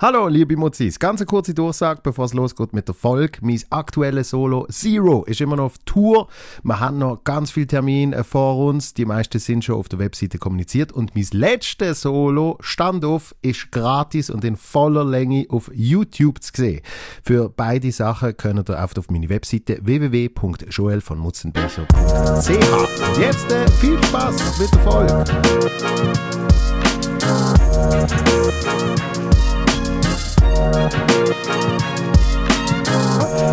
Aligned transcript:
Hallo, 0.00 0.28
liebe 0.28 0.56
Mutzis. 0.56 1.00
Ganz 1.00 1.20
eine 1.20 1.26
kurze 1.26 1.54
Durchsage, 1.54 2.02
bevor 2.04 2.26
es 2.26 2.32
losgeht 2.32 2.72
mit 2.72 2.86
der 2.86 2.94
Folge. 2.94 3.40
Mein 3.40 3.60
aktuelles 3.70 4.30
Solo 4.30 4.64
Zero 4.70 5.24
ist 5.24 5.40
immer 5.40 5.56
noch 5.56 5.64
auf 5.64 5.78
Tour. 5.86 6.28
Wir 6.62 6.78
haben 6.78 6.98
noch 6.98 7.24
ganz 7.24 7.50
viele 7.50 7.66
Termine 7.66 8.22
vor 8.22 8.64
uns. 8.64 8.94
Die 8.94 9.04
meisten 9.04 9.40
sind 9.40 9.64
schon 9.64 9.74
auf 9.74 9.88
der 9.88 9.98
Webseite 9.98 10.38
kommuniziert. 10.38 10.92
Und 10.92 11.16
mein 11.16 11.26
letztes 11.32 12.02
Solo, 12.02 12.58
Standoff, 12.60 13.34
ist 13.42 13.72
gratis 13.72 14.30
und 14.30 14.44
in 14.44 14.54
voller 14.54 15.04
Länge 15.04 15.46
auf 15.48 15.68
YouTube 15.74 16.44
zu 16.44 16.52
sehen. 16.54 16.80
Für 17.24 17.48
beide 17.48 17.90
Sachen 17.90 18.36
könnt 18.36 18.70
ihr 18.70 18.80
auf 18.80 19.10
meine 19.10 19.28
Webseite 19.28 19.80
www.joelvonmutzenbecher.ch. 19.82 21.88
Und 21.88 23.18
jetzt 23.18 23.50
äh, 23.50 23.68
viel 23.72 24.00
Spaß 24.04 24.60
mit 24.60 24.72
der 24.72 24.80
Folge. 24.80 25.24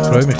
Freue 0.08 0.26
mich. 0.26 0.36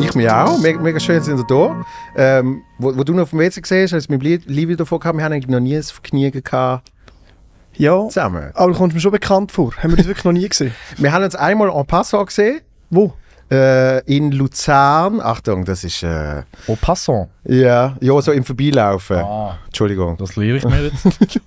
Ich 0.00 0.14
mich 0.14 0.30
auch. 0.30 0.58
Mega, 0.60 0.80
mega 0.80 1.00
schön 1.00 1.22
sind 1.22 1.38
ihr 1.38 1.44
da. 1.46 1.84
Ähm, 2.16 2.62
wo, 2.78 2.96
wo 2.96 3.04
du 3.04 3.12
noch 3.14 3.22
auf 3.24 3.30
dem 3.30 3.38
WC 3.40 3.60
gesehen 3.60 3.84
hast, 3.84 3.94
als 3.94 4.08
wir 4.08 4.18
mit 4.18 4.46
Livia 4.46 4.76
davor 4.76 5.00
gehabt, 5.00 5.16
wir 5.18 5.24
haben 5.24 5.32
eigentlich 5.32 5.48
noch 5.48 5.60
nie 5.60 5.76
ein 5.76 5.82
Vergnügen 5.82 6.42
gehabt 6.42 6.88
Ja, 7.74 8.06
zusammen. 8.08 8.50
aber 8.54 8.72
du 8.72 8.78
kommst 8.78 8.94
mir 8.94 9.00
schon 9.00 9.12
bekannt 9.12 9.50
vor. 9.52 9.72
Haben 9.76 9.90
wir 9.90 9.96
das 9.96 10.06
wirklich 10.06 10.24
noch 10.24 10.32
nie 10.32 10.48
gesehen? 10.48 10.72
Wir 10.98 11.12
haben 11.12 11.24
uns 11.24 11.34
einmal 11.34 11.68
en 11.70 11.86
passant 11.86 12.26
gesehen. 12.28 12.60
Wo? 12.90 13.12
Äh, 13.50 14.00
in 14.04 14.30
Luzern. 14.32 15.20
Achtung, 15.20 15.64
das 15.64 15.82
ist. 15.84 16.02
Äh, 16.02 16.42
Au 16.68 16.76
passant. 16.80 17.28
ja, 17.44 17.96
ja, 18.00 18.20
so 18.20 18.32
im 18.32 18.44
Vorbeilaufen. 18.44 19.16
Ah, 19.18 19.58
Entschuldigung. 19.66 20.16
das 20.18 20.36
lehre 20.36 20.58
ich 20.58 20.64
mir 20.64 20.84
jetzt. 20.84 21.06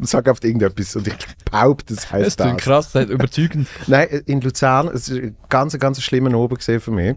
Sag 0.00 0.28
oft 0.28 0.44
irgendetwas 0.44 0.96
und 0.96 1.06
ich 1.08 1.16
behaupte, 1.50 1.94
das 1.94 2.04
Das 2.10 2.12
heißt 2.12 2.38
klingt 2.38 2.58
das. 2.60 2.64
krass, 2.64 2.92
das 2.92 3.04
ist 3.04 3.10
überzeugend. 3.10 3.68
Nein, 3.86 4.08
in 4.26 4.40
Luzern, 4.40 4.88
es 4.88 5.08
ist 5.08 5.22
ein 5.22 5.36
ganz, 5.48 5.78
ganz 5.78 6.00
schlimmer 6.02 6.36
Oben 6.36 6.56
gesehen 6.56 6.80
für 6.80 6.90
mich. 6.90 7.16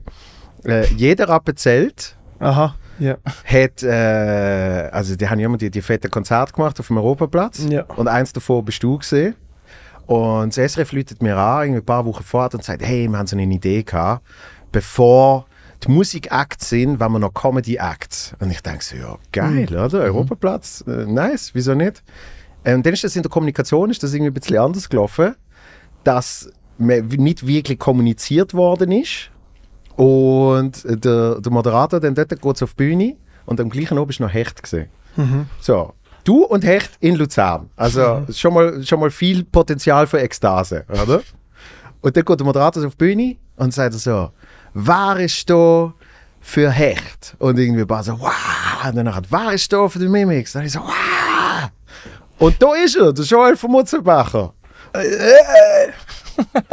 Äh, 0.66 0.86
jeder 0.94 1.30
Appenzelt 1.30 2.18
Aha, 2.40 2.76
ja. 3.00 3.18
hat, 3.46 3.84
äh, 3.84 4.90
also 4.92 5.16
die 5.16 5.30
haben 5.30 5.40
ja 5.40 5.46
immer 5.46 5.58
die, 5.58 5.72
die 5.72 5.82
fetten 5.82 6.12
Konzerte 6.12 6.54
gemacht 6.54 6.80
auf 6.80 6.88
dem 6.88 6.98
Europaplatz. 6.98 7.66
Ja. 7.70 7.84
Und 7.96 8.08
eins 8.08 8.34
davon 8.34 8.66
bist 8.66 8.84
du 8.84 8.98
gesehen. 8.98 9.36
Und 10.06 10.58
das 10.58 10.74
SRF 10.74 10.92
läutet 10.92 11.22
mir 11.22 11.38
an, 11.38 11.64
irgendwie 11.64 11.82
ein 11.82 11.86
paar 11.86 12.04
Wochen 12.06 12.24
vorher 12.24 12.54
und 12.54 12.64
sagt, 12.64 12.82
hey, 12.84 13.08
wir 13.08 13.18
haben 13.18 13.28
so 13.28 13.38
eine 13.38 13.44
Idee 13.54 13.84
gehabt, 13.84 14.26
bevor 14.72 15.46
die 15.84 15.92
Musikacts 15.92 16.70
sind, 16.70 17.00
wenn 17.00 17.12
wir 17.12 17.20
noch 17.20 17.34
Comedy-Acts. 17.34 18.34
Und 18.40 18.52
ich 18.52 18.62
denke 18.62 18.84
so, 18.84 18.98
ja, 18.98 19.18
geil, 19.32 19.68
oder? 19.70 20.00
Europaplatz, 20.02 20.84
äh, 20.88 21.06
nice, 21.06 21.52
wieso 21.54 21.76
nicht? 21.76 22.04
Äh, 22.70 22.76
Und 22.76 22.86
dann 22.86 22.94
ist 22.94 23.04
das 23.04 23.16
in 23.16 23.24
der 23.24 23.30
Kommunikation 23.30 23.90
ist 23.90 24.02
das 24.04 24.14
irgendwie 24.14 24.32
ein 24.32 24.34
bisschen 24.34 24.58
anders 24.58 24.88
gelaufen, 24.90 25.36
dass 26.04 26.50
nicht 26.78 27.46
wirklich 27.46 27.78
kommuniziert 27.80 28.54
worden 28.54 28.92
ist. 28.92 29.30
Und 29.98 30.84
der, 30.86 31.42
der 31.42 31.52
Moderator 31.52 32.00
dann 32.00 32.16
dort 32.16 32.30
geht 32.30 32.46
auf 32.46 32.58
die 32.70 32.76
Bühne 32.76 33.16
und 33.46 33.60
am 33.60 33.70
gleichen 33.70 33.98
Abend 33.98 34.12
ist 34.12 34.20
noch 34.22 34.32
Hecht 34.34 34.64
gesehen. 34.64 34.88
So, 35.60 35.94
du 36.24 36.46
und 36.46 36.64
Hecht 36.64 36.92
in 37.02 37.16
Luzern. 37.16 37.70
Also 37.76 38.00
schon, 38.32 38.54
mal, 38.54 38.82
schon 38.86 39.00
mal 39.02 39.12
viel 39.12 39.44
Potenzial 39.44 40.08
für 40.08 40.22
Ekstase, 40.22 40.86
oder? 40.90 41.22
Und 42.02 42.16
dann 42.16 42.24
geht 42.24 42.40
der 42.40 42.46
Moderator 42.46 42.86
auf 42.86 42.96
die 42.96 42.98
Bühne 42.98 43.36
und 43.58 43.74
sagt 43.74 43.94
so, 43.96 44.30
wer 44.74 45.18
ist 45.20 45.50
da 45.50 45.94
für 46.40 46.72
Hecht? 46.72 47.36
Und 47.40 47.60
irgendwie 47.60 47.90
war 47.90 48.02
so, 48.02 48.18
wow. 48.22 48.32
Und 48.88 48.96
dann 48.96 49.14
hat, 49.14 49.26
wer 49.30 49.52
ist 49.52 49.74
da 49.74 49.90
für 49.90 50.00
den 50.00 50.12
Mimix? 50.12 50.56
Und 50.56 50.64
ich 50.64 50.72
so, 50.72 50.80
wow. 50.80 51.29
Und 52.40 52.62
da 52.62 52.74
ist 52.76 52.96
er, 52.96 53.14
der 53.14 53.26
Joel 53.26 53.56
von 53.58 53.72
Mutzenbacher. 53.72 54.54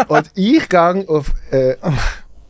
und 0.08 0.30
ich 0.34 0.68
gehe 0.68 1.04
auf 1.08 1.32
äh, 1.50 1.76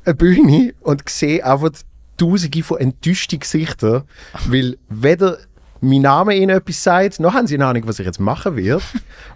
eine 0.04 0.14
Bühne 0.14 0.74
und 0.80 1.08
sehe 1.08 1.44
einfach 1.44 1.70
tausende 2.16 2.62
von 2.62 2.78
enttäuschten 2.78 3.38
Gesichtern, 3.40 4.04
weil 4.48 4.76
weder 4.88 5.38
mein 5.80 6.02
Name 6.02 6.34
ihnen 6.34 6.56
etwas 6.56 6.82
sagt, 6.82 7.20
noch 7.20 7.34
haben 7.34 7.46
sie 7.46 7.54
eine 7.54 7.66
Ahnung, 7.66 7.82
was 7.86 7.98
ich 7.98 8.06
jetzt 8.06 8.20
machen 8.20 8.56
werde. 8.56 8.82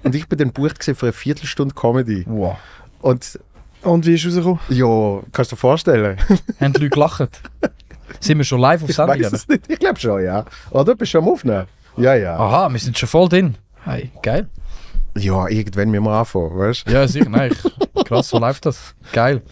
Und 0.02 0.14
ich 0.14 0.26
bin 0.28 0.38
dann 0.38 0.52
bucht 0.52 0.82
für 0.82 0.96
eine 1.02 1.12
Viertelstunde 1.12 1.74
Comedy. 1.74 2.24
Wow. 2.26 2.56
Und 3.02 3.38
Und 3.82 4.06
wie 4.06 4.14
ist 4.14 4.26
rausgekommen? 4.26 4.58
ja, 4.68 5.20
kannst 5.32 5.52
du 5.52 5.56
dir 5.56 5.60
vorstellen? 5.60 6.16
Haben 6.60 6.72
die 6.74 6.80
Leute 6.80 6.90
gelacht? 6.90 7.40
Sind 8.20 8.38
wir 8.38 8.44
schon 8.44 8.60
live 8.60 8.82
auf 8.82 8.88
Ich 8.90 8.96
Sendung? 8.96 9.20
weiß 9.20 9.32
es 9.32 9.48
nicht. 9.48 9.64
Ich 9.68 9.78
glaube 9.78 9.98
schon, 10.00 10.22
ja. 10.24 10.44
Oder? 10.70 10.94
Bist 10.94 11.12
du 11.14 11.18
schon 11.18 11.24
am 11.26 11.32
Aufnehmen? 11.32 11.66
Ja, 11.96 12.14
ja. 12.14 12.36
Aha, 12.38 12.68
wir 12.70 12.78
sind 12.78 12.96
schon 12.98 13.08
voll 13.08 13.28
drin. 13.28 13.54
Hey, 13.84 14.10
geil. 14.22 14.48
Ja, 15.16 15.48
irgendwann 15.48 15.90
müssen 15.90 16.04
wir 16.04 16.10
anfangen, 16.12 16.58
weißt 16.58 16.86
du? 16.86 16.92
Ja, 16.92 17.08
sicher. 17.08 17.28
Nein, 17.28 17.52
ich, 17.52 18.04
krass, 18.04 18.28
so 18.28 18.38
läuft 18.38 18.66
das. 18.66 18.94
Geil. 19.12 19.42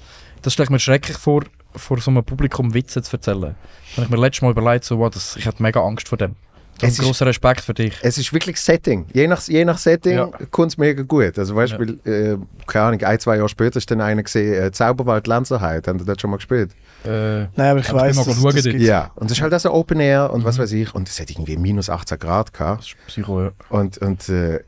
Das 0.43 0.53
stelle 0.53 0.65
ich 0.67 0.71
mir 0.71 0.79
schrecklich 0.79 1.17
vor, 1.17 1.45
vor 1.75 1.99
so 2.01 2.11
einem 2.11 2.25
Publikum 2.25 2.75
Witze 2.75 3.03
zu 3.03 3.17
erzählen. 3.17 3.55
Wenn 3.97 4.05
ich 4.05 4.11
mir 4.11 4.17
letztes 4.19 4.43
Mal 4.43 4.51
überlegt 4.51 4.85
so, 4.85 4.99
wow, 4.99 5.11
das, 5.11 5.37
ich 5.37 5.47
hatte 5.47 5.63
mega 5.63 5.81
Angst 5.81 6.09
vor 6.09 6.19
dem. 6.19 6.37
Es 6.79 6.83
Das 6.83 6.91
ist- 6.93 6.99
ist 7.01 7.05
großer 7.07 7.27
Respekt 7.27 7.61
für 7.63 7.75
dich. 7.75 7.93
Es 8.03 8.19
ist 8.19 8.33
wirklich 8.33 8.61
Setting. 8.61 9.07
Je 9.13 9.27
nach, 9.27 9.43
je 9.49 9.65
nach 9.65 9.79
Setting 9.79 10.13
Ja. 10.17 10.31
kommt 10.51 10.73
es 10.73 10.79
mega 10.79 11.03
gut. 11.03 11.37
Also, 11.39 11.57
weißt 11.57 11.75
du, 11.79 12.11
äh, 12.11 12.39
keine 12.67 12.85
Ahnung, 12.87 13.03
ein, 13.03 13.19
zwei 13.19 13.37
Jahre 13.37 13.49
später 13.49 13.79
ist 13.79 13.91
dann 13.91 14.01
einer 14.01 14.23
gesehen, 14.23 14.55
äh, 14.63 14.71
Zauberwald 14.71 15.27
Lenzerheide. 15.27 15.89
Haben 15.91 15.99
die 15.99 16.05
das 16.05 16.21
schon 16.21 16.31
mal 16.31 16.37
gespielt? 16.37 16.71
Äh, 17.05 17.09
Nein, 17.11 17.51
aber 17.57 17.81
ich 17.81 17.93
weiß, 17.93 18.17
das 18.25 18.41
dort. 18.41 18.55
gibt. 18.55 18.81
Ja. 18.81 19.11
Und 19.17 19.31
das 19.31 19.39
ist 19.39 19.43
halt 19.43 19.53
auch 19.55 19.61
so 19.61 19.73
Open 19.73 19.99
Air 20.01 20.33
und 20.33 20.45
was 20.45 20.59
weiß 20.59 20.73
ich. 20.73 20.95
Und 20.95 21.09
es 21.09 21.19
hat 21.21 21.31
irgendwie 21.31 21.57
minus 21.57 21.91
18 21.91 22.19
Grad 22.19 22.53
gehabt. 22.53 22.81
das 22.81 22.89
ist 22.89 22.97
Psycho, 23.09 23.43
ja. 23.43 23.51
Und, 23.71 23.99
und 23.99 24.29
äh, 24.29 24.61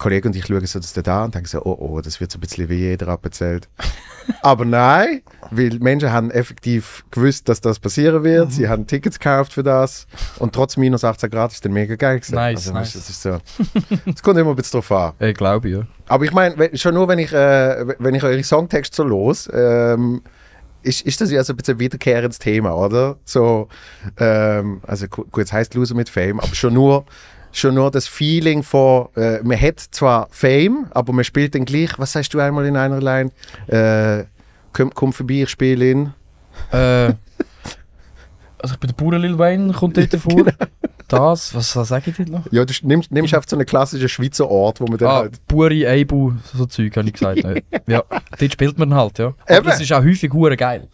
Kollege 0.00 0.26
und 0.28 0.34
ich 0.34 0.46
schauen 0.46 0.66
so 0.66 0.80
das 0.80 0.92
da 0.92 1.24
und 1.24 1.34
denken 1.34 1.46
so, 1.46 1.62
oh 1.64 1.76
oh, 1.78 2.00
das 2.00 2.20
wird 2.20 2.32
so 2.32 2.38
ein 2.38 2.40
bisschen 2.40 2.68
wie 2.68 2.74
jeder 2.76 3.06
aberzählt. 3.08 3.68
Aber 4.42 4.64
nein, 4.64 5.22
weil 5.50 5.78
Menschen 5.80 6.10
haben 6.12 6.30
effektiv 6.30 7.04
gewusst, 7.10 7.48
dass 7.48 7.60
das 7.60 7.78
passieren 7.78 8.22
wird. 8.24 8.52
Sie 8.52 8.68
haben 8.68 8.86
Tickets 8.86 9.18
gekauft 9.18 9.52
für 9.52 9.62
das. 9.62 10.06
Und 10.38 10.52
trotz 10.54 10.76
minus 10.76 11.04
18 11.04 11.30
Grad 11.30 11.52
ist 11.52 11.64
dann 11.64 11.72
mega 11.72 11.94
geil 11.96 12.18
gewesen. 12.20 12.34
Nice, 12.34 12.56
also, 12.68 12.72
nice. 12.72 12.92
Das 12.94 13.08
ist 13.10 13.22
so. 13.22 13.38
Es 14.12 14.22
kommt 14.22 14.38
immer 14.38 14.50
ein 14.50 14.56
bisschen 14.56 14.80
drauf 14.80 14.92
an. 14.92 15.12
Ich 15.20 15.34
glaube, 15.36 15.68
ja. 15.68 15.82
Aber 16.08 16.24
ich 16.24 16.32
meine, 16.32 16.76
schon 16.76 16.94
nur, 16.94 17.06
wenn 17.08 17.18
ich, 17.18 17.32
äh, 17.32 17.86
wenn 17.98 18.14
ich 18.14 18.22
eure 18.22 18.42
Songtexte 18.42 18.96
so 18.96 19.04
los, 19.04 19.48
ähm, 19.52 20.22
ist, 20.82 21.02
ist 21.02 21.20
das 21.20 21.30
ja 21.30 21.44
so 21.44 21.52
ein 21.52 21.56
bisschen 21.56 21.76
ein 21.76 21.80
wiederkehrendes 21.80 22.38
Thema, 22.38 22.74
oder? 22.76 23.16
So, 23.24 23.68
ähm, 24.18 24.80
also 24.86 25.08
gu- 25.08 25.24
gut, 25.30 25.44
es 25.44 25.52
heißt 25.52 25.74
Loser 25.74 25.94
mit 25.94 26.08
Fame, 26.08 26.40
aber 26.40 26.54
schon 26.54 26.72
nur, 26.74 27.04
schon 27.52 27.74
nur 27.74 27.90
das 27.90 28.06
Feeling 28.06 28.62
von, 28.62 29.08
äh, 29.16 29.40
man 29.42 29.60
hat 29.60 29.80
zwar 29.80 30.28
Fame, 30.30 30.86
aber 30.90 31.12
man 31.12 31.24
spielt 31.24 31.54
dann 31.54 31.64
gleich, 31.64 31.98
was 31.98 32.12
sagst 32.12 32.32
du 32.34 32.38
einmal 32.40 32.66
in 32.66 32.76
einer 32.76 33.00
Line? 33.00 33.30
Äh, 33.66 34.24
komm, 34.72 34.92
komm 34.94 35.12
vorbei, 35.12 35.42
ich 35.42 35.48
spiele 35.50 35.90
in. 35.90 36.12
Äh, 36.72 37.12
also 38.62 38.74
ich 38.74 38.78
bin 38.78 38.88
der 38.88 38.94
Bauer 38.94 39.18
Lil 39.18 39.38
Wayne, 39.38 39.72
kommt 39.72 39.96
dort 39.96 40.14
vor. 40.20 40.44
Das, 41.08 41.54
was, 41.54 41.74
was 41.74 41.88
sage 41.88 42.10
ich 42.10 42.16
dort 42.18 42.28
noch? 42.28 42.52
Ja, 42.52 42.64
du 42.64 42.72
nimmst, 42.82 43.10
nimmst 43.10 43.34
einfach 43.34 43.48
so 43.48 43.56
einen 43.56 43.66
klassischen 43.66 44.08
Schweizer 44.08 44.48
Ort, 44.48 44.80
wo 44.80 44.86
man 44.86 44.98
dann 44.98 45.08
Ah, 45.08 45.16
halt. 45.20 45.44
Buri, 45.48 45.84
Eibu, 45.86 46.34
so 46.54 46.66
Zeug, 46.66 46.96
habe 46.96 47.08
ich 47.08 47.14
gesagt. 47.14 47.42
ja, 47.88 48.04
dort 48.38 48.52
spielt 48.52 48.78
man 48.78 48.94
halt, 48.94 49.18
ja. 49.18 49.34
Aber 49.46 49.56
Eben. 49.56 49.66
das 49.66 49.80
ist 49.80 49.92
auch 49.92 50.04
häufig 50.04 50.32
hure 50.32 50.56
geil. 50.56 50.86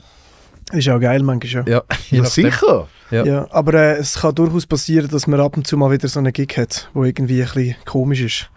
Ist 0.72 0.88
auch 0.88 0.98
geil, 1.00 1.22
manchmal 1.22 1.64
ja. 1.68 1.74
Ja, 1.76 1.82
Ja, 2.10 2.24
sicher. 2.24 2.88
Ja. 3.10 3.24
Ja, 3.24 3.46
aber 3.52 3.74
äh, 3.74 3.96
es 3.98 4.14
kann 4.20 4.34
durchaus 4.34 4.66
passieren, 4.66 5.08
dass 5.08 5.26
man 5.28 5.38
ab 5.40 5.56
und 5.56 5.66
zu 5.66 5.76
mal 5.76 5.90
wieder 5.92 6.08
so 6.08 6.18
einen 6.18 6.32
Gig 6.32 6.56
hat, 6.56 6.90
wo 6.92 7.04
irgendwie 7.04 7.40
ein 7.42 7.48
bisschen 7.48 7.76
komisch 7.84 8.20
ist. 8.20 8.50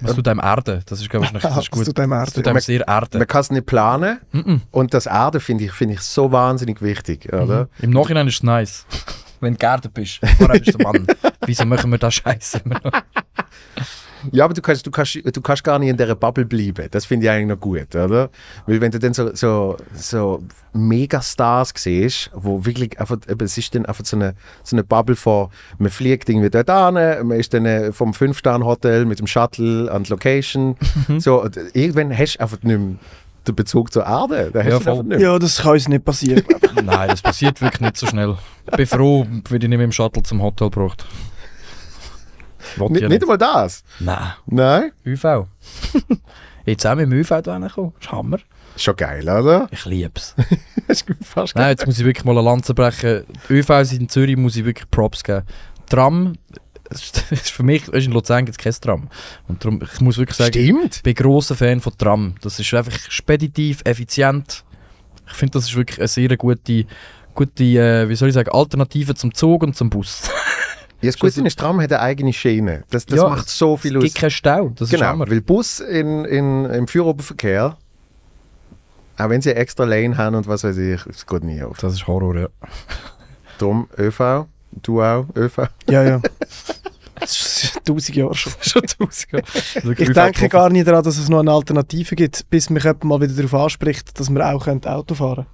Was 0.00 0.16
tut 0.16 0.26
einem 0.26 0.40
Erden? 0.40 0.82
Das 0.86 1.00
ist, 1.00 1.08
glaube 1.08 1.26
ich, 1.26 1.32
das 1.32 1.44
ist 1.44 1.56
Das 1.56 1.70
gut. 1.70 1.84
tut 1.86 2.00
einem 2.00 2.10
Das 2.10 2.28
Erd. 2.28 2.34
tut 2.34 2.48
einem 2.48 2.60
sehr 2.60 2.80
Erden. 2.88 3.18
Man 3.18 3.26
kann 3.28 3.40
es 3.42 3.50
nicht 3.52 3.64
planen. 3.66 4.18
Mhm. 4.32 4.62
Und 4.72 4.92
das 4.92 5.06
Erde 5.06 5.38
finde 5.38 5.64
ich, 5.64 5.72
finde 5.72 5.94
ich 5.94 6.00
so 6.00 6.32
wahnsinnig 6.32 6.82
wichtig, 6.82 7.32
oder? 7.32 7.68
Im 7.80 7.90
Nachhinein 7.90 8.26
ist 8.26 8.34
es 8.36 8.42
nice. 8.42 8.86
Wenn 9.40 9.52
du 9.54 9.58
geerdet 9.58 9.94
bist. 9.94 10.18
Vorher 10.38 10.58
bist 10.58 10.74
du 10.74 10.82
Mann. 10.82 11.06
Wieso 11.46 11.64
machen 11.64 11.90
wir 11.92 11.98
das 11.98 12.14
Scheiße 12.14 12.62
immer 12.64 12.80
noch? 12.82 12.90
Ja, 14.32 14.44
aber 14.44 14.54
du 14.54 14.62
kannst, 14.62 14.86
du, 14.86 14.90
kannst, 14.90 15.14
du 15.16 15.40
kannst 15.40 15.64
gar 15.64 15.78
nicht 15.78 15.88
in 15.90 15.96
dieser 15.96 16.14
Bubble 16.14 16.44
bleiben. 16.44 16.88
Das 16.90 17.04
finde 17.04 17.26
ich 17.26 17.30
eigentlich 17.30 17.48
noch 17.48 17.60
gut, 17.60 17.94
oder? 17.94 18.30
Weil 18.66 18.80
wenn 18.80 18.90
du 18.90 18.98
dann 18.98 19.14
so, 19.14 19.34
so, 19.34 19.76
so 19.94 20.42
Megastars 20.72 21.72
siehst, 21.76 22.30
wo 22.34 22.64
wirklich 22.64 22.98
einfach, 23.00 23.16
eben, 23.28 23.44
es 23.44 23.56
ist 23.58 23.74
dann 23.74 23.86
einfach 23.86 24.04
so 24.04 24.16
eine, 24.16 24.34
so 24.62 24.76
eine 24.76 24.84
Bubble 24.84 25.16
von, 25.16 25.48
man 25.78 25.90
fliegt 25.90 26.28
irgendwie 26.28 26.50
dort 26.50 26.70
an, 26.70 26.94
man 26.94 27.38
ist 27.38 27.54
dann 27.54 27.66
äh, 27.66 27.92
vom 27.92 28.14
Fünf-Sterne-Hotel 28.14 29.04
mit 29.06 29.18
dem 29.18 29.26
Shuttle 29.26 29.90
an 29.90 30.04
die 30.04 30.10
Location. 30.10 30.76
so, 31.18 31.42
und 31.42 31.58
irgendwann 31.74 32.16
hast 32.16 32.36
du 32.36 32.40
einfach 32.40 32.62
nicht 32.62 32.78
mehr 32.78 32.96
den 33.46 33.54
Bezug 33.54 33.92
zur 33.92 34.06
Erde. 34.06 34.50
Da 34.52 34.60
hast 34.60 34.70
Ja, 34.70 34.78
du 34.78 35.02
voll. 35.04 35.20
Ja, 35.20 35.38
das 35.38 35.58
kann 35.60 35.72
uns 35.72 35.86
nicht 35.88 36.04
passieren. 36.04 36.42
Nein, 36.82 37.08
das 37.08 37.20
passiert 37.22 37.60
wirklich 37.60 37.80
nicht 37.80 37.96
so 37.96 38.06
schnell. 38.06 38.36
Ich 38.70 38.76
bin 38.76 38.86
froh, 38.86 39.26
wenn 39.50 39.60
ich 39.60 39.68
nicht 39.68 39.78
mit 39.78 39.80
dem 39.80 39.92
Shuttle 39.92 40.22
zum 40.22 40.40
Hotel 40.42 40.70
gebracht. 40.70 41.04
Nicht, 42.76 43.02
ja 43.02 43.08
nicht 43.08 43.08
nicht. 43.08 43.22
einmal 43.22 43.38
das. 43.38 43.84
Nein, 44.00 44.32
Nein? 44.46 44.92
ÜV. 45.06 45.46
Jetzt 46.66 46.86
auch 46.86 46.94
mit 46.94 47.06
dem 47.06 47.12
ÜV 47.12 47.28
da 47.42 47.52
reinkommen. 47.56 47.92
Das 47.98 48.06
ist 48.06 48.12
Hammer. 48.12 48.38
Schon 48.76 48.96
geil, 48.96 49.22
oder? 49.28 49.68
Ich 49.70 49.84
liebe 49.84 50.12
es. 50.16 50.34
Das 50.88 51.02
ist 51.02 51.06
fast 51.22 51.54
Nein, 51.54 51.70
jetzt 51.70 51.86
muss 51.86 51.98
ich 51.98 52.04
wirklich 52.04 52.24
mal 52.24 52.32
eine 52.32 52.40
Lanze 52.42 52.74
brechen. 52.74 53.24
Die 53.48 53.52
ÖVs 53.52 53.92
in 53.92 54.08
Zürich 54.08 54.36
muss 54.36 54.56
ich 54.56 54.64
wirklich 54.64 54.90
Props 54.90 55.22
geben. 55.22 55.46
Tram 55.88 56.32
ist, 56.90 57.24
es 57.30 57.40
ist 57.40 57.50
für 57.50 57.62
mich, 57.62 57.84
du, 57.84 57.92
in 57.92 58.10
Luzern 58.12 58.44
gibt 58.46 58.58
es 58.58 58.62
kein 58.64 58.72
Tram. 58.80 59.08
Und 59.46 59.64
darum, 59.64 59.80
ich 59.82 60.00
muss 60.00 60.18
wirklich 60.18 60.36
sagen, 60.36 60.52
Stimmt. 60.52 60.96
ich 60.96 61.02
bin 61.02 61.14
grosser 61.14 61.54
Fan 61.54 61.80
von 61.80 61.96
Tram. 61.96 62.34
Das 62.40 62.58
ist 62.58 62.74
einfach 62.74 62.98
speditiv, 63.10 63.80
effizient. 63.84 64.64
Ich 65.28 65.34
finde, 65.34 65.52
das 65.52 65.64
ist 65.68 65.76
wirklich 65.76 65.98
eine 66.00 66.08
sehr 66.08 66.36
gute, 66.36 66.86
gute 67.34 67.64
äh, 67.64 68.08
wie 68.08 68.16
soll 68.16 68.28
ich 68.28 68.34
sagen, 68.34 68.50
Alternative 68.50 69.14
zum 69.14 69.32
Zug 69.34 69.62
und 69.62 69.76
zum 69.76 69.88
Bus. 69.90 70.22
Ja, 71.04 71.10
das 71.10 71.18
Gute 71.18 71.46
ist, 71.46 71.58
Tram 71.58 71.80
hat 71.80 71.92
eine 71.92 72.00
eigene 72.00 72.32
Schiene. 72.32 72.84
Das, 72.90 73.06
das 73.06 73.18
Ja, 73.18 73.28
macht 73.28 73.48
so 73.48 73.76
viel 73.76 73.92
Es 73.92 73.98
aus. 73.98 74.04
gibt 74.04 74.16
keinen 74.16 74.30
Stau, 74.30 74.68
das 74.70 74.88
ist 74.88 74.90
Genau, 74.94 75.06
Hammer. 75.06 75.30
weil 75.30 75.40
Bus 75.40 75.80
in, 75.80 76.24
in, 76.24 76.64
im 76.66 76.86
Führeroberverkehr, 76.86 77.76
auch 79.18 79.28
wenn 79.28 79.40
sie 79.42 79.50
eine 79.50 79.60
extra 79.60 79.84
Lane 79.84 80.16
haben 80.16 80.34
und 80.34 80.48
was 80.48 80.64
weiß 80.64 80.76
ich, 80.78 81.06
es 81.06 81.26
geht 81.26 81.44
nie 81.44 81.62
auf. 81.62 81.78
Das 81.78 81.92
ist 81.94 82.06
Horror, 82.06 82.36
ja. 82.36 82.48
Darum 83.58 83.88
ÖV, 83.98 84.46
du 84.82 85.02
auch, 85.02 85.26
ÖV. 85.36 85.68
Ja, 85.88 86.02
ja. 86.02 86.20
Das 87.20 87.30
ist 87.62 87.80
tausend 87.84 88.16
Jahre 88.16 88.34
schon. 88.34 88.52
Schon 88.60 88.82
tausend. 88.82 89.98
Ich 89.98 90.12
denke 90.12 90.48
gar 90.48 90.68
nicht 90.68 90.86
daran, 90.86 91.04
dass 91.04 91.16
es 91.16 91.28
noch 91.28 91.38
eine 91.38 91.52
Alternative 91.52 92.16
gibt, 92.16 92.50
bis 92.50 92.70
mich 92.70 92.82
jemand 92.82 93.04
mal 93.04 93.20
wieder 93.20 93.32
darauf 93.34 93.54
anspricht, 93.54 94.18
dass 94.18 94.30
wir 94.30 94.44
auch 94.44 94.66
Auto 94.66 95.14
fahren 95.14 95.34
können. 95.36 95.46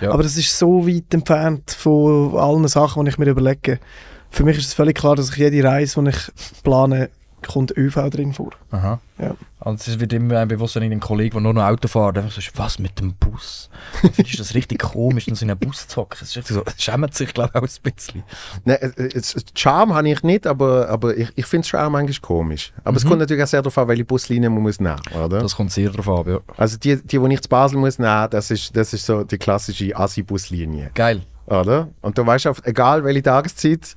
Ja. 0.00 0.10
Aber 0.10 0.22
das 0.22 0.36
ist 0.36 0.58
so 0.58 0.86
weit 0.86 1.12
entfernt 1.12 1.70
von 1.70 2.34
allen 2.36 2.66
Sachen, 2.66 3.04
die 3.04 3.10
ich 3.10 3.18
mir 3.18 3.28
überlege. 3.28 3.78
Für 4.32 4.44
mich 4.44 4.56
ist 4.58 4.66
es 4.66 4.74
völlig 4.74 4.96
klar, 4.96 5.14
dass 5.14 5.30
ich 5.30 5.36
jede 5.36 5.62
Reise, 5.62 6.02
die 6.02 6.08
ich 6.10 6.62
plane, 6.62 7.10
kommt 7.46 7.76
ÖV 7.76 8.08
drin 8.08 8.32
vor. 8.32 8.50
Aha. 8.70 9.00
Ja. 9.18 9.34
Und 9.60 9.80
es 9.80 9.98
wird 9.98 10.12
immer 10.12 10.38
ein 10.38 10.46
bewusst, 10.48 10.76
wenn 10.76 10.84
ich 10.84 10.92
einen 10.92 11.00
Kollegen, 11.00 11.32
der 11.34 11.40
nur 11.40 11.52
noch 11.54 11.64
Auto 11.64 11.88
fährt, 11.88 12.16
einfach 12.16 12.30
so, 12.30 12.40
was 12.54 12.78
mit 12.78 13.00
dem 13.00 13.14
Bus? 13.14 13.68
Findest 14.00 14.34
du 14.34 14.38
das 14.38 14.54
richtig 14.54 14.78
komisch, 14.80 15.26
in 15.26 15.34
so 15.34 15.44
einem 15.44 15.58
Bus 15.58 15.88
zu 15.88 16.00
hocken? 16.00 16.18
Richtig 16.20 16.46
so, 16.46 16.62
schämt 16.78 17.14
sich, 17.14 17.34
glaube 17.34 17.50
ich, 17.52 17.60
auch 17.60 17.66
ein 17.66 17.92
bisschen. 17.92 18.22
Nein, 18.64 18.78
es- 18.96 19.34
es- 19.34 19.44
Charme 19.56 19.92
habe 19.92 20.08
ich 20.08 20.22
nicht, 20.22 20.46
aber, 20.46 20.88
aber 20.88 21.16
ich, 21.16 21.30
ich 21.34 21.46
finde 21.46 21.62
es 21.64 21.68
schon 21.68 21.80
auch 21.80 21.90
manchmal 21.90 22.20
komisch. 22.20 22.72
Aber 22.84 22.96
es 22.96 23.04
Mhm. 23.04 23.08
kommt 23.08 23.20
natürlich 23.20 23.42
auch 23.42 23.48
sehr 23.48 23.60
darauf 23.62 23.76
an, 23.76 23.88
welche 23.88 24.04
Buslinie 24.04 24.48
man 24.48 24.62
muss 24.62 24.78
nehmen 24.78 25.00
oder? 25.12 25.40
Das 25.40 25.56
kommt 25.56 25.72
sehr 25.72 25.90
drauf 25.90 26.08
ab, 26.20 26.28
ja. 26.28 26.38
Also 26.56 26.76
die, 26.78 26.96
die, 27.02 27.18
die 27.18 27.34
ich 27.34 27.40
zu 27.42 27.48
Basel 27.48 27.76
muss 27.78 27.98
nehmen, 27.98 28.28
das 28.30 28.52
ist, 28.52 28.74
das 28.76 28.92
ist 28.94 29.04
so 29.04 29.24
die 29.24 29.38
klassische 29.38 29.96
Assi-Buslinie. 29.96 30.90
Geil. 30.94 31.22
Oder? 31.46 31.88
Und 32.02 32.16
du 32.16 32.24
weißt, 32.24 32.46
auf, 32.46 32.62
egal 32.64 33.02
welche 33.02 33.22
Tageszeit, 33.24 33.96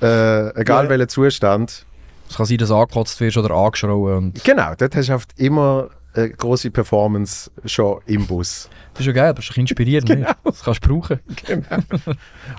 äh, 0.00 0.60
egal 0.60 0.84
Ja. 0.84 0.90
welcher 0.90 1.08
Zustand, 1.08 1.86
Es 2.28 2.36
kann 2.36 2.46
sein, 2.46 2.58
dass 2.58 2.68
du 2.68 2.76
angekotzt 2.76 3.20
wirst 3.20 3.36
oder 3.36 3.50
angeschrauen. 3.54 4.16
Und 4.16 4.44
genau, 4.44 4.72
dort 4.76 4.94
hast 4.96 5.08
du 5.08 5.14
oft 5.14 5.38
immer 5.38 5.88
eine 6.14 6.30
große 6.30 6.70
Performance 6.70 7.50
schon 7.64 8.00
im 8.06 8.26
Bus. 8.26 8.68
das 8.92 9.00
ist 9.00 9.06
ja 9.06 9.12
geil, 9.12 9.32
das 9.34 9.44
ist 9.44 9.48
bisschen 9.48 9.62
inspirierend. 9.62 10.08
nicht? 10.10 10.28
Das 10.44 10.62
kannst 10.62 10.84
du 10.84 10.88
brauchen. 11.00 11.20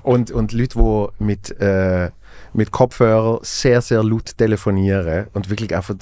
Und, 0.03 0.31
und 0.31 0.51
Leute, 0.53 0.77
die 0.79 1.23
mit, 1.23 1.51
äh, 1.61 2.09
mit 2.53 2.71
Kopfhörer 2.71 3.39
sehr, 3.43 3.81
sehr 3.81 4.03
laut 4.03 4.37
telefonieren 4.37 5.27
und 5.33 5.49
wirklich 5.49 5.75
einfach 5.75 5.95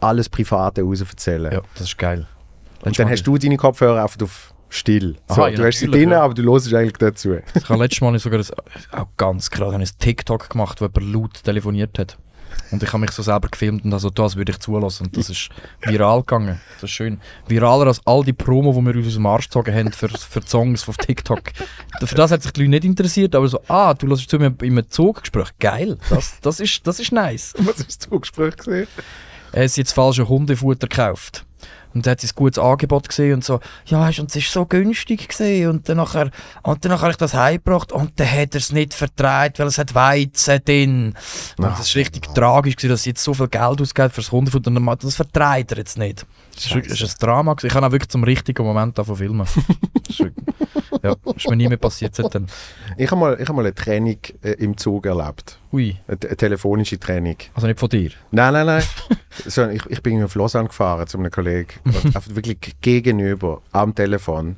alles 0.00 0.28
Private 0.28 0.82
raus 0.82 1.00
erzählen. 1.00 1.52
Ja, 1.52 1.60
das 1.74 1.82
ist 1.88 1.98
geil. 1.98 2.26
Und 2.82 2.98
dann 2.98 3.08
hast 3.10 3.22
du 3.24 3.36
deine 3.38 3.56
Kopfhörer 3.56 4.02
einfach 4.02 4.20
auf 4.22 4.54
still. 4.70 5.16
So, 5.28 5.42
Aha, 5.42 5.48
ja, 5.48 5.56
du 5.56 5.64
hast 5.64 5.78
sie 5.78 5.86
natürlich, 5.86 6.04
drin, 6.04 6.12
ja. 6.12 6.22
aber 6.22 6.34
du 6.34 6.42
hörst 6.50 6.72
eigentlich 6.72 6.96
dazu. 6.96 7.36
Ich 7.54 7.68
habe 7.68 7.82
letztes 7.82 8.00
Mal 8.00 8.18
sogar 8.18 8.38
das, 8.38 8.52
auch 8.92 9.08
ganz 9.16 9.50
krass 9.50 9.74
ein 9.74 9.84
TikTok 9.98 10.48
gemacht, 10.48 10.80
wo 10.80 10.86
jemand 10.86 11.12
laut 11.12 11.44
telefoniert 11.44 11.98
hat. 11.98 12.16
Und 12.70 12.82
ich 12.82 12.88
habe 12.92 13.00
mich 13.00 13.10
so 13.10 13.22
selber 13.22 13.48
gefilmt 13.48 13.84
und 13.84 13.92
also 13.92 14.10
das 14.10 14.36
würde 14.36 14.52
ich 14.52 14.58
zulassen. 14.58 15.06
Und 15.06 15.16
das 15.16 15.30
ist 15.30 15.50
viral 15.82 16.20
gegangen. 16.20 16.60
Das 16.74 16.84
ist 16.84 16.90
schön. 16.90 17.20
Viraler 17.46 17.86
als 17.86 18.00
all 18.04 18.24
die 18.24 18.32
Promo, 18.32 18.72
die 18.72 18.94
wir 18.94 19.06
aus 19.06 19.14
dem 19.14 19.26
Arsch 19.26 19.46
gezogen 19.46 19.74
haben 19.74 19.92
für, 19.92 20.08
für 20.08 20.40
die 20.40 20.48
Songs 20.48 20.88
auf 20.88 20.96
TikTok. 20.96 21.42
Für 22.04 22.14
das 22.14 22.30
hat 22.30 22.42
sich 22.42 22.52
die 22.52 22.60
Leute 22.60 22.70
nicht 22.70 22.84
interessiert, 22.84 23.34
aber 23.34 23.48
so, 23.48 23.60
ah, 23.68 23.94
du 23.94 24.06
lässt 24.06 24.28
zu 24.30 24.38
mir 24.38 24.54
in 24.62 24.78
einem 24.78 24.88
Zuggespräch. 24.88 25.50
Geil, 25.58 25.98
das, 26.08 26.40
das, 26.40 26.60
ist, 26.60 26.86
das 26.86 27.00
ist 27.00 27.12
nice. 27.12 27.54
Was 27.58 27.84
hast 27.84 28.08
du 28.10 28.20
Gespräch 28.20 28.56
gesehen? 28.56 28.86
Er 29.52 29.64
hat 29.64 29.76
jetzt 29.76 29.92
falsche 29.92 30.28
Hundefutter 30.28 30.86
gekauft. 30.86 31.44
Und 31.94 32.06
dann 32.06 32.12
hat 32.12 32.20
sie 32.20 32.28
ein 32.28 32.32
gutes 32.34 32.58
Angebot 32.58 33.08
gesehen 33.08 33.34
und 33.34 33.44
so, 33.44 33.60
ja, 33.86 34.06
und 34.06 34.28
es 34.28 34.36
ist 34.36 34.52
so 34.52 34.66
günstig 34.66 35.28
gesehen. 35.28 35.70
Und 35.70 35.88
dann 35.88 35.96
nachher, 35.96 36.30
und 36.62 36.84
dann 36.84 36.92
nachher 36.92 37.02
habe 37.02 37.10
ich 37.12 37.16
das 37.16 37.34
heimgebracht 37.34 37.92
und 37.92 38.18
dann 38.18 38.30
hat 38.30 38.54
er 38.54 38.58
es 38.58 38.72
nicht 38.72 38.94
vertreibt, 38.94 39.58
weil 39.58 39.66
es 39.66 39.78
hat 39.78 39.94
Weizen 39.94 40.64
drin. 40.64 41.14
Und 41.58 41.66
das 41.66 41.80
ist 41.80 41.96
richtig 41.96 42.32
tragisch 42.34 42.76
gewesen, 42.76 42.90
dass 42.90 43.02
sie 43.02 43.10
jetzt 43.10 43.24
so 43.24 43.34
viel 43.34 43.48
Geld 43.48 43.80
ausgeben 43.80 44.10
für 44.10 44.20
das 44.20 44.32
Hundefutter 44.32 44.68
und 44.68 44.74
dann 44.74 44.98
das 45.00 45.16
vertreibt 45.16 45.72
er 45.72 45.78
jetzt 45.78 45.98
nicht. 45.98 46.26
Das 46.62 46.66
ist, 46.70 46.74
wirklich- 46.74 47.00
das 47.00 47.08
ist 47.10 47.22
ein 47.22 47.26
Drama. 47.26 47.56
Ich 47.62 47.74
habe 47.74 47.86
auch 47.86 47.92
wirklich 47.92 48.08
zum 48.10 48.22
richtigen 48.24 48.62
Moment 48.64 48.98
davon 48.98 49.16
filmen. 49.16 49.46
Das 50.10 50.18
ist, 50.18 50.32
ja, 51.04 51.14
ist 51.36 51.48
mir 51.48 51.56
nie 51.56 51.68
mehr 51.68 51.76
passiert 51.76 52.14
seitdem. 52.16 52.46
Ich 52.98 53.08
habe 53.10 53.20
mal, 53.20 53.38
ich 53.40 53.48
hab 53.48 53.54
mal 53.54 53.62
eine 53.64 53.72
Training 53.74 54.18
äh, 54.42 54.50
im 54.54 54.76
Zug 54.76 55.06
erlebt. 55.06 55.58
Ui, 55.72 55.96
Eine, 56.08 56.18
eine 56.26 56.36
telefonische 56.36 56.98
Training. 56.98 57.36
also 57.54 57.68
nicht 57.68 57.78
von 57.78 57.88
dir. 57.88 58.10
Nein, 58.32 58.52
nein, 58.52 58.66
nein. 58.66 58.82
so, 59.46 59.68
ich, 59.68 59.86
ich 59.86 60.02
bin 60.02 60.22
auf 60.24 60.34
Lausanne 60.34 60.66
gefahren 60.68 61.06
zu 61.06 61.16
einem 61.18 61.30
Kollegen. 61.30 61.68
Und 61.84 62.06
einfach 62.06 62.34
wirklich 62.34 62.74
gegenüber 62.80 63.62
am 63.70 63.94
Telefon. 63.94 64.56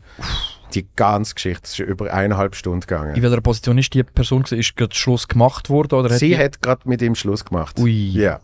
Die 0.74 0.86
ganze 0.96 1.34
Geschichte 1.34 1.64
ist 1.64 1.78
über 1.80 2.10
eineinhalb 2.12 2.54
Stunden 2.56 2.76
In 2.78 2.86
gegangen. 2.86 3.22
welcher 3.22 3.40
Position 3.42 3.76
ist 3.76 3.92
die 3.92 4.02
Person 4.02 4.42
gewesen? 4.42 4.58
Ist 4.58 4.74
gerade 4.76 4.94
Schluss 4.94 5.28
gemacht 5.28 5.68
worden? 5.68 5.96
Oder 5.96 6.08
Sie 6.14 6.28
die, 6.28 6.38
hat 6.38 6.62
gerade 6.62 6.88
mit 6.88 7.02
ihm 7.02 7.14
Schluss 7.14 7.44
gemacht. 7.44 7.78
Ui. 7.78 7.92
Ja. 8.10 8.40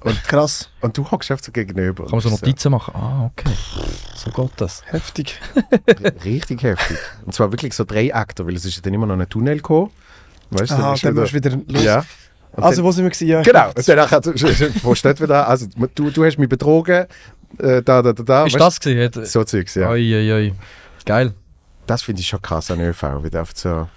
Krass, 0.26 0.70
Und 0.80 0.96
du 0.96 1.10
hockst 1.10 1.30
einfach 1.30 1.44
so 1.44 1.52
gegenüber. 1.52 2.04
Kann 2.04 2.12
man 2.12 2.20
so 2.20 2.30
Notizen 2.30 2.72
machen? 2.72 2.94
Ah, 2.94 3.26
okay. 3.26 3.50
So 4.16 4.30
geht 4.30 4.50
das. 4.56 4.82
heftig. 4.86 5.38
Richtig 6.24 6.62
heftig. 6.62 6.96
Und 7.24 7.34
zwar 7.34 7.52
wirklich 7.52 7.74
so 7.74 7.84
drei 7.84 8.14
Akte, 8.14 8.46
weil 8.46 8.54
es 8.56 8.64
ist 8.64 8.76
ja 8.76 8.82
dann 8.82 8.94
immer 8.94 9.06
noch 9.06 9.18
ein 9.18 9.28
Tunnel 9.28 9.56
gekommen. 9.56 9.90
Weißt 10.50 10.72
du, 10.72 10.76
dann 10.76 10.96
wieder- 10.96 11.12
musst 11.20 11.32
du 11.32 11.36
wieder 11.36 11.56
los. 11.68 11.84
Ja. 11.84 12.04
Und 12.52 12.64
Also, 12.64 12.76
dann, 12.82 12.84
wo 12.86 12.92
sind 12.92 13.04
wir 13.04 13.10
gewesen? 13.10 13.28
Ja, 13.28 13.42
genau. 13.42 13.68
Und 13.68 13.88
danach 13.88 14.10
wo 14.82 14.94
steht 14.94 15.20
wieder, 15.20 15.48
also 15.48 15.66
du, 15.94 16.10
du 16.10 16.24
hast 16.24 16.36
mich 16.38 16.48
betrogen, 16.48 17.06
äh, 17.58 17.82
da, 17.82 18.02
da, 18.02 18.12
da, 18.12 18.22
da. 18.22 18.46
Ist 18.46 18.54
weißt 18.54 18.60
das 18.60 18.80
gewesen? 18.80 19.24
So 19.24 19.44
Zeugs, 19.44 19.74
ja. 19.76 19.88
Oi, 19.90 20.14
oi, 20.14 20.32
oi. 20.32 20.52
Geil. 21.04 21.34
Das 21.86 22.02
finde 22.02 22.20
ich 22.20 22.26
schon 22.28 22.42
krass 22.42 22.70
an 22.70 22.80
ÖV. 22.80 23.02
Wie 23.22 23.30
so, 23.54 23.88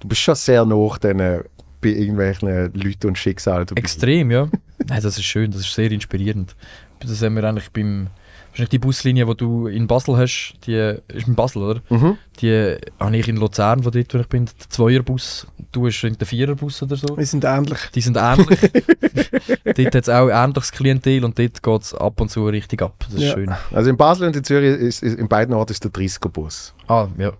du 0.00 0.08
bist 0.08 0.20
schon 0.20 0.34
sehr 0.34 0.64
nah 0.64 1.40
bei 1.80 1.88
irgendwelchen 1.88 2.72
Leuten 2.74 3.08
und 3.08 3.18
Schicksalen. 3.18 3.66
Extrem, 3.74 4.30
ja. 4.30 4.48
Nein, 4.88 5.02
das 5.02 5.18
ist 5.18 5.24
schön, 5.24 5.50
das 5.50 5.62
ist 5.62 5.74
sehr 5.74 5.90
inspirierend. 5.90 6.54
Das 7.00 7.22
haben 7.22 7.36
wir 7.36 7.44
eigentlich 7.44 7.70
beim. 7.70 8.08
Wahrscheinlich 8.50 8.68
die 8.70 8.78
Buslinie, 8.80 9.24
die 9.24 9.34
du 9.34 9.66
in 9.66 9.86
Basel 9.86 10.14
hast, 10.18 10.56
die 10.66 10.74
ist 11.08 11.26
in 11.26 11.34
Basel, 11.34 11.62
oder? 11.62 11.80
Mhm. 11.88 12.18
Die 12.40 12.76
habe 13.00 13.16
ich 13.16 13.26
in 13.26 13.36
Luzern, 13.38 13.82
wo 13.82 13.88
dort 13.88 14.12
wo 14.12 14.18
ich 14.18 14.28
bin, 14.28 14.44
der 14.44 14.68
Zweierbus. 14.68 15.46
Du 15.72 15.86
hast 15.86 16.02
den 16.02 16.14
Viererbus 16.26 16.82
oder 16.82 16.96
so. 16.96 17.16
Wir 17.16 17.24
sind 17.24 17.44
ähnlich. 17.44 17.78
Die 17.94 18.02
sind 18.02 18.18
ähnlich. 18.20 18.60
dort 19.64 19.78
hat 19.94 19.94
es 19.94 20.08
auch 20.10 20.28
ähnliches 20.28 20.70
Klientel 20.70 21.24
und 21.24 21.38
dort 21.38 21.62
geht 21.62 21.80
es 21.82 21.94
ab 21.94 22.20
und 22.20 22.30
zu 22.30 22.46
richtig 22.46 22.82
ab. 22.82 22.94
Das 23.08 23.14
ist 23.14 23.22
Ja. 23.22 23.32
schön. 23.32 23.54
Also 23.70 23.88
in 23.88 23.96
Basel 23.96 24.26
und 24.26 24.36
in 24.36 24.44
Zürich, 24.44 24.78
ist, 24.80 25.02
ist, 25.02 25.18
in 25.18 25.28
beiden 25.28 25.54
Orten 25.54 25.72
ist 25.72 25.82
der 25.84 25.90
30er-Bus. 25.90 26.74
Ah, 26.88 27.08
ja. 27.16 27.32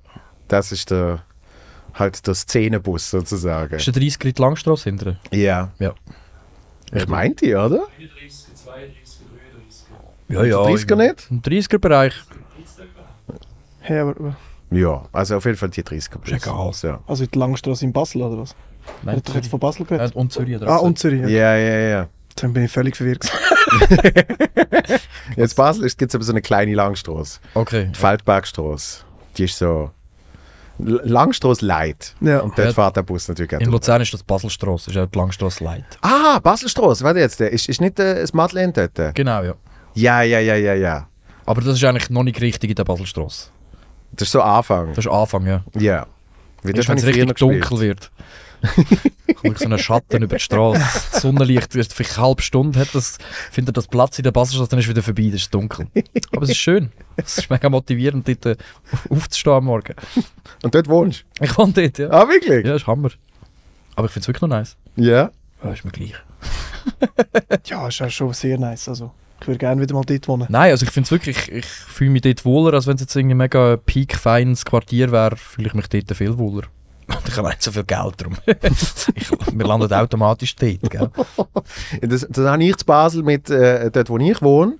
Das 0.49 0.73
ist 0.73 0.91
der, 0.91 1.23
halt 1.93 2.27
der 2.27 2.35
Szenebus 2.35 3.11
sozusagen. 3.11 3.75
Ist 3.75 3.87
der 3.87 3.93
30 3.93 4.15
Schritt 4.15 4.39
Langstrasse 4.39 4.85
hinterher? 4.85 5.19
Ja. 5.31 5.71
Ja. 5.79 5.93
Ich 6.93 7.09
meinte, 7.09 7.47
oder? 7.47 7.87
Ja, 10.29 10.43
Der 10.43 10.55
30er 10.57 10.97
nicht? 10.97 11.27
Im 11.31 11.43
30er-Bereich. 11.43 12.15
Hey, 13.81 13.99
aber, 14.01 14.37
Ja, 14.71 15.03
also 15.13 15.37
auf 15.37 15.45
jeden 15.45 15.57
Fall 15.57 15.71
die 15.71 15.83
30er-Bus. 15.83 16.31
Ist 16.31 16.47
egal. 16.47 16.73
So. 16.73 16.99
also 17.07 17.25
in 17.25 17.31
der 17.31 17.39
Langstrasse 17.41 17.85
in 17.85 17.93
Basel, 17.93 18.23
oder 18.23 18.39
was? 18.39 18.53
Er 18.53 18.57
Nein, 19.07 19.17
hat 19.17 19.29
doch 19.29 19.35
jetzt 19.35 19.49
von 19.49 19.61
Basel 19.61 19.83
Ja, 19.83 19.97
geredet. 19.97 20.17
und 20.17 20.33
Zürich. 20.33 20.61
er 20.61 20.69
ah, 20.69 20.77
und 20.77 20.99
Zürich. 20.99 21.21
Ja. 21.23 21.29
Ja, 21.29 21.57
ja, 21.57 21.79
ja. 21.89 22.09
Dann 22.37 22.53
bin 22.53 22.65
ich 22.65 22.71
völlig 22.71 22.97
verwirrt. 22.97 23.31
Jetzt 25.37 25.55
Basel 25.55 25.89
gibt 25.91 26.11
es 26.11 26.15
aber 26.15 26.25
so 26.25 26.33
eine 26.33 26.41
kleine 26.41 26.75
Langstrasse. 26.75 27.41
Okay. 27.55 27.91
Die 27.95 27.99
Feldbergstrasse. 27.99 29.05
Die 29.37 29.45
ist 29.45 29.59
so 29.59 29.91
Langstrasse 30.79 31.65
light. 31.65 32.15
Ja. 32.21 32.41
Und 32.41 32.57
dort 32.59 32.69
Ja. 32.69 32.73
fährt 32.75 32.97
der 32.97 33.03
Bus 33.03 33.29
natürlich 33.29 33.51
auch 33.55 33.61
In 33.61 33.67
durch. 33.67 33.73
Luzern 33.75 34.01
ist 34.03 34.13
das 34.15 34.23
Baselstrasse, 34.23 34.91
ist 34.91 34.97
auch 34.97 35.07
die 35.07 35.19
Langstrasse 35.19 35.63
Light. 35.65 35.85
Ah, 36.01 36.39
Baselstrasse, 36.41 37.05
warte 37.05 37.21
jetzt. 37.21 37.41
Ist, 37.41 37.69
ist 37.69 37.81
nicht 37.81 37.99
äh, 38.01 38.21
das 38.21 38.33
Madeleine 38.33 38.73
dort? 38.73 39.15
Genau, 39.15 39.43
ja. 39.43 39.55
Ja, 39.95 40.23
ja, 40.23 40.39
ja, 40.41 40.57
ja, 40.57 40.75
ja. 40.75 41.07
Aber 41.47 41.61
das 41.61 41.75
ist 41.77 41.85
eigentlich 41.85 42.09
noch 42.11 42.23
nicht 42.23 42.41
richtig 42.41 42.71
in 42.71 42.77
der 42.77 42.85
Baselstrasse. 42.85 43.51
Das 44.13 44.29
ist 44.29 44.33
so 44.33 44.41
Anfang. 44.43 44.89
Das 44.95 45.05
ist 45.05 45.11
Anfang, 45.11 45.47
ja. 45.47 45.63
Ja. 45.79 46.07
Wie 46.63 46.73
wenn 46.73 46.79
es 46.79 46.89
richtig 46.89 47.15
gespielt. 47.29 47.41
dunkel 47.41 47.81
wird. 47.81 48.11
Kommt 49.43 49.59
so 49.59 49.69
ein 49.69 49.79
Schatten 49.79 50.23
über 50.23 50.37
die 50.37 50.43
Straße. 50.43 50.79
Das 50.81 51.23
Sonnenlicht, 51.23 51.73
vielleicht 51.73 51.99
eine 51.99 52.17
halbe 52.17 52.43
Stunde 52.43 52.79
hat 52.79 52.95
das, 52.95 53.19
findet 53.51 53.77
das 53.77 53.89
Platz 53.89 54.19
in 54.19 54.25
der 54.25 54.31
Baselstraße, 54.31 54.71
dann 54.71 54.79
ist 54.79 54.87
es 54.87 54.91
wieder 54.91 55.03
vorbei, 55.03 55.23
dann 55.25 55.35
ist 55.35 55.43
es 55.43 55.51
dunkel. 55.51 55.89
Aber 56.33 56.43
es 56.43 56.51
ist 56.51 56.59
schön. 56.59 56.93
Es 57.17 57.39
ist 57.39 57.51
mega 57.51 57.69
motivierend, 57.69 58.27
dort 58.29 58.47
äh, 58.47 58.57
aufzustehen 59.11 59.57
am 59.57 59.65
Morgen. 59.65 59.95
Und 60.63 60.75
dort 60.75 60.89
wohnst 60.89 61.25
Ich 61.41 61.57
wohne 61.59 61.73
dort, 61.73 61.99
ja. 61.99 62.09
du? 62.09 62.13
Ah, 62.13 62.29
wirklich? 62.29 62.65
Ja, 62.65 62.75
ist 62.77 62.87
Hammer. 62.87 63.11
Aber 63.97 64.07
ich 64.07 64.13
finde 64.13 64.25
es 64.25 64.29
wirklich 64.29 64.43
noch 64.43 64.49
nice. 64.49 64.77
Ja. 64.97 65.31
Ja, 65.63 65.73
ist 65.73 65.85
mir 65.85 65.91
gleich. 65.91 66.15
Ja, 67.67 67.87
ist 67.89 68.01
ja 68.01 68.11
schon 68.11 68.33
sehr 68.33 68.59
nice. 68.59 68.89
Also, 68.89 69.13
ich 69.41 69.47
würde 69.47 69.59
gerne 69.59 69.81
wieder 69.81 69.95
mal 69.95 70.05
dort 70.05 70.29
wohnen. 70.29 70.47
Nein, 70.49 70.71
also 70.71 70.85
ich 70.85 70.91
finde 70.91 71.07
es 71.07 71.11
wirklich, 71.11 71.49
ich, 71.49 71.53
ich 71.53 71.67
fühle 71.67 72.11
mich 72.11 72.23
dort 72.23 72.45
wohler, 72.45 72.75
als 72.75 72.87
wenn 72.87 72.97
es 72.97 73.03
jetzt 73.03 73.15
irgendwie 73.15 73.35
mega 73.35 73.77
peak 73.77 74.17
feines 74.17 74.65
Quartier 74.65 75.13
wäre, 75.13 75.37
fühle 75.37 75.69
ich 75.69 75.75
mich 75.75 75.89
dort 75.89 76.17
viel 76.17 76.39
wohler. 76.39 76.65
Ich 77.29 77.37
habe 77.37 77.49
nicht 77.49 77.63
so 77.63 77.73
viel 77.73 77.85
Geld 77.85 78.15
drum. 78.23 78.37
ich, 79.15 79.31
wir 79.53 79.67
landen 79.67 79.93
automatisch 79.93 80.55
dort, 80.57 80.91
gell? 80.91 81.11
Das, 82.03 82.27
das 82.29 82.47
habe 82.47 82.63
ich 82.65 82.77
zu 82.77 82.85
Basel 82.85 83.23
mit 83.23 83.49
äh, 83.51 83.91
dort, 83.91 84.09
wo 84.11 84.19
ich 84.19 84.43
wohne. 84.43 84.77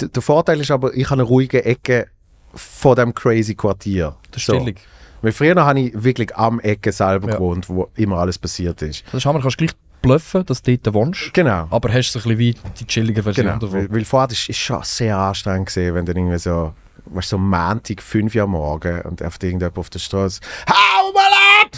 D 0.00 0.08
der 0.08 0.22
Vorteil 0.22 0.60
ist 0.60 0.70
aber, 0.70 0.94
ich 0.94 1.04
habe 1.10 1.14
eine 1.20 1.22
ruhige 1.22 1.64
Ecke 1.64 2.08
von 2.54 2.96
dem 2.96 3.14
crazy 3.14 3.54
Quartier. 3.54 4.16
Das 4.30 4.42
ist 4.42 4.46
So. 4.46 4.58
chillig. 4.58 4.80
Weil 5.20 5.32
früher 5.32 5.54
habe 5.64 5.78
ich 5.80 5.92
wirklich 6.02 6.34
am 6.36 6.58
Ecke 6.60 6.90
selber 6.90 7.28
Ja. 7.28 7.34
gewohnt, 7.36 7.68
wo 7.68 7.88
immer 7.94 8.18
alles 8.18 8.38
passiert 8.38 8.82
ist. 8.82 9.04
Das 9.06 9.14
ist 9.14 9.26
Hammer, 9.26 9.40
kannst 9.40 9.60
du 9.60 9.64
gleich 9.66 9.76
bluffen, 10.02 10.44
dass 10.46 10.60
du 10.62 10.76
dort 10.76 10.94
wohnst. 10.94 11.32
Genau. 11.32 11.68
Aber 11.70 11.92
hast 11.92 12.12
du 12.12 12.18
so 12.18 12.28
ein 12.28 12.36
bisschen 12.36 12.38
wie 12.38 12.70
die 12.80 12.86
chillige 12.86 13.22
Version 13.22 13.46
Genau, 13.46 13.58
davon. 13.58 13.78
weil, 13.78 13.92
weil 13.92 14.04
vorher 14.04 14.30
ist, 14.32 14.48
ist 14.48 14.58
schon 14.58 14.80
sehr 14.82 15.16
anstrengend 15.16 15.66
gesehen, 15.66 15.94
wenn 15.94 16.04
dann 16.04 16.16
irgendwie 16.16 16.38
so, 16.38 16.74
weißt, 17.04 17.28
so 17.28 17.38
Montag, 17.38 18.02
5 18.02 18.34
Uhr 18.34 18.46
morgen 18.48 19.00
und 19.02 19.22
einfach 19.22 19.38
irgendjemand 19.40 19.78
auf 19.78 19.90
der 19.90 20.00
Straße 20.00 20.40
Hau! 20.68 21.12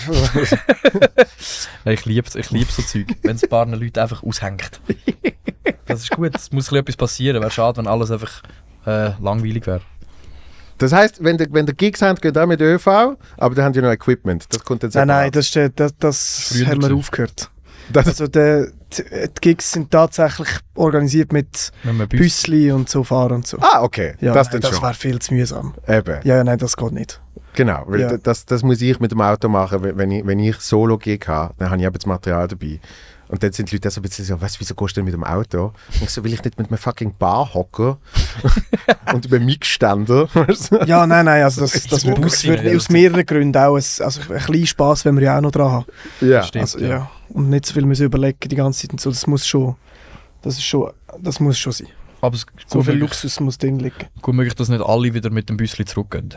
Nein, 1.85 1.95
ich 1.95 2.05
liebe 2.05 2.29
ich 2.39 2.51
lieb 2.51 2.71
so 2.71 2.83
Zeug, 2.83 3.07
wenn 3.23 3.37
es 3.37 3.43
ein 3.45 3.49
paar 3.49 3.67
Leute 3.67 4.03
einfach 4.03 4.23
aushängt. 4.23 4.81
Das 5.87 6.01
ist 6.01 6.11
gut, 6.11 6.35
es 6.35 6.51
muss 6.53 6.71
etwas 6.73 6.97
passieren. 6.97 7.41
Wäre 7.41 7.51
schade, 7.51 7.79
wenn 7.79 7.87
alles 7.87 8.11
einfach 8.11 8.43
äh, 8.87 9.11
langweilig 9.21 9.67
wäre. 9.67 9.81
das 10.79 10.93
heisst, 10.93 11.23
wenn 11.23 11.39
der, 11.39 11.49
wenn 11.51 11.67
der 11.67 11.75
Gigs 11.75 12.03
haben, 12.03 12.19
geht 12.21 12.37
auch 12.39 12.47
mit 12.47 12.61
ÖV, 12.61 12.87
aber 13.37 13.55
dann 13.55 13.65
haben 13.67 13.73
die 13.73 13.81
noch 13.83 13.91
Equipment. 13.91 14.47
Das 14.51 14.65
kommt 14.65 14.83
jetzt 14.83 14.95
Nein, 14.95 15.09
nein, 15.09 15.31
das, 15.33 15.47
ist, 15.47 15.55
der- 15.55 15.71
das, 15.71 15.93
das 15.99 16.49
Früher 16.53 16.67
haben 16.67 16.73
wir 16.83 16.89
gewesen. 16.89 16.99
aufgehört. 16.99 17.51
Das- 17.93 18.07
Also 18.07 18.27
der, 18.29 18.69
die, 18.97 19.03
die 19.03 19.41
Gigs 19.41 19.73
sind 19.73 19.91
tatsächlich 19.91 20.49
organisiert 20.75 21.33
mit 21.33 21.71
Büssli 22.09 22.73
und 22.73 22.89
so 22.89 23.05
fahren 23.05 23.33
und 23.33 23.47
so. 23.47 23.59
Ah, 23.61 23.83
okay. 23.83 24.15
Ja, 24.21 24.33
das 24.33 24.51
nein, 24.53 24.61
das 24.63 24.81
wäre 24.81 24.95
viel 24.95 25.19
zu 25.19 25.35
mühsam. 25.35 25.75
Eben. 25.87 26.21
Ja, 26.25 26.37
ja, 26.37 26.45
nein, 26.45 26.59
das 26.59 26.77
geht 26.77 26.93
nicht. 26.93 27.21
Genau, 27.55 27.85
weil 27.87 28.01
Ja. 28.01 28.17
das, 28.19 28.45
das 28.47 28.63
muss 28.63 28.81
ich 28.83 29.01
mit 29.01 29.11
dem 29.13 29.21
Auto 29.21 29.49
machen, 29.49 29.83
wenn- 29.83 30.11
ich, 30.11 30.27
wenn 30.27 30.39
ich 30.39 30.57
Solo-Gig 30.57 31.27
habe, 31.29 31.55
dann 31.59 31.71
habe 31.71 31.81
ich 31.81 31.87
eben 31.87 31.95
das 31.95 32.07
Material 32.07 32.49
dabei. 32.49 32.81
Und 33.27 33.43
dann 33.43 33.53
sind 33.53 33.71
die 33.71 33.77
Leute 33.77 33.91
so 33.91 34.01
ein 34.01 34.03
bisschen 34.03 34.25
so, 34.27 34.41
was, 34.41 34.61
wieso 34.61 34.75
gehst 34.75 34.97
du 34.97 35.01
denn 35.01 35.07
mit 35.07 35.15
dem 35.15 35.25
Auto? 35.25 35.67
Und 35.95 36.03
ich 36.03 36.11
so, 36.11 36.23
will 36.23 36.33
ich 36.35 36.45
nicht 36.45 36.59
mit 36.59 36.69
einem 36.69 36.77
fucking 36.79 37.15
Bar 37.19 37.55
hocken 37.55 37.97
und 39.15 39.25
über 39.25 39.39
du? 40.71 40.77
Ja, 40.85 41.07
nein, 41.07 41.25
nein, 41.25 41.43
also 41.43 41.61
das, 41.63 41.73
das 41.87 42.05
würde 42.05 42.21
Bus 42.21 42.47
rein, 42.47 42.77
aus 42.77 42.91
mehreren 42.91 43.25
Gründen 43.25 43.57
auch, 43.57 43.77
ein, 43.77 43.83
also 44.05 44.21
ein 44.31 44.39
kleinen 44.39 44.67
Spass, 44.67 45.05
wenn 45.07 45.17
wir 45.17 45.23
ja 45.25 45.39
auch 45.39 45.41
noch 45.41 45.53
dran 45.53 45.71
haben. 45.73 45.85
ja. 46.21 46.43
Stimmt, 46.43 46.63
Also, 46.63 46.79
ja. 46.81 46.89
ja. 46.89 47.11
Und 47.31 47.49
nicht 47.49 47.65
so 47.67 47.73
viel 47.73 47.87
müssen 47.87 48.05
überlegen 48.05 48.39
die 48.47 48.55
ganze 48.57 48.83
Zeit 48.83 48.93
und 48.93 49.01
so, 49.01 49.11
das 49.11 49.27
muss 49.27 49.47
schon, 49.47 49.75
das 50.43 50.55
ist 50.55 50.65
schon, 50.65 50.93
das 51.19 51.41
muss 51.41 51.59
schon 51.59 51.73
sein. 51.73 51.89
Aber 52.21 52.37
So 52.67 52.83
viel 52.83 52.95
möglich, 52.95 53.01
Luxus 53.01 53.41
muss 53.41 53.59
drin 53.59 53.79
liegen. 53.79 53.95
gut 54.23 54.35
möglich, 54.35 54.55
dass 54.55 54.69
nicht 54.69 54.83
alle 54.85 55.13
wieder 55.15 55.31
mit 55.31 55.49
dem 55.49 55.57
Büsschen 55.57 55.87
zurückgehen. 55.87 56.35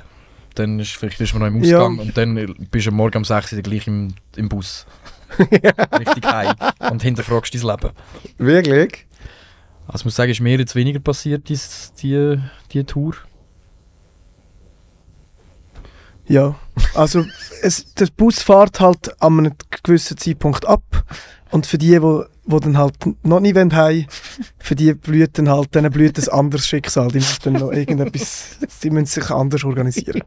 Dann 0.58 0.80
ist 0.80 0.96
vielleicht 0.96 1.20
ist 1.22 1.34
man 1.34 1.42
noch 1.42 1.48
im 1.48 1.64
Ja. 1.64 1.80
Ausgang 1.80 2.00
und 2.00 2.18
dann 2.18 2.56
bist 2.72 2.88
du 2.88 2.92
Morgen 2.92 3.18
um 3.18 3.26
6 3.26 3.54
Uhr 3.54 3.62
gleich 3.62 3.88
im, 3.88 4.14
im 4.36 4.50
Bus. 4.50 4.86
Richtig 5.40 6.26
heim. 6.26 6.56
Und 6.90 7.04
hinterfragst 7.04 7.54
dein 7.54 7.62
Leben. 7.62 7.92
Wirklich? 8.38 9.06
Also 9.88 10.02
ich 10.02 10.06
muss 10.06 10.16
sagen, 10.16 10.32
ist 10.32 10.42
mir 10.42 10.58
jetzt 10.58 10.76
weniger 10.76 11.00
passiert, 11.00 11.48
dies, 11.48 11.94
die, 12.02 12.38
die 12.72 12.84
Tour. 12.84 13.16
Ja, 16.28 16.56
also 16.94 17.26
es, 17.62 17.94
der 17.94 18.08
Bus 18.08 18.42
fährt 18.42 18.80
halt 18.82 19.22
an 19.22 19.40
einem 19.40 19.54
gewissen 19.84 20.18
Zeitpunkt 20.18 20.66
ab 20.66 21.06
und 21.52 21.66
für 21.66 21.78
die, 21.78 22.02
wo, 22.02 22.26
wo 22.48 22.60
dann 22.60 22.78
halt 22.78 22.96
noch 23.24 23.40
nicht 23.40 23.56
wollen, 23.56 23.76
heim, 23.76 24.06
für 24.58 24.74
die 24.74 24.94
blüht 24.94 25.38
dann 25.38 25.50
halt, 25.50 25.76
denen 25.76 25.92
blüht 25.92 26.18
ein 26.18 26.30
anderes 26.30 26.66
Schicksal. 26.66 27.10
Die 27.10 27.18
müssen 27.18 27.40
dann 27.44 27.54
noch 27.54 27.72
irgendetwas, 27.72 28.58
die 28.82 28.90
müssen 28.90 29.06
sich 29.06 29.30
anders 29.30 29.64
organisieren. 29.64 30.24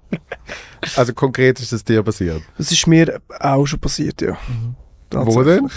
Also 0.96 1.12
konkret 1.14 1.58
ist 1.60 1.72
das 1.72 1.82
dir 1.82 2.02
passiert. 2.02 2.42
Das 2.58 2.70
ist 2.70 2.86
mir 2.86 3.20
auch 3.40 3.66
schon 3.66 3.80
passiert, 3.80 4.20
ja. 4.20 4.36
Wo 5.10 5.42
denn? 5.42 5.68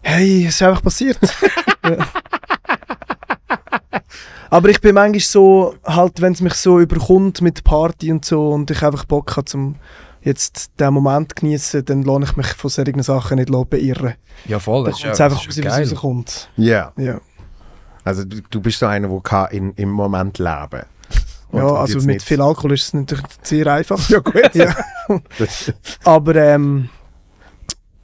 Hey, 0.00 0.46
es 0.46 0.56
ist 0.56 0.62
einfach 0.62 0.82
passiert. 0.82 1.18
ja. 1.84 2.08
Aber 4.50 4.68
ich 4.68 4.80
bin 4.80 4.94
manchmal 4.94 5.20
so, 5.20 5.74
halt, 5.84 6.20
wenn 6.20 6.32
es 6.32 6.40
mich 6.40 6.54
so 6.54 6.80
überkommt 6.80 7.40
mit 7.40 7.64
Party 7.64 8.12
und 8.12 8.24
so 8.24 8.50
und 8.50 8.70
ich 8.70 8.82
einfach 8.82 9.04
Bock 9.04 9.36
habe, 9.36 9.46
zum 9.46 9.76
jetzt 10.22 10.70
den 10.78 10.94
Moment 10.94 11.34
genießen, 11.36 11.84
dann 11.84 12.02
lasse 12.02 12.24
ich 12.24 12.36
mich 12.36 12.46
von 12.48 12.70
solchen 12.70 13.02
Sachen 13.02 13.38
nicht 13.38 13.50
beirren. 13.70 14.14
Ja 14.46 14.58
voll, 14.58 14.84
Da 14.84 14.90
das 14.90 14.98
ist, 14.98 15.04
ja, 15.04 15.10
es 15.12 15.20
einfach 15.20 15.44
das 15.46 15.56
ist 15.56 15.62
geil. 15.64 15.82
rauskommt. 15.88 16.50
Ja. 16.56 16.92
Ja, 16.96 17.20
Also 18.04 18.24
du, 18.24 18.40
du 18.50 18.60
bist 18.60 18.78
so 18.78 18.86
einer, 18.86 19.08
der 19.08 19.20
kann 19.20 19.50
in, 19.50 19.72
im 19.74 19.90
Moment 19.90 20.38
leben 20.38 20.82
Und- 21.50 21.58
ja 21.58 21.64
und 21.66 21.76
also 21.76 21.98
mit 21.98 22.06
nicht- 22.06 22.22
viel 22.26 22.40
Alkohol 22.40 22.72
ist 22.74 22.84
es 22.84 22.94
natürlich 22.94 23.24
sehr 23.42 23.66
einfach. 23.66 23.98
Ja 24.08 24.18
gut. 24.20 24.54
Ja. 24.54 24.74
Aber 26.04 26.36
ähm, 26.36 26.88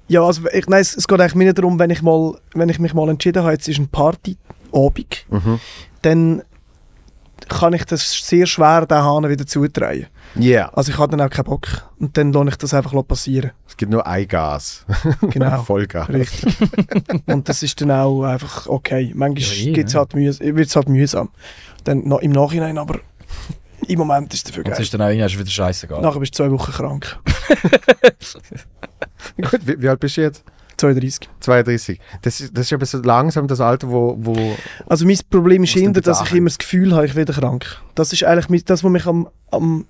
ja, 0.09 0.23
also 0.23 0.43
ich, 0.53 0.67
nein, 0.67 0.81
es, 0.81 0.97
es 0.97 1.07
geht 1.07 1.21
eigentlich 1.21 1.35
mir 1.35 1.45
nicht 1.45 1.59
darum, 1.59 1.79
wenn 1.79 1.91
ich, 1.91 2.03
mal, 2.03 2.39
wenn 2.55 2.69
ich 2.69 2.79
mich 2.79 2.95
mal 2.95 3.09
entschieden 3.11 3.43
habe, 3.43 3.53
jetzt 3.53 3.69
ist 3.69 3.79
ein 3.79 3.89
Partyabend, 3.89 5.27
mhm. 5.31 5.61
dann 6.03 6.43
kann 7.49 7.73
ich 7.75 7.85
das 7.85 8.11
sehr 8.27 8.47
schwer 8.47 8.87
den 8.87 8.99
Hahn 8.99 9.29
wieder 9.29 9.47
zudrehen. 9.47 10.07
Ja, 10.39 10.69
Also 10.73 10.93
ich 10.93 10.99
habe 10.99 11.17
dann 11.17 11.27
auch 11.27 11.31
keinen 11.31 11.45
Bock. 11.45 11.67
Und 11.99 12.17
dann 12.17 12.33
lasse 12.33 12.49
ich 12.51 12.57
das 12.57 12.75
einfach 12.75 12.93
passieren. 13.07 13.53
es 13.67 13.77
gibt 13.77 13.91
nur 13.93 14.07
ein 14.07 14.27
Gas. 14.27 14.85
Genau. 15.31 15.63
Vollgas. 15.65 16.09
Richtig. 16.09 16.57
Und 17.27 17.49
das 17.49 17.63
ist 17.63 17.81
dann 17.81 17.91
auch 17.91 18.23
einfach 18.25 18.67
okay. 18.67 19.13
Manchmal 19.15 19.57
Ja, 19.59 19.73
eh, 19.73 19.85
halt 19.95 20.15
wird 20.15 20.69
es 20.69 20.77
halt 20.77 20.89
mühsam. 20.89 21.31
Dann 21.85 22.07
noch 22.07 22.21
im 22.21 22.33
Nachhinein, 22.33 22.79
aber 22.79 23.01
im 23.87 23.99
Moment 23.99 24.33
ist 24.35 24.39
es 24.41 24.45
dafür 24.45 24.65
geil. 24.65 24.81
ist 24.81 24.93
dann 24.95 25.03
auch 25.03 25.11
wieder 25.11 25.47
scheißegal. 25.47 26.01
Nachher 26.03 26.21
bist 26.21 26.39
du 26.39 26.45
zwei 26.45 26.51
Wochen 26.51 26.73
krank. 26.73 27.19
Gut, 29.37 29.61
wie, 29.67 29.81
wie 29.81 29.89
alt 29.89 30.01
bist 30.01 30.17
du 30.17 30.23
jetzt? 30.23 30.45
32. 30.79 31.29
32. 31.41 32.01
Das 32.23 32.41
ist, 32.41 32.57
das 32.57 32.67
ist 32.67 32.73
aber 32.73 32.87
so 32.87 32.99
langsam 32.99 33.49
das 33.49 33.61
Alter, 33.61 33.91
wo, 33.91 34.17
wo 34.19 34.57
Also 34.87 35.05
mein 35.07 35.19
Problem 35.29 35.65
ist 35.65 35.75
bitte 35.75 36.01
dass 36.01 36.23
ich 36.23 36.33
immer 36.33 36.49
das 36.49 36.59
Gefühl 36.59 36.95
habe, 36.95 37.07
ich 37.07 37.15
werde 37.15 37.33
krank. 37.33 37.81
Das 37.95 38.13
ist 38.13 38.25
eigentlich 38.25 38.65
das, 38.65 38.85
was 38.85 38.91
mich 38.91 39.07
am, 39.07 39.29
am, 39.51 39.87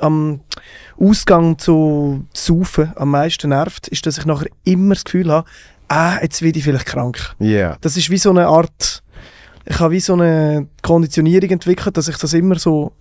am 0.00 0.40
Ausgang 0.98 1.58
zu 1.58 2.26
saufen 2.32 2.92
am 2.96 3.10
meisten 3.10 3.50
nervt, 3.50 3.88
ist, 3.88 4.06
dass 4.06 4.18
ich 4.18 4.26
nachher 4.26 4.48
immer 4.64 4.94
das 4.94 5.04
Gefühl 5.04 5.30
habe, 5.30 5.48
ah, 5.88 6.18
jetzt 6.22 6.42
werde 6.42 6.58
ich 6.58 6.64
vielleicht 6.64 6.86
krank. 6.86 7.34
Ja. 7.38 7.76
Das 7.80 7.96
ist 7.96 8.10
wie 8.10 8.18
so 8.18 8.30
eine 8.30 8.46
Art, 8.46 9.02
ich 9.64 9.78
habe 9.80 9.94
wie 9.94 10.00
so 10.00 10.14
eine 10.14 10.68
Konditionierung 10.82 11.50
entwickelt, 11.50 11.96
dass 11.96 12.08
ich 12.08 12.16
das 12.16 12.32
immer 12.32 12.58
so 12.58 12.92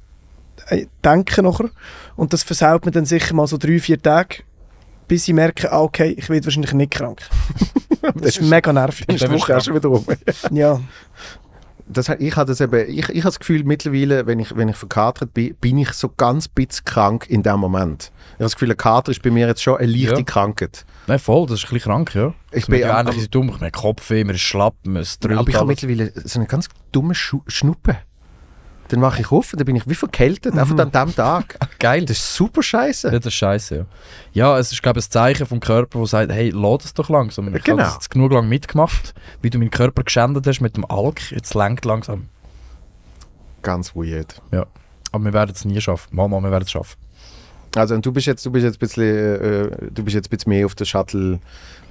äh, 0.68 0.86
denke 1.04 1.42
nachher. 1.44 1.70
Und 2.16 2.34
das 2.34 2.44
versaut 2.44 2.86
mir 2.86 2.92
dann 2.92 3.06
sicher 3.06 3.34
mal 3.34 3.48
so 3.48 3.58
drei, 3.58 3.80
vier 3.80 4.02
Tage, 4.02 4.44
bis 5.08 5.28
ich 5.28 5.34
merke, 5.34 5.72
ah, 5.72 5.82
okay, 5.82 6.16
ich 6.18 6.30
werde 6.30 6.46
wahrscheinlich 6.46 6.74
nicht 6.74 6.92
krank. 6.92 7.22
Das 8.16 8.38
ist 8.38 8.42
mega 8.42 8.74
nervig. 8.74 9.08
Ist 9.08 9.24
die 9.24 9.32
Woche 9.32 9.56
auch 9.56 9.64
schon 9.64 9.76
wieder 9.76 9.88
rum. 9.88 10.06
Ja, 10.52 10.82
Das, 11.86 12.08
ich 12.10 12.36
habe 12.36 12.48
das 12.48 12.62
eben, 12.62 12.90
ich, 12.90 13.10
ich 13.10 13.22
habe 13.22 13.22
das 13.24 13.40
Gefühl, 13.40 13.64
mittlerweile, 13.64 14.26
wenn 14.26 14.40
ich, 14.40 14.56
wenn 14.56 14.70
ich 14.70 14.76
verkatert 14.78 15.34
bin, 15.34 15.54
bin 15.56 15.78
ich 15.78 15.92
so 15.92 16.10
ganz 16.10 16.48
bisschen 16.48 16.86
krank 16.86 17.30
in 17.30 17.44
dem 17.44 17.60
Moment. 17.60 18.12
Ich 18.28 18.34
habe 18.36 18.44
das 18.46 18.54
Gefühl, 18.56 18.72
ein 18.72 18.78
Kater 18.78 19.12
ist 19.12 19.22
bei 19.22 19.32
mir 19.32 19.48
jetzt 19.48 19.62
schon 19.62 19.78
eine 19.78 19.92
leichte 19.92 20.20
Ja. 20.20 20.24
Krankheit. 20.24 20.86
Nein, 21.08 21.20
voll, 21.20 21.46
das 21.48 21.60
ist 21.60 21.66
ein 21.66 21.74
bisschen 21.74 21.92
krank, 21.92 22.16
ja. 22.16 22.34
Ich 22.52 22.60
Ich 22.64 22.68
bin 22.68 22.84
am- 22.86 23.08
ähnlich 23.08 23.30
dumm, 23.30 23.50
ich 23.50 23.56
habe 23.60 23.72
Kopfweh, 23.72 24.24
mir 24.24 24.34
ist 24.34 24.42
schlapp, 24.42 24.76
mir 24.86 25.02
ist 25.02 25.24
drüllt 25.24 25.38
Aber 25.40 25.50
ich 25.50 25.56
habe 25.56 25.68
mittlerweile 25.68 26.12
so 26.24 26.40
eine 26.40 26.48
ganz 26.48 26.70
dumme 26.94 27.14
Schu 27.16 27.42
Schnuppe. 27.48 27.98
Dann 28.94 29.02
mache 29.02 29.22
ich 29.22 29.32
auf 29.32 29.52
und 29.52 29.60
dann 29.60 29.66
bin 29.66 29.76
ich 29.76 29.90
wie 29.90 29.96
verkältet, 29.96 30.56
einfach 30.56 30.78
an 30.78 30.92
dem 30.92 31.16
Tag. 31.16 31.58
Geil. 31.80 32.06
Das 32.06 32.18
ist 32.18 32.36
super 32.36 32.62
scheiße. 32.62 33.08
Ja, 33.08 33.18
das 33.18 33.26
ist 33.26 33.34
scheiße, 33.34 33.76
ja. 33.76 33.86
Ja, 34.34 34.60
es 34.60 34.72
ist, 34.72 34.84
glaube 34.84 35.00
ich, 35.00 35.08
ein 35.08 35.10
Zeichen 35.12 35.48
vom 35.48 35.60
Körper, 35.60 36.00
das 36.02 36.12
sagt, 36.12 36.32
hey, 36.32 36.52
lass 36.54 36.86
es 36.86 36.94
doch 36.94 37.10
langsam. 37.10 37.48
Ich 37.56 37.64
Genau. 37.64 37.80
habe 37.80 37.88
das 37.88 37.94
jetzt 37.96 38.10
genug 38.12 38.32
lang 38.32 38.48
mitgemacht, 38.48 39.16
wie 39.42 39.50
du 39.50 39.58
meinen 39.58 39.72
Körper 39.72 40.04
geschändet 40.04 40.46
hast 40.46 40.62
mit 40.62 40.78
dem 40.78 40.86
Alk. 40.86 41.32
Jetzt 41.32 41.56
lenkt 41.56 41.86
langsam. 41.86 42.28
Ganz 43.64 43.96
weird. 43.96 44.40
Aber 45.12 45.24
wir 45.26 45.34
werden 45.34 45.54
es 45.56 45.66
nie 45.66 45.82
schaffen. 45.82 46.16
Mama, 46.16 46.40
wir 46.40 46.52
werden 46.52 46.66
es 46.66 46.72
schaffen. 46.72 46.98
Also 47.76 47.96
und 47.96 48.06
du 48.06 48.12
bist 48.12 48.28
jetzt, 48.28 48.46
du 48.46 48.52
bist 48.52 48.64
jetzt 48.64 48.76
ein 48.76 48.80
bisschen, 48.80 49.04
äh, 49.42 49.72
du 49.92 50.04
bist 50.04 50.14
jetzt 50.14 50.30
bisschen 50.30 50.52
mehr 50.52 50.68
auf 50.68 50.76
der 50.76 50.86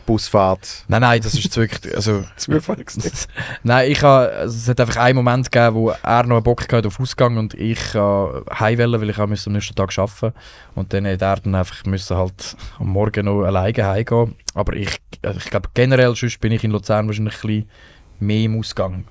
Shuttle-Busfahrt. 0.02 0.84
Nein, 0.88 1.00
nein, 1.00 1.20
das 1.22 1.34
ist 1.34 1.44
jetzt 1.44 1.56
wirklich, 1.56 1.94
also... 1.94 2.24
Zufall 2.36 2.76
nein, 3.62 3.90
ich 3.90 4.02
habe, 4.02 4.30
also 4.32 4.56
es 4.56 4.68
hat 4.68 4.80
einfach 4.80 4.96
einen 4.96 5.16
Moment 5.16 5.50
gegeben, 5.50 5.76
wo 5.76 5.90
er 5.90 6.22
noch 6.24 6.36
einen 6.36 6.42
Bock 6.42 6.70
hatte 6.72 6.88
auf 6.88 7.00
Ausgang 7.00 7.36
und 7.36 7.54
ich 7.54 7.94
äh, 7.94 7.98
heim 7.98 8.78
wollte, 8.78 9.00
weil 9.00 9.10
ich 9.10 9.18
am 9.18 9.30
nächsten 9.30 9.74
Tag 9.74 9.96
arbeiten 9.98 10.32
Und 10.74 10.92
dann 10.92 11.06
hat 11.06 11.22
er 11.22 11.36
dann 11.36 11.54
einfach 11.54 11.84
müssen 11.84 12.16
halt 12.16 12.56
am 12.78 12.88
Morgen 12.88 13.26
noch 13.26 13.42
alleine 13.44 13.84
heimgehen. 13.84 14.34
Aber 14.54 14.74
ich, 14.74 15.00
also 15.22 15.38
ich 15.38 15.50
glaube 15.50 15.68
generell, 15.74 16.14
sonst 16.14 16.40
bin 16.40 16.52
ich 16.52 16.64
in 16.64 16.70
Luzern 16.70 17.06
wahrscheinlich 17.06 17.34
ein 17.34 17.40
bisschen 17.40 17.70
mehr 18.20 18.44
im 18.44 18.58
Ausgang. 18.58 19.04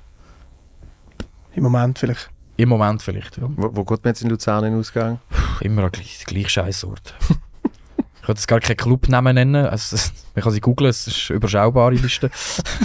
im 1.56 1.64
Moment 1.64 2.00
vielleicht. 2.00 2.30
Im 2.58 2.70
Moment 2.70 3.02
vielleicht, 3.02 3.38
ja. 3.38 3.50
Wo, 3.56 3.76
wo 3.76 3.84
geht 3.84 4.04
man 4.04 4.12
jetzt 4.12 4.22
in 4.22 4.30
Luzern 4.30 4.64
in 4.66 4.72
den 4.74 4.80
Ausgang? 4.80 5.20
Immer 5.62 5.86
an 5.86 5.92
gleich, 5.92 6.24
gleich 6.26 6.50
Scheißort. 6.50 7.16
ich 8.22 8.28
kann 8.28 8.36
jetzt 8.36 8.48
gar 8.48 8.60
keinen 8.60 8.78
Clubnamen 8.78 9.34
nennen. 9.36 9.66
Also, 9.66 9.98
man 10.36 10.44
kann 10.44 10.54
sie 10.54 10.62
googeln, 10.62 10.90
es 10.90 11.08
ist 11.08 11.30
eine 11.32 11.38
überschaubare 11.38 11.96
Liste. 11.96 12.30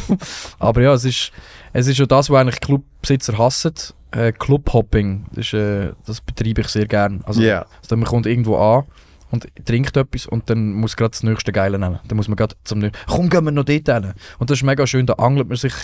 Aber 0.59 0.81
ja, 0.83 0.95
es 0.95 1.05
ist, 1.05 1.31
es 1.73 1.87
ist 1.87 1.99
ja 1.99 2.07
das, 2.07 2.31
was 2.31 2.41
eigentlich 2.41 2.61
Clubbesitzer 2.61 3.37
hassen. 3.39 3.75
Äh, 4.13 4.33
Clubhopping, 4.33 5.27
das, 5.33 5.47
ist, 5.47 5.55
äh, 5.55 5.93
das 6.07 6.21
betreibe 6.21 6.63
ich 6.63 6.69
sehr 6.69 6.87
gern. 6.87 7.23
Also, 7.27 7.43
Ja. 7.43 7.67
also 7.83 7.97
man 7.97 8.07
kommt 8.07 8.27
irgendwo 8.27 8.57
an 8.57 8.85
und 9.31 9.47
trinkt 9.65 9.97
etwas 9.97 10.27
und 10.27 10.49
dann 10.49 10.73
muss 10.73 10.97
gerade 10.97 11.11
das 11.11 11.23
nächste 11.23 11.53
Geile 11.53 11.79
nehmen. 11.79 11.99
Dann 12.07 12.17
muss 12.17 12.29
man 12.29 12.37
gerade 12.37 12.55
zum 12.65 12.79
nächsten, 12.79 12.97
komm, 13.07 13.29
gehen 13.29 13.45
wir 13.45 13.51
noch 13.51 13.65
dort 13.65 13.89
hin. 13.89 14.15
Und 14.39 14.49
das 14.49 14.59
ist 14.59 14.63
mega 14.63 14.87
schön, 14.87 15.05
da 15.07 15.15
angelt 15.15 15.49
man 15.49 15.57
sich 15.57 15.75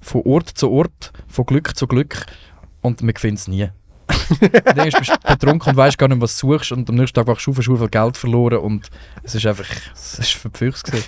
von 0.00 0.22
Ort 0.24 0.48
zu 0.48 0.70
Ort, 0.70 1.12
von 1.28 1.44
Glück 1.44 1.76
zu 1.76 1.86
Glück 1.86 2.24
und 2.80 3.02
man 3.02 3.14
findet 3.16 3.40
es 3.40 3.48
nie. 3.48 3.68
Dann 4.64 4.90
bist 4.90 5.08
du 5.08 5.28
betrunken 5.28 5.70
und 5.70 5.76
weißt 5.76 5.98
gar 5.98 6.08
nicht, 6.08 6.20
was 6.20 6.38
du 6.38 6.52
suchst 6.52 6.72
und 6.72 6.88
am 6.88 6.96
nächsten 6.96 7.14
Tag 7.14 7.26
wachst 7.26 7.46
du 7.46 7.50
auf 7.50 7.58
und 7.58 7.68
hast 7.68 7.78
viel 7.78 7.88
Geld 7.88 8.16
verloren 8.16 8.58
und 8.58 8.88
es 9.22 9.34
ist 9.34 9.46
einfach, 9.46 9.66
es 9.94 10.18
ist 10.18 10.42
gewesen. 10.42 11.04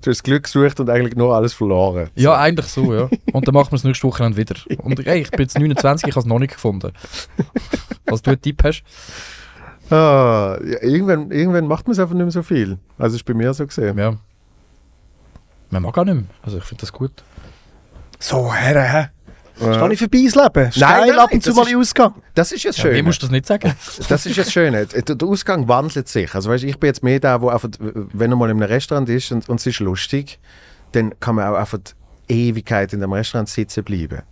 Du 0.00 0.10
hast 0.10 0.24
Glück 0.24 0.44
gesucht 0.44 0.80
und 0.80 0.90
eigentlich 0.90 1.14
nur 1.14 1.34
alles 1.34 1.52
verloren. 1.52 2.08
Ja, 2.14 2.36
eigentlich 2.36 2.66
so, 2.66 2.94
ja. 2.94 3.08
Und 3.32 3.46
dann 3.46 3.54
machen 3.54 3.72
wir 3.72 3.76
es 3.76 3.84
nächste 3.84 4.06
Woche 4.08 4.36
wieder. 4.36 4.56
Und 4.78 5.04
hey, 5.04 5.20
ich 5.20 5.30
bin 5.30 5.40
jetzt 5.40 5.58
29, 5.58 6.08
ich 6.08 6.14
habe 6.14 6.20
es 6.20 6.26
noch 6.26 6.38
nicht 6.38 6.54
gefunden. 6.54 6.92
Was 8.06 8.22
du 8.22 8.30
einen 8.30 8.40
Tipp 8.40 8.62
hast? 8.64 8.82
Ah, 9.90 10.56
ja, 10.64 10.82
irgendwann, 10.82 11.30
irgendwann 11.30 11.66
macht 11.66 11.86
man 11.86 11.92
es 11.92 11.98
einfach 11.98 12.14
nicht 12.14 12.24
mehr 12.24 12.30
so 12.30 12.42
viel. 12.42 12.78
Also 12.98 13.16
ist 13.16 13.24
bei 13.24 13.34
mir 13.34 13.52
so 13.52 13.66
gesehen. 13.66 13.98
Ja. 13.98 14.16
Man 15.70 15.82
mag 15.82 15.96
auch 15.98 16.04
nicht 16.04 16.14
mehr. 16.14 16.24
Also 16.42 16.58
ich 16.58 16.64
finde 16.64 16.80
das 16.80 16.92
gut. 16.92 17.22
So, 18.18 18.52
Herr, 18.52 18.92
hä? 18.92 19.08
Ja. 19.60 19.70
Ist 19.70 19.78
gar 19.78 19.88
nicht 19.88 19.98
vorbei 20.00 20.22
das 20.24 20.34
Leben. 20.34 20.68
Ist 20.68 20.78
Nein, 20.78 21.18
ab 21.18 21.32
und 21.32 21.42
zu 21.42 21.50
das 21.50 21.56
mal 21.56 21.68
ist- 21.68 21.76
Ausgang. 21.76 22.14
Das 22.34 22.50
ist 22.52 22.64
jetzt 22.64 22.78
Ja, 22.78 22.82
schön. 22.82 22.92
mir 22.92 23.02
musst 23.04 23.22
du 23.22 23.26
das 23.26 23.30
nicht 23.30 23.46
sagen. 23.46 23.72
Das 24.08 24.26
ist 24.26 24.36
das 24.36 24.52
Schöne. 24.52 24.86
Der, 24.86 25.28
Ausgang 25.28 25.68
wandelt 25.68 26.08
sich. 26.08 26.34
Also 26.34 26.50
weißt, 26.50 26.64
ich 26.64 26.78
bin 26.78 26.88
jetzt 26.88 27.02
mehr 27.04 27.20
da, 27.20 27.40
wo 27.40 27.48
einfach, 27.50 27.68
wenn 27.78 28.32
er 28.32 28.36
mal 28.36 28.50
in 28.50 28.56
einem 28.60 28.68
Restaurant 28.68 29.08
ist 29.08 29.30
und, 29.30 29.48
und 29.48 29.60
es 29.60 29.66
ist 29.66 29.78
lustig, 29.80 30.40
dann 30.92 31.12
kann 31.20 31.36
man 31.36 31.46
auch 31.46 31.54
einfach 31.56 31.78
Ewigkeit 32.28 32.92
in 32.92 33.00
dem 33.00 33.12
Restaurant 33.12 33.48
sitzen 33.48 33.84
bleiben. 33.84 34.22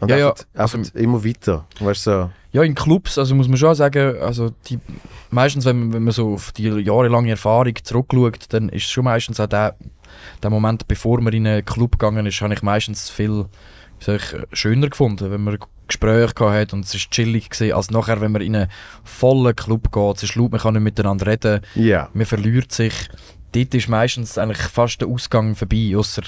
Und 0.00 0.10
Ja, 0.10 0.16
ja, 0.16 0.28
einfach, 0.54 0.78
einfach 0.78 0.94
immer 0.94 1.24
weiter. 1.24 1.66
Weißt 1.80 2.06
du, 2.06 2.10
so. 2.10 2.30
Ja, 2.52 2.62
in 2.62 2.74
Clubs, 2.74 3.18
also 3.18 3.34
muss 3.34 3.48
man 3.48 3.56
schon 3.56 3.74
sagen, 3.74 4.16
also 4.20 4.50
die, 4.68 4.78
meistens, 5.30 5.64
wenn 5.64 5.78
man, 5.80 5.92
wenn 5.92 6.04
man 6.04 6.12
so 6.12 6.34
auf 6.34 6.52
die 6.52 6.68
jahrelange 6.68 7.30
Erfahrung 7.30 7.74
zurückschaut, 7.82 8.44
dann 8.50 8.68
ist 8.68 8.84
es 8.84 8.90
schon 8.90 9.04
meistens 9.04 9.40
auch 9.40 9.46
der, 9.48 9.74
der 10.42 10.50
Moment, 10.50 10.86
bevor 10.88 11.20
man 11.20 11.32
in 11.32 11.46
einen 11.46 11.64
Club 11.64 11.92
gegangen 11.98 12.26
ist, 12.26 12.40
habe 12.40 12.54
ich 12.54 12.62
meistens 12.62 13.10
viel 13.10 13.46
ich, 14.06 14.22
schöner 14.52 14.88
gefunden, 14.88 15.30
wenn 15.30 15.42
man 15.42 15.58
Gespräche 15.86 16.34
gehabt 16.34 16.54
hat 16.54 16.72
und 16.74 16.84
es 16.84 16.94
ist 16.94 17.10
chillig 17.10 17.48
gewesen, 17.50 17.72
als 17.72 17.90
nachher, 17.90 18.20
wenn 18.20 18.32
man 18.32 18.42
in 18.42 18.54
einen 18.56 18.70
vollen 19.04 19.56
Club 19.56 19.90
geht, 19.92 20.16
es 20.16 20.22
ist 20.24 20.34
laut, 20.36 20.52
man 20.52 20.60
kann 20.60 20.74
nicht 20.74 20.82
miteinander 20.82 21.26
reden, 21.26 21.60
Ja. 21.74 22.08
man 22.12 22.26
verliert 22.26 22.72
sich. 22.72 22.92
Dort 23.52 23.74
ist 23.74 23.88
meistens 23.88 24.36
eigentlich 24.36 24.58
fast 24.58 25.00
der 25.00 25.08
Ausgang 25.08 25.54
vorbei, 25.54 25.94
außer 25.96 26.22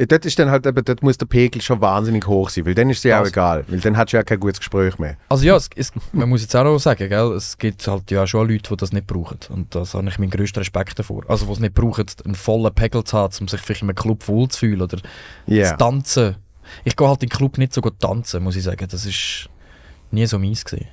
Ja, 0.00 0.06
Dort, 0.06 0.26
ist 0.26 0.38
dann 0.38 0.48
halt, 0.50 0.64
eben, 0.64 0.84
dort 0.84 1.02
muss 1.02 1.18
der 1.18 1.26
Pegel 1.26 1.60
schon 1.60 1.80
wahnsinnig 1.80 2.24
hoch 2.26 2.50
sein, 2.50 2.64
weil 2.66 2.74
dann 2.74 2.88
ist 2.90 2.98
es 2.98 3.04
ja 3.04 3.20
auch 3.20 3.26
egal, 3.26 3.64
weil 3.68 3.80
dann 3.80 3.96
hast 3.96 4.12
du 4.12 4.16
ja 4.16 4.22
kein 4.22 4.38
gutes 4.38 4.60
Gespräch 4.60 4.96
mehr. 4.98 5.16
Also 5.28 5.44
ja, 5.44 5.56
es, 5.56 5.68
es, 5.74 5.92
man 6.12 6.28
muss 6.28 6.42
jetzt 6.42 6.54
auch 6.54 6.62
noch 6.62 6.78
sagen, 6.78 7.08
gell, 7.08 7.32
es 7.32 7.58
gibt 7.58 7.86
halt 7.88 8.08
ja 8.12 8.24
schon 8.26 8.48
Leute, 8.48 8.68
die 8.70 8.76
das 8.76 8.92
nicht 8.92 9.08
brauchen. 9.08 9.38
Und 9.48 9.74
das 9.74 9.94
habe 9.94 10.08
ich 10.08 10.18
meinen 10.20 10.30
grössten 10.30 10.60
Respekt 10.60 10.98
davor. 11.00 11.24
Also 11.28 11.46
die 11.46 11.52
es 11.52 11.58
nicht 11.58 11.74
brauchen, 11.74 12.06
einen 12.24 12.36
vollen 12.36 12.72
Pegel 12.74 13.02
zu 13.02 13.16
haben, 13.18 13.34
um 13.40 13.48
sich 13.48 13.60
vielleicht 13.60 13.82
in 13.82 13.88
einem 13.88 13.96
Club 13.96 14.26
wohlzufühlen 14.28 14.82
oder 14.82 14.98
Ja. 15.46 15.70
zu 15.70 15.76
tanzen. 15.78 16.36
Ich 16.84 16.96
gehe 16.96 17.08
halt 17.08 17.22
in 17.22 17.28
den 17.28 17.36
Club 17.36 17.58
nicht 17.58 17.72
so 17.72 17.80
gut 17.80 17.98
tanzen, 18.00 18.42
muss 18.42 18.56
ich 18.56 18.64
sagen. 18.64 18.86
Das 18.90 19.06
ist 19.06 19.48
nie 20.10 20.26
so 20.26 20.38
meins 20.38 20.64
gewesen. 20.64 20.88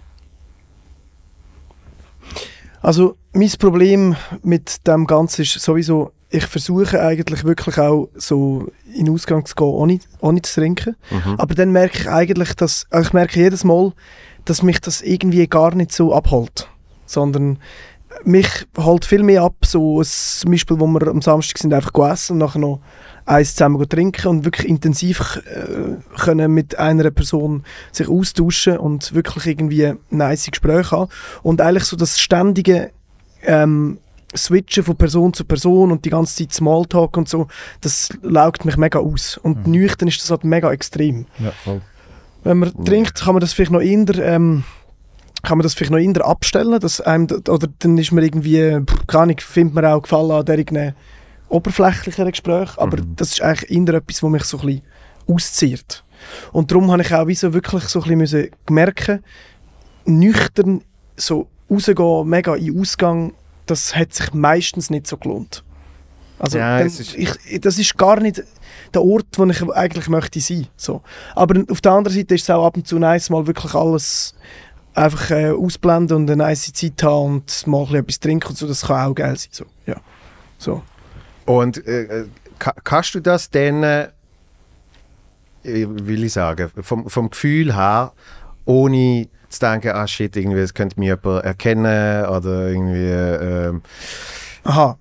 Also, 2.82 3.17
mein 3.34 3.51
Problem 3.58 4.15
mit 4.44 4.86
dem 4.86 5.08
Ganzen 5.08 5.41
ist 5.41 5.53
sowieso, 5.53 6.12
ich 6.29 6.46
versuche 6.46 7.01
eigentlich 7.01 7.44
wirklich 7.44 7.77
auch 7.79 8.10
so 8.15 8.67
in 8.94 9.05
den 9.05 9.13
Ausgang 9.13 9.46
zu 9.46 9.55
gehen, 9.55 9.67
ohne, 9.67 10.00
ohne 10.20 10.41
zu 10.41 10.62
trinken. 10.62 10.96
Mhm. 11.10 11.36
Aber 11.38 11.55
dann 11.55 11.72
merke 11.72 12.00
ich 12.00 12.10
eigentlich, 12.10 12.53
dass, 12.53 12.86
also 12.89 13.08
ich 13.08 13.13
merke 13.13 13.39
jedes 13.39 13.63
Mal, 13.63 13.94
dass 14.46 14.62
mich 14.62 14.79
das 14.82 15.01
irgendwie 15.01 15.48
gar 15.48 15.74
nicht 15.74 15.91
so 15.91 16.13
abholt. 16.13 16.70
Sondern 17.05 17.60
mich 18.24 18.48
holt 18.77 19.05
viel 19.05 19.24
mehr 19.24 19.44
ab, 19.44 19.55
so 19.65 20.01
ein, 20.01 20.05
zum 20.05 20.51
Beispiel, 20.51 20.79
wo 20.79 20.88
wir 20.88 21.08
am 21.08 21.22
Samstag 21.22 21.58
sind, 21.58 21.74
einfach 21.74 21.94
essen 22.12 22.34
und 22.34 22.39
nachher 22.39 22.60
noch 22.60 22.82
eins 23.25 23.55
zusammen 23.55 23.88
trinken 23.89 24.27
und 24.27 24.46
wirklich 24.46 24.67
intensiv 24.67 25.41
äh, 25.46 25.96
können 26.20 26.53
mit 26.53 26.77
einer 26.77 27.10
Person 27.12 27.63
sich 27.91 28.08
austauschen 28.08 28.77
und 28.77 29.13
wirklich 29.13 29.48
irgendwie 29.48 29.94
nice 30.10 30.48
Gespräche 30.50 30.91
haben. 30.91 31.12
Und 31.41 31.61
eigentlich 31.61 31.85
so 31.85 31.98
das 31.98 32.20
ständige 32.20 32.92
ähm, 33.44 33.98
Switchen 34.35 34.83
von 34.83 34.96
Person 34.96 35.33
zu 35.33 35.46
Person 35.46 35.92
und 35.92 36.05
die 36.05 36.09
ganze 36.09 36.35
Zeit 36.35 36.53
Smalltalk 36.53 37.18
und 37.18 37.29
so, 37.29 37.48
das 37.81 38.09
laugt 38.22 38.66
mich 38.66 38.77
mega 38.77 39.00
aus. 39.00 39.38
Und 39.38 39.66
Mhm. 39.66 39.72
nüchtern 39.74 40.07
ist 40.07 40.22
das 40.22 40.29
halt 40.29 40.44
mega 40.44 40.72
extrem. 40.72 41.25
Ja, 41.40 41.51
voll. 41.64 41.81
Wenn 42.44 42.59
man 42.59 42.85
trinkt, 42.85 43.16
kann 43.16 43.33
man 43.33 43.42
das 43.42 43.53
vielleicht 43.53 43.72
noch 43.72 43.81
eher, 43.81 44.20
ähm, 44.20 44.64
kann 45.42 45.57
man 45.57 45.64
das 45.64 45.74
vielleicht 45.74 45.92
noch 45.92 46.00
eher 46.00 46.25
abstellen, 46.25 46.79
dass 46.79 47.01
einem, 47.01 47.27
oder 47.48 47.68
dann 47.79 47.98
ist 47.98 48.11
man 48.11 48.24
irgendwie, 48.24 48.81
keine 49.07 49.24
Ahnung, 49.24 49.38
findet 49.40 49.74
man 49.74 49.85
auch 49.85 50.01
Gefallen 50.01 50.31
an 50.31 50.46
irgendeinem 50.46 50.94
oberflächlicheren 51.50 52.31
Gespräch, 52.31 52.70
aber 52.77 52.98
Mhm. 52.98 53.16
das 53.16 53.29
ist 53.34 53.42
eigentlich 53.42 53.72
eher 53.72 53.94
etwas, 53.96 54.24
was 54.24 54.29
mich 54.29 54.44
so 54.44 54.58
ein 54.60 54.66
bisschen 54.68 54.81
auszieht. 55.27 56.03
Und 56.51 56.72
darum 56.72 56.92
habe 56.92 57.01
ich 57.01 57.14
auch 57.14 57.27
wie 57.27 57.36
so 57.36 57.53
wirklich 57.53 57.84
so 57.86 58.01
ein 58.03 58.18
bisschen 58.18 58.50
merken, 58.70 59.24
nüchtern 60.05 60.81
so 61.18 61.48
rausgehen, 61.70 62.27
mega 62.27 62.55
in 62.55 62.79
Ausgang, 62.79 63.34
das 63.66 63.96
hat 63.96 64.14
sich 64.14 64.34
meistens 64.34 64.90
nicht 64.90 65.08
so 65.08 65.18
gelohnt. 65.18 65.64
Also 66.38 66.58
Ja, 66.58 66.77
dann, 66.79 66.88
ist- 66.88 67.16
ich, 67.16 67.62
das 67.62 67.77
ist 67.79 67.98
gar 67.98 68.20
nicht 68.20 68.44
der 68.94 69.01
Ort, 69.03 69.25
wo 69.38 69.46
ich 69.46 69.62
eigentlich 69.74 70.10
möchte 70.10 70.40
sein. 70.42 70.68
So. 70.75 71.01
Aber 71.34 71.64
auf 71.72 71.81
der 71.81 71.94
anderen 71.94 72.16
Seite 72.18 72.36
ist 72.36 72.44
es 72.44 72.50
auch 72.50 72.66
ab 72.66 72.75
und 72.75 72.88
zu 72.88 73.00
nice, 73.00 73.29
mal 73.29 73.48
wirklich 73.48 73.74
alles 73.74 74.36
einfach 74.94 75.31
äh, 75.31 75.51
ausblenden 75.51 76.18
und 76.18 76.29
eine 76.31 76.44
nice 76.44 76.72
Zeit 76.74 77.01
haben 77.03 77.36
und 77.36 77.68
mal 77.68 77.79
ein 77.79 77.86
bisschen 77.86 78.00
etwas 78.03 78.20
trinken 78.20 78.48
und 78.50 78.58
so, 78.58 78.68
das 78.68 78.81
kann 78.86 79.10
auch 79.12 79.16
geil 79.16 79.36
sein. 79.38 79.50
So. 79.51 79.66
Ja. 79.86 79.96
So. 80.58 80.84
Und 81.46 81.86
äh, 81.88 82.25
ka 82.60 82.74
kannst 82.84 83.16
du 83.16 83.20
das 83.20 83.50
dann, 83.50 83.84
äh, 83.84 84.08
will 85.64 86.24
ich 86.24 86.34
sagen, 86.34 86.72
vom, 86.81 87.10
vom 87.10 87.29
Gefühl 87.29 87.75
her, 87.75 88.14
ohne 88.66 89.27
zu 89.50 89.60
denken, 89.60 89.90
ah 89.90 90.08
shit, 90.08 90.36
irgendwie, 90.36 90.62
das 90.62 90.74
könnte 90.74 91.00
mich 91.00 91.08
jemand 91.08 91.46
erkennen 91.46 92.25
oder 92.25 92.68
irgendwie, 92.68 93.10
ähm, 93.10 93.81
Aha. 94.66 94.98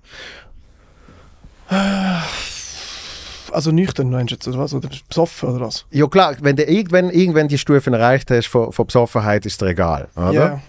Also 3.51 3.71
nüchtern 3.71 4.11
meinst 4.11 4.31
du 4.31 4.35
jetzt, 4.35 4.47
oder 4.47 4.59
was? 4.59 4.73
Oder 4.73 4.89
besoffen, 5.09 5.49
oder 5.49 5.65
was? 5.65 5.85
ja 5.89 6.07
klar, 6.07 6.35
wenn 6.41 6.55
du 6.55 6.63
irgendwann, 6.63 7.09
irgendwann 7.09 7.47
die 7.47 7.57
Stufen 7.57 7.93
erreicht 7.93 8.29
hast 8.29 8.47
von, 8.47 8.71
von 8.71 8.85
Besoffenheit, 8.85 9.45
ist 9.45 9.53
es 9.53 9.57
dir 9.57 9.67
egal, 9.67 10.07
oder? 10.15 10.31
Ja. 10.31 10.61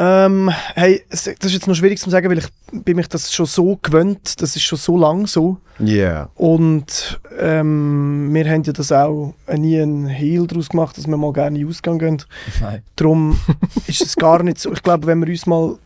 Ähm, 0.00 0.50
hey, 0.76 1.04
das 1.10 1.26
ist 1.26 1.52
jetzt 1.52 1.66
noch 1.66 1.74
schwierig 1.74 1.98
zu 1.98 2.08
sagen, 2.08 2.30
weil 2.30 2.38
ich 2.38 2.46
bin 2.70 2.94
mich 2.96 3.08
das 3.08 3.32
schon 3.32 3.46
so 3.46 3.80
gewöhnt, 3.82 4.40
das 4.40 4.54
ist 4.54 4.62
schon 4.62 4.78
so 4.78 4.96
lang 4.96 5.26
so. 5.26 5.58
Ja. 5.80 6.28
Und 6.36 7.20
ähm, 7.36 8.32
wir 8.32 8.48
haben 8.48 8.62
ja 8.62 8.72
das 8.72 8.92
auch 8.92 9.34
nie 9.52 9.80
einen 9.80 10.06
Hehl 10.06 10.46
daraus 10.46 10.68
gemacht, 10.68 10.96
dass 10.96 11.08
wir 11.08 11.16
mal 11.16 11.32
gerne 11.32 11.58
in 11.58 11.64
den 11.64 11.70
Ausgang 11.70 11.98
gehen. 11.98 12.22
Nein. 12.60 12.82
Darum 12.94 13.40
ist 13.88 14.02
es 14.02 14.14
gar 14.14 14.42
nicht 14.44 14.60
so. 14.60 14.72
Ich 14.72 14.84
glaube, 14.84 15.08
wenn 15.08 15.18
man 15.18 15.28
uns 15.28 15.46
mal 15.46 15.76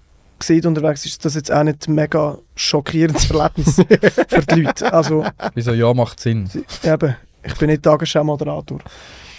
sieht 0.40 0.66
unterwegs, 0.66 1.06
ist 1.06 1.24
das 1.24 1.34
jetzt 1.34 1.50
auch 1.50 1.62
nicht 1.62 1.88
ein 1.88 1.94
mega 1.94 2.36
schockierendes 2.54 3.30
Erlebnis 3.30 3.76
für 4.28 4.42
die 4.42 4.60
Leute. 4.60 4.92
Also 4.92 5.24
Wieso 5.54 5.72
ja 5.72 5.94
macht 5.94 6.20
Sinn? 6.20 6.50
eben, 6.82 7.16
ich 7.42 7.54
bin 7.56 7.70
nicht 7.70 7.82
Tagesschau-Moderator. 7.82 8.78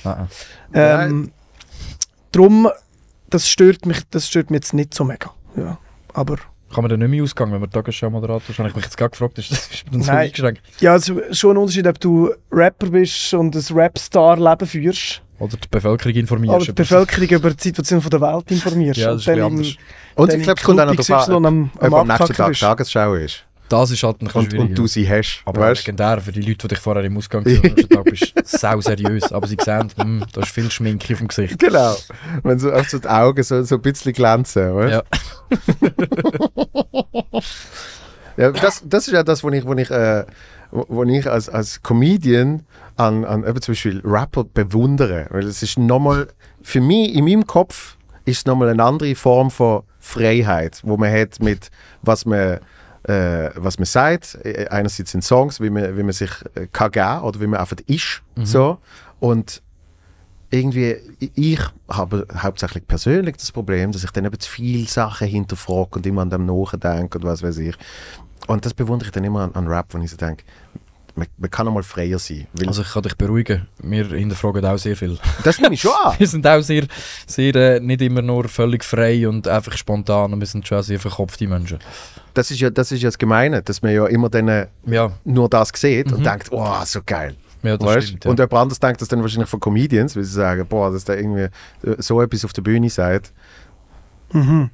Nein. 0.03 0.27
Ähm, 0.73 1.31
Darum, 2.31 2.67
das 3.33 3.47
stört 3.49 3.85
mich, 3.85 3.99
das 4.11 4.27
stört 4.27 4.49
mich 4.51 4.57
jetzt 4.59 4.73
nicht 4.73 4.93
so 4.93 5.03
mega. 5.03 5.31
Ja. 5.55 5.77
Aber 6.13 6.35
Kann 6.73 6.83
man 6.83 6.89
dann 6.89 6.99
nicht 6.99 7.09
mehr 7.09 7.23
ausgehen, 7.23 7.51
wenn 7.51 7.59
man 7.61 7.69
Tagesschau-Moderator 7.69 8.49
ist? 8.49 8.59
Habe 8.59 8.69
ich 8.69 8.75
mich 8.75 8.85
jetzt 8.85 8.97
gerade 8.97 9.11
gefragt, 9.11 9.37
ist 9.39 9.51
das 9.51 9.67
ist 9.71 9.85
dann 9.91 10.01
so 10.01 10.11
Nein. 10.11 10.19
eingeschränkt? 10.25 10.61
ja, 10.79 10.95
es 10.95 11.09
ist 11.09 11.37
schon 11.39 11.51
ein 11.51 11.57
Unterschied, 11.57 11.87
ob 11.87 11.99
du 11.99 12.31
Rapper 12.51 12.87
bist 12.87 13.33
und 13.33 13.55
ein 13.55 13.63
Rapstar-Leben 13.77 14.67
führst 14.67 15.21
Oder 15.39 15.57
die 15.57 15.67
Bevölkerung 15.69 16.15
informierst? 16.15 16.55
oder 16.55 16.65
die 16.65 16.71
Bevölkerung 16.73 17.27
über 17.29 17.51
die 17.51 17.61
Situation 17.63 18.01
von 18.01 18.09
der 18.11 18.21
Welt 18.21 18.51
informierst. 18.51 18.99
Ja, 18.99 19.13
das 19.13 19.21
ist 19.21 19.27
Und 19.27 19.33
ein 19.33 19.39
dann 19.39 19.55
bisschen 19.57 19.73
im- 19.75 19.77
anders. 20.17 20.33
Und 20.33 20.33
ich 20.37 20.43
glaube, 20.43 20.59
es 20.59 20.65
kommt 20.65 20.79
auch 20.79 20.85
noch 20.85 20.95
darauf 20.95 21.27
an, 21.29 21.71
ob 21.75 21.83
am 21.83 21.93
am 21.93 22.07
nächsten 22.07 22.33
Tag 22.33 22.47
bist. 22.49 22.61
Tagesschau 22.61 23.13
ist. 23.15 23.43
Das 23.69 23.91
ist 23.91 24.03
halt 24.03 24.21
ein 24.21 24.27
Und, 24.27 24.53
und 24.53 24.77
du 24.77 24.87
sie 24.87 25.09
hast. 25.09 25.41
Aber 25.45 25.61
weißt? 25.61 25.87
legendär 25.87 26.21
für 26.21 26.31
die 26.31 26.41
Leute, 26.41 26.67
die 26.67 26.69
dich 26.69 26.79
vorher 26.79 27.03
im 27.03 27.17
Ausgang 27.17 27.43
gesehen 27.43 27.75
haben, 27.93 28.03
bist 28.03 28.33
du 28.35 28.41
sau 28.45 28.79
seriös. 28.81 29.31
Aber 29.31 29.47
sie 29.47 29.57
sehen, 29.59 29.89
hm, 29.95 30.25
da 30.31 30.41
ist 30.41 30.51
viel 30.51 30.69
Schminke 30.69 31.13
auf 31.13 31.19
dem 31.19 31.27
Gesicht. 31.27 31.57
Genau. 31.59 31.95
Wenn 32.43 32.59
so, 32.59 32.71
auch 32.71 32.85
so 32.85 32.99
die 32.99 33.07
Augen 33.07 33.41
so, 33.41 33.63
so 33.63 33.75
ein 33.75 33.81
bisschen 33.81 34.13
glänzen. 34.13 34.75
Weißt? 34.75 34.93
Ja. 34.93 35.03
Ja, 38.37 38.51
das, 38.51 38.81
das 38.85 39.07
ist 39.07 39.13
ja 39.13 39.23
das, 39.23 39.43
was 39.43 39.53
ich, 39.53 39.65
wo 39.65 39.73
ich, 39.73 39.91
äh, 39.91 40.25
wo 40.71 40.85
wo 40.87 41.03
ich 41.03 41.29
als, 41.29 41.49
als 41.49 41.83
Comedian 41.83 42.63
an, 42.95 43.25
an 43.25 43.45
eben 43.45 43.61
zum 43.61 43.73
Beispiel 43.73 44.01
Rapper 44.03 44.43
bewundere. 44.43 45.27
Weil 45.29 45.45
es 45.45 45.61
ist 45.61 45.77
nochmal, 45.77 46.27
für 46.61 46.81
mich, 46.81 47.13
in 47.13 47.25
meinem 47.25 47.45
Kopf, 47.45 47.97
ist 48.25 48.39
es 48.39 48.45
nochmal 48.45 48.69
eine 48.69 48.83
andere 48.83 49.15
Form 49.15 49.51
von 49.51 49.83
Freiheit, 49.99 50.79
wo 50.83 50.97
man 50.97 51.11
hat 51.11 51.41
mit, 51.41 51.69
was 52.01 52.25
man, 52.25 52.59
äh, 53.03 53.49
was 53.55 53.77
man 53.77 53.85
sagt. 53.85 54.37
Äh, 54.43 54.67
Einerseits 54.69 55.13
in 55.13 55.21
Songs, 55.21 55.59
wie 55.59 55.69
man, 55.69 55.97
wie 55.97 56.03
man 56.03 56.13
sich 56.13 56.31
äh, 56.55 56.67
kann 56.71 56.91
geben 56.91 57.21
oder 57.21 57.39
wie 57.39 57.47
man 57.47 57.59
einfach 57.59 57.77
ist. 57.87 58.21
So. 58.43 58.77
Und 59.19 59.61
irgendwie, 60.49 60.97
ich 61.33 61.59
habe 61.89 62.27
hauptsächlich 62.37 62.87
persönlich 62.87 63.37
das 63.37 63.51
Problem, 63.51 63.91
dass 63.91 64.03
ich 64.03 64.11
dann 64.11 64.25
eben 64.25 64.39
zu 64.39 64.49
viele 64.49 64.87
Sachen 64.87 65.27
hinterfrage 65.27 65.89
und 65.93 66.05
immer 66.05 66.21
an 66.21 66.29
dem 66.29 66.45
nachdenke 66.45 67.17
und 67.17 67.23
was 67.23 67.41
weiß 67.41 67.57
ich. 67.57 67.75
Und 68.47 68.65
das 68.65 68.73
bewundere 68.73 69.07
ich 69.07 69.13
dann 69.13 69.23
immer 69.23 69.41
an, 69.41 69.55
an 69.55 69.67
Rap, 69.67 69.93
wenn 69.93 70.01
ich 70.01 70.11
so 70.11 70.17
denke, 70.17 70.43
man, 71.15 71.27
man 71.37 71.49
kann 71.51 71.67
auch 71.67 71.73
mal 71.73 71.83
freier 71.83 72.17
sein. 72.19 72.47
Also 72.65 72.81
ich 72.81 72.91
kann 72.91 73.03
dich 73.03 73.15
beruhigen, 73.15 73.67
wir 73.81 74.05
hinterfragen 74.05 74.65
auch 74.65 74.77
sehr 74.77 74.95
viel. 74.95 75.17
das 75.43 75.59
nehme 75.59 75.75
ich 75.75 75.81
schon 75.81 75.91
an. 76.03 76.15
Wir 76.19 76.27
sind 76.27 76.45
auch 76.47 76.61
sehr, 76.61 76.85
sehr 77.27 77.55
äh, 77.55 77.79
nicht 77.79 78.01
immer 78.01 78.21
nur 78.21 78.47
völlig 78.47 78.83
frei 78.83 79.27
und 79.27 79.47
einfach 79.47 79.77
spontan, 79.77 80.33
und 80.33 80.39
wir 80.39 80.47
sind 80.47 80.67
schon 80.67 80.81
sehr 80.83 80.99
verkopfte 80.99 81.47
Menschen. 81.47 81.79
Das 82.33 82.49
ist 82.51 82.59
ja 82.59 82.69
das, 82.69 82.91
ist 82.91 83.01
ja 83.03 83.09
das 83.09 83.17
Gemeine, 83.17 83.61
dass 83.61 83.81
man 83.81 83.93
ja 83.93 84.05
immer 84.07 84.29
dann 84.29 84.47
äh, 84.47 84.67
Ja, 84.85 85.11
nur 85.23 85.49
das 85.49 85.69
sieht 85.75 86.11
und 86.11 86.19
Mhm. 86.21 86.23
denkt, 86.23 86.47
oh, 86.51 86.67
so 86.85 86.99
geil. 87.05 87.35
ja 87.61 87.77
das 87.77 87.87
Weißt? 87.87 88.07
stimmt. 88.07 88.25
Ja. 88.25 88.31
Und 88.31 88.39
jemand 88.39 88.53
anderes 88.53 88.79
denkt 88.79 89.01
das 89.01 89.07
dann 89.07 89.21
wahrscheinlich 89.21 89.49
von 89.49 89.59
Comedians, 89.59 90.15
weil 90.15 90.23
sie 90.23 90.33
sagen, 90.33 90.65
boah, 90.67 90.91
dass 90.91 91.05
der 91.05 91.17
irgendwie 91.19 91.43
äh, 91.87 91.95
so 91.99 92.21
etwas 92.21 92.43
auf 92.45 92.53
der 92.53 92.61
Bühne 92.63 92.89
sagt. 92.89 93.31
Mhm. 94.31 94.69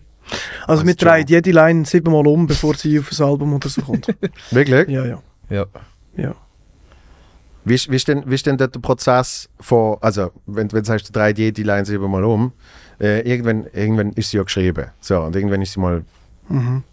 Also 0.67 0.82
Als 0.82 0.86
wir 0.88 0.95
drehen 0.95 1.25
jede 1.28 1.52
Line 1.52 1.86
siebenmal 1.86 2.25
um, 2.28 2.45
bevor 2.47 2.75
sie 2.75 2.99
auf 2.99 3.10
das 3.10 3.19
Album 3.19 3.54
oder 3.56 3.67
so 3.67 3.82
kommt. 3.82 4.08
Wirklich? 4.52 4.88
ja, 4.88 5.06
ja. 5.06 5.21
ja. 5.49 5.65
Ja. 6.19 6.36
Wie, 7.65 7.75
ist- 7.75 7.89
wie, 7.91 7.95
ist 7.97 8.08
denn, 8.08 8.23
wie 8.25 8.36
ist 8.36 8.45
denn 8.45 8.58
der 8.58 8.67
Prozess 8.67 9.49
von, 9.60 9.97
also 10.01 10.32
wenn, 10.45 10.71
wenn 10.71 10.79
du 10.82 10.86
sagst, 10.86 11.10
du 11.10 11.13
drehst 11.13 11.38
jede 11.38 11.62
Line 11.62 11.86
siebenmal 11.86 12.23
um, 12.23 12.51
äh, 12.99 13.19
irgendwann, 13.29 13.67
irgendwann 13.73 14.12
ist 14.13 14.32
sie 14.32 14.38
ja 14.38 14.43
geschrieben. 14.43 14.88
So, 15.01 15.19
und 15.21 15.36
irgendwann 15.36 15.62
ist 15.62 15.73
sie 15.73 15.79
mal 15.79 16.03
Mhm. 16.47 16.84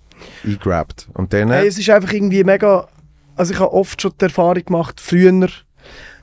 eingegrabt. 0.45 1.09
Und 1.15 1.33
dann, 1.33 1.51
Hey, 1.51 1.67
es 1.69 1.79
ist 1.79 1.89
einfach 1.89 2.13
irgendwie 2.13 2.45
mega. 2.45 2.89
Also 3.37 3.53
ich 3.55 3.61
habe 3.61 3.73
oft 3.73 4.01
schon 4.03 4.13
die 4.21 4.25
Erfahrung 4.25 4.65
gemacht, 4.65 5.01
früher, 5.01 5.49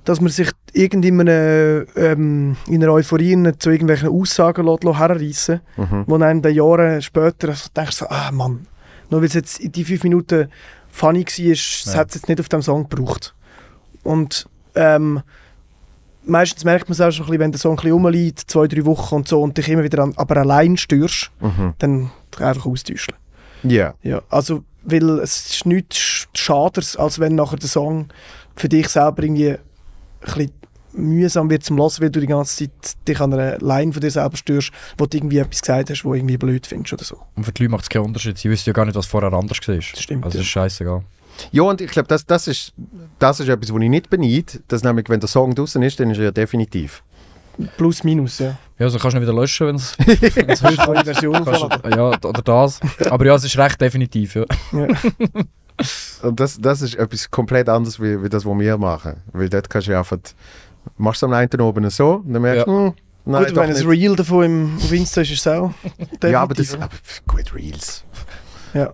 dass 0.03 0.19
man 0.21 0.29
sich 0.31 0.49
irgendeiner 0.73 1.85
ähm, 1.95 2.55
in 2.67 2.83
einer 2.83 2.91
Euphorie 2.93 3.37
zu 3.59 3.69
irgendwelchen 3.71 4.09
Aussagen 4.09 4.65
lässt, 4.65 4.83
lässt 4.83 4.97
herreissen 4.99 5.61
mhm. 5.77 6.03
wo 6.07 6.15
einem 6.17 6.41
dann 6.41 6.53
Jahre 6.53 7.01
später 7.01 7.49
also 7.49 7.69
denkst 7.75 7.99
du 7.99 8.05
so, 8.05 8.09
ah 8.09 8.31
Mann, 8.31 8.67
nur 9.09 9.21
weil 9.21 9.27
es 9.27 9.33
jetzt 9.33 9.59
in 9.59 9.71
die 9.71 9.85
fünf 9.85 10.03
Minuten 10.03 10.49
funny 10.93 11.25
war, 11.25 11.51
es 11.51 11.86
Ja. 11.86 11.93
hat 11.95 12.10
es 12.10 12.15
jetzt 12.15 12.29
nicht 12.29 12.39
auf 12.39 12.49
dem 12.49 12.62
Song 12.62 12.88
gebraucht. 12.88 13.34
Und 14.03 14.45
ähm, 14.75 15.21
meistens 16.25 16.63
merkt 16.63 16.88
man 16.88 16.93
es 16.93 17.01
auch 17.01 17.12
schon 17.12 17.25
ein 17.25 17.27
bisschen, 17.29 17.39
wenn 17.39 17.51
der 17.51 17.60
Song 17.60 17.71
ein 17.73 17.75
bisschen 17.77 17.91
rumliegt, 17.93 18.39
zwei, 18.49 18.67
drei 18.67 18.86
Wochen 18.86 19.15
und 19.15 19.27
so, 19.27 19.41
und 19.41 19.58
dich 19.58 19.67
immer 19.69 19.84
wieder 19.84 20.03
an, 20.03 20.13
aber 20.17 20.38
allein 20.38 20.77
störst, 20.77 21.32
Mhm. 21.41 21.73
dann 21.79 22.12
einfach 22.39 22.65
austauschen. 22.65 23.15
Ja. 23.63 23.93
Ja, 24.03 24.21
also, 24.29 24.63
weil 24.84 25.19
es 25.19 25.49
ist 25.51 25.65
nichts 25.65 25.97
sch- 25.97 26.27
Schaders, 26.36 26.97
als 26.97 27.19
wenn 27.19 27.36
nachher 27.36 27.58
der 27.58 27.69
Song 27.69 28.10
für 28.56 28.69
dich 28.69 28.88
selber 28.89 29.23
irgendwie 29.23 29.51
ein 29.51 29.60
bisschen 30.21 30.51
mühsam 30.93 31.49
wird 31.49 31.63
zum 31.63 31.77
Hören, 31.77 31.91
weil 31.99 32.10
du 32.10 32.19
die 32.19 32.27
ganze 32.27 32.65
Zeit 32.65 32.95
dich 33.08 33.19
an 33.19 33.34
einer 33.34 33.58
Line 33.60 33.93
von 33.93 34.01
dir 34.01 34.12
selber 34.12 34.38
störst, 34.38 34.71
wo 34.97 35.06
du 35.06 35.17
irgendwie 35.17 35.38
etwas 35.38 35.62
gesagt 35.62 35.89
hast, 35.89 36.03
wo 36.06 36.13
irgendwie 36.13 36.38
blöd 36.38 36.65
findest 36.67 36.93
oder 36.93 37.03
so. 37.03 37.17
Und 37.36 37.43
für 37.43 37.51
die 37.51 37.63
Leute 37.63 37.71
macht 37.71 37.84
es 37.84 37.89
keinen 37.89 38.06
Unterschied. 38.06 38.38
Sie 38.38 38.49
wissen 38.49 38.69
ja 38.69 38.73
gar 38.73 38.86
nicht, 38.86 38.95
was 38.95 39.06
vorher 39.06 39.34
anders 39.34 39.60
war. 39.67 39.75
Das 39.75 39.86
stimmt, 39.86 40.25
Also 40.25 40.38
ja. 40.38 40.41
ist 40.41 40.49
scheißegal. 40.49 41.03
Ja, 41.51 41.63
und 41.63 41.82
ich 41.82 41.91
glaube, 41.91 42.08
das, 42.08 42.25
das, 42.25 42.47
ist, 42.47 42.73
das 43.19 43.39
ist 43.39 43.49
etwas, 43.49 43.73
was 43.73 43.82
ich 43.82 43.89
nicht 43.89 44.10
beneide. 44.10 44.60
Dass 44.67 44.84
nämlich, 44.84 45.10
wenn 45.10 45.19
der 45.19 45.29
Song 45.29 45.56
draußen 45.56 45.82
ist, 45.82 45.99
dann 45.99 46.12
ist 46.12 46.17
er 46.19 46.25
ja 46.25 46.32
definitiv. 46.32 47.03
Plus, 47.77 48.03
minus, 48.03 48.39
ja. 48.39 48.58
Ja, 48.79 48.86
also 48.86 48.97
kannst 48.97 49.15
du 49.15 49.19
ihn 49.19 49.23
wieder 49.23 49.34
löschen, 49.34 49.67
wenn 49.67 49.75
es... 49.75 49.95
Eine 49.99 51.03
Version 51.03 51.34
ja, 51.34 52.08
oder 52.08 52.41
das. 52.41 52.79
Aber 53.10 53.25
ja, 53.25 53.36
es 53.36 53.43
ist 53.43 53.58
recht 53.58 53.79
definitiv, 53.79 54.36
ja. 54.36 54.45
Ja. 54.71 54.88
Und 56.21 56.39
das, 56.39 56.60
das 56.60 56.82
ist 56.82 56.95
etwas 56.95 57.29
komplett 57.29 57.69
anderes, 57.69 57.99
wie, 57.99 58.21
wie 58.23 58.29
das, 58.29 58.45
was 58.45 58.60
wir 58.60 58.77
machen. 58.77 59.21
Weil 59.34 59.49
dort 59.49 59.69
kannst 59.69 59.88
du 59.88 59.91
ja 59.91 59.99
einfach, 59.99 60.17
machst 60.98 61.22
du 61.22 61.26
am 61.28 61.34
einen 61.34 61.62
oben 61.62 61.89
so, 61.89 62.15
und 62.26 62.34
dann 62.34 62.41
merkst 62.41 62.67
du, 62.67 62.72
hm, 62.72 62.93
nein, 63.26 63.46
Gut, 63.46 63.58
doch 63.58 63.62
wenn 63.63 63.76
ein. 63.76 63.88
Reel 63.88 64.15
davon 64.15 64.43
im, 64.43 64.78
auf 64.78 64.91
Insta 64.91 65.22
ist, 65.22 65.32
ist 65.32 65.39
es 65.39 65.48
auch. 65.48 65.72
Ja, 66.24 66.41
aber 66.41 66.54
das, 66.54 66.74
aber 66.76 66.89
gut, 67.28 67.54
Reels. 67.54 68.04
Ja. 68.74 68.93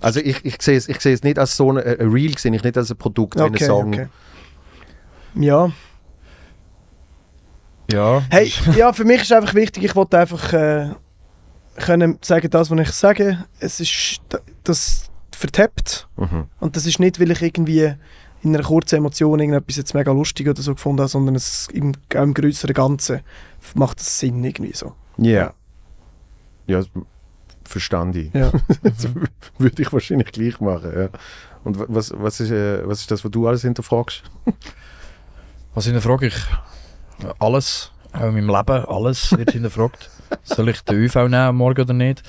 Also 0.00 0.20
ich, 0.20 0.44
ich 0.44 0.60
sehe 0.60 0.76
es, 0.76 0.88
ich 0.88 1.00
sehe 1.00 1.14
es 1.14 1.22
nicht 1.22 1.38
als 1.38 1.56
so 1.56 1.72
ein, 1.72 1.78
ein 1.78 2.10
Reel, 2.10 2.36
sehe 2.36 2.54
ich 2.54 2.62
nicht 2.62 2.76
als 2.76 2.90
ein 2.90 2.96
Produkt, 2.96 3.36
wie 3.36 3.42
Okay, 3.42 3.64
ein 3.64 3.66
Song. 3.66 3.94
okay. 3.94 4.08
Ja. 5.34 5.70
Ja. 7.90 8.22
Hey, 8.30 8.52
ja, 8.76 8.92
für 8.92 9.04
mich 9.04 9.22
ist 9.22 9.32
einfach 9.32 9.54
wichtig, 9.54 9.84
ich 9.84 9.94
wollte 9.94 10.18
einfach 10.18 10.52
äh, 10.52 10.90
können 11.78 12.18
sagen, 12.22 12.48
das, 12.50 12.70
was 12.70 12.80
ich 12.80 12.92
sage, 12.92 13.44
es 13.60 13.80
ist 13.80 14.20
das 14.64 15.10
vertappt. 15.30 16.08
Mhm. 16.16 16.46
Und 16.60 16.76
das 16.76 16.86
ist 16.86 17.00
nicht, 17.00 17.20
weil 17.20 17.30
ich 17.30 17.42
irgendwie 17.42 17.94
in 18.42 18.54
einer 18.54 18.64
kurzen 18.64 18.96
Emotion 18.96 19.38
irgendetwas 19.40 19.76
jetzt 19.76 19.94
mega 19.94 20.12
lustig 20.12 20.48
oder 20.48 20.60
so 20.60 20.74
gefunden 20.74 21.00
habe, 21.00 21.08
sondern 21.08 21.34
es 21.36 21.68
im, 21.72 21.92
im 22.12 22.34
größeren 22.34 22.74
Ganzen 22.74 23.20
macht 23.74 24.00
es 24.00 24.18
Sinn 24.18 24.42
irgendwie 24.42 24.72
so. 24.74 24.94
Ja. 25.18 25.54
Ja, 26.66 26.78
das 26.78 26.88
verstand 27.64 28.16
ich. 28.16 28.32
Ja. 28.34 28.50
das 28.82 29.08
würde 29.58 29.82
ich 29.82 29.92
wahrscheinlich 29.92 30.32
gleich 30.32 30.60
machen. 30.60 30.92
Ja. 30.94 31.08
Und 31.64 31.78
wa- 31.78 31.86
was, 31.88 32.12
was, 32.16 32.40
ist, 32.40 32.50
äh, 32.50 32.86
was 32.86 33.00
ist 33.00 33.10
das, 33.10 33.24
was 33.24 33.30
du 33.30 33.46
alles 33.46 33.62
hinterfragst? 33.62 34.22
Was 35.74 35.84
hinterfrage 35.84 36.26
ich? 36.26 36.36
Alles. 37.38 37.92
Auch 38.12 38.28
in 38.28 38.34
meinem 38.34 38.48
Leben, 38.48 38.84
alles 38.86 39.32
wird 39.32 39.52
hinterfragt. 39.52 40.10
Soll 40.42 40.68
ich 40.68 40.82
den 40.82 40.96
ÖV 40.96 41.14
nehmen 41.28 41.56
morgen 41.56 41.80
oder 41.82 41.94
nicht? 41.94 42.22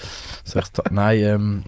Soll 0.45 0.61
ich 0.61 0.69
da, 0.69 0.83
nein, 0.91 1.19
ähm, 1.19 1.63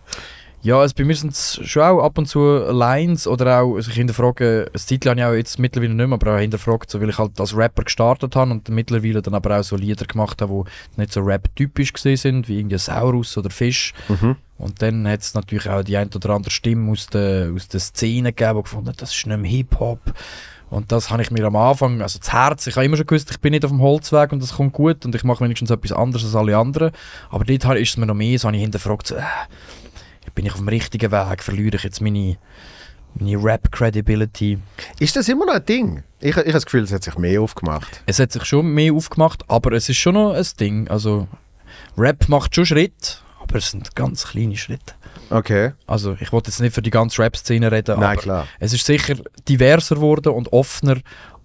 ja, 0.66 0.80
also 0.80 0.96
bei 0.98 1.04
mir 1.04 1.16
sind 1.16 1.32
es 1.32 1.60
schon 1.64 1.84
auch 1.84 2.04
ab 2.04 2.18
und 2.18 2.26
zu 2.26 2.40
Lines 2.58 3.28
oder 3.28 3.62
auch, 3.62 3.76
also 3.76 3.92
ich 3.92 3.98
hinterfrage, 3.98 4.72
ein 4.74 4.80
Titel 4.80 5.10
habe 5.10 5.20
ich 5.20 5.26
auch 5.26 5.34
jetzt 5.34 5.60
mittlerweile 5.60 5.94
nicht 5.94 6.08
mehr, 6.08 6.16
aber 6.16 6.34
auch 6.36 6.40
hinterfragt, 6.40 6.90
so, 6.90 7.00
weil 7.00 7.10
ich 7.10 7.20
halt 7.20 7.40
als 7.40 7.56
Rapper 7.56 7.84
gestartet 7.84 8.36
habe 8.36 8.50
und 8.50 8.68
mittlerweile 8.70 9.22
dann 9.22 9.36
aber 9.36 9.60
auch 9.60 9.64
so 9.64 9.76
Lieder 9.76 10.08
gemacht 10.08 10.42
habe, 10.42 10.64
die 10.66 11.02
nicht 11.02 11.14
so 11.14 11.22
Rap-typisch 11.22 11.94
gesehen 11.94 12.18
sind, 12.18 12.50
wie 12.50 12.58
irgendwie 12.58 12.80
Saurus 12.80 13.38
oder 13.38 13.52
Fisch. 13.52 13.94
Mhm. 14.08 14.38
Und 14.58 14.82
dann 14.82 15.08
hat 15.08 15.22
es 15.22 15.36
natürlich 15.36 15.70
auch 15.70 15.84
die 15.84 15.98
ein 15.98 16.10
oder 16.16 16.32
andere 16.32 16.50
Stimme 16.50 16.92
aus 16.92 17.06
der, 17.08 17.52
aus 17.54 17.68
der 17.68 17.80
Szene 17.80 18.34
gegeben, 18.34 18.58
die 18.58 18.64
gefunden 18.64 18.90
hat, 18.90 19.00
das 19.04 19.14
ist 19.16 19.28
nicht 19.28 19.38
mehr 19.38 19.52
Hip-Hop. 19.52 20.00
Und 20.72 20.92
das 20.92 21.12
habe 21.12 21.22
ich 21.22 21.30
mir 21.30 21.46
am 21.46 21.58
Anfang, 21.58 22.02
also 22.02 22.18
das 22.18 22.34
Herz, 22.34 22.66
ich 22.66 22.76
habe 22.76 22.88
immer 22.88 22.98
schon 22.98 23.06
gewusst, 23.06 23.30
ich 23.30 23.40
bin 23.40 23.52
nicht 23.52 23.66
auf 23.66 23.72
dem 23.72 23.82
Holzweg 23.82 24.32
und 24.32 24.42
das 24.42 24.56
kommt 24.56 24.74
gut 24.74 25.06
und 25.06 25.14
ich 25.14 25.24
mache 25.24 25.44
wenigstens 25.44 25.70
etwas 25.70 25.92
anderes 25.92 26.26
als 26.26 26.36
alle 26.36 26.58
anderen. 26.58 26.92
Aber 27.30 27.46
dort 27.46 27.78
ist 27.78 27.90
es 27.90 27.98
mir 27.98 28.08
noch 28.08 28.16
mehr, 28.16 28.40
so 28.40 28.48
habe 28.48 28.58
ich 28.58 28.64
hinterfragt, 28.64 29.06
so, 29.06 29.16
äh, 29.16 29.22
bin 30.36 30.46
ich 30.46 30.52
auf 30.52 30.60
dem 30.60 30.68
richtigen 30.68 31.12
Weg, 31.12 31.42
verliere 31.42 31.78
ich 31.78 31.84
jetzt 31.84 32.02
meine, 32.02 32.38
meine 33.16 33.42
Rap-Credibility. 33.44 34.60
Ist 35.00 35.16
das 35.16 35.30
immer 35.30 35.46
noch 35.46 35.56
ein 35.56 35.66
Ding? 35.66 36.04
Ich, 36.20 36.32
ich 36.32 36.38
habe 36.38 36.52
das 36.52 36.66
Gefühl, 36.66 36.84
es 36.84 36.92
hat 36.92 37.04
sich 37.04 37.18
mehr 37.18 37.42
aufgemacht. 37.42 38.02
Es 38.06 38.20
hat 38.20 38.32
sich 38.32 38.46
schon 38.46 38.68
mehr 38.68 38.94
aufgemacht, 38.94 39.44
aber 39.48 39.72
es 39.72 39.90
ist 39.90 39.98
schon 39.98 40.16
noch 40.16 40.34
ein 40.34 40.46
Ding. 40.60 40.88
Also 40.90 41.28
Rap 41.98 42.28
macht 42.28 42.54
schon 42.54 42.66
Schritt, 42.66 43.24
aber 43.42 43.58
es 43.58 43.72
sind 43.72 43.96
ganz 43.96 44.28
kleine 44.28 44.58
Schritte. 44.58 44.94
Okay. 45.30 45.72
Also 45.88 46.18
ich 46.20 46.32
wollte 46.32 46.52
jetzt 46.52 46.60
nicht 46.60 46.76
für 46.76 46.82
die 46.82 46.92
ganze 46.92 47.22
Rap-Szene 47.22 47.72
reden, 47.72 48.00
Nein, 48.00 48.12
aber 48.12 48.22
klar. 48.22 48.48
es 48.60 48.74
ist 48.74 48.86
sicher 48.86 49.16
diverser 49.48 49.96
geworden 49.96 50.34
und 50.34 50.52
offener, 50.54 50.98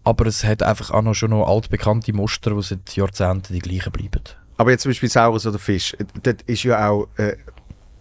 aber 0.05 0.27
es 0.27 0.45
hat 0.45 0.63
einfach 0.63 0.91
auch 0.91 1.03
noch 1.03 1.15
schon 1.15 1.31
noch 1.31 1.47
altbekannte 1.47 2.13
Muster, 2.13 2.51
die 2.55 2.63
seit 2.63 2.97
Jahrzehnten 2.97 3.53
die 3.53 3.61
gleichen 3.61 3.93
bleiben. 3.93 4.23
Aber 4.57 4.71
jetzt 4.71 4.83
zum 4.83 4.91
Beispiel 4.91 5.09
Saurus 5.09 5.47
oder 5.47 5.59
Fisch, 5.59 5.97
dort 6.23 6.43
ist 6.43 6.65
ja 6.65 6.89
auch 6.89 7.09
äh, 7.17 7.37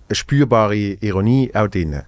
eine 0.10 0.16
spürbare 0.16 0.76
Ironie 0.76 1.52
auch 1.54 1.68
drin. 1.68 2.02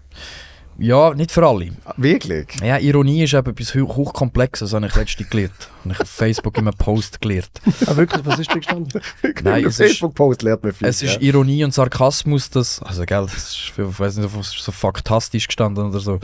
Ja, 0.77 1.13
nicht 1.13 1.31
für 1.31 1.45
alle. 1.47 1.69
Wirklich? 1.97 2.47
Ja, 2.63 2.77
Ironie 2.79 3.23
ist 3.23 3.35
eben 3.35 3.51
etwas 3.51 3.75
hoch- 3.75 3.95
hochkomplexes, 3.97 4.73
habe 4.73 4.87
ich 4.87 4.95
letztens 4.95 5.29
gelernt. 5.29 5.69
Habe 5.83 5.93
ich 5.93 5.99
auf 6.01 6.09
Facebook 6.09 6.57
in 6.57 6.67
einem 6.67 6.75
Post 6.77 7.21
gelernt. 7.21 7.51
Ah, 7.85 7.95
wirklich, 7.95 8.25
was 8.25 8.39
ist 8.39 8.49
da 8.49 8.55
gestanden? 8.55 9.01
Nein, 9.43 9.65
es 9.65 9.79
ist- 9.79 9.85
Facebook-Post 9.87 10.41
lernt 10.41 10.63
man 10.63 10.71
viel. 10.73 10.87
Es 10.87 11.03
ist 11.03 11.21
Ironie 11.21 11.63
und 11.63 11.73
Sarkasmus, 11.73 12.49
das, 12.49 12.81
also 12.81 13.05
gell, 13.05 13.21
das 13.31 13.35
ist, 13.35 13.57
für- 13.75 13.89
ich 13.89 13.99
weiß 13.99 14.17
nicht, 14.17 14.33
ob 14.33 14.41
es 14.41 14.51
so 14.51 14.71
faktastisch 14.71 15.47
gestanden 15.47 15.85
oder 15.87 15.99
so, 15.99 16.19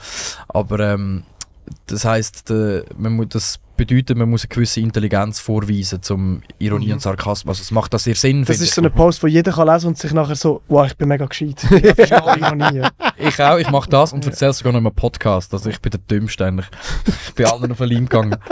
aber 0.47 0.79
ähm, 0.79 1.23
das 1.85 2.05
heißt, 2.05 2.49
man 2.97 3.13
muss, 3.13 3.27
das 3.29 3.59
bedeutet, 3.77 4.17
man 4.17 4.29
muss 4.29 4.43
eine 4.43 4.49
gewisse 4.49 4.79
Intelligenz 4.81 5.39
vorweisen 5.39 6.01
zum 6.01 6.41
Ironie 6.57 6.87
Mhm. 6.87 6.93
und 6.93 7.01
Sarkasmus. 7.01 7.57
Also 7.59 7.61
es 7.61 7.71
macht 7.71 7.93
das 7.93 8.03
sehr 8.03 8.15
Sinn. 8.15 8.43
Das 8.43 8.57
ist 8.57 8.63
ich. 8.69 8.71
so 8.73 8.81
ein 8.81 8.91
Post, 8.91 9.23
wo 9.23 9.27
jeder 9.27 9.51
kann 9.53 9.67
lesen 9.67 9.87
und 9.87 9.97
sich 9.97 10.11
nachher 10.11 10.35
so, 10.35 10.61
wow, 10.67 10.85
ich 10.87 10.97
bin 10.97 11.07
mega 11.07 11.25
gescheit. 11.25 11.63
Ich 11.71 12.11
Ironie. 12.11 12.81
Ich 13.17 13.41
auch, 13.41 13.57
ich 13.57 13.69
mache 13.69 13.89
das 13.89 14.11
und 14.13 14.25
erzähle 14.25 14.51
es 14.51 14.57
sogar 14.59 14.73
noch 14.73 14.79
in 14.79 14.85
einem 14.87 14.95
Podcast. 14.95 15.53
Also 15.53 15.69
ich 15.69 15.79
bin 15.79 15.91
der 15.91 15.99
Dümmste 16.01 16.45
eigentlich. 16.45 16.67
Ich 17.27 17.33
bin 17.35 17.45
allen 17.45 17.71
auf 17.71 17.77
den 17.77 17.89
Leim 17.89 18.05
gegangen. 18.09 18.35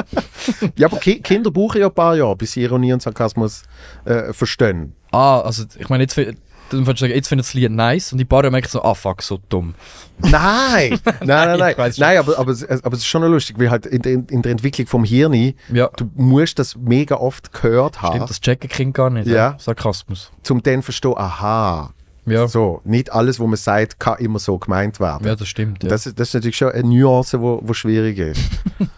Ja, 0.78 0.88
aber 0.88 0.98
Ki 1.00 1.20
Kinder 1.22 1.50
brauchen 1.50 1.82
ja 1.82 1.88
ein 1.88 1.94
paar 1.94 2.16
Jahre, 2.16 2.36
bis 2.36 2.52
sie 2.52 2.62
Ironie 2.62 2.94
und 2.94 3.02
Sarkasmus 3.02 3.64
äh, 4.06 4.32
verstehen. 4.32 4.94
Ah, 5.12 5.40
also 5.42 5.64
ich 5.80 5.90
meine, 5.90 6.04
jetzt, 6.04 6.14
fi- 6.14 6.36
dann 6.76 6.86
würdest 6.88 7.02
du 7.02 7.06
sagen, 7.06 7.16
jetzt 7.16 7.28
findet 7.28 7.46
das 7.48 7.54
Lied 7.54 7.72
nice 7.72 8.12
und 8.12 8.18
die 8.20 8.26
paar 8.26 8.40
Jahre 8.44 8.52
merken 8.52 8.68
so, 8.70 8.84
ah 8.84 8.94
fuck, 8.94 9.22
so 9.22 9.40
dumm. 9.50 9.74
Nein! 10.20 11.00
nein, 11.22 11.58
nein, 11.58 11.76
nein. 11.78 11.94
Nein, 11.98 12.18
aber, 12.18 12.38
aber, 12.40 12.52
es- 12.52 12.64
aber 12.70 12.94
es 12.94 13.00
ist 13.00 13.08
schon 13.08 13.22
noch 13.22 13.30
lustig, 13.30 13.58
weil 13.60 13.70
halt 13.70 13.86
in, 13.86 14.02
der- 14.02 14.14
in 14.14 14.42
der 14.42 14.52
Entwicklung 14.52 14.88
vom 14.88 15.04
Hirn, 15.04 15.54
Ja, 15.72 15.90
du 15.98 16.10
musst 16.16 16.60
das 16.60 16.76
mega 16.76 17.16
oft 17.16 17.52
gehört 17.54 18.02
haben, 18.02 18.16
stimmt, 18.16 18.30
das 18.30 18.40
checken 18.42 18.70
Kind 18.70 18.94
gar 18.94 19.10
nicht. 19.10 19.28
Ja. 19.28 19.56
Sarkasmus. 19.60 20.32
um 20.50 20.62
dann 20.64 20.76
zu 20.76 20.82
verstehen, 20.84 21.14
aha, 21.18 21.92
Ja, 22.26 22.48
so, 22.48 22.82
nicht 22.86 23.12
alles, 23.12 23.40
was 23.40 23.48
man 23.48 23.58
sagt, 23.58 24.00
kann 24.00 24.18
immer 24.20 24.40
so 24.40 24.58
gemeint 24.58 25.00
werden. 25.00 25.28
ja 25.28 25.36
das 25.36 25.48
stimmt. 25.48 25.84
Ja. 25.84 25.90
Das, 25.90 26.06
ist, 26.06 26.20
das 26.20 26.30
ist 26.30 26.34
natürlich 26.36 26.58
schon 26.58 26.72
eine 26.72 26.88
Nuance, 26.88 27.40
wo, 27.42 27.60
wo 27.64 27.74
schwierig 27.74 28.18
ist. 28.18 28.42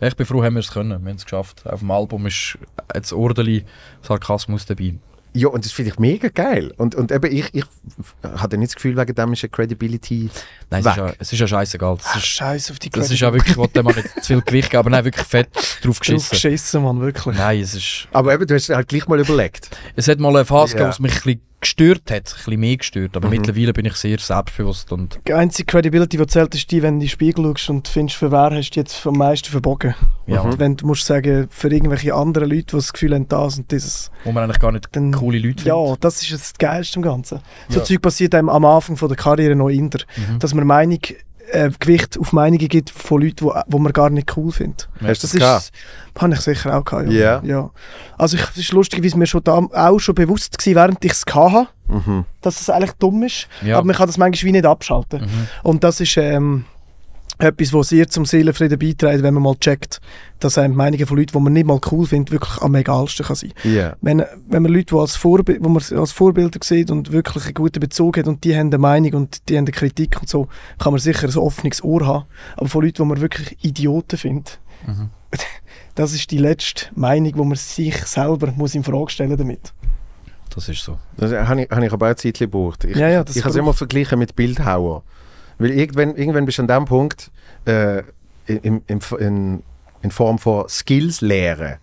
Ja, 0.00 0.06
ich 0.06 0.14
bin 0.16 0.26
froh, 0.26 0.44
haben 0.44 0.54
wir 0.54 0.60
es 0.60 0.70
können. 0.70 0.90
Wir 1.02 1.10
haben 1.10 1.16
es 1.16 1.24
geschafft. 1.24 1.66
Auf 1.66 1.80
dem 1.80 1.90
Album 1.90 2.24
ist 2.28 2.56
jetzt 2.94 3.12
ordentlich 3.12 3.64
Sarkasmus 4.00 4.64
dabei. 4.64 4.94
Ja, 5.34 5.48
und 5.48 5.64
das 5.64 5.72
finde 5.72 5.92
ich 5.92 5.98
mega 5.98 6.28
geil. 6.28 6.72
Und, 6.78 6.94
und 6.94 7.12
eben, 7.12 7.30
ich, 7.34 7.52
ich 7.54 7.64
hatte 8.22 8.56
nicht 8.58 8.70
das 8.70 8.76
Gefühl, 8.76 8.96
wegen 8.96 9.14
dem 9.14 9.32
ist 9.32 9.44
eine 9.44 9.50
Credibility 9.50 10.30
Nein, 10.70 10.80
es 10.80 10.86
weg. 10.86 10.92
ist, 10.92 10.96
ja, 10.98 11.12
es 11.18 11.32
ist 11.32 11.38
ja 11.38 11.46
scheißegal. 11.46 11.96
Das 11.96 12.06
Ach, 12.08 12.16
ist, 12.16 12.26
Scheiß 12.26 12.70
auf 12.70 12.78
die 12.78 12.90
das 12.90 13.10
ist 13.10 13.20
ja 13.20 13.32
wirklich, 13.32 13.52
ich 13.52 13.56
wollte 13.56 13.74
dem 13.74 13.86
auch 13.88 13.94
nicht 13.96 14.08
zu 14.16 14.22
viel 14.22 14.42
Gewicht 14.42 14.70
geben, 14.70 14.78
aber 14.80 14.90
nein, 14.90 15.04
wirklich 15.04 15.26
fett 15.26 15.48
drauf 15.54 15.78
Drauf 15.82 16.00
geschissen. 16.00 16.30
geschissen, 16.30 16.82
Mann, 16.82 17.00
wirklich. 17.00 17.36
Nein, 17.36 17.60
es 17.60 17.74
ist... 17.74 18.08
Aber 18.12 18.32
eben, 18.34 18.46
du 18.46 18.54
hast 18.54 18.68
halt 18.70 18.88
gleich 18.88 19.06
mal 19.06 19.20
überlegt. 19.20 19.68
Es 19.96 20.08
hat 20.08 20.18
mal 20.18 20.34
eine 20.34 20.44
Phase 20.44 20.72
Ja. 20.72 20.78
gegeben, 20.78 20.88
was 20.90 20.98
mich 21.00 21.12
ein 21.12 21.20
bisschen 21.22 21.40
gestört 21.60 22.10
hat, 22.10 22.28
ein 22.30 22.36
bisschen 22.36 22.60
mehr 22.60 22.76
gestört, 22.76 23.16
aber 23.16 23.26
Mhm. 23.28 23.34
mittlerweile 23.38 23.72
bin 23.72 23.84
ich 23.86 23.94
sehr 23.94 24.18
selbstbewusst 24.18 24.92
und 24.92 25.18
Die 25.26 25.32
einzige 25.34 25.66
Credibility, 25.66 26.16
die 26.16 26.26
zählt, 26.26 26.54
ist 26.54 26.70
die, 26.70 26.82
wenn 26.82 26.94
du 26.94 26.96
in 26.96 27.00
den 27.00 27.08
Spiegel 27.08 27.44
schaust 27.44 27.70
und 27.70 27.88
findest, 27.88 28.16
für 28.18 28.30
wer 28.30 28.50
hast 28.50 28.70
du 28.70 28.80
jetzt 28.80 29.04
am 29.06 29.14
meisten 29.16 29.48
verbogen. 29.50 29.94
ja, 30.26 30.44
Mhm. 30.44 30.58
Wenn 30.58 30.76
du 30.76 30.86
musst 30.86 31.04
sagen, 31.06 31.48
für 31.50 31.68
irgendwelche 31.72 32.14
anderen 32.14 32.48
Leute, 32.50 32.62
die 32.66 32.76
das 32.76 32.92
Gefühl 32.92 33.14
haben, 33.14 33.28
das 33.28 33.58
und 33.58 33.70
dieses. 33.70 34.10
wo 34.24 34.32
man 34.32 34.44
eigentlich 34.44 34.60
gar 34.60 34.72
nicht 34.72 34.88
Dann, 34.92 35.12
coole 35.12 35.38
Leute 35.38 35.64
ja, 35.64 35.74
findet. 35.76 36.04
das 36.04 36.22
ist 36.22 36.32
das 36.32 36.52
Geilste 36.58 36.98
im 36.98 37.02
Ganzen. 37.02 37.40
So 37.68 37.78
Ja. 37.80 37.84
Zeug 37.84 38.02
passiert 38.02 38.34
einem 38.34 38.48
am 38.48 38.64
Anfang 38.64 38.96
von 38.96 39.08
der 39.08 39.16
Karriere 39.16 39.56
noch 39.56 39.68
in 39.68 39.90
der, 39.90 40.02
Mhm. 40.16 40.38
dass 40.38 40.54
man 40.54 40.66
Meinung, 40.66 41.00
äh, 41.52 41.70
Gewicht 41.78 42.18
auf 42.18 42.32
Meinungen 42.32 42.68
gibt 42.68 42.90
von 42.90 43.22
Leuten, 43.22 43.44
wo, 43.46 43.54
wo 43.66 43.78
man 43.78 43.92
gar 43.92 44.10
nicht 44.10 44.36
cool 44.36 44.52
findet. 44.52 44.88
Hast 45.00 45.00
du 45.00 45.06
Das 45.06 45.20
das 45.20 45.32
gehabt? 45.32 45.62
ist, 45.62 46.22
habe 46.22 46.34
ich 46.34 46.40
sicher 46.40 46.76
auch 46.78 46.84
gehabt, 46.84 47.10
Ja. 47.10 47.40
ja. 47.40 47.42
ja. 47.44 47.70
Also 48.16 48.36
ich, 48.36 48.42
es 48.50 48.56
ist 48.56 48.72
lustig, 48.72 49.02
wie 49.02 49.06
es 49.08 49.14
mir 49.14 49.26
schon 49.26 49.42
da, 49.44 49.54
auch 49.58 49.98
schon 49.98 50.14
bewusst 50.14 50.56
war, 50.66 50.74
während 50.74 51.04
ich 51.04 51.12
es 51.12 51.24
hatte, 51.32 51.68
Mhm. 51.88 52.26
dass 52.42 52.60
es 52.60 52.68
eigentlich 52.68 52.92
dumm 52.98 53.22
ist. 53.22 53.48
Ja. 53.62 53.78
Aber 53.78 53.86
man 53.86 53.96
kann 53.96 54.06
das 54.06 54.18
manchmal 54.18 54.46
wie 54.48 54.52
nicht 54.52 54.66
abschalten. 54.66 55.22
Mhm. 55.22 55.48
Und 55.62 55.84
das 55.84 56.00
ist 56.00 56.16
ähm, 56.18 56.66
etwas, 57.38 57.72
was 57.72 57.88
sehr 57.88 58.08
zum 58.08 58.24
Seelenfrieden 58.24 58.78
beiträgt, 58.78 59.22
wenn 59.22 59.34
man 59.34 59.42
mal 59.42 59.56
checkt, 59.56 60.00
dass 60.40 60.58
einem 60.58 60.72
die 60.72 60.76
Meinungen 60.76 61.06
von 61.06 61.16
Leuten, 61.16 61.32
die 61.32 61.40
man 61.40 61.52
nicht 61.52 61.66
mal 61.66 61.80
cool 61.90 62.06
findet, 62.06 62.32
wirklich 62.32 62.60
am 62.60 62.74
egalsten 62.74 63.26
kann 63.26 63.36
sein. 63.36 63.52
Ja. 63.64 63.96
Wenn, 64.00 64.24
wenn 64.48 64.62
man 64.62 64.72
Leute, 64.72 64.86
die 64.86 64.96
als, 64.96 65.16
Vorbi 65.16 65.58
wo 65.60 65.68
man 65.68 65.82
als 65.96 66.12
Vorbilder 66.12 66.58
sieht 66.62 66.90
und 66.90 67.12
wirklich 67.12 67.44
einen 67.44 67.54
guten 67.54 67.80
Bezug 67.80 68.18
hat 68.18 68.26
und 68.26 68.44
die 68.44 68.54
haben 68.54 68.68
eine 68.68 68.78
Meinung 68.78 69.14
und 69.14 69.48
die 69.48 69.56
haben 69.56 69.64
eine 69.64 69.72
Kritik 69.72 70.20
und 70.20 70.28
so, 70.28 70.48
kann 70.78 70.92
man 70.92 71.00
sicher 71.00 71.28
ein 71.28 71.36
offenes 71.36 71.82
Ohr 71.82 72.06
haben. 72.06 72.24
Aber 72.56 72.68
von 72.68 72.82
Leuten, 72.82 73.02
die 73.02 73.08
man 73.08 73.20
wirklich 73.20 73.56
Idioten 73.62 74.18
findet, 74.18 74.58
Mhm. 74.86 75.10
das 75.94 76.12
ist 76.12 76.30
die 76.30 76.38
letzte 76.38 76.86
Meinung, 76.94 77.32
wo 77.36 77.44
man 77.44 77.56
sich 77.56 77.96
selber 78.06 78.52
muss 78.52 78.74
in 78.74 78.84
Frage 78.84 79.10
stellen 79.10 79.36
damit. 79.36 79.72
Das 80.54 80.68
ist 80.68 80.82
so. 80.82 80.98
Das 81.16 81.32
habe 81.32 81.62
ich, 81.62 81.70
habe 81.70 81.86
ich 81.86 81.92
aber 81.92 82.06
auch 82.06 82.10
ein 82.10 82.16
Zeit 82.16 82.38
gebraucht. 82.38 82.84
Ich, 82.84 82.96
Ja, 82.96 83.08
ja, 83.08 83.24
ich 83.28 83.40
habe 83.40 83.50
es 83.50 83.56
immer 83.56 83.74
verglichen 83.74 84.18
mit 84.18 84.34
Bildhauer. 84.34 85.02
Weil 85.58 85.70
irgendwann, 85.70 86.16
irgendwann 86.16 86.46
bist 86.46 86.58
du 86.58 86.62
an 86.62 86.68
dem 86.68 86.84
Punkt, 86.84 87.30
äh, 87.64 88.02
in, 88.46 88.82
in, 88.86 89.00
in, 89.18 89.62
in 90.02 90.10
Form 90.10 90.38
von 90.38 90.68
Skills 90.68 91.20
lehren. 91.20 91.76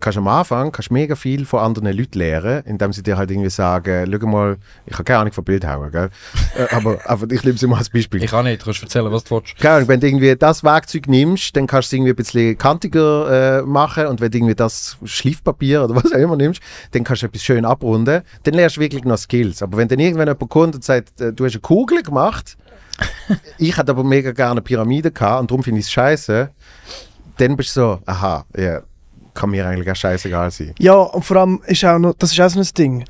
Kannst 0.00 0.16
am 0.16 0.28
Anfang 0.28 0.72
kannst 0.72 0.90
mega 0.90 1.14
viel 1.14 1.44
von 1.44 1.60
anderen 1.60 1.94
Leuten 1.94 2.18
lernen, 2.18 2.62
indem 2.64 2.94
sie 2.94 3.02
dir 3.02 3.18
halt 3.18 3.30
irgendwie 3.30 3.50
sagen, 3.50 4.10
schau 4.10 4.26
mal, 4.26 4.56
ich 4.86 4.94
habe 4.94 5.04
keine 5.04 5.18
Ahnung 5.18 5.32
von 5.34 5.44
Bildhauer, 5.44 5.90
gell? 5.90 6.08
äh, 6.56 6.74
aber, 6.74 7.00
aber 7.04 7.30
ich 7.30 7.44
nehme 7.44 7.58
sie 7.58 7.66
mal 7.66 7.76
als 7.76 7.90
Beispiel. 7.90 8.22
Ich 8.22 8.30
kann 8.30 8.46
nicht, 8.46 8.62
du 8.62 8.64
kannst 8.64 8.82
erzählen, 8.82 9.12
was 9.12 9.24
du 9.24 9.34
willst. 9.34 9.58
Keine 9.58 9.74
Ahnung, 9.74 9.88
wenn 9.88 10.00
du 10.00 10.06
irgendwie 10.06 10.34
das 10.36 10.64
Werkzeug 10.64 11.06
nimmst, 11.06 11.54
dann 11.54 11.66
kannst 11.66 11.92
du 11.92 11.96
es 11.96 11.98
irgendwie 11.98 12.12
ein 12.12 12.16
bisschen 12.16 12.56
kantiger 12.56 13.58
äh, 13.58 13.62
machen 13.62 14.06
und 14.06 14.22
wenn 14.22 14.30
du 14.30 14.38
irgendwie 14.38 14.54
das 14.54 14.96
Schliffpapier 15.04 15.84
oder 15.84 15.96
was 15.96 16.10
auch 16.14 16.18
immer 16.18 16.36
nimmst, 16.36 16.62
dann 16.92 17.04
kannst 17.04 17.20
du 17.20 17.26
etwas 17.26 17.42
schön 17.42 17.66
abrunden. 17.66 18.22
Dann 18.44 18.54
lernst 18.54 18.78
du 18.78 18.80
wirklich 18.80 19.04
noch 19.04 19.18
Skills. 19.18 19.62
Aber 19.62 19.76
wenn 19.76 19.88
dann 19.88 19.98
irgendwann 19.98 20.28
jemand 20.28 20.48
kommt 20.48 20.74
und 20.76 20.82
sagt, 20.82 21.20
äh, 21.20 21.34
du 21.34 21.44
hast 21.44 21.52
eine 21.52 21.60
Kugel 21.60 22.02
gemacht, 22.02 22.56
ich 23.58 23.76
hatte 23.76 23.92
aber 23.92 24.04
mega 24.04 24.32
gerne 24.32 24.52
eine 24.52 24.62
Pyramide 24.62 25.10
gehabt 25.10 25.40
und 25.42 25.50
darum 25.50 25.62
finde 25.62 25.80
ich 25.80 25.86
es 25.86 25.92
scheiße, 25.92 26.50
dann 27.38 27.56
bist 27.56 27.76
du 27.76 27.80
so, 27.80 27.98
aha, 28.06 28.44
ja, 28.56 28.82
kann 29.34 29.50
mir 29.50 29.66
eigentlich 29.66 29.90
auch 29.90 29.96
scheißegal 29.96 30.50
sein. 30.50 30.74
Ja, 30.78 30.94
und 30.94 31.24
vor 31.24 31.38
allem 31.38 31.60
ist 31.66 31.84
auch 31.84 31.98
noch, 31.98 32.14
das 32.14 32.32
ist 32.32 32.40
auch 32.40 32.48
so 32.50 32.60
ein 32.60 32.68
Ding. 32.78 33.04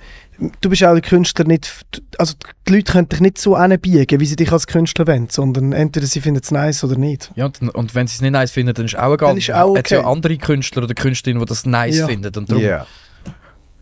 Du 0.61 0.69
bist 0.69 0.83
auch 0.83 0.93
der 0.93 1.03
Künstler 1.03 1.45
nicht, 1.45 1.85
also 2.19 2.35
die 2.67 2.73
Leute 2.73 2.91
können 2.93 3.09
dich 3.09 3.21
nicht 3.21 3.39
so 3.39 3.55
anbiegen, 3.55 4.19
wie 4.19 4.27
sie 4.27 4.35
dich 4.35 4.51
als 4.51 4.67
Künstler 4.67 5.07
wollen, 5.07 5.29
sondern 5.31 5.73
entweder 5.73 6.07
sie 6.07 6.21
finden 6.21 6.41
es 6.43 6.51
nice 6.51 6.83
oder 6.83 6.97
nicht. 6.97 7.31
Ja, 7.37 7.45
und, 7.47 7.61
und 7.75 7.95
wenn 7.95 8.07
sie 8.09 8.17
es 8.17 8.21
nicht 8.23 8.33
nice 8.33 8.51
finden, 8.51 8.75
dann 8.75 8.87
ist 8.87 8.99
auch 8.99 9.13
egal. 9.15 9.29
Dann 9.29 9.37
ist 9.39 9.53
auch 9.53 9.75
Es 9.75 9.79
hat 9.81 9.91
ja 9.91 10.05
andere 10.05 10.37
Künstler 10.39 10.83
oder 10.85 10.95
Künstlerinnen, 10.95 11.41
die 11.41 11.49
das 11.49 11.67
nice 11.67 11.99
Ja. 11.99 12.07
finden. 12.09 12.33
Und 12.37 12.51
darum, 12.51 12.63
Ja. 12.65 12.87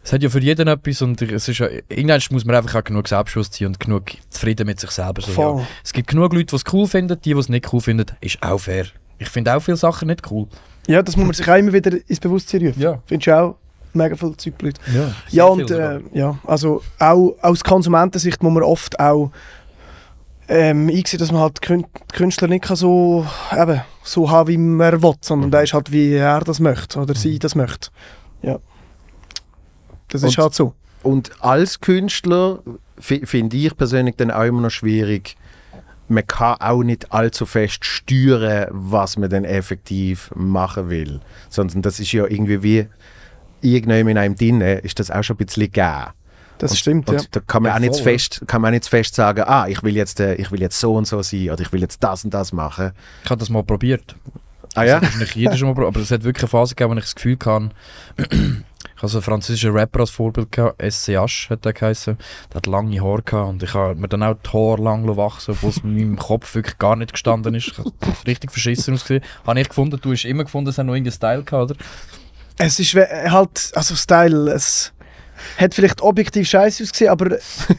Es 0.04 0.12
hat 0.12 0.22
ja 0.22 0.28
für 0.28 0.40
jeden 0.40 0.66
etwas 0.68 1.00
und 1.02 1.22
es 1.22 1.48
ist 1.48 1.58
ja, 1.58 1.68
irgendwann 1.88 2.20
muss 2.30 2.44
man 2.44 2.56
einfach 2.56 2.74
auch 2.80 2.84
genug 2.84 3.06
Selbstbewusstsein 3.06 3.68
und 3.68 3.78
genug 3.80 4.04
zufrieden 4.30 4.66
mit 4.66 4.80
sich 4.80 4.90
selber 4.90 5.22
sein. 5.22 5.34
Voll. 5.34 5.60
Ja. 5.60 5.66
Es 5.84 5.92
gibt 5.92 6.08
genug 6.08 6.32
Leute, 6.32 6.46
die 6.46 6.56
es 6.56 6.64
cool 6.72 6.86
finden, 6.88 7.18
die, 7.22 7.32
die 7.34 7.38
es 7.38 7.48
nicht 7.48 7.72
cool 7.72 7.80
finden, 7.80 8.06
ist 8.20 8.42
auch 8.42 8.58
fair. 8.58 8.86
Ich 9.18 9.28
finde 9.28 9.54
auch 9.54 9.60
viele 9.60 9.76
Sachen 9.76 10.08
nicht 10.08 10.28
cool. 10.30 10.48
Ja, 10.88 11.02
das 11.02 11.16
muss 11.16 11.26
man 11.26 11.34
sich 11.34 11.48
auch 11.48 11.54
immer 11.56 11.72
wieder 11.72 11.92
ins 12.08 12.18
Bewusstsein 12.18 12.66
rufen. 12.66 12.82
Ja. 12.82 13.00
Findest 13.06 13.28
du 13.28 13.38
auch 13.38 13.54
mega 13.92 14.16
viel 14.16 14.36
Zeug 14.36 14.54
Leute. 14.60 14.80
Ja, 14.92 15.14
Ja, 15.30 15.44
und 15.44 15.70
äh, 15.70 16.00
ja, 16.12 16.36
also 16.44 16.82
auch 16.98 17.36
aus 17.40 17.62
Konsumentensicht 17.62 18.42
muss 18.42 18.52
man 18.52 18.64
oft 18.64 18.98
auch 18.98 19.30
ähm, 20.48 20.88
einsehen, 20.88 21.20
dass 21.20 21.30
man 21.30 21.42
halt 21.42 21.62
Kün 21.62 21.86
Künstler 22.12 22.48
nicht 22.48 22.64
kann 22.64 22.76
so, 22.76 23.24
eben, 23.56 23.80
so 24.02 24.28
haben, 24.30 24.48
wie 24.48 24.58
man 24.58 25.00
will, 25.00 25.14
sondern 25.20 25.48
Mhm. 25.48 25.52
der 25.52 25.62
ist 25.62 25.72
halt, 25.74 25.92
wie 25.92 26.14
er 26.14 26.40
das 26.40 26.58
möchte 26.58 26.98
oder 26.98 27.14
sie 27.14 27.38
das 27.38 27.54
möchte. 27.54 27.90
Ja. 28.42 28.58
Das 30.12 30.22
ist 30.22 30.36
Und- 30.38 30.42
halt 30.44 30.54
so. 30.54 30.74
Und 31.02 31.32
als 31.42 31.80
Künstler 31.80 32.60
fi- 32.98 33.26
finde 33.26 33.56
ich 33.56 33.76
persönlich 33.76 34.14
dann 34.16 34.30
auch 34.30 34.44
immer 34.44 34.60
noch 34.60 34.70
schwierig, 34.70 35.36
man 36.08 36.24
kann 36.26 36.56
auch 36.60 36.82
nicht 36.84 37.10
allzu 37.12 37.44
fest 37.46 37.84
steuern, 37.84 38.68
was 38.70 39.16
man 39.16 39.28
dann 39.30 39.44
effektiv 39.44 40.30
machen 40.36 40.90
will. 40.90 41.20
Sondern 41.48 41.82
das 41.82 41.98
ist 41.98 42.12
ja 42.12 42.26
irgendwie 42.26 42.62
wie 42.62 42.86
irgendjemand 43.62 44.10
in 44.10 44.18
einem 44.18 44.36
drin, 44.36 44.60
ist 44.60 44.98
das 45.00 45.10
auch 45.10 45.22
schon 45.24 45.34
ein 45.34 45.44
bisschen 45.46 45.62
gegeben. 45.64 46.06
Das 46.58 46.70
und, 46.72 46.76
stimmt, 46.76 47.08
und 47.08 47.20
ja. 47.20 47.26
da 47.32 47.40
kann 47.40 47.62
man 47.64 47.70
Ja, 47.70 47.76
auch 47.76 47.80
nicht 47.80 47.94
voll, 47.94 48.02
fest, 48.12 48.42
kann 48.46 48.60
man 48.60 48.68
auch 48.68 48.72
nicht 48.74 48.86
fest 48.86 49.14
sagen, 49.16 49.42
ah, 49.46 49.66
ich 49.66 49.82
will 49.82 49.96
jetzt, 49.96 50.20
äh, 50.20 50.34
ich 50.34 50.52
will 50.52 50.60
jetzt 50.60 50.78
so 50.78 50.94
und 50.94 51.06
so 51.08 51.20
sein 51.22 51.50
oder 51.50 51.62
ich 51.62 51.72
will 51.72 51.80
jetzt 51.80 52.04
das 52.04 52.24
und 52.24 52.32
das 52.32 52.52
machen. 52.52 52.92
Ich 53.24 53.30
habe 53.30 53.40
das 53.40 53.50
mal 53.50 53.64
probiert. 53.64 54.14
Ah 54.74 54.84
ja? 54.84 55.00
Das 55.00 55.10
hat 55.14 55.18
nicht 55.20 55.34
jeder 55.34 55.56
schon 55.56 55.68
mal 55.68 55.74
probiert, 55.74 55.94
aber 55.96 56.00
es 56.02 56.10
hat 56.12 56.22
wirklich 56.22 56.44
eine 56.44 56.48
Phase 56.50 56.74
gegeben, 56.76 56.94
wo 56.94 56.98
ich 56.98 57.04
das 57.04 57.14
Gefühl 57.16 57.36
hatte, 57.44 57.70
ich 59.02 59.04
habe 59.04 59.10
so 59.10 59.18
einen 59.18 59.24
französischen 59.24 59.72
Rapper 59.72 59.98
als 59.98 60.10
Vorbild 60.10 60.52
gehabt, 60.52 60.80
SCH 60.80 61.50
hat 61.50 61.64
der 61.64 61.72
geheißen. 61.72 62.16
Der 62.50 62.54
hat 62.54 62.66
lange 62.66 63.00
Haare 63.02 63.22
gehabt 63.22 63.48
und 63.48 63.62
ich 63.64 63.74
habe 63.74 63.96
mir 63.96 64.06
dann 64.06 64.22
auch 64.22 64.36
die 64.36 64.50
Haare 64.50 64.80
lang 64.80 65.16
wachsen, 65.16 65.50
obwohl 65.50 65.70
es 65.70 65.78
in 65.78 65.96
meinem 65.96 66.16
Kopf 66.16 66.54
wirklich 66.54 66.78
gar 66.78 66.94
nicht 66.94 67.12
gestanden 67.12 67.52
ist. 67.56 67.66
Ich 67.66 67.78
habe 67.78 67.90
richtig 68.28 68.52
verschissen 68.52 68.94
ausgesehen. 68.94 69.24
Habe 69.44 69.60
ich 69.60 69.68
gefunden, 69.68 69.98
du 70.00 70.12
hast 70.12 70.24
immer 70.24 70.44
gefunden, 70.44 70.70
es 70.70 70.78
hat 70.78 70.86
noch 70.86 70.94
irgendeinen 70.94 71.16
Style 71.16 71.42
gehabt, 71.42 71.72
oder? 71.72 71.80
Es 72.58 72.78
ist 72.78 72.94
halt, 72.94 73.72
also 73.74 73.96
Style, 73.96 74.52
es 74.52 74.92
hat 75.58 75.74
vielleicht 75.74 76.00
objektiv 76.00 76.48
scheiße 76.48 76.84
ausgesehen, 76.84 77.10
aber 77.10 77.38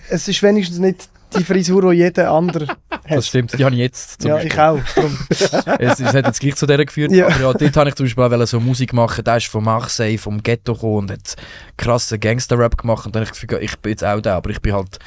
es 0.10 0.28
ist 0.28 0.44
wenigstens 0.44 0.80
nicht 0.80 1.08
die 1.34 1.44
Frisur, 1.44 1.92
die 1.92 1.98
jeder 1.98 2.32
andere 2.32 2.68
hat. 2.68 2.78
Das 3.10 3.28
stimmt, 3.28 3.58
die 3.58 3.64
habe 3.66 3.76
ich 3.76 3.82
jetzt 3.82 4.22
zum 4.22 4.30
Ja, 4.30 4.36
Beispiel. 4.36 4.52
ich 4.54 4.60
auch. 4.60 4.80
Es, 5.80 6.00
es 6.00 6.14
hat 6.14 6.26
jetzt 6.26 6.40
gleich 6.40 6.56
zu 6.56 6.66
der 6.66 6.86
geführt, 6.86 7.12
Ja. 7.12 7.26
aber 7.28 7.40
ja, 7.42 7.54
dort 7.54 7.78
habe 7.78 7.90
ich 7.90 7.96
zum 7.96 8.06
Beispiel 8.06 8.24
auch 8.24 8.46
so 8.48 8.60
Musik 8.60 8.94
machen, 8.94 9.24
der 9.24 9.38
ist 9.38 9.48
von 9.48 9.64
Marseille, 9.64 10.18
vom 10.18 10.42
Ghetto 10.42 10.74
gekommen 10.74 10.98
und 11.10 11.12
hat 11.12 11.36
krassen 11.78 12.20
Gangster-Rap 12.20 12.78
gemacht 12.78 13.06
und 13.06 13.16
dann 13.16 13.22
habe 13.22 13.26
ich 13.34 13.40
das 13.40 13.42
Gefühl, 13.42 13.64
ich 13.64 13.78
bin 13.80 13.92
jetzt 13.92 14.04
auch 14.04 14.22
da, 14.22 14.38
aber 14.38 14.50
ich 14.52 14.62
bin 14.62 14.74
halt, 14.74 15.00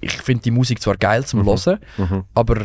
ich 0.00 0.12
finde 0.12 0.42
die 0.42 0.50
Musik 0.50 0.80
zwar 0.82 0.96
geil 0.96 1.24
zum 1.24 1.40
Mhm. 1.40 1.46
Hören, 1.46 1.78
Mhm. 1.98 2.24
aber 2.34 2.64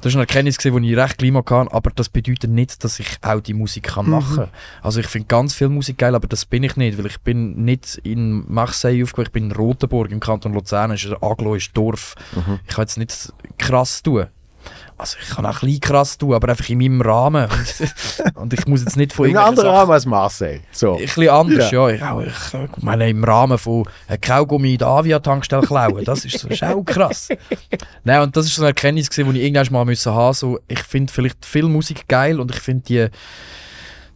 das 0.00 0.12
ist 0.12 0.16
eine 0.16 0.22
Erkenntnis, 0.22 0.58
die 0.58 0.68
ich 0.68 0.96
recht 0.96 1.18
klima 1.18 1.42
kann, 1.42 1.68
aber 1.68 1.90
das 1.94 2.08
bedeutet 2.08 2.50
nicht, 2.50 2.84
dass 2.84 2.98
ich 3.00 3.18
auch 3.22 3.40
die 3.40 3.54
Musik 3.54 3.84
kann 3.84 4.06
Mhm. 4.06 4.10
machen 4.12 4.36
kann. 4.36 4.48
Also 4.82 5.00
ich 5.00 5.06
finde 5.06 5.28
ganz 5.28 5.54
viel 5.54 5.68
Musik 5.68 5.98
geil, 5.98 6.14
aber 6.14 6.28
das 6.28 6.44
bin 6.44 6.62
ich 6.62 6.76
nicht, 6.76 6.98
weil 6.98 7.06
ich 7.06 7.20
bin 7.20 7.64
nicht 7.64 8.00
in 8.04 8.44
Marseille 8.52 9.02
aufgewachsen, 9.02 9.28
ich 9.28 9.32
bin 9.32 9.44
in 9.44 9.52
Rotenburg 9.52 10.10
im 10.10 10.20
Kanton 10.20 10.52
Luzern, 10.54 10.90
das 10.90 11.04
ist 11.04 11.12
ein 11.12 11.56
ist 11.56 11.76
Dorf. 11.76 12.14
Mhm. 12.34 12.60
Ich 12.66 12.74
kann 12.74 12.82
jetzt 12.82 12.98
nicht 12.98 13.32
krass 13.58 14.02
tun. 14.02 14.26
Also 14.98 15.18
ich 15.20 15.28
kann 15.28 15.44
auch 15.44 15.50
ein 15.54 15.60
bisschen 15.60 15.80
krass 15.80 16.16
tun, 16.16 16.32
aber 16.34 16.48
einfach 16.48 16.68
in 16.70 16.78
meinem 16.78 17.02
Rahmen. 17.02 17.48
Und, 18.34 18.52
ich 18.54 18.66
muss 18.66 18.80
jetzt 18.82 18.96
nicht 18.96 19.12
von 19.12 19.26
irgendwelchen 19.26 19.48
anderen 19.50 19.66
Sachen- 19.66 19.78
Rahmen 19.78 19.92
als 19.92 20.06
Marseille. 20.06 20.60
So. 20.72 20.94
ein 20.94 21.00
bisschen 21.02 21.28
anders, 21.28 21.70
ja. 21.70 21.88
Ich, 21.90 22.02
auch, 22.02 22.22
ich 22.22 22.82
meine, 22.82 23.10
im 23.10 23.22
Rahmen 23.22 23.58
von 23.58 23.86
einem 24.08 24.20
Kaugummi 24.20 24.72
in 24.72 24.78
der 24.78 24.88
Avia-Tankstelle 24.88 25.66
klauen, 25.66 26.04
das 26.04 26.24
ist, 26.24 26.38
so, 26.38 26.48
ist 26.48 26.64
auch 26.64 26.82
krass. 26.82 27.28
Nein, 28.04 28.22
und 28.22 28.36
das 28.36 28.46
ist 28.46 28.54
so 28.54 28.62
eine 28.62 28.68
Erkenntnis, 28.68 29.10
gewesen, 29.10 29.34
die 29.34 29.40
ich 29.40 29.46
irgendwann 29.46 29.72
mal 29.72 29.84
müssen 29.84 30.12
haben 30.14 30.32
so, 30.34 30.58
Ich 30.66 30.82
finde 30.82 31.12
vielleicht 31.12 31.44
viel 31.44 31.64
Musik 31.64 32.08
geil 32.08 32.40
und 32.40 32.50
ich 32.50 32.60
finde 32.60 32.84
die, 32.84 33.08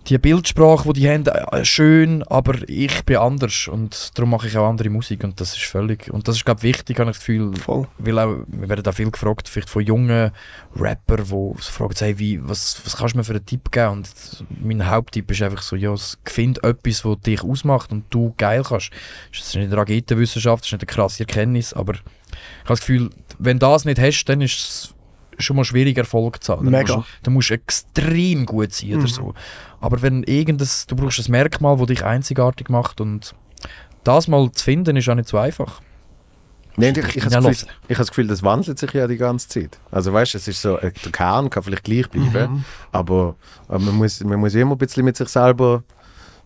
die 0.06 0.18
Bildsprache, 0.18 0.92
die 0.92 1.00
die 1.00 1.08
haben, 1.10 1.26
äh, 1.26 1.64
schön, 1.64 2.22
aber 2.24 2.56
ich 2.68 3.04
bin 3.04 3.18
anders 3.18 3.68
und 3.68 4.10
darum 4.14 4.30
mache 4.30 4.48
ich 4.48 4.56
auch 4.56 4.68
andere 4.68 4.88
Musik 4.90 5.22
und 5.24 5.40
das 5.40 5.52
ist 5.54 5.62
völlig, 5.64 6.10
und 6.12 6.26
das 6.26 6.36
ist 6.36 6.44
glaube 6.44 6.58
ich 6.60 6.64
wichtig, 6.64 6.98
habe 6.98 7.10
ich 7.10 7.16
das 7.16 7.24
Gefühl, 7.24 7.54
Voll. 7.54 7.86
weil 7.98 8.18
auch, 8.18 8.36
wir 8.46 8.68
werden 8.68 8.82
da 8.82 8.92
viel 8.92 9.10
gefragt, 9.10 9.48
vielleicht 9.48 9.68
von 9.70 9.84
jungen 9.84 10.30
Rappern, 10.74 11.24
die 11.24 11.62
fragen, 11.62 11.94
hey, 11.98 12.18
wie, 12.18 12.40
was, 12.48 12.80
was 12.84 12.96
kannst 12.96 13.14
du 13.14 13.18
mir 13.18 13.24
für 13.24 13.32
einen 13.34 13.44
Tipp 13.46 13.70
geben? 13.70 13.88
Und 13.92 14.08
mein 14.62 14.88
Haupttipp 14.90 15.30
ist 15.30 15.42
einfach 15.42 15.62
so, 15.62 15.76
ja, 15.76 15.94
find 16.24 16.64
etwas, 16.64 17.04
was 17.04 17.20
dich 17.20 17.42
ausmacht 17.44 17.92
und 17.92 18.04
du 18.10 18.34
geil 18.38 18.62
kannst. 18.66 18.90
Das 19.32 19.46
ist 19.48 19.54
nicht 19.56 19.66
eine 19.66 19.76
Raketenwissenschaft, 19.76 20.64
das 20.64 20.68
ist 20.68 20.72
nicht 20.72 20.82
eine 20.82 20.94
krasse 20.94 21.20
Erkenntnis, 21.20 21.72
aber 21.74 21.92
ich 21.94 22.00
habe 22.64 22.68
das 22.68 22.80
Gefühl, 22.80 23.10
wenn 23.38 23.58
du 23.58 23.66
das 23.66 23.84
nicht 23.84 24.00
hast, 24.00 24.24
dann 24.24 24.40
ist 24.40 24.58
es 24.58 24.94
schon 25.38 25.56
mal 25.56 25.64
schwierig, 25.64 25.96
Erfolg 25.96 26.42
zu 26.44 26.52
haben. 26.52 26.70
Mega. 26.70 26.96
Musst, 26.96 27.08
da 27.22 27.30
musst 27.30 27.50
du 27.50 27.54
extrem 27.54 28.44
gut 28.44 28.72
sein 28.74 28.90
oder 28.92 29.02
Mhm. 29.02 29.06
so. 29.06 29.34
Aber 29.80 30.02
wenn 30.02 30.22
irgendes, 30.24 30.86
du 30.86 30.96
brauchst 30.96 31.18
ein 31.26 31.30
Merkmal, 31.30 31.76
das 31.78 31.86
dich 31.86 32.04
einzigartig 32.04 32.68
macht 32.68 33.00
und 33.00 33.34
das 34.04 34.28
mal 34.28 34.50
zu 34.52 34.64
finden, 34.64 34.96
ist 34.96 35.08
auch 35.08 35.14
nicht 35.14 35.28
so 35.28 35.38
einfach. 35.38 35.80
Nein, 36.76 36.94
ich, 36.96 37.16
ich, 37.16 37.24
habe 37.24 37.34
das 37.34 37.44
Ja, 37.44 37.50
Gefühl, 37.50 37.68
ich 37.88 37.94
habe 37.96 37.98
das 37.98 38.08
Gefühl, 38.08 38.26
das 38.28 38.42
wandelt 38.42 38.78
sich 38.78 38.92
ja 38.92 39.06
die 39.06 39.16
ganze 39.16 39.48
Zeit. 39.48 39.78
Also 39.90 40.12
weißt 40.12 40.34
du, 40.34 40.38
es 40.38 40.48
ist 40.48 40.62
so, 40.62 40.78
äh, 40.78 40.92
der 40.92 41.12
Kern 41.12 41.50
kann 41.50 41.62
vielleicht 41.62 41.84
gleich 41.84 42.08
bleiben, 42.08 42.54
Mhm. 42.54 42.64
aber, 42.92 43.34
aber 43.68 43.78
man, 43.80 43.96
muss, 43.96 44.22
man 44.22 44.38
muss 44.40 44.54
immer 44.54 44.72
ein 44.72 44.78
bisschen 44.78 45.04
mit 45.04 45.16
sich 45.16 45.28
selber 45.28 45.82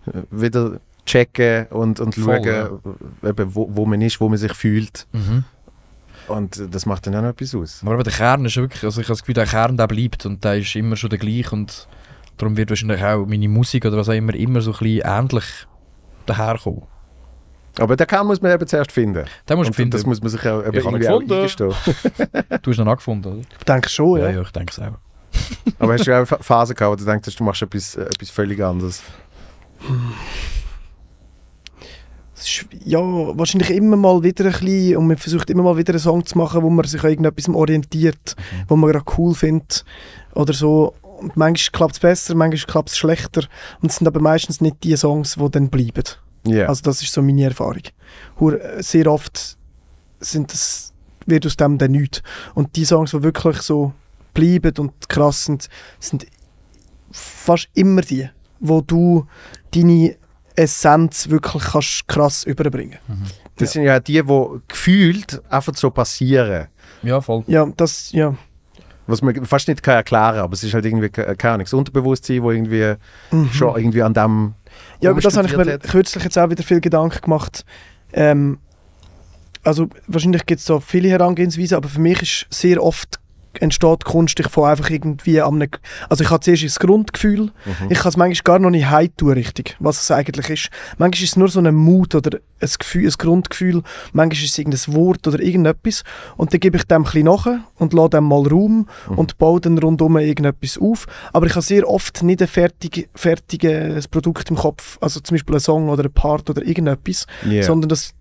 äh, 0.06 0.22
wieder 0.30 0.80
checken 1.06 1.66
und, 1.66 2.00
und 2.00 2.14
Voll, 2.14 2.42
schauen, 2.42 2.80
äh, 3.22 3.28
eben, 3.28 3.54
wo, 3.54 3.68
wo 3.70 3.84
man 3.86 4.00
ist, 4.00 4.20
wo 4.20 4.28
man 4.28 4.38
sich 4.38 4.54
fühlt. 4.54 5.06
Mhm. 5.12 5.44
Und 6.26 6.56
äh, 6.58 6.68
das 6.68 6.86
macht 6.86 7.06
dann 7.06 7.14
auch 7.16 7.22
noch 7.22 7.28
etwas 7.28 7.54
aus. 7.54 7.82
Aber 7.84 8.02
der 8.02 8.12
Kern 8.12 8.44
ist 8.46 8.56
wirklich, 8.56 8.82
also 8.82 9.00
ich 9.00 9.06
habe 9.06 9.12
das 9.12 9.20
Gefühl, 9.22 9.34
der 9.34 9.46
Kern 9.46 9.76
der 9.76 9.86
bleibt 9.86 10.24
und 10.26 10.42
der 10.42 10.56
ist 10.56 10.74
immer 10.74 10.96
schon 10.96 11.10
der 11.10 11.18
gleiche 11.18 11.50
und 11.54 11.86
darum 12.36 12.56
wird 12.56 12.70
wahrscheinlich 12.70 13.02
auch 13.02 13.26
meine 13.26 13.48
Musik 13.48 13.84
oder 13.86 13.96
was 13.96 14.08
auch 14.08 14.12
immer 14.14 14.34
immer 14.34 14.60
so 14.60 14.72
ein 14.72 14.78
bisschen 14.78 15.02
ähnlich 15.04 15.44
daherkommen. 16.26 16.82
Aber 17.78 17.96
den 17.96 18.06
Kern 18.06 18.26
muss 18.28 18.40
man 18.40 18.52
eben 18.52 18.66
zuerst 18.68 18.92
finden. 18.92 19.24
Den 19.48 19.56
musst 19.56 19.66
du 19.68 19.70
und 19.72 19.74
finden. 19.74 19.90
das 19.90 20.06
muss 20.06 20.20
man 20.20 20.30
sich 20.30 20.40
auch, 20.46 20.64
eben 20.64 20.76
Ich 20.78 20.84
irgendwie 20.84 21.08
auch 21.08 21.18
gefunden. 21.18 21.32
eingestehen. 21.32 21.72
du 22.62 22.70
hast 22.70 22.78
ihn 22.78 22.88
angefunden, 22.88 23.32
oder? 23.32 23.42
Ich 23.58 23.64
denke 23.64 23.88
schon, 23.88 24.20
ja. 24.20 24.30
ja, 24.30 24.40
ich 24.42 24.50
denke 24.52 24.70
es 24.72 24.78
auch. 24.78 24.98
Aber 25.80 25.92
hast 25.94 26.06
du 26.06 26.22
auch 26.22 26.26
Phasen 26.40 26.76
gehabt, 26.76 26.92
wo 26.92 27.04
du 27.04 27.10
denkst, 27.10 27.34
du 27.36 27.42
machst 27.44 27.62
etwas, 27.62 27.96
äh, 27.96 28.02
etwas 28.02 28.30
völlig 28.30 28.62
anderes? 28.62 29.02
Es 32.36 32.42
ist, 32.48 32.66
ja, 32.84 32.98
wahrscheinlich 33.00 33.70
immer 33.70 33.96
mal 33.96 34.22
wieder 34.22 34.44
ein 34.44 34.50
bisschen 34.52 34.96
und 34.96 35.06
man 35.06 35.16
versucht 35.16 35.50
immer 35.50 35.62
mal 35.62 35.76
wieder 35.76 35.92
einen 35.92 36.00
Song 36.00 36.24
zu 36.26 36.36
machen, 36.36 36.62
wo 36.62 36.70
man 36.70 36.84
sich 36.84 37.02
an 37.02 37.10
irgendetwas 37.10 37.48
orientiert, 37.48 38.36
Mhm. 38.36 38.64
wo 38.68 38.76
man 38.76 38.90
gerade 38.92 39.04
cool 39.18 39.34
findet 39.34 39.84
oder 40.34 40.52
so. 40.52 40.94
Und 41.24 41.36
manchmal 41.36 41.72
klappt 41.72 41.94
es 41.94 42.00
besser, 42.00 42.34
manchmal 42.34 42.70
klappt 42.70 42.90
es 42.90 42.96
schlechter 42.98 43.42
und 43.80 43.90
es 43.90 43.96
sind 43.96 44.06
aber 44.06 44.20
meistens 44.20 44.60
nicht 44.60 44.82
die 44.84 44.96
Songs, 44.96 45.36
die 45.40 45.50
dann 45.50 45.70
bleiben. 45.70 46.04
Ja. 46.46 46.66
Also 46.66 46.82
das 46.82 47.00
ist 47.02 47.12
so 47.12 47.22
meine 47.22 47.44
Erfahrung. 47.44 47.82
Hur- 48.38 48.60
äh, 48.62 48.82
Sehr 48.82 49.06
oft 49.10 49.56
sind 50.20 50.52
das, 50.52 50.92
wird 51.26 51.46
aus 51.46 51.56
dem 51.56 51.78
dann 51.78 51.92
nichts. 51.92 52.22
Und 52.54 52.76
die 52.76 52.84
Songs, 52.84 53.12
die 53.12 53.22
wirklich 53.22 53.62
so 53.62 53.92
bleiben 54.34 54.72
und 54.78 55.08
krass 55.08 55.46
sind, 55.46 55.68
sind 55.98 56.26
fast 57.10 57.68
immer 57.74 58.02
die, 58.02 58.28
wo 58.60 58.82
du 58.82 59.26
deine 59.74 60.16
Essenz 60.56 61.28
wirklich 61.30 61.62
kannst 61.64 62.06
krass 62.06 62.44
überbringen 62.44 62.98
das 63.56 63.72
sind 63.72 63.84
ja 63.84 63.98
die, 64.00 64.20
die 64.22 64.48
gefühlt 64.68 65.40
einfach 65.50 65.74
so 65.76 65.90
passieren. 65.90 66.66
Ja, 67.02 67.20
voll. 67.20 67.44
Ja, 67.46 67.66
das, 67.76 68.10
ja. 68.12 68.34
Was 69.06 69.20
man 69.22 69.44
fast 69.44 69.68
nicht 69.68 69.82
kann 69.82 69.96
erklären 69.96 70.34
kann, 70.34 70.44
aber 70.44 70.54
es 70.54 70.64
ist 70.64 70.72
halt 70.74 70.84
irgendwie 70.86 71.10
ke- 71.10 71.36
keine 71.36 71.54
Ahnung, 71.54 71.64
das 71.66 71.74
Unterbewusstsein, 71.74 72.42
wo 72.42 72.50
irgendwie 72.50 72.94
Mhm. 73.30 73.50
schon 73.52 73.76
irgendwie 73.76 74.02
an 74.02 74.14
dem 74.14 74.54
Ja, 75.00 75.10
über 75.10 75.20
das 75.20 75.36
habe 75.36 75.46
ich 75.46 75.56
mir 75.56 75.64
hat. 75.74 75.82
kürzlich 75.82 76.24
jetzt 76.24 76.38
auch 76.38 76.48
wieder 76.50 76.62
viel 76.62 76.80
Gedanken 76.80 77.20
gemacht. 77.20 77.64
Ähm, 78.12 78.58
also 79.62 79.88
wahrscheinlich 80.06 80.46
gibt 80.46 80.60
es 80.60 80.66
da 80.66 80.80
viele 80.80 81.08
Herangehensweisen, 81.08 81.76
aber 81.76 81.88
für 81.88 82.00
mich 82.00 82.22
ist 82.22 82.46
sehr 82.50 82.82
oft 82.82 83.18
entsteht 83.60 84.04
Kunst 84.04 84.38
ich 84.40 84.48
von 84.48 84.64
einfach 84.68 84.90
irgendwie 84.90 85.40
an 85.40 85.54
einem, 85.62 85.70
also 86.08 86.24
ich 86.24 86.30
habe 86.30 86.40
zuerst 86.40 86.64
das 86.64 86.78
Grundgefühl, 86.78 87.50
Mhm. 87.64 87.90
ich 87.90 87.98
kann 87.98 88.08
es 88.10 88.16
manchmal 88.16 88.42
gar 88.44 88.58
noch 88.58 88.70
nicht 88.70 88.88
heimtun 88.90 89.32
richtig, 89.32 89.76
was 89.80 90.00
es 90.02 90.10
eigentlich 90.10 90.48
ist. 90.50 90.68
Manchmal 90.98 91.22
ist 91.24 91.30
es 91.30 91.36
nur 91.36 91.48
so 91.48 91.60
ein 91.60 91.74
Mut 91.74 92.14
oder 92.14 92.38
ein, 92.60 92.68
Gefühl, 92.78 93.06
ein 93.08 93.14
Grundgefühl, 93.18 93.82
manchmal 94.12 94.44
ist 94.44 94.50
es 94.52 94.58
irgendein 94.58 94.94
Wort 94.94 95.26
oder 95.26 95.40
irgendetwas 95.40 96.02
und 96.36 96.52
dann 96.52 96.60
gebe 96.60 96.76
ich 96.76 96.84
dem 96.84 97.02
ein 97.02 97.04
bisschen 97.04 97.24
nach 97.24 97.46
und 97.76 97.92
lasse 97.92 98.10
dem 98.10 98.24
mal 98.24 98.46
Raum 98.46 98.88
Mhm. 99.08 99.18
und 99.18 99.38
baue 99.38 99.60
dann 99.60 99.78
rundum 99.78 100.16
irgendetwas 100.18 100.78
auf. 100.78 101.06
Aber 101.32 101.46
ich 101.46 101.52
habe 101.52 101.62
sehr 101.62 101.88
oft 101.88 102.22
nicht 102.22 102.40
ein 102.42 102.48
fertig, 102.48 103.08
fertiges 103.14 104.08
Produkt 104.08 104.50
im 104.50 104.56
Kopf, 104.56 104.98
also 105.00 105.20
zum 105.20 105.34
Beispiel 105.36 105.56
ein 105.56 105.60
Song 105.60 105.88
oder 105.88 106.04
ein 106.04 106.12
Part 106.12 106.48
oder 106.50 106.62
irgendetwas, 106.64 107.26
Ja. 107.48 107.62
sondern 107.62 107.88
das, 107.88 108.12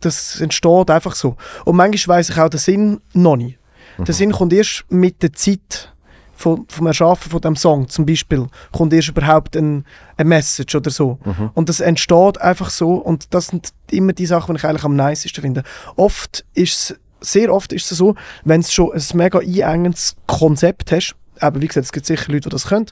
das 0.00 0.40
entsteht 0.40 0.90
einfach 0.90 1.14
so. 1.14 1.36
Und 1.64 1.76
manchmal 1.76 2.18
weiß 2.18 2.30
ich 2.30 2.38
auch 2.38 2.48
den 2.48 2.58
Sinn 2.60 3.00
noch 3.12 3.36
nicht. 3.36 3.58
Mhm. 3.98 4.04
Der 4.04 4.14
Sinn 4.14 4.32
kommt 4.32 4.52
erst 4.52 4.84
mit 4.88 5.22
der 5.22 5.32
Zeit 5.32 5.94
von, 6.34 6.66
vom 6.68 6.86
Erschaffen 6.86 7.30
von 7.30 7.40
dem 7.40 7.56
Song 7.56 7.88
zum 7.88 8.06
Beispiel 8.06 8.46
kommt 8.72 8.92
erst 8.92 9.08
überhaupt 9.08 9.56
ein, 9.56 9.84
ein 10.16 10.28
Message 10.28 10.74
oder 10.74 10.90
so. 10.90 11.18
Mhm. 11.24 11.50
Und 11.54 11.68
das 11.68 11.80
entsteht 11.80 12.40
einfach 12.40 12.70
so 12.70 12.94
und 12.94 13.32
das 13.34 13.48
sind 13.48 13.72
immer 13.90 14.12
die 14.12 14.26
Sachen, 14.26 14.54
die 14.54 14.58
ich 14.58 14.64
eigentlich 14.64 14.84
am 14.84 14.96
nicesten 14.96 15.42
finde. 15.42 15.62
Oft 15.96 16.44
ist 16.54 16.90
es, 16.90 17.00
sehr 17.20 17.52
oft 17.52 17.72
ist 17.72 17.90
es 17.90 17.96
so, 17.96 18.14
wenn 18.44 18.60
du 18.60 18.68
schon 18.68 18.92
ein 18.92 19.02
mega 19.14 19.38
einengendes 19.38 20.16
Konzept 20.26 20.92
hast, 20.92 21.14
aber 21.40 21.60
wie 21.60 21.66
gesagt, 21.66 21.86
es 21.86 21.92
gibt 21.92 22.06
sicher 22.06 22.30
Leute, 22.30 22.48
die 22.48 22.52
das 22.52 22.66
können, 22.66 22.86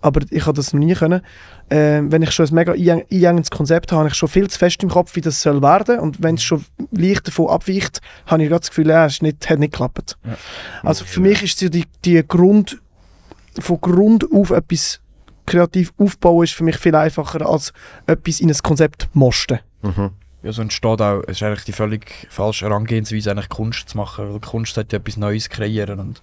aber 0.00 0.20
ich 0.30 0.46
habe 0.46 0.56
das 0.56 0.72
noch 0.72 0.80
nie 0.80 0.94
können. 0.94 1.22
Äh, 1.70 2.00
wenn 2.04 2.22
ich 2.22 2.30
schon 2.30 2.46
ein 2.46 2.54
mega 2.54 2.72
einengendes 2.72 3.50
Konzept 3.50 3.92
habe, 3.92 4.00
habe 4.00 4.08
ich 4.08 4.14
schon 4.14 4.28
viel 4.28 4.48
zu 4.48 4.58
fest 4.58 4.82
im 4.82 4.88
Kopf, 4.88 5.16
wie 5.16 5.20
das 5.20 5.42
soll 5.42 5.60
werden 5.60 5.98
und 5.98 6.22
wenn 6.22 6.36
es 6.36 6.42
schon 6.42 6.64
leicht 6.92 7.26
davon 7.26 7.48
abweicht, 7.48 8.00
habe 8.26 8.42
ich 8.42 8.48
das 8.48 8.68
Gefühl, 8.68 8.88
ja, 8.88 9.06
es 9.06 9.20
nicht, 9.20 9.48
hat 9.50 9.58
nicht 9.58 9.72
geklappt. 9.72 10.16
Ja. 10.24 10.36
Also 10.82 11.04
für 11.04 11.20
mich 11.20 11.42
ist 11.42 11.60
die, 11.60 11.84
die 12.04 12.22
Grund, 12.26 12.80
von 13.58 13.80
Grund 13.80 14.24
auf 14.32 14.50
etwas 14.50 15.00
kreativ 15.44 15.92
aufbauen, 15.98 16.44
ist 16.44 16.54
für 16.54 16.64
mich 16.64 16.76
viel 16.76 16.94
einfacher, 16.94 17.46
als 17.46 17.72
etwas 18.06 18.40
in 18.40 18.50
ein 18.50 18.58
Konzept 18.58 19.08
mosten. 19.12 19.58
Mhm. 19.82 20.10
Ja, 20.42 20.52
so 20.52 20.62
entsteht 20.62 21.02
auch, 21.02 21.22
es 21.26 21.38
ist 21.38 21.42
eigentlich 21.42 21.64
die 21.64 21.72
völlig 21.72 22.28
falsche 22.30 22.66
Herangehensweise, 22.66 23.30
eigentlich 23.30 23.48
Kunst 23.48 23.88
zu 23.88 23.96
machen. 23.96 24.32
Weil 24.32 24.40
Kunst 24.40 24.74
sollte 24.74 24.96
ja 24.96 25.00
etwas 25.00 25.16
Neues 25.16 25.48
kreieren. 25.48 25.98
Und 25.98 26.22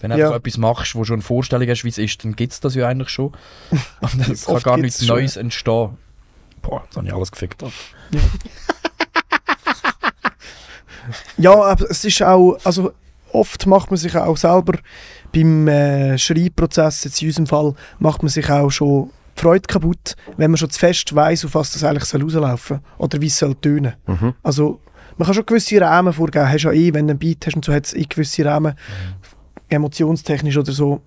wenn 0.00 0.10
du 0.10 0.18
Ja. 0.18 0.26
einfach 0.26 0.38
etwas 0.38 0.56
machst, 0.58 0.94
wo 0.94 1.04
schon 1.04 1.14
eine 1.14 1.22
Vorstellung 1.22 1.68
hast, 1.68 1.84
wie 1.84 1.88
es 1.88 1.98
ist, 1.98 2.24
dann 2.24 2.34
gibt 2.36 2.52
es 2.52 2.60
das 2.60 2.74
ja 2.74 2.86
eigentlich 2.88 3.08
schon. 3.10 3.32
Und 4.00 4.28
es 4.28 4.46
kann 4.46 4.60
gar 4.62 4.76
nichts 4.76 5.04
schon. 5.04 5.16
Neues 5.16 5.36
entstehen. 5.36 5.96
Boah, 6.62 6.82
jetzt 6.84 6.96
habe 6.96 7.06
ich 7.06 7.12
alles 7.14 7.30
gefickt. 7.32 7.62
Ja, 11.38 11.52
aber 11.62 11.90
es 11.90 12.04
ist 12.04 12.22
auch, 12.22 12.58
also 12.64 12.92
oft 13.32 13.66
macht 13.66 13.90
man 13.90 13.96
sich 13.96 14.14
auch 14.16 14.36
selber 14.36 14.78
beim 15.32 15.66
äh, 15.68 16.18
Schreibprozess, 16.18 17.04
jetzt 17.04 17.22
in 17.22 17.28
unserem 17.28 17.46
Fall, 17.46 17.74
macht 17.98 18.22
man 18.22 18.28
sich 18.28 18.50
auch 18.50 18.70
schon 18.70 19.10
die 19.36 19.40
Freude 19.40 19.66
kaputt, 19.66 20.16
wenn 20.36 20.50
man 20.50 20.58
schon 20.58 20.70
zu 20.70 20.78
fest 20.78 21.14
weiss, 21.14 21.44
auf 21.44 21.54
was 21.54 21.72
das 21.72 21.84
eigentlich 21.84 22.04
soll 22.04 22.22
rauslaufen 22.22 22.80
soll 22.98 23.06
oder 23.06 23.20
wie 23.20 23.26
es 23.28 23.38
soll 23.38 23.54
tönen. 23.54 23.94
Mhm. 24.06 24.34
Also 24.42 24.80
man 25.16 25.26
kann 25.26 25.34
schon 25.34 25.46
gewisse 25.46 25.80
Rahmen 25.80 26.12
vorgeben, 26.12 26.48
hast 26.48 26.62
ja 26.62 26.72
eh, 26.72 26.92
wenn 26.92 27.06
du 27.06 27.12
einen 27.12 27.18
Beat 27.18 27.46
hast 27.46 27.56
und 27.56 27.64
so, 27.64 27.72
hat 27.72 27.86
es 27.86 27.94
eh 27.94 28.04
gewisse 28.04 28.44
Rahmen, 28.44 28.74
emotionstechnisch 29.68 30.56
oder 30.56 30.72
so. 30.72 31.00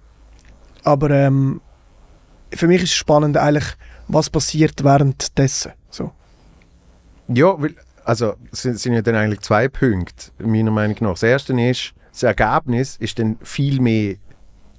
Aber 0.83 1.09
ähm, 1.11 1.61
für 2.53 2.67
mich 2.67 2.83
ist 2.83 2.89
es 2.89 2.95
spannend 2.95 3.37
eigentlich, 3.37 3.65
was 4.07 4.29
passiert 4.29 4.83
währenddessen. 4.83 5.71
So. 5.89 6.11
Ja, 7.27 7.61
weil, 7.61 7.75
also 8.03 8.35
es 8.51 8.63
sind, 8.63 8.79
sind 8.79 8.93
ja 8.93 9.01
dann 9.01 9.15
eigentlich 9.15 9.41
zwei 9.41 9.67
Punkte, 9.67 10.31
meiner 10.39 10.71
Meinung 10.71 10.97
nach. 11.01 11.11
Das 11.11 11.23
erste 11.23 11.59
ist, 11.61 11.93
das 12.11 12.23
Ergebnis 12.23 12.97
ist 12.97 13.19
dann 13.19 13.37
viel 13.41 13.79
mehr 13.79 14.15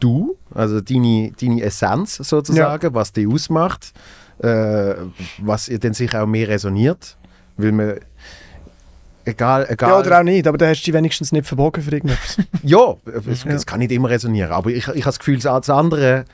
du, 0.01 0.37
also 0.55 0.81
deine, 0.81 1.33
deine 1.41 1.63
Essenz 1.63 2.17
sozusagen, 2.17 2.95
was 2.95 3.13
dich 3.13 3.27
ausmacht, 3.27 3.93
äh, 4.39 4.95
was 5.39 5.69
ihr 5.69 5.79
dann 5.79 5.95
sicher 5.95 6.23
auch 6.23 6.27
mehr 6.27 6.49
resoniert, 6.49 7.17
weil 7.57 7.73
man 7.73 8.01
egal, 9.25 9.67
egal 9.69 9.91
Ja, 9.91 9.99
oder 9.99 10.19
auch 10.21 10.23
nicht, 10.23 10.47
aber 10.47 10.59
da 10.59 10.67
hast 10.69 10.83
du 10.83 10.85
dich 10.87 10.95
wenigstens 10.95 11.33
nicht 11.33 11.47
verbogen 11.47 11.83
für 11.83 11.91
irgendetwas. 11.93 12.39
Ja, 12.63 12.95
es, 13.29 13.45
Ja. 13.45 13.57
kann 13.67 13.81
nicht 13.81 13.93
immer 13.93 14.11
resonieren, 14.11 14.53
aber 14.53 14.71
ich, 14.71 14.77
ich 14.79 14.87
habe 14.89 15.01
das 15.03 15.19
Gefühl, 15.19 15.39
das 15.39 15.69
andere, 15.71 16.25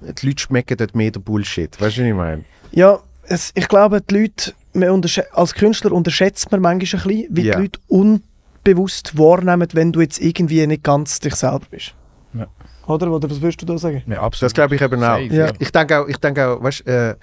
die 0.00 0.26
Leute 0.26 0.42
schmecken 0.42 0.76
dort 0.76 0.94
mehr 0.94 1.10
der 1.10 1.20
Bullshit. 1.20 1.70
Weißt 1.80 1.96
du, 1.96 2.02
was 2.02 2.08
ich 2.08 2.14
meine? 2.14 2.44
Ja, 2.72 2.98
es, 3.24 3.50
ich 3.54 3.68
glaube, 3.68 4.00
die 4.02 4.18
Leute, 4.22 4.52
man 4.74 5.02
als 5.32 5.54
Künstler 5.54 5.92
unterschätzt 5.92 6.50
man 6.52 6.60
manchmal 6.60 7.00
ein 7.02 7.08
bisschen, 7.08 7.36
wie 7.36 7.42
Ja. 7.42 7.56
die 7.56 7.62
Leute 7.62 7.80
unbewusst 7.88 9.16
wahrnehmen, 9.18 9.66
wenn 9.72 9.92
du 9.92 10.00
jetzt 10.00 10.20
irgendwie 10.20 10.66
nicht 10.66 10.82
ganz 10.82 11.20
dich 11.20 11.34
selber 11.34 11.62
bist. 11.70 11.94
Ja. 12.34 12.46
Oder? 12.86 13.10
Oder 13.10 13.28
was 13.30 13.40
würdest 13.40 13.62
du 13.62 13.66
da 13.66 13.78
sagen? 13.78 14.02
Ja, 14.06 14.20
absolut. 14.22 14.42
Das 14.50 14.54
glaube 14.54 14.74
ich 14.76 14.80
eben 14.82 15.02
auch. 15.02 15.18
Safe, 15.18 15.34
Ja. 15.34 15.50
Ich 15.58 15.72
denke 15.72 15.98
auch, 16.00 16.06
ich 16.08 16.18
denke 16.18 16.46
auch 16.48 16.62
weißt, 16.62 16.86
äh, 16.86 17.14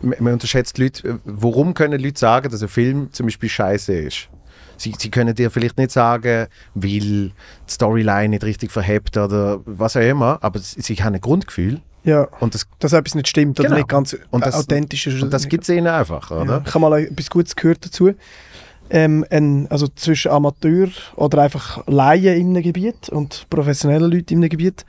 man 0.00 0.34
unterschätzt 0.34 0.76
die 0.76 0.82
Leute. 0.84 1.08
äh, 1.08 1.14
Warum 1.24 1.74
können 1.74 2.00
Leute 2.00 2.18
sagen, 2.20 2.50
dass 2.50 2.62
ein 2.62 2.68
Film 2.68 3.08
zum 3.12 3.26
Beispiel 3.26 3.48
scheiße 3.48 3.94
ist? 3.94 4.28
Sie, 4.78 4.94
sie 4.96 5.10
können 5.10 5.34
dir 5.34 5.50
vielleicht 5.50 5.76
nicht 5.76 5.90
sagen, 5.90 6.46
weil 6.74 6.90
die 6.90 7.32
Storyline 7.68 8.30
nicht 8.30 8.44
richtig 8.44 8.70
verhebt 8.72 9.16
oder 9.16 9.60
was 9.66 9.96
auch 9.96 10.00
immer, 10.00 10.38
aber 10.40 10.58
sie, 10.60 10.94
haben 10.96 11.14
ein 11.14 11.20
Grundgefühl 11.20 11.80
Ja, 12.04 12.28
und 12.40 12.54
das, 12.54 12.66
dass 12.78 12.92
etwas 12.94 13.14
nicht 13.14 13.28
stimmt 13.28 13.58
oder 13.60 13.68
Genau. 13.68 13.76
nicht 13.78 13.88
ganz 13.88 14.16
Und 14.30 14.46
das- 14.46 14.54
authentisch 14.54 15.06
ist. 15.08 15.22
und 15.22 15.30
das 15.32 15.48
gibt 15.48 15.64
es 15.64 15.68
ihnen 15.68 15.88
einfach, 15.88 16.30
Ja. 16.30 16.36
oder? 16.42 16.62
Ich 16.66 16.72
habe 16.74 16.88
mal 16.88 16.98
etwas 17.02 17.28
Gutes 17.28 17.54
gehört 17.56 17.84
dazu. 17.84 18.14
Ähm, 18.90 19.26
ein, 19.30 19.66
also 19.70 19.86
zwischen 19.88 20.30
Amateur 20.30 20.88
oder 21.16 21.42
einfach 21.42 21.86
Laien 21.86 22.38
in 22.40 22.48
einem 22.50 22.62
Gebiet 22.62 23.10
und 23.10 23.46
professionellen 23.50 24.10
Leuten 24.10 24.32
in 24.34 24.38
einem 24.38 24.48
Gebiet. 24.48 24.86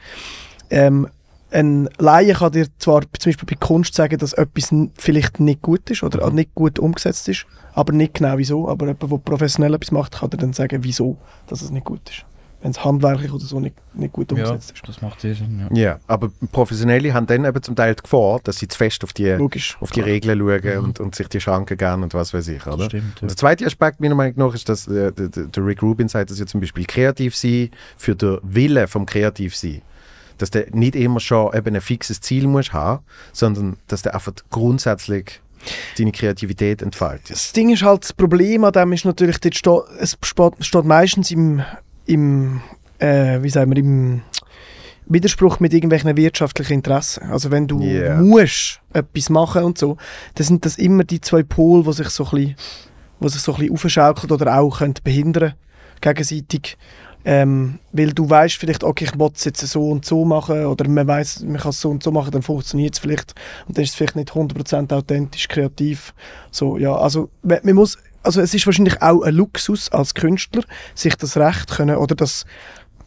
Ähm, 0.69 1.07
ein 1.51 1.89
Laie 1.97 2.33
kann 2.33 2.51
dir 2.51 2.67
zwar 2.77 3.01
zum 3.17 3.31
Beispiel 3.31 3.47
bei 3.49 3.55
Kunst 3.65 3.95
sagen, 3.95 4.17
dass 4.17 4.33
etwas 4.33 4.73
vielleicht 4.97 5.39
nicht 5.39 5.61
gut 5.61 5.89
ist 5.89 6.03
oder 6.03 6.27
Mhm. 6.29 6.35
nicht 6.35 6.55
gut 6.55 6.79
umgesetzt 6.79 7.27
ist, 7.29 7.45
aber 7.73 7.93
nicht 7.93 8.15
genau 8.15 8.37
wieso. 8.37 8.67
Aber 8.69 8.85
jemand, 8.87 9.11
der 9.11 9.17
professionell 9.17 9.73
etwas 9.73 9.91
macht, 9.91 10.13
kann 10.19 10.29
dir 10.29 10.37
dann 10.37 10.53
sagen, 10.53 10.83
wieso 10.83 11.17
dass 11.47 11.61
es 11.61 11.71
nicht 11.71 11.85
gut 11.85 12.01
ist. 12.09 12.25
wenn 12.61 12.71
es 12.71 12.83
handwerklich 12.83 13.31
oder 13.31 13.45
so 13.45 13.57
nicht, 13.61 13.73
nicht 13.93 14.11
gut 14.11 14.33
Ja, 14.33 14.37
umgesetzt 14.37 14.73
ist. 14.75 14.85
das 14.85 15.01
macht 15.01 15.21
sehr 15.21 15.33
Sinn. 15.33 15.65
Ja. 15.71 15.81
Ja, 15.81 15.99
aber 16.07 16.29
Professionelle 16.51 17.13
haben 17.13 17.25
dann 17.25 17.45
eben 17.45 17.63
zum 17.63 17.73
Teil 17.73 17.95
die 17.95 18.03
Gefahr, 18.03 18.41
dass 18.43 18.57
sie 18.57 18.67
zu 18.67 18.77
fest 18.77 19.01
auf 19.05 19.13
die, 19.13 19.29
Logisch. 19.29 19.77
auf 19.79 19.91
die 19.91 20.01
Regeln 20.01 20.37
schauen 20.39 20.77
und, 20.83 20.99
und 20.99 21.15
sich 21.15 21.29
die 21.29 21.39
Schranken 21.39 21.77
geben 21.77 22.03
und 22.03 22.13
was 22.13 22.33
weiß 22.33 22.49
ich, 22.49 22.61
Das 22.63 22.73
oder? 22.73 22.85
stimmt. 22.87 23.15
Ja. 23.15 23.21
Und 23.21 23.29
der 23.31 23.37
zweite 23.37 23.65
Aspekt 23.65 24.01
meiner 24.01 24.15
Meinung 24.15 24.33
nach 24.35 24.53
ist, 24.53 24.67
dass 24.67 24.89
äh, 24.89 25.13
der, 25.13 25.29
der 25.29 25.45
der 25.45 25.65
Rick 25.65 25.81
Rubin 25.81 26.09
sagt, 26.09 26.31
dass 26.31 26.37
ja 26.39 26.45
zum 26.45 26.59
Beispiel 26.59 26.83
kreativ 26.83 27.33
sein 27.33 27.69
für 27.95 28.13
den 28.13 28.39
Wille 28.43 28.89
vom 28.89 29.05
kreativ 29.05 29.55
sein. 29.55 29.81
Dass 30.39 30.49
der 30.49 30.67
nicht 30.71 30.95
immer 30.95 31.19
schon 31.19 31.53
eben 31.55 31.75
ein 31.75 31.81
fixes 31.81 32.21
Ziel 32.21 32.47
muss 32.47 32.73
haben, 32.73 33.03
sondern 33.31 33.77
dass 33.87 34.01
der 34.01 34.15
einfach 34.15 34.33
grundsätzlich 34.49 35.39
deine 35.97 36.11
Kreativität 36.11 36.81
entfaltet. 36.81 37.31
Das 37.31 37.53
Ding 37.53 37.69
ist 37.69 37.83
halt, 37.83 38.03
das 38.03 38.13
Problem 38.13 38.63
an 38.63 38.73
dem 38.73 38.93
ist 38.93 39.05
natürlich, 39.05 39.35
steht, 39.35 39.67
es 39.99 40.17
steht, 40.23 40.53
steht 40.61 40.85
meistens 40.85 41.31
im, 41.31 41.61
im 42.05 42.61
äh, 42.99 43.41
wie 43.41 43.49
sagen 43.49 43.71
wir, 43.71 43.77
im 43.77 44.21
Widerspruch 45.05 45.59
mit 45.59 45.73
irgendwelchen 45.73 46.15
wirtschaftlichen 46.15 46.73
Interessen. 46.73 47.23
Also 47.29 47.51
wenn 47.51 47.67
du 47.67 47.81
Yeah. 47.81 48.21
musst 48.21 48.79
etwas 48.93 49.29
machen 49.29 49.63
und 49.63 49.77
so, 49.77 49.97
dann 50.35 50.45
sind 50.45 50.65
das 50.65 50.77
immer 50.77 51.03
die 51.03 51.19
zwei 51.19 51.43
Pole, 51.43 51.83
die 51.83 51.93
sich 51.93 52.09
so 52.09 52.25
ein 52.25 52.29
bisschen, 52.29 52.55
die 53.19 53.29
sich 53.29 53.41
so 53.41 53.53
ein 53.53 53.59
bisschen 53.59 53.73
aufschaukeln 53.73 54.31
oder 54.31 54.59
auch 54.59 54.79
können 54.79 54.93
behindern 55.03 55.53
gegenseitig. 56.01 56.77
Ähm, 57.25 57.79
weil 57.91 58.13
du 58.13 58.29
weißt 58.29 58.55
vielleicht, 58.55 58.83
okay, 58.83 59.05
ich 59.05 59.19
will 59.19 59.29
es 59.33 59.43
jetzt 59.43 59.59
so 59.59 59.89
und 59.89 60.05
so 60.05 60.23
machen 60.23 60.65
oder 60.65 60.87
man 60.87 61.05
weiß, 61.05 61.41
man 61.41 61.57
kann 61.57 61.71
es 61.71 61.81
so 61.81 61.89
und 61.89 62.01
so 62.01 62.11
machen, 62.11 62.31
dann 62.31 62.41
funktioniert 62.41 62.93
es 62.93 62.99
vielleicht 62.99 63.35
und 63.67 63.77
dann 63.77 63.83
ist 63.83 63.91
es 63.91 63.95
vielleicht 63.95 64.15
nicht 64.15 64.31
100% 64.31 64.93
authentisch, 64.93 65.47
kreativ. 65.49 66.13
So, 66.49 66.77
ja, 66.77 66.95
also 66.95 67.29
man 67.43 67.73
muss, 67.73 67.97
also 68.23 68.39
es 68.41 68.53
ist 68.53 68.65
wahrscheinlich 68.65 69.01
auch 69.01 69.21
ein 69.23 69.35
Luxus 69.35 69.91
als 69.91 70.13
Künstler, 70.13 70.63
sich 70.95 71.15
das 71.15 71.35
Recht 71.35 71.69
können 71.71 71.97
oder 71.97 72.15
das, 72.15 72.45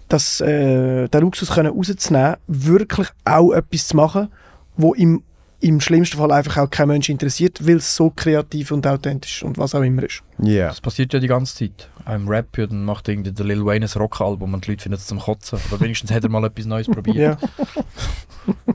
das, 0.09 0.43
äh, 0.43 1.09
den 1.09 1.21
Luxus 1.23 1.51
können 1.51 1.73
rauszunehmen, 1.73 2.37
wirklich 2.47 3.09
auch 3.25 3.53
etwas 3.53 3.89
zu 3.89 3.97
machen, 3.97 4.29
wo 4.77 4.93
im, 4.93 5.23
im 5.63 5.81
schlimmsten 5.81 6.19
Fall 6.19 6.33
einfach 6.33 6.59
auch 6.59 6.69
kein 6.71 6.89
Mensch 6.89 7.09
interessiert, 7.09 7.67
weil 7.67 7.77
es 7.77 7.95
so 7.97 8.11
kreativ 8.11 8.71
und 8.73 8.87
authentisch 8.87 9.43
und 9.43 9.59
was 9.59 9.75
auch 9.75 9.83
immer 9.83 10.03
ist. 10.03 10.23
Ja. 10.39 10.69
Das 10.69 10.81
passiert 10.81 11.13
ja 11.13 11.21
die 11.21 11.29
ganze 11.29 11.55
Zeit. 11.57 11.89
Im 12.13 12.27
Rap, 12.29 12.59
ja, 12.59 12.67
dann 12.67 12.85
macht 12.85 13.09
irgendwie 13.09 13.31
der 13.31 13.47
Lil 13.47 13.65
Wayne 13.65 13.87
ein 13.87 13.99
Rockalbum 14.01 14.53
und 14.55 14.67
die 14.67 14.73
Leute 14.73 14.83
finden 14.83 14.99
es 14.99 15.07
zum 15.07 15.21
Kotzen. 15.21 15.61
Aber 15.71 15.81
wenigstens 15.81 16.11
hat 16.11 16.25
er 16.25 16.31
mal 16.31 16.45
etwas 16.45 16.67
Neues 16.67 16.87
probiert. 16.91 17.17
Ja. 17.17 17.37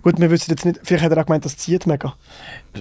Gut, 0.01 0.17
wir 0.17 0.31
wissen 0.31 0.49
jetzt 0.51 0.63
nicht, 0.63 0.79
vielleicht 0.81 1.03
hat 1.03 1.11
er 1.11 1.17
auch 1.21 1.25
gemeint, 1.25 1.43
das 1.43 1.57
zieht 1.57 1.85
mega. 1.87 2.15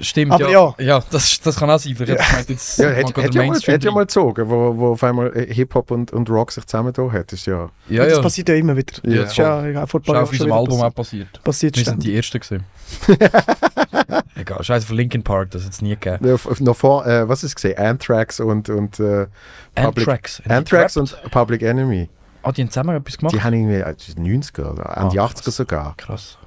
Stimmt, 0.00 0.30
Aber 0.32 0.48
ja. 0.48 0.72
Ja, 0.78 1.02
das, 1.10 1.40
das 1.40 1.56
kann 1.56 1.68
auch 1.68 1.80
sein. 1.80 1.96
Vielleicht 1.96 2.20
hat 2.20 2.20
er 2.20 2.30
gemeint, 2.30 2.48
jetzt 2.50 2.78
Ja, 2.78 2.88
hätte 2.90 3.06
hätt 3.08 3.16
den 3.16 3.32
ja, 3.32 3.40
mal- 3.42 3.48
Mainstream 3.48 3.72
hätt 3.74 3.84
ja 3.84 3.90
mal 3.90 4.00
gezogen, 4.02 4.48
wo, 4.48 4.76
wo 4.76 4.86
auf 4.92 5.02
einmal 5.02 5.36
äh, 5.36 5.52
Hip-Hop 5.52 5.90
und, 5.90 6.12
und 6.12 6.30
Rock 6.30 6.52
sich 6.52 6.64
zusammen 6.64 6.92
da 6.92 7.10
hat. 7.10 7.32
Ist 7.32 7.46
ja, 7.46 7.68
Ja, 7.88 8.04
das 8.04 8.12
ja. 8.18 8.22
passiert 8.22 8.48
ja 8.50 8.54
immer 8.54 8.76
wieder. 8.76 8.92
Ja, 9.04 9.22
das 9.22 9.32
ist 9.32 9.36
ja, 9.38 9.66
ja 9.66 9.86
vor 9.86 9.98
ein 9.98 10.02
Ist 10.02 10.06
paar 10.06 10.14
Jahren 10.14 10.22
auf 10.22 10.28
schon 10.28 10.34
unserem 10.34 10.46
wieder 10.46 10.54
Album 10.56 10.80
auch 10.82 10.94
passiert. 10.94 11.32
passiert. 11.42 11.74
passiert 11.74 11.76
Wir 11.76 11.84
sind 11.84 12.04
die 12.04 12.14
Ersten 12.16 12.38
gewesen. 12.38 12.64
Egal, 14.36 14.62
scheiße, 14.62 14.86
von 14.86 14.96
Linkin 14.96 15.22
Park, 15.22 15.50
das 15.52 15.64
hat 15.64 15.72
es 15.72 15.82
nie 15.82 15.96
gegeben. 15.96 16.26
Ja, 16.26 16.36
noch 16.60 16.76
vor, 16.76 17.06
äh, 17.06 17.28
was 17.28 17.42
ist 17.42 17.50
es 17.50 17.54
gesehen? 17.56 17.78
Anthrax 17.78 18.40
und, 18.40 18.68
und 18.68 19.00
äh, 19.00 19.26
Public- 19.74 20.08
Anthrax. 20.08 20.42
Haben 20.44 20.50
Anthrax 20.52 20.96
und 20.96 21.16
Public 21.30 21.62
Enemy. 21.62 22.08
Ah, 22.42 22.52
die 22.52 22.62
haben 22.62 22.70
zusammen 22.70 22.96
etwas 22.96 23.18
gemacht? 23.18 23.34
Die 23.34 23.42
haben 23.42 23.54
irgendwie 23.54 23.76
äh, 23.80 23.94
90er 23.94 24.70
oder 24.72 24.96
Ende 24.96 25.20
Ah, 25.20 25.26
80er 25.26 25.50
sogar. 25.50 25.94
Krass. 25.96 26.38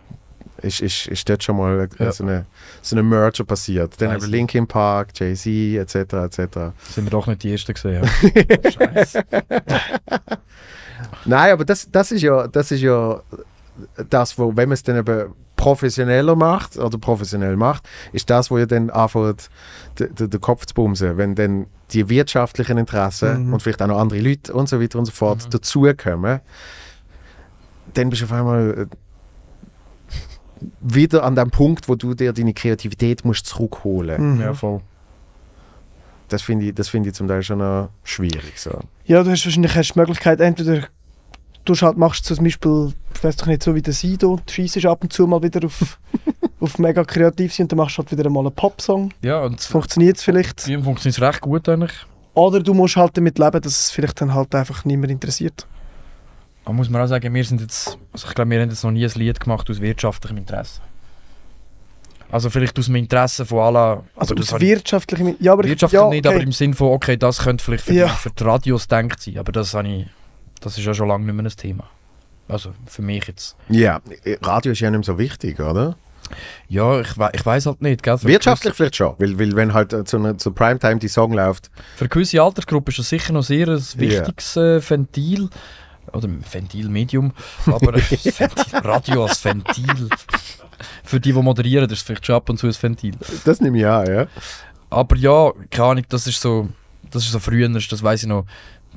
Ist, 0.62 0.82
ist, 0.82 1.08
ist 1.08 1.30
dort 1.30 1.42
schon 1.44 1.58
mal 1.58 1.88
äh, 2.00 2.04
Ja. 2.04 2.12
so, 2.12 2.24
eine, 2.24 2.46
so 2.82 2.96
eine 2.96 3.04
Merger 3.04 3.44
passiert. 3.46 3.94
Dann 4.02 4.10
Nice. 4.14 4.24
eben 4.24 4.32
Linkin 4.32 4.68
Park, 4.68 5.10
Jay-Z 5.16 5.46
etc. 5.96 5.96
etc. 6.14 6.38
Sind 6.90 7.06
wir 7.06 7.10
doch 7.12 7.28
nicht 7.28 7.44
die 7.44 7.52
Ersten 7.54 7.74
gewesen. 7.74 8.04
Ja. 8.04 8.72
scheiße. 8.72 9.24
Nein, 11.26 11.52
aber 11.54 11.66
das, 11.66 11.88
das 11.92 12.12
ist 12.12 12.22
ja 12.22 12.48
das 12.48 12.72
ist 12.72 12.82
ja 12.82 13.22
das, 14.10 14.38
wo, 14.38 14.56
wenn 14.56 14.68
man 14.70 14.74
es 14.74 14.84
dann 14.84 14.98
eben 14.98 15.34
professioneller 15.60 16.36
macht 16.36 16.78
oder 16.78 16.97
professionell 16.97 17.57
macht, 17.57 17.88
ist 18.14 18.30
das, 18.30 18.49
wo 18.49 18.57
ja 18.57 18.66
dann 18.66 18.89
anfängt, 18.89 19.49
den, 19.99 20.41
Kopf 20.41 20.66
zu 20.66 20.74
bumsen. 20.74 21.18
Wenn 21.18 21.36
dann 21.36 21.68
die 21.91 22.07
wirtschaftlichen 22.10 22.78
Interessen 22.78 23.47
Mhm. 23.47 23.53
und 23.53 23.62
vielleicht 23.62 23.82
auch 23.82 23.88
noch 23.88 23.99
andere 23.99 24.20
Leute 24.22 24.53
und 24.53 24.70
so 24.70 24.80
weiter 24.82 24.97
und 24.99 25.05
so 25.05 25.12
fort 25.12 25.45
Mhm. 25.45 25.49
dazukommen, 25.49 26.39
dann 27.93 28.10
bist 28.10 28.22
du 28.22 28.26
auf 28.26 28.32
einmal 28.32 28.88
äh, 30.62 30.66
wieder 30.82 31.24
an 31.24 31.36
dem 31.36 31.51
Punkt, 31.51 31.88
wo 31.89 31.95
du 31.95 32.14
dir 32.14 32.32
deine 32.34 32.53
Kreativität 32.53 33.26
musst 33.26 33.45
zurückholen. 33.47 34.36
Mhm. 34.36 34.41
Ja, 34.41 34.53
voll. 34.53 34.82
Das 36.30 36.41
finde 36.41 36.68
ich, 36.68 36.76
das 36.76 36.89
finde 36.89 37.10
ich 37.10 37.16
zum 37.16 37.28
Teil 37.28 37.41
schon 37.43 37.88
schwierig. 38.03 38.53
So. 38.57 38.80
Ja, 39.05 39.24
du 39.24 39.32
hast 39.32 39.45
wahrscheinlich 39.45 39.76
hast 39.76 39.93
die 39.95 39.99
Möglichkeit, 39.99 40.39
entweder 40.39 40.84
du 41.66 41.74
halt 41.76 41.97
machst 41.97 42.26
zum 42.26 42.43
Beispiel, 42.43 42.93
ich 43.14 43.24
weiß 43.24 43.36
doch 43.38 43.45
nicht, 43.47 43.64
so 43.64 43.76
wie 43.76 43.82
der 43.82 43.93
Sido, 43.93 44.39
du 44.45 44.53
schießt 44.53 44.86
ab 44.86 45.03
und 45.03 45.14
zu 45.14 45.28
mal 45.28 45.41
wieder 45.43 45.66
auf, 45.66 45.99
auf 46.60 46.78
mega 46.80 47.03
kreativ 47.03 47.53
sein 47.53 47.66
und 47.66 47.72
dann 47.72 47.78
machst 47.78 47.97
du 47.97 48.03
halt 48.03 48.12
wieder 48.18 48.30
mal 48.30 48.41
einen 48.41 48.53
Popsong. 48.55 49.12
Ja, 49.22 49.41
und 49.41 49.62
Funktioniert 49.62 50.18
es 50.18 50.24
vielleicht. 50.24 50.68
ihm 50.68 50.84
funktioniert 50.84 51.18
es 51.18 51.22
recht 51.22 51.41
gut 51.41 51.68
eigentlich. 51.70 51.91
Oder 52.34 52.62
du 52.62 52.74
musst 52.74 52.95
halt 52.95 53.18
damit 53.18 53.38
leben, 53.39 53.62
dass 53.62 53.80
es 53.80 53.91
vielleicht 53.91 54.22
dann 54.22 54.34
halt 54.34 54.53
einfach 54.55 54.86
niemand 54.86 55.12
interessiert. 55.12 55.68
Aber 56.66 56.74
muss 56.74 56.89
man 56.89 57.01
auch 57.01 57.07
sagen, 57.07 57.34
wir 57.34 57.43
sind 57.43 57.62
jetzt, 57.62 57.97
also 58.14 58.28
ich 58.28 58.36
glaube, 58.36 58.51
wir 58.51 58.62
haben 58.62 58.70
jetzt 58.70 58.84
noch 58.84 58.91
nie 58.91 59.05
ein 59.05 59.12
Lied 59.16 59.39
gemacht 59.39 59.70
aus 59.70 59.82
wirtschaftlichem 59.82 60.38
Interesse. 60.38 60.82
Also 62.32 62.49
vielleicht 62.51 62.78
aus 62.78 62.86
dem 62.86 62.95
Interesse 62.95 63.43
von 63.45 63.60
aller, 63.60 64.03
Also 64.16 64.36
aus 64.36 64.51
ich- 64.53 64.60
wirtschaftlichem... 64.62 65.36
Ja, 65.39 65.53
aber 65.53 65.64
ich- 65.64 65.72
wirtschaftlich 65.72 65.99
ja, 65.99 66.07
nicht, 66.10 66.26
okay. 66.28 66.36
aber 66.36 66.43
im 66.43 66.51
Sinn 66.51 66.76
von, 66.76 66.89
okay, 66.89 67.18
das 67.18 67.39
könnte 67.39 67.64
vielleicht 67.64 67.86
für, 67.86 67.93
Ja. 67.93 68.05
die, 68.07 68.12
für 68.14 68.30
die 68.30 68.43
Radios 68.43 68.88
denkt 68.88 69.20
sein, 69.22 69.38
aber 69.39 69.51
das, 69.51 69.74
habe 69.74 69.88
ich, 69.88 70.05
das 70.62 70.78
ist 70.78 70.86
ja 70.86 70.93
schon 70.93 71.07
lange 71.07 71.26
nicht 71.26 71.36
mehr 71.36 71.45
ein 71.45 71.49
Thema. 71.55 71.86
Also 72.47 72.72
für 72.88 73.01
mich 73.01 73.28
jetzt. 73.28 73.55
Ja, 73.70 74.01
Radio 74.41 74.72
ist 74.72 74.80
ja 74.80 74.89
nicht 74.89 74.99
mehr 74.99 75.05
so 75.05 75.18
wichtig, 75.20 75.60
oder? 75.60 75.95
Ja, 76.68 76.99
ich, 77.01 77.18
we 77.18 77.30
ich 77.34 77.45
weiß 77.45 77.66
halt 77.68 77.82
nicht. 77.82 78.03
Gell? 78.03 78.18
Für 78.18 78.28
Wirtschaftlich 78.28 78.74
vielleicht 78.76 78.95
schon, 78.95 79.16
weil, 79.18 79.38
weil 79.39 79.55
wenn 79.55 79.74
halt 79.74 79.93
äh, 79.93 80.03
zu, 80.03 80.18
einer- 80.18 80.38
zu 80.38 80.51
Primetime 80.51 80.97
die 80.97 81.07
Song 81.07 81.34
läuft, 81.34 81.72
für 81.95 82.07
gewisse 82.07 82.41
Altersgruppen 82.41 82.91
ist 82.91 82.99
das 82.99 83.10
sicher 83.10 83.34
noch 83.34 83.43
sehr 83.43 83.68
ein 83.68 83.84
wichtiges 83.95 84.55
äh, 84.57 84.82
Ventil. 84.88 85.49
Oder 86.12 86.28
Ventilmedium, 86.51 87.34
aber 87.68 87.93
Ventil, 87.95 88.80
Radio 88.80 89.26
als 89.26 89.45
Ventil. 89.45 90.10
Für 91.03 91.20
die, 91.20 91.34
die 91.34 91.39
moderieren, 91.41 91.88
das 91.88 91.99
ist 91.99 92.07
vielleicht 92.07 92.26
schon 92.26 92.36
ab 92.36 92.49
und 92.49 92.57
zu 92.57 92.66
ein 92.66 92.74
Ventil. 92.82 93.14
das 93.45 93.62
nehme 93.62 93.78
ich 93.78 93.86
an, 93.86 94.07
ja. 94.12 94.28
Aber 94.89 95.16
ja, 95.18 95.51
keine 95.70 95.89
Ahnung, 95.89 96.05
das 96.10 96.26
ist 96.26 96.41
so, 96.41 96.68
das 97.12 97.26
ist 97.26 97.32
so 97.32 97.38
früher, 97.39 97.70
das 97.70 98.01
weiß 98.03 98.24
ich 98.24 98.30
noch. 98.30 98.45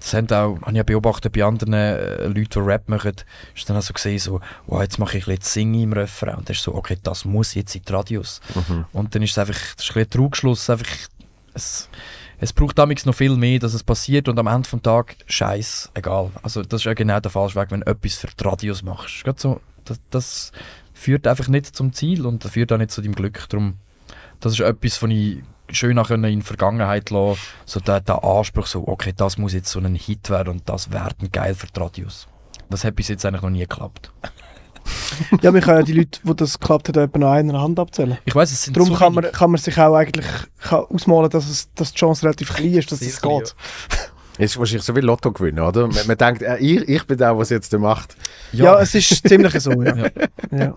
Das 0.03 0.15
haben 0.15 0.27
auch, 0.31 0.61
habe 0.61 0.71
ich 0.73 0.77
ja 0.77 0.83
beobachtet 0.83 1.33
bei 1.33 1.45
anderen 1.45 1.75
äh, 1.75 2.27
Leuten, 2.27 2.49
die 2.55 2.59
Rap 2.59 2.89
machen, 2.89 3.15
ist 3.55 3.71
dann 3.71 3.77
auch 3.77 3.83
so 3.83 3.93
gesehen, 3.93 4.19
so, 4.19 4.41
wow, 4.67 4.83
jetzt 4.83 4.99
mache 4.99 5.17
ich 5.17 5.29
ein 5.29 5.37
bisschen 5.37 5.65
Singen 5.65 5.83
im 5.83 5.93
Refrain. 5.93 6.35
Und 6.35 6.49
das 6.49 6.57
ist 6.57 6.65
so, 6.65 6.75
okay, 6.75 6.99
das 7.01 7.25
muss 7.25 7.55
jetzt 7.55 7.75
in 7.77 7.83
die 7.83 7.93
Radios. 7.93 8.41
Mhm. 8.55 8.85
Und 8.93 9.15
dann 9.15 9.23
ist 9.23 9.31
es 9.31 9.39
einfach, 9.39 9.55
das 9.55 9.85
ist 9.85 9.91
ein 9.91 9.95
bisschen 9.95 10.03
ein 10.03 10.11
Trugschluss, 10.11 10.71
einfach, 10.71 10.89
es, 11.55 11.89
es 12.41 12.53
braucht 12.53 12.79
damals 12.79 13.07
noch 13.07 13.15
viel 13.15 13.37
mehr, 13.37 13.61
dass 13.61 13.75
es 13.75 13.85
passiert 13.85 14.29
und 14.29 14.37
am 14.41 14.49
Ende 14.49 14.69
des 14.69 14.83
Tages, 14.83 15.17
scheiß, 15.27 15.91
egal. 15.95 16.33
Also 16.43 16.63
das 16.63 16.81
ist 16.81 16.85
ja 16.85 16.95
genau 16.95 17.21
der 17.21 17.31
falsche 17.31 17.61
Weg, 17.61 17.71
wenn 17.71 17.81
du 17.83 17.87
etwas 17.87 18.17
für 18.17 18.27
die 18.27 18.45
Radios 18.45 18.83
machst. 18.83 19.23
Gerade 19.23 19.41
so, 19.41 19.61
das, 19.85 20.01
das 20.11 20.53
führt 20.93 21.29
einfach 21.29 21.47
nicht 21.47 21.77
zum 21.77 21.93
Ziel 21.93 22.27
und 22.27 22.45
das 22.45 22.51
führt 22.51 22.73
auch 22.73 22.79
nicht 22.79 22.91
zu 22.91 23.03
deinem 23.03 23.15
Glück. 23.15 23.49
Darum, 23.49 23.75
das 24.41 24.55
ist 24.55 24.61
etwas, 24.61 25.01
was 25.01 25.11
ich 25.11 25.43
schön 25.73 25.99
auch 25.99 26.09
können 26.09 26.25
in 26.25 26.41
die 26.41 26.47
Vergangenheit 26.47 27.11
lassen 27.11 27.41
so 27.65 27.81
der, 27.81 28.01
der 28.01 28.23
Anspruch, 28.25 28.67
so, 28.67 28.87
okay, 28.87 29.13
das 29.17 29.39
muss 29.39 29.53
jetzt 29.53 29.71
so 29.71 29.81
ein 29.81 29.95
Hit 29.95 30.31
werden 30.31 30.49
und 30.49 30.69
das 30.69 30.91
wäre 30.91 31.11
dann 31.19 31.31
geil 31.31 31.55
für 31.55 31.67
die 31.67 31.81
Radios. 31.81 32.27
Das 32.71 32.85
hat 32.85 32.97
bis 32.97 33.09
jetzt 33.09 33.25
eigentlich 33.27 33.43
noch 33.43 33.51
nie 33.51 33.61
geklappt. 33.61 34.13
Ja, 35.43 35.53
man 35.53 35.61
kann 35.61 35.77
ja 35.77 35.83
die 35.83 35.93
Leute, 35.93 36.21
die 36.23 36.37
das 36.37 36.59
geklappt 36.59 36.89
hat, 36.89 36.97
etwa 36.97 37.19
noch 37.19 37.31
einer 37.31 37.61
Hand 37.61 37.79
abzählen. 37.79 38.19
Ich 38.25 38.35
weiß, 38.35 38.51
es 38.51 38.65
sind 38.65 38.77
Darum 38.77 38.91
so 38.91 38.95
kann 38.97 39.15
man, 39.15 39.31
kann 39.31 39.51
man 39.51 39.61
sich 39.61 39.79
auch 39.79 39.95
eigentlich 39.95 40.27
kann 40.61 40.81
ausmalen, 40.87 41.31
dass, 41.31 41.49
es, 41.49 41.73
dass 41.75 41.93
die 41.93 41.99
Chance 41.99 42.25
relativ 42.25 42.53
klein 42.53 42.75
ist, 42.75 42.91
dass 42.91 43.01
Sehr 43.01 43.09
es 43.09 43.21
klein, 43.21 43.39
geht. 43.39 43.55
Es 44.39 44.53
ist 44.53 44.59
wahrscheinlich 44.59 44.85
so 44.85 44.97
wie 44.97 45.01
Lotto 45.01 45.31
gewinnen, 45.31 45.61
oder? 45.61 45.87
Man, 45.87 46.07
man 46.07 46.17
denkt, 46.17 46.43
äh, 46.43 46.57
ich, 46.57 46.89
ich 46.89 47.07
bin 47.07 47.19
der, 47.19 47.37
was 47.37 47.51
jetzt 47.51 47.73
macht. 47.79 48.17
Ja, 48.53 48.81
es 48.81 48.95
ist 48.95 49.29
ziemlich 49.29 49.53
so, 49.61 49.71
ja. 49.83 49.95
Ja. 49.97 50.05
ja. 50.51 50.75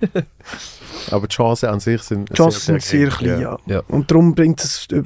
Aber 1.10 1.26
die 1.26 1.34
Chancen 1.34 1.68
an 1.68 1.80
sich 1.80 2.02
sind 2.02 2.32
Chancen 2.34 2.60
sind 2.60 2.82
sehr 2.82 3.08
klein, 3.08 3.40
ja. 3.40 3.58
Ja. 3.66 3.82
Und 3.88 4.10
darum 4.10 4.34
bringt 4.34 4.62
es, 4.62 4.86
äh, 4.90 5.02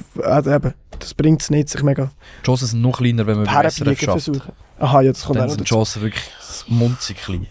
eben, 0.55 0.75
das 0.99 1.15
bringt 1.15 1.43
es 1.43 1.51
nicht, 1.51 1.69
sich 1.69 1.83
mega 1.83 2.11
Die 2.43 2.47
Chancen 2.47 2.67
sind 2.67 2.83
noch 2.83 2.99
kleiner, 2.99 3.27
wenn 3.27 3.37
man 3.37 3.47
beim 3.47 3.71
SRF 3.71 3.87
herbiegen 3.87 4.05
schafft. 4.07 4.25
versuchen. 4.25 4.53
Aha, 4.79 5.01
ja, 5.03 5.13
das 5.13 5.25
kommt 5.25 5.39
auch 5.39 5.43
Dann 5.43 5.49
noch 5.49 5.55
sind 5.57 5.69
die. 5.69 5.75
Chancen 5.75 6.03
wirklich 6.03 6.25
munzig 6.69 7.17
klein. 7.19 7.47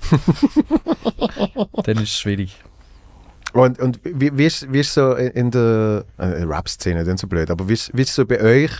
Dann 1.83 1.97
ist 1.97 2.03
es 2.03 2.19
schwierig. 2.19 2.55
Und, 3.53 3.79
und 3.79 3.99
wie, 4.03 4.35
wie, 4.37 4.45
ist, 4.45 4.71
wie 4.71 4.79
ist 4.79 4.93
so 4.93 5.13
in 5.13 5.51
der 5.51 6.05
äh, 6.17 6.43
Rap-Szene, 6.43 7.03
dann 7.03 7.17
so 7.17 7.27
blöd, 7.27 7.51
aber 7.51 7.67
wie 7.67 7.73
ist, 7.73 7.91
wie 7.93 8.03
ist 8.03 8.13
so 8.15 8.25
bei 8.25 8.41
euch, 8.41 8.71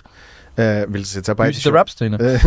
äh, 0.56 0.86
weil 0.88 1.02
es 1.02 1.14
jetzt 1.14 1.30
auch 1.30 1.36
Bei 1.36 1.46
beide 1.46 1.58
in 1.58 1.64
der 1.64 1.74
Rap-Szene. 1.74 2.18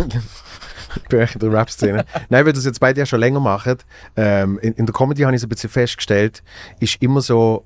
Bei 1.09 1.23
euch 1.23 1.33
in 1.33 1.39
der 1.39 1.51
Rap-Szene. 1.51 2.05
Nein, 2.29 2.45
weil 2.45 2.53
das 2.53 2.65
jetzt 2.65 2.79
beide 2.79 2.99
ja 2.99 3.05
schon 3.05 3.19
länger 3.19 3.39
machen. 3.39 3.77
Ähm, 4.15 4.59
in, 4.59 4.73
in 4.73 4.85
der 4.85 4.93
Comedy 4.93 5.21
habe 5.23 5.35
ich 5.35 5.41
es 5.41 5.45
ein 5.45 5.49
bisschen 5.49 5.69
festgestellt, 5.69 6.43
ist 6.79 7.01
immer 7.01 7.21
so 7.21 7.65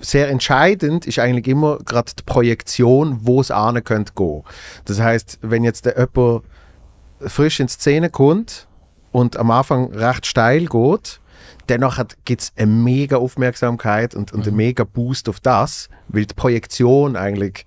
sehr 0.00 0.28
entscheidend 0.28 1.06
ist 1.06 1.18
eigentlich 1.18 1.48
immer 1.48 1.78
gerade 1.78 2.12
die 2.16 2.22
Projektion, 2.22 3.18
wo 3.22 3.40
es 3.40 3.50
ane 3.50 3.82
könnte 3.82 4.12
gehen. 4.14 4.44
Das 4.84 5.00
heißt, 5.00 5.38
wenn 5.42 5.64
jetzt 5.64 5.86
der 5.86 5.98
jemand 5.98 6.44
frisch 7.20 7.60
in 7.60 7.66
die 7.66 7.72
Szene 7.72 8.10
kommt 8.10 8.68
und 9.12 9.36
am 9.36 9.50
Anfang 9.50 9.92
recht 9.92 10.26
steil 10.26 10.66
geht, 10.66 11.20
dennoch 11.68 12.02
gibt 12.24 12.42
es 12.42 12.52
eine 12.56 12.70
mega 12.70 13.16
Aufmerksamkeit 13.16 14.14
und, 14.14 14.32
und 14.32 14.46
einen 14.46 14.56
mega 14.56 14.84
Boost 14.84 15.28
auf 15.28 15.40
das, 15.40 15.88
weil 16.08 16.26
die 16.26 16.34
Projektion 16.34 17.16
eigentlich 17.16 17.66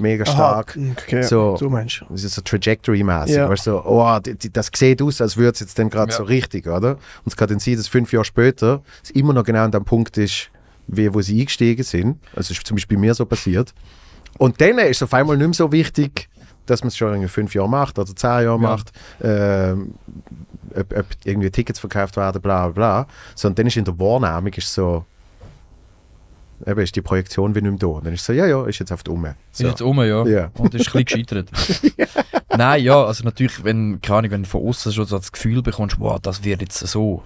mega 0.00 0.24
stark 0.26 0.76
Aha, 0.76 0.90
okay, 0.98 1.22
so- 1.22 1.56
so 1.56 1.68
meinst 1.70 2.00
du. 2.00 2.06
das 2.10 2.24
ist 2.24 2.34
so 2.34 2.42
trajectory-mäßig. 2.42 3.36
Ja. 3.36 3.48
Weißt 3.48 3.66
du, 3.66 3.78
oh, 3.84 4.18
das 4.52 4.70
sieht 4.74 5.02
aus, 5.02 5.20
als 5.20 5.36
würde 5.36 5.52
es 5.54 5.60
jetzt 5.60 5.78
dann 5.78 5.90
gerade 5.90 6.10
Ja. 6.12 6.16
so 6.18 6.24
richtig, 6.24 6.66
oder? 6.66 6.92
Und 6.92 7.26
es 7.26 7.36
kann 7.36 7.48
dann 7.48 7.58
sein, 7.58 7.76
dass 7.76 7.88
fünf 7.88 8.12
Jahre 8.12 8.24
später 8.24 8.82
es 9.02 9.10
immer 9.10 9.32
noch 9.32 9.44
genau 9.44 9.64
an 9.64 9.70
dem 9.70 9.84
Punkt 9.84 10.16
ist, 10.18 10.50
wie 10.86 11.12
wo 11.12 11.20
sie 11.20 11.40
eingestiegen 11.40 11.82
sind. 11.82 12.18
Also 12.34 12.52
ist 12.52 12.66
zum 12.66 12.76
Beispiel 12.76 12.96
bei 12.96 13.00
mir 13.02 13.14
so 13.14 13.26
passiert. 13.26 13.74
Und 14.38 14.60
dann 14.60 14.78
ist 14.78 14.96
es 14.98 15.02
auf 15.02 15.12
einmal 15.14 15.36
nicht 15.36 15.46
mehr 15.46 15.54
so 15.54 15.70
wichtig, 15.72 16.28
dass 16.66 16.82
man 16.82 16.88
es 16.88 16.96
schon 16.96 17.14
in 17.20 17.28
fünf 17.28 17.54
Jahren 17.54 17.70
macht 17.70 17.98
oder 17.98 18.14
zehn 18.14 18.44
Jahren 18.44 18.62
Ja. 18.62 18.68
macht, 18.68 18.92
ähm, 19.22 19.94
ob, 20.74 20.96
ob 20.96 21.06
irgendwie 21.24 21.50
Tickets 21.50 21.78
verkauft 21.80 22.16
werden, 22.16 22.40
bla 22.42 22.68
bla 22.68 22.72
bla. 23.02 23.06
Sondern 23.34 23.56
dann 23.56 23.66
ist 23.68 23.76
in 23.76 23.84
der 23.84 23.98
Wahrnehmung 23.98 24.52
ist 24.52 24.72
so, 24.72 25.04
eben 26.66 26.80
ist 26.80 26.96
die 26.96 27.02
Projektion 27.02 27.54
wie 27.54 27.60
nicht 27.60 27.70
mehr 27.70 27.78
da. 27.78 27.86
Und 27.86 28.06
dann 28.06 28.14
ist 28.14 28.24
so, 28.24 28.32
ja, 28.32 28.46
ja, 28.46 28.64
ist 28.66 28.78
jetzt 28.78 28.92
auf 28.92 29.02
der 29.02 29.14
Umme. 29.14 29.36
Ist 29.52 29.60
jetzt 29.60 29.82
um, 29.82 29.98
ja. 29.98 30.26
Ja. 30.26 30.50
Und 30.54 30.74
ist 30.74 30.94
ein 30.94 31.04
bisschen 31.04 31.24
gescheitert. 31.24 31.50
Nein, 32.56 32.82
ja, 32.82 33.04
also 33.04 33.24
natürlich, 33.24 33.62
wenn, 33.62 34.00
keine 34.00 34.18
Ahnung, 34.18 34.30
wenn 34.32 34.42
du 34.42 34.48
von 34.48 34.66
außen 34.66 34.92
schon 34.92 35.04
so 35.04 35.18
das 35.18 35.32
Gefühl 35.32 35.62
bekommst, 35.62 36.00
wow, 36.00 36.18
das 36.20 36.42
wird 36.44 36.60
jetzt 36.60 36.78
so. 36.78 37.22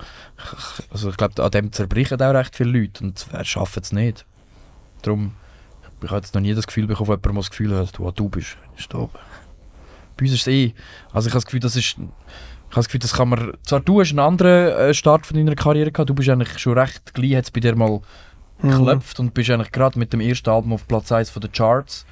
Also 0.90 1.10
ich 1.10 1.16
glaube, 1.16 1.42
an 1.42 1.50
dem 1.50 1.72
zerbrechen 1.72 2.20
auch 2.20 2.34
recht 2.34 2.56
viele 2.56 2.78
Leute 2.78 3.04
und 3.04 3.26
wer 3.30 3.44
schafft 3.44 3.78
es 3.78 3.92
nicht. 3.92 4.26
Darum, 5.02 5.32
ich 6.02 6.10
habe 6.10 6.20
jetzt 6.20 6.34
noch 6.34 6.42
nie 6.42 6.54
das 6.54 6.66
Gefühl 6.66 6.86
bekommen, 6.86 7.10
jemandem, 7.10 7.32
der 7.32 7.40
das 7.40 7.50
Gefühl 7.50 7.76
hat, 7.76 7.98
wow, 7.98 8.12
du 8.12 8.28
bist, 8.28 8.56
ist 8.76 8.92
da. 8.92 9.08
Bei 10.16 10.24
uns 10.24 10.32
ist 10.32 10.42
es 10.42 10.46
eh, 10.48 10.74
also 11.12 11.28
ich 11.28 11.32
habe 11.32 11.38
das 11.38 11.46
Gefühl, 11.46 11.60
das 11.60 11.76
ist, 11.76 11.96
ich 11.96 11.96
habe 11.96 12.12
das 12.74 12.86
Gefühl, 12.86 13.00
das 13.00 13.12
kann 13.14 13.28
man, 13.28 13.52
zwar 13.62 13.80
du 13.80 14.00
hast 14.00 14.10
einen 14.10 14.18
anderen 14.18 14.72
äh, 14.72 14.94
Start 14.94 15.26
von 15.26 15.36
deiner 15.36 15.54
Karriere 15.54 15.92
gehabt, 15.92 16.10
du 16.10 16.14
bist 16.14 16.28
eigentlich 16.28 16.58
schon 16.58 16.78
recht 16.78 17.14
gleich, 17.14 17.36
hat 17.36 17.44
es 17.44 17.50
bei 17.50 17.60
dir 17.60 17.74
mal 17.76 18.00
Mhm. 18.62 18.70
geklopft 18.70 19.20
und 19.20 19.34
bist 19.34 19.50
eigentlich 19.50 19.72
gerade 19.72 19.98
mit 19.98 20.12
dem 20.12 20.20
ersten 20.20 20.50
Album 20.50 20.72
auf 20.72 20.86
Platz 20.88 21.10
1 21.12 21.30
von 21.30 21.40
den 21.42 21.52
Charts. 21.52 22.06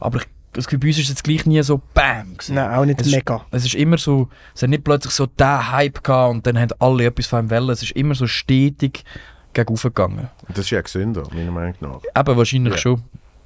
Aber 0.00 0.18
ich, 0.18 0.24
das 0.52 0.66
Gefühl, 0.66 0.78
bei 0.80 0.86
uns 0.88 0.98
ist 0.98 1.04
es 1.04 1.08
jetzt 1.10 1.24
gleich 1.24 1.46
nie 1.46 1.62
so 1.62 1.80
BAM 1.94 2.36
gewesen. 2.36 2.54
Nein, 2.56 2.70
auch 2.74 2.84
nicht 2.84 3.00
Es 3.00 3.06
ist- 3.08 3.14
mega. 3.14 3.44
Es 3.50 3.64
ist 3.64 3.74
immer 3.74 3.98
so, 3.98 4.28
es 4.54 4.62
hat 4.62 4.70
nicht 4.70 4.84
plötzlich 4.84 5.12
so 5.14 5.26
den 5.26 5.72
Hype 5.72 6.02
gehabt 6.04 6.30
und 6.32 6.46
dann 6.46 6.58
haben 6.58 6.70
alle 6.78 7.04
etwas 7.06 7.26
von 7.26 7.44
ihm 7.46 7.50
wollen. 7.50 7.70
Es 7.70 7.82
ist 7.82 7.92
immer 7.92 8.14
so 8.14 8.26
stetig 8.26 9.04
gegangen. 9.52 10.28
Und 10.48 10.58
das 10.58 10.64
ist 10.64 10.70
ja 10.70 10.80
gesünder, 10.80 11.22
meiner 11.32 11.52
Meinung 11.52 11.74
nach. 11.80 12.00
Eben 12.20 12.36
wahrscheinlich 12.36 12.74
Ja. 12.74 12.78
schon. 12.78 13.02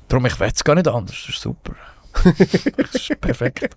Darum, 0.08 0.24
ich 0.26 0.40
weiß 0.40 0.52
es 0.56 0.64
gar 0.64 0.74
nicht 0.74 0.88
anders. 0.88 1.16
Das 1.26 1.34
ist 1.34 1.42
super. 1.42 1.74
das 2.24 2.94
ist 2.94 3.20
perfekt. 3.20 3.68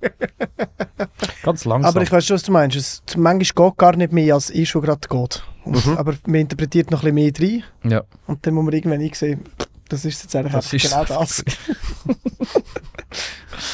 Ganz 1.44 1.66
langsam. 1.66 1.90
Aber 1.90 2.02
ich 2.02 2.12
weiß 2.12 2.26
schon, 2.26 2.36
was 2.36 2.44
du 2.44 2.52
meinst. 2.52 2.78
Es, 2.78 3.04
manchmal 3.18 3.70
geht 3.70 3.78
gar 3.78 3.96
nicht 3.96 4.14
mehr, 4.14 4.34
als 4.36 4.50
eh 4.50 4.66
schon 4.66 4.82
gerade 4.82 5.08
geht. 5.08 5.44
Mhm. 5.66 5.98
Aber 5.98 6.16
man 6.26 6.42
interpretiert 6.42 6.92
noch 6.92 7.04
ein 7.04 7.14
bisschen 7.14 7.42
mehr 7.42 7.64
rein. 7.84 7.92
ja, 7.92 8.04
Und 8.28 8.46
dann 8.46 8.54
muss 8.54 8.66
man 8.66 8.74
irgendwann 8.74 9.02
einsehen, 9.02 9.42
das 9.90 10.06
ist 10.06 10.24
jetzt 10.24 10.36
eigentlich 10.36 10.54
das 10.54 10.66
einfach 10.66 10.74
ist 10.74 10.90
genau 10.92 11.20
das. 11.20 11.44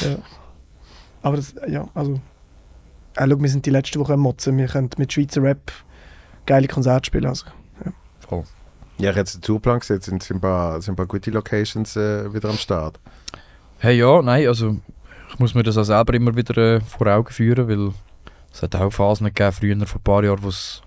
ja. 0.00 0.18
Aber 1.22 1.36
das, 1.36 1.54
ja, 1.68 1.88
also. 1.94 2.20
Äh, 3.14 3.28
schau, 3.28 3.40
wir 3.40 3.48
sind 3.48 3.66
die 3.66 3.70
letzte 3.70 3.98
Woche 4.00 4.14
am 4.14 4.20
Motzen. 4.20 4.56
Wir 4.58 4.66
können 4.66 4.90
mit 4.98 5.12
Schweizer 5.12 5.42
Rap 5.42 5.72
geile 6.46 6.68
Konzerte 6.68 7.06
spielen. 7.06 7.26
Also. 7.26 7.46
voll. 8.20 8.44
Ja, 8.98 9.04
ich 9.04 9.08
habe 9.10 9.20
jetzt 9.20 9.34
den 9.34 9.42
Tourplan 9.42 9.78
gesehen, 9.78 10.00
sind 10.00 10.22
sind 10.22 10.38
ein 10.38 10.40
paar, 10.40 10.82
sind 10.82 10.94
ein 10.94 10.96
paar 10.96 11.06
gute 11.06 11.30
Locations 11.30 11.94
äh, 11.96 12.32
wieder 12.34 12.48
am 12.48 12.56
Start. 12.56 12.98
Hey, 13.78 13.96
ja, 13.96 14.20
nein, 14.22 14.48
also 14.48 14.76
ich 15.30 15.38
muss 15.38 15.54
mir 15.54 15.62
das 15.62 15.76
auch 15.76 15.84
selber 15.84 16.14
immer 16.14 16.34
wieder 16.34 16.56
äh, 16.56 16.80
vor 16.80 17.06
Augen 17.06 17.32
führen, 17.32 17.68
weil 17.68 17.92
es 18.52 18.60
hat 18.60 18.74
auch 18.74 18.90
Phasen 18.90 19.26
gegeben, 19.26 19.52
früher 19.52 19.86
vor 19.86 20.00
ein 20.00 20.02
paar 20.02 20.24
Jahren, 20.24 20.42
wo's, 20.42 20.82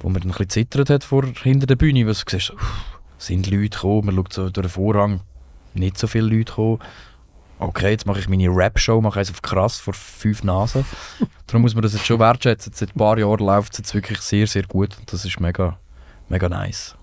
wo 0.00 0.08
man 0.08 0.20
dann 0.20 0.30
ein 0.30 0.36
bisschen 0.36 0.50
zittert 0.50 0.90
hat 0.90 1.04
vor, 1.04 1.24
hinter 1.42 1.66
der 1.66 1.76
Bühne, 1.76 2.06
weil 2.06 2.14
du 2.14 2.20
siehst, 2.28 2.50
uff, 2.52 3.00
sind 3.18 3.50
Leute 3.50 3.70
gekommen, 3.70 4.06
man 4.06 4.16
schaut 4.16 4.32
so 4.32 4.50
durch 4.50 4.66
den 4.66 4.70
Vorhang, 4.70 5.20
nicht 5.74 5.98
so 5.98 6.06
viele 6.06 6.26
Leute 6.26 6.44
gekommen. 6.44 6.78
Okay, 7.60 7.90
jetzt 7.90 8.06
mache 8.06 8.20
ich 8.20 8.28
meine 8.28 8.48
Rap-Show, 8.48 9.00
mache 9.00 9.18
eins 9.18 9.30
auf 9.30 9.42
krass 9.42 9.78
vor 9.78 9.94
fünf 9.94 10.44
Nasen. 10.44 10.84
Darum 11.48 11.62
muss 11.62 11.74
man 11.74 11.82
das 11.82 11.92
jetzt 11.92 12.06
schon 12.06 12.20
wertschätzen. 12.20 12.72
Seit 12.72 12.90
ein 12.90 12.98
paar 12.98 13.18
Jahren 13.18 13.44
läuft 13.44 13.72
es 13.72 13.78
jetzt 13.78 13.94
wirklich 13.94 14.20
sehr, 14.20 14.46
sehr 14.46 14.62
gut 14.62 14.96
und 14.98 15.12
das 15.12 15.24
ist 15.24 15.40
mega, 15.40 15.78
mega 16.28 16.48
nice. 16.48 16.97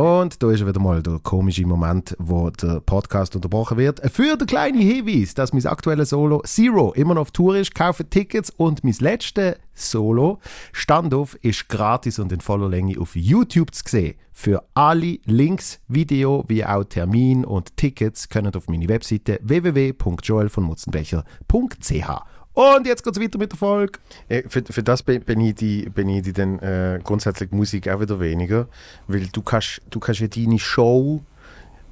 Und 0.00 0.42
da 0.42 0.50
ist 0.50 0.66
wieder 0.66 0.80
mal 0.80 1.02
der 1.02 1.18
komische 1.18 1.66
Moment, 1.66 2.16
wo 2.18 2.48
der 2.48 2.80
Podcast 2.80 3.36
unterbrochen 3.36 3.76
wird. 3.76 4.00
Für 4.10 4.38
den 4.38 4.46
kleinen 4.46 4.80
Hinweis, 4.80 5.34
dass 5.34 5.52
mein 5.52 5.66
aktuelles 5.66 6.08
Solo 6.08 6.40
Zero 6.46 6.94
immer 6.94 7.12
noch 7.12 7.20
auf 7.20 7.32
Tour 7.32 7.56
ist, 7.56 7.74
kaufe 7.74 8.08
Tickets 8.08 8.48
und 8.48 8.82
mein 8.82 8.94
letztes 8.98 9.56
Solo 9.74 10.38
Standoff 10.72 11.36
ist 11.42 11.68
gratis 11.68 12.18
und 12.18 12.32
in 12.32 12.40
voller 12.40 12.70
Länge 12.70 12.98
auf 12.98 13.14
YouTube 13.14 13.74
zu 13.74 13.82
sehen. 13.86 14.14
Für 14.32 14.64
alle 14.72 15.18
Links, 15.26 15.80
Video 15.86 16.46
wie 16.48 16.64
auch 16.64 16.84
Termin 16.84 17.44
und 17.44 17.76
Tickets 17.76 18.30
können 18.30 18.54
auf 18.54 18.68
meine 18.68 18.88
Webseite 18.88 19.38
www.joelvonmutzenbecher.ch. 19.42 22.39
Und 22.60 22.86
jetzt 22.86 23.02
geht's 23.02 23.18
weiter 23.18 23.38
mit 23.38 23.52
der 23.52 23.58
Folge. 23.58 23.98
Äh, 24.28 24.42
Für, 24.46 24.62
für 24.68 24.82
das 24.82 25.02
be- 25.02 25.20
beneide 25.20 25.64
ich, 25.64 25.90
beneide 25.92 26.28
ich 26.28 26.34
dann 26.34 26.58
äh, 26.58 27.00
grundsätzlich 27.02 27.50
Musik 27.52 27.88
auch 27.88 28.00
wieder 28.00 28.20
weniger, 28.20 28.68
weil 29.08 29.26
du 29.32 29.40
kannst, 29.40 29.80
du 29.88 29.98
kannst 29.98 30.20
ja 30.20 30.26
deine 30.28 30.58
Show 30.58 31.22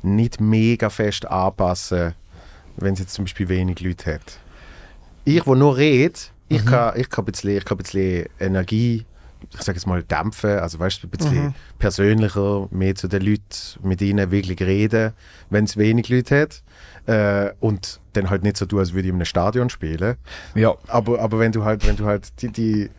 nicht 0.03 0.41
mega 0.41 0.91
fest 0.91 1.27
anpassen, 1.27 2.15
wenn 2.77 2.93
es 2.95 3.01
jetzt 3.01 3.15
zum 3.15 3.25
Beispiel 3.25 3.49
wenig 3.49 3.81
Leute 3.81 4.15
hat. 4.15 4.39
Ich, 5.25 5.47
wo 5.47 5.55
nur 5.55 5.77
rede, 5.77 6.19
ich, 6.49 6.65
kann, 6.67 6.99
ich, 6.99 7.09
kann 7.09 7.25
ein 7.25 7.33
bisschen, 7.33 7.57
ich 7.57 7.65
kann 7.65 7.77
ein 7.79 7.83
bisschen 7.83 8.27
Energie, 8.39 9.05
ich 9.55 9.63
sage 9.63 9.77
jetzt 9.79 9.87
mal, 9.87 10.03
dämpfen, 10.03 10.59
also 10.59 10.79
weißt 10.79 11.03
du, 11.03 11.07
ein 11.07 11.11
bisschen 11.11 11.45
Mhm. 11.47 11.55
persönlicher, 11.79 12.69
mehr 12.71 12.95
zu 12.95 13.09
den 13.09 13.23
Leuten, 13.23 13.43
mit 13.83 14.01
ihnen 14.03 14.31
wirklich 14.31 14.61
reden, 14.61 15.13
wenn 15.51 15.65
es 15.65 15.77
wenig 15.77 16.09
Leute 16.09 16.41
hat. 16.43 16.63
Äh, 17.07 17.53
und 17.61 18.01
dann 18.13 18.29
halt 18.31 18.43
nicht 18.43 18.57
so 18.59 18.67
tun, 18.67 18.81
als 18.81 18.93
würde 18.93 19.09
ich 19.09 19.11
in 19.11 19.15
einem 19.17 19.25
Stadion 19.25 19.71
spielen. 19.71 20.17
Ja, 20.55 20.75
Aber, 20.87 21.21
aber 21.21 21.39
wenn 21.39 21.53
du 21.53 21.65
halt, 21.65 21.87
wenn 21.87 21.97
du 21.97 22.05
halt 22.05 22.43
die, 22.43 22.49
die, 22.53 22.91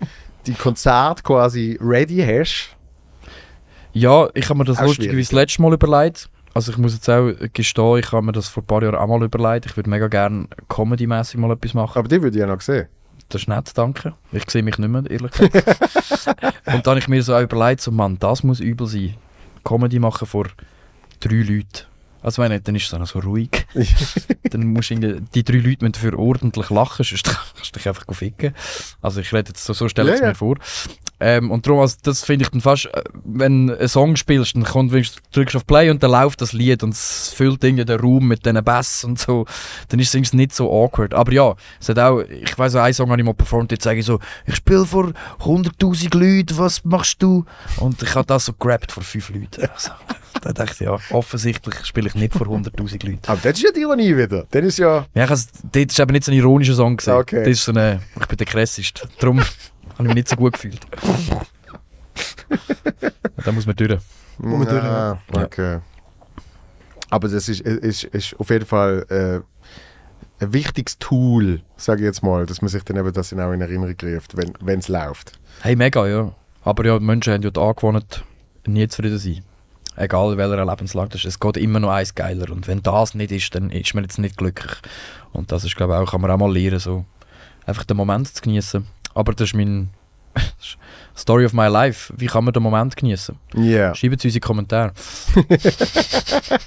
die 0.47 0.54
Konzert 0.54 1.24
quasi 1.24 1.78
ready 1.82 2.18
hast, 2.26 2.76
Ja, 3.93 4.28
ich 4.34 4.50
habe 4.50 4.58
mir 4.60 4.66
das 4.66 4.78
Auch 4.80 4.84
lustig 4.84 5.06
schwierig, 5.06 5.18
wie 5.18 5.22
das 5.22 5.32
letzte 5.32 5.62
Mal 5.62 5.74
überlegt. 5.74 6.30
Also 6.54 6.72
ich 6.72 6.78
muss 6.80 6.93
jetzt 6.93 7.10
auch 7.10 7.32
gestehen, 7.54 7.97
ich 7.97 8.12
habe 8.12 8.26
mir 8.26 8.32
das 8.32 8.47
vor 8.47 8.64
ein 8.64 8.66
paar 8.66 8.82
Jahren 8.82 8.95
auch 8.95 9.08
mal 9.08 9.22
überlegt. 9.24 9.68
Ich 9.68 9.78
würde 9.78 9.89
mega 9.89 10.08
gerne 10.08 10.47
comedy-mäßig 10.68 11.38
mal 11.39 11.52
etwas 11.52 11.74
machen. 11.76 11.97
aber 11.97 12.08
die 12.08 12.22
würde 12.22 12.36
ich 12.38 12.41
ja 12.41 12.47
noch 12.47 12.62
sehen. 12.62 12.88
Ist 13.34 13.47
nett, 13.47 13.71
danke. 13.75 14.13
Ich 14.32 14.49
sehe 14.49 14.63
mich 14.63 14.77
nicht 14.77 14.89
mehr, 14.89 15.03
ehrlich 15.09 15.32
gesagt. 15.32 15.55
Und 16.65 16.86
dann 16.86 16.91
habe 16.91 16.99
ich 16.99 17.07
mir 17.07 17.21
so 17.23 17.36
auch 17.36 17.41
überlegt, 17.41 17.82
so 17.82 17.91
Mann, 17.91 18.17
das 18.19 18.43
muss 18.43 18.59
übel 18.59 18.88
sein. 18.88 19.15
Comedy 19.63 19.99
machen 19.99 20.27
vor 20.27 20.47
drei 21.19 21.36
Leuten. 21.36 21.86
Also 22.21 22.45
nicht, 22.45 22.67
dann 22.67 22.75
ist 22.75 22.84
es 22.84 22.89
dann 22.89 23.05
so 23.05 23.19
ruhig. 23.19 23.65
dann 24.51 24.67
musst 24.67 24.89
du 24.89 25.21
die 25.21 25.43
drei 25.43 25.57
Leute 25.57 25.77
müssen 25.86 25.93
dafür 25.93 26.19
ordentlich 26.19 26.69
lachen, 26.69 27.05
sonst 27.05 27.23
kannst 27.23 27.75
du 27.75 27.80
dich 27.80 27.88
einfach 27.88 28.05
ficken. 28.13 28.53
Also 29.01 29.21
ich 29.21 29.32
rede 29.32 29.49
jetzt 29.49 29.63
so, 29.63 29.73
so 29.73 29.88
stelle 29.88 30.09
ich 30.09 30.15
es 30.15 30.19
Ja, 30.19 30.25
ja. 30.27 30.32
mir 30.32 30.36
vor. 30.36 30.57
Ähm, 31.20 31.51
und 31.51 31.65
darum, 31.67 31.82
also 31.82 31.97
das 32.03 32.24
finde 32.24 32.43
ich 32.43 32.49
dann 32.49 32.61
fast, 32.61 32.86
äh, 32.86 33.03
wenn 33.26 33.67
du 33.67 33.78
einen 33.78 33.88
Song 33.88 34.15
spielst, 34.15 34.55
dann 34.55 34.63
kommt, 34.63 34.91
wenn 34.91 35.03
du 35.03 35.09
drückst 35.34 35.55
auf 35.57 35.67
Play 35.67 35.89
und 35.89 36.01
dann 36.01 36.11
läuft 36.11 36.41
das 36.41 36.53
Lied 36.53 36.82
und 36.82 36.93
es 36.93 37.34
füllt 37.36 37.63
irgendwie 37.63 37.86
den 37.86 37.99
Raum 37.99 38.28
mit 38.28 38.45
diesen 38.45 38.63
Bass 38.63 39.03
und 39.03 39.20
so, 39.20 39.45
dann 39.89 39.99
ist 39.99 40.15
es 40.15 40.34
nicht 40.34 40.53
so 40.53 40.72
awkward. 40.72 41.13
Aber 41.13 41.32
ja, 41.34 41.55
es 41.80 41.89
hat 41.89 41.99
auch, 41.99 42.22
ich 42.22 42.57
weiß 42.57 42.76
einen 42.76 42.93
Song 42.93 43.09
habe 43.09 43.20
ich 43.20 43.26
mal 43.26 43.34
performt, 43.34 43.72
jetzt 43.72 43.84
sage 43.84 43.99
ich 43.99 44.05
so, 44.05 44.20
ich 44.45 44.55
spiele 44.55 44.86
vor 44.86 45.11
100'000 45.41 46.17
Leuten, 46.17 46.57
was 46.57 46.86
machst 46.86 47.22
du? 47.22 47.45
Und 47.78 48.01
ich 48.01 48.15
habe 48.15 48.26
das 48.26 48.45
so 48.45 48.53
gerappt 48.53 48.91
vor 48.91 49.03
fünf 49.03 49.30
Leuten. 49.30 49.70
Also, 49.80 49.91
da 50.41 50.53
dachte 50.53 50.74
ich, 50.74 50.80
ja, 50.82 50.97
offensichtlich 51.11 51.86
spiele 51.86 52.07
ich 52.07 52.15
nicht 52.15 52.34
vor 52.34 52.47
100'000 52.47 53.05
Leuten. 53.05 53.20
Aber 53.28 53.39
das 53.41 53.53
ist 53.53 53.63
ja 53.63 53.72
die 53.72 53.82
Ironie 53.82 54.15
wieder. 54.15 54.45
Dann 54.51 54.63
ist 54.63 54.78
ja. 54.78 55.05
Ja, 55.13 55.24
ich 55.24 55.30
has, 55.30 55.47
das 55.72 55.84
ist 55.84 55.99
eben 55.99 56.11
nicht 56.11 56.24
so 56.24 56.32
ein 56.32 56.38
ironischer 56.38 56.76
Song 56.76 56.97
gewesen. 56.97 57.13
Okay. 57.13 57.43
Das 57.43 57.49
ist 57.49 57.65
so 57.65 57.72
eine, 57.72 58.01
ich 58.20 58.26
bin 58.28 58.38
der 58.38 58.47
krasseste. 58.47 59.09
Darum 59.20 59.41
habe 60.00 60.08
ich 60.08 60.16
mich 60.16 60.24
nicht 60.24 60.30
so 60.30 60.38
gut 60.38 60.54
gefühlt. 60.54 60.80
da 63.43 63.52
muss 63.52 63.66
man 63.66 63.76
durch. 63.76 64.00
Muss 64.38 64.60
man 64.60 64.68
durch, 64.68 64.84
Ah, 64.84 65.20
okay. 65.34 65.80
Aber 67.10 67.28
das 67.28 67.50
ist, 67.50 67.60
ist, 67.62 68.06
ist 68.06 68.39
auf 68.39 68.50
jeden 68.50 68.66
Fall 68.66 69.06
äh, 69.10 70.43
ein 70.43 70.54
wichtiges 70.54 71.00
Tool, 71.00 71.62
sage 71.76 72.02
ich 72.02 72.06
jetzt 72.06 72.24
mal, 72.24 72.45
dass 72.45 72.62
man 72.62 72.70
sich 72.70 72.84
dann 72.84 72.95
eben 72.95 73.12
das 73.12 73.34
auch 73.34 73.52
in 73.52 73.62
Erinnerung 73.62 73.95
ruft, 74.02 74.36
wenn 74.38 74.80
es 74.80 74.88
läuft. 74.88 75.38
Hey, 75.62 75.76
mega, 75.76 76.08
ja. 76.08 76.34
Aber 76.64 76.86
ja, 76.86 76.97
die 76.97 77.04
Menschen 77.04 77.34
haben 77.34 77.41
ja 77.41 77.50
die 77.50 77.60
Angewohnheit, 77.60 78.24
nie 78.68 78.88
zufrieden 78.88 79.20
zu 79.20 79.34
sein. 79.34 79.43
Egal 79.97 80.38
welcher 80.38 80.66
Lebenslage 80.66 81.10
das 81.10 81.22
ist. 81.22 81.28
Es 81.28 81.39
geht 81.41 81.58
immer 81.58 81.82
noch 81.82 81.89
eins 81.89 82.16
geiler. 82.16 82.50
Und 82.52 82.70
wenn 82.70 82.82
das 82.82 83.16
nicht 83.16 83.34
ist, 83.34 83.54
dann 83.54 83.70
ist 83.70 83.93
man 83.95 84.06
jetzt 84.06 84.18
nicht 84.18 84.38
glücklich. 84.38 84.72
Und 85.34 85.52
das 85.52 85.66
ist, 85.66 85.76
glaube 85.76 85.93
ich, 85.93 86.00
auch, 86.00 86.12
kann 86.12 86.22
man 86.22 86.32
auch 86.32 86.38
mal 86.38 86.54
lernen, 86.54 86.80
so 86.80 87.04
einfach 87.66 87.84
den 87.84 87.97
Moment 87.97 88.34
zu 88.34 88.41
genießen. 88.41 88.88
Aber 89.20 89.34
das 89.34 89.49
ist 89.49 89.53
mein 89.55 89.89
Story 91.17 91.45
of 91.45 91.53
my 91.53 91.67
life. 91.67 92.13
Wie 92.17 92.28
kann 92.28 92.45
man 92.45 92.53
den 92.53 92.63
Moment 92.63 92.95
genießen? 92.95 93.36
Ja. 93.55 93.93
Schreibt 93.93 94.15
es 94.20 94.24
uns 94.26 94.26
in 94.26 94.32
die 94.32 94.39
Kommentare. 94.39 94.93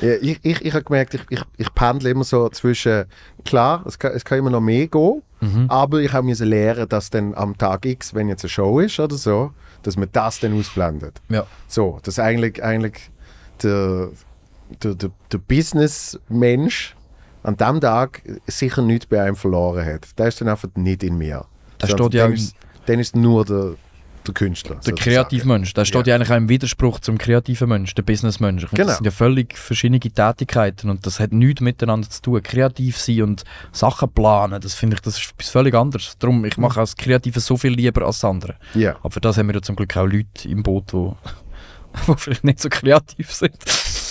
Ja, 0.00 0.14
ich 0.14 0.40
ich, 0.42 0.64
ich 0.64 0.72
habe 0.72 0.82
gemerkt, 0.82 1.12
ich, 1.12 1.20
ich, 1.28 1.42
ich 1.58 1.74
pendle 1.74 2.08
immer 2.08 2.24
so 2.24 2.48
zwischen, 2.48 3.04
klar, 3.44 3.84
es 3.86 3.98
kann, 3.98 4.12
es 4.12 4.24
kann 4.24 4.38
immer 4.38 4.48
noch 4.50 4.62
mehr 4.62 4.86
gehen, 4.86 5.22
Mhm. 5.42 5.66
aber 5.68 6.00
ich 6.00 6.10
habe 6.14 6.26
müssen 6.26 6.48
lernen, 6.48 6.88
dass 6.88 7.10
dann 7.10 7.34
am 7.34 7.58
Tag 7.58 7.84
X, 7.84 8.14
wenn 8.14 8.28
jetzt 8.30 8.44
eine 8.44 8.48
Show 8.48 8.80
ist 8.80 8.98
oder 8.98 9.16
so, 9.16 9.52
dass 9.82 9.98
man 9.98 10.08
das 10.10 10.40
dann 10.40 10.58
ausblendet. 10.58 11.20
Ja. 11.28 11.44
So, 11.68 11.98
dass 12.02 12.18
eigentlich, 12.18 12.64
eigentlich 12.64 13.10
der, 13.62 14.08
der, 14.82 14.94
der, 14.94 15.10
der 15.30 15.38
Business-Mensch 15.38 16.96
an 17.42 17.58
dem 17.58 17.78
Tag 17.82 18.22
sicher 18.46 18.80
nichts 18.80 19.04
bei 19.04 19.20
einem 19.22 19.36
verloren 19.36 19.84
hat. 19.84 20.18
Der 20.18 20.28
ist 20.28 20.40
dann 20.40 20.48
einfach 20.48 20.70
nicht 20.76 21.02
in 21.02 21.18
mir. 21.18 21.44
Das 21.78 21.90
Sondern 21.90 22.06
steht 22.06 22.18
ja 22.18 22.24
dann, 22.24 22.34
ist, 22.34 22.56
dann 22.86 22.98
ist 22.98 23.16
nur 23.16 23.44
der, 23.44 23.74
der 24.26 24.34
Künstler. 24.34 24.76
Der 24.76 24.94
kreative 24.94 25.46
Mensch, 25.46 25.74
der 25.74 25.84
steht 25.84 26.06
ja. 26.06 26.14
eigentlich 26.14 26.30
auch 26.30 26.36
im 26.36 26.48
Widerspruch 26.48 27.00
zum 27.00 27.18
kreativen 27.18 27.68
Mensch, 27.68 27.94
der 27.94 28.02
Businessmensch. 28.02 28.66
Genau. 28.70 28.86
Das 28.86 28.96
sind 28.96 29.04
ja 29.04 29.10
völlig 29.10 29.56
verschiedene 29.56 30.00
Tätigkeiten 30.00 30.90
und 30.90 31.06
das 31.06 31.20
hat 31.20 31.32
nichts 31.32 31.60
miteinander 31.60 32.08
zu 32.08 32.22
tun. 32.22 32.42
Kreativ 32.42 32.98
sein 32.98 33.22
und 33.22 33.44
Sachen 33.72 34.10
planen, 34.10 34.60
das 34.60 34.74
finde 34.74 34.96
ich, 34.96 35.02
das 35.02 35.18
ist 35.18 35.32
etwas 35.32 35.50
völlig 35.50 35.74
anderes. 35.74 36.16
Darum, 36.18 36.44
ich 36.44 36.56
mache 36.56 36.80
als 36.80 36.96
Kreative 36.96 37.40
so 37.40 37.56
viel 37.56 37.72
lieber 37.72 38.06
als 38.06 38.24
andere. 38.24 38.56
Ja. 38.74 38.96
Aber 39.00 39.10
für 39.10 39.20
das 39.20 39.36
haben 39.36 39.48
wir 39.48 39.54
ja 39.54 39.62
zum 39.62 39.76
Glück 39.76 39.96
auch 39.96 40.06
Leute 40.06 40.48
im 40.48 40.62
Boot, 40.62 40.92
die 40.92 41.12
wo 42.06 42.14
vielleicht 42.14 42.44
nicht 42.44 42.60
so 42.60 42.68
kreativ 42.68 43.32
sind, 43.32 43.56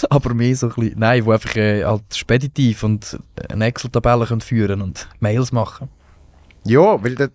aber 0.09 0.33
mehr 0.33 0.55
so 0.55 0.67
ein 0.67 0.73
bisschen, 0.73 0.99
nein, 0.99 1.23
die 1.23 1.31
einfach 1.31 1.55
äh, 1.55 1.83
halt 1.83 2.03
speditiv 2.13 2.83
und 2.83 3.19
eine 3.49 3.65
Excel-Tabelle 3.65 4.25
können 4.25 4.41
führen 4.41 4.81
und 4.81 5.07
Mails 5.19 5.51
machen. 5.51 5.89
Ja, 6.65 7.03
weil 7.03 7.15
das, 7.15 7.29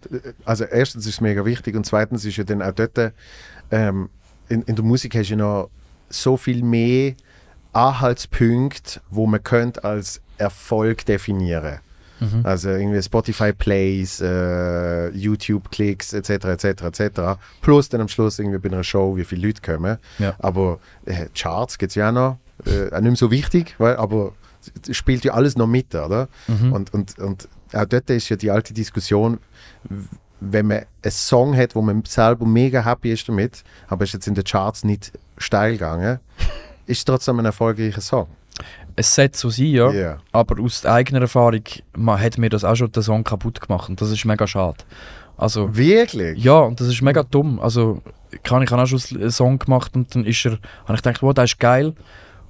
also 0.45 0.65
erstens 0.65 1.07
ist 1.07 1.15
es 1.15 1.21
mega 1.21 1.45
wichtig 1.45 1.77
und 1.77 1.85
zweitens 1.85 2.25
ist 2.25 2.37
ja 2.37 2.45
dann 2.45 2.63
auch 2.63 2.73
dort, 2.73 3.13
ähm, 3.71 4.09
in, 4.49 4.63
in 4.63 4.77
der 4.77 4.85
Musik 4.85 5.15
hast 5.15 5.29
du 5.29 5.35
ja 5.35 5.37
noch 5.37 5.71
so 6.09 6.37
viel 6.37 6.63
mehr 6.63 7.15
Anhaltspunkte, 7.73 9.01
wo 9.11 9.27
man 9.27 9.43
könnte 9.43 9.85
als 9.85 10.23
Erfolg 10.39 11.05
definieren 11.05 11.81
Mhm. 12.21 12.41
Also 12.45 12.71
irgendwie 12.71 13.03
Spotify 13.03 13.53
Plays, 13.53 14.21
äh, 14.21 15.11
YouTube 15.11 15.71
Klicks 15.71 16.13
etc. 16.13 16.31
etc. 16.31 16.65
etc. 16.83 17.21
Plus 17.61 17.89
dann 17.89 18.01
am 18.01 18.09
Schluss 18.09 18.39
irgendwie 18.39 18.59
bei 18.59 18.69
einer 18.69 18.85
Show, 18.85 19.17
wie 19.17 19.25
viele 19.25 19.47
Leute 19.47 19.63
kommen. 19.63 19.99
Ja. 20.19 20.35
Aber 20.39 20.79
äh, 21.07 21.27
Charts 21.35 21.79
gibt 21.79 21.91
es 21.91 21.97
ja 21.97 22.09
auch 22.09 22.13
noch, 22.13 22.39
äh, 22.67 22.89
auch 22.93 23.01
nicht 23.01 23.11
mehr 23.11 23.17
so 23.17 23.31
wichtig, 23.31 23.75
weil, 23.79 23.97
aber 23.97 24.33
es 24.89 24.97
spielt 24.97 25.25
ja 25.25 25.35
alles 25.35 25.57
noch 25.57 25.67
mit, 25.67 25.95
oder? 25.95 26.29
Mhm. 26.47 26.73
Und, 26.73 26.95
und, 26.95 27.19
und 27.19 27.49
auch 27.73 27.87
dort 27.87 28.11
ist 28.11 28.29
ja 28.29 28.37
die 28.37 28.51
alte 28.51 28.73
Diskussion, 28.73 29.39
wenn 30.41 30.67
man 30.67 30.79
einen 31.03 31.11
Song 31.11 31.57
hat, 31.57 31.75
wo 31.75 31.83
man 31.83 32.05
selber 32.05 32.47
mega 32.47 32.85
happy 32.85 33.13
ist 33.13 33.29
damit, 33.29 33.65
aber 33.89 34.05
ist 34.05 34.15
jetzt 34.15 34.27
in 34.27 34.35
den 34.35 34.45
Charts 34.45 34.85
nicht 34.85 35.13
steil 35.37 35.73
gegangen, 35.73 36.21
ist 36.87 36.99
es 36.99 37.05
trotzdem 37.05 37.39
ein 37.39 37.45
erfolgreicher 37.45 38.01
Song. 38.01 38.29
Es 38.97 39.15
sollte 39.15 39.39
so 39.39 39.51
sein, 39.51 39.67
ja. 39.67 39.91
Ja. 39.93 40.19
Aber 40.33 40.61
aus 40.63 40.85
eigener 40.85 41.21
Erfahrung 41.21 41.63
man 41.97 42.21
hat 42.21 42.39
mir 42.39 42.49
das 42.49 42.65
auch 42.65 42.75
schon 42.75 42.91
den 42.91 43.03
Song 43.03 43.23
kaputt 43.25 43.61
gemacht 43.61 43.89
und 43.89 44.01
das 44.01 44.11
ist 44.11 44.25
mega 44.25 44.47
schade. 44.47 44.79
Also, 45.37 45.77
Wirklich? 45.77 46.43
ja, 46.43 46.59
und 46.61 46.81
das 46.81 46.89
ist 46.89 47.01
mega 47.01 47.23
dumm. 47.23 47.61
Also, 47.61 48.03
kann, 48.43 48.63
ich 48.63 48.71
habe 48.73 48.83
auch 48.83 48.87
schon 48.87 49.01
einen 49.17 49.31
Song 49.31 49.59
gemacht 49.61 49.95
und 49.95 50.13
dann 50.15 50.25
ist 50.25 50.45
er, 50.45 50.59
habe 50.85 50.95
ich 50.95 51.03
gedacht, 51.03 51.23
wow, 51.23 51.33
der 51.33 51.45
ist 51.45 51.61
geil. 51.61 51.95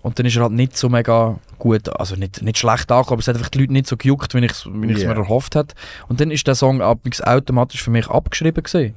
Und 0.09 0.19
dann 0.19 0.25
ist 0.25 0.37
er 0.37 0.43
halt 0.45 0.53
nicht 0.53 0.75
so 0.75 0.89
mega 0.89 1.39
gut, 1.59 1.87
also 2.01 2.17
nicht, 2.17 2.41
nicht 2.41 2.57
schlecht 2.57 2.91
angekommen, 2.91 3.17
aber 3.17 3.21
es 3.21 3.29
hat 3.29 3.37
einfach 3.37 3.51
die 3.51 3.59
Leute 3.59 3.75
nicht 3.75 3.87
so 3.87 3.99
gejuckt, 3.99 4.33
wie 4.33 4.39
ich 4.43 4.53
es 4.53 4.65
Ja. 4.65 4.71
mir 4.73 4.97
erhofft 5.17 5.55
hätte. 5.55 5.75
Und 6.09 6.19
dann 6.19 6.31
ist 6.31 6.47
der 6.47 6.55
Song 6.55 6.81
automatisch 6.81 7.83
für 7.83 7.91
mich 7.91 8.09
abgeschrieben 8.09 8.63
gewesen. 8.65 8.95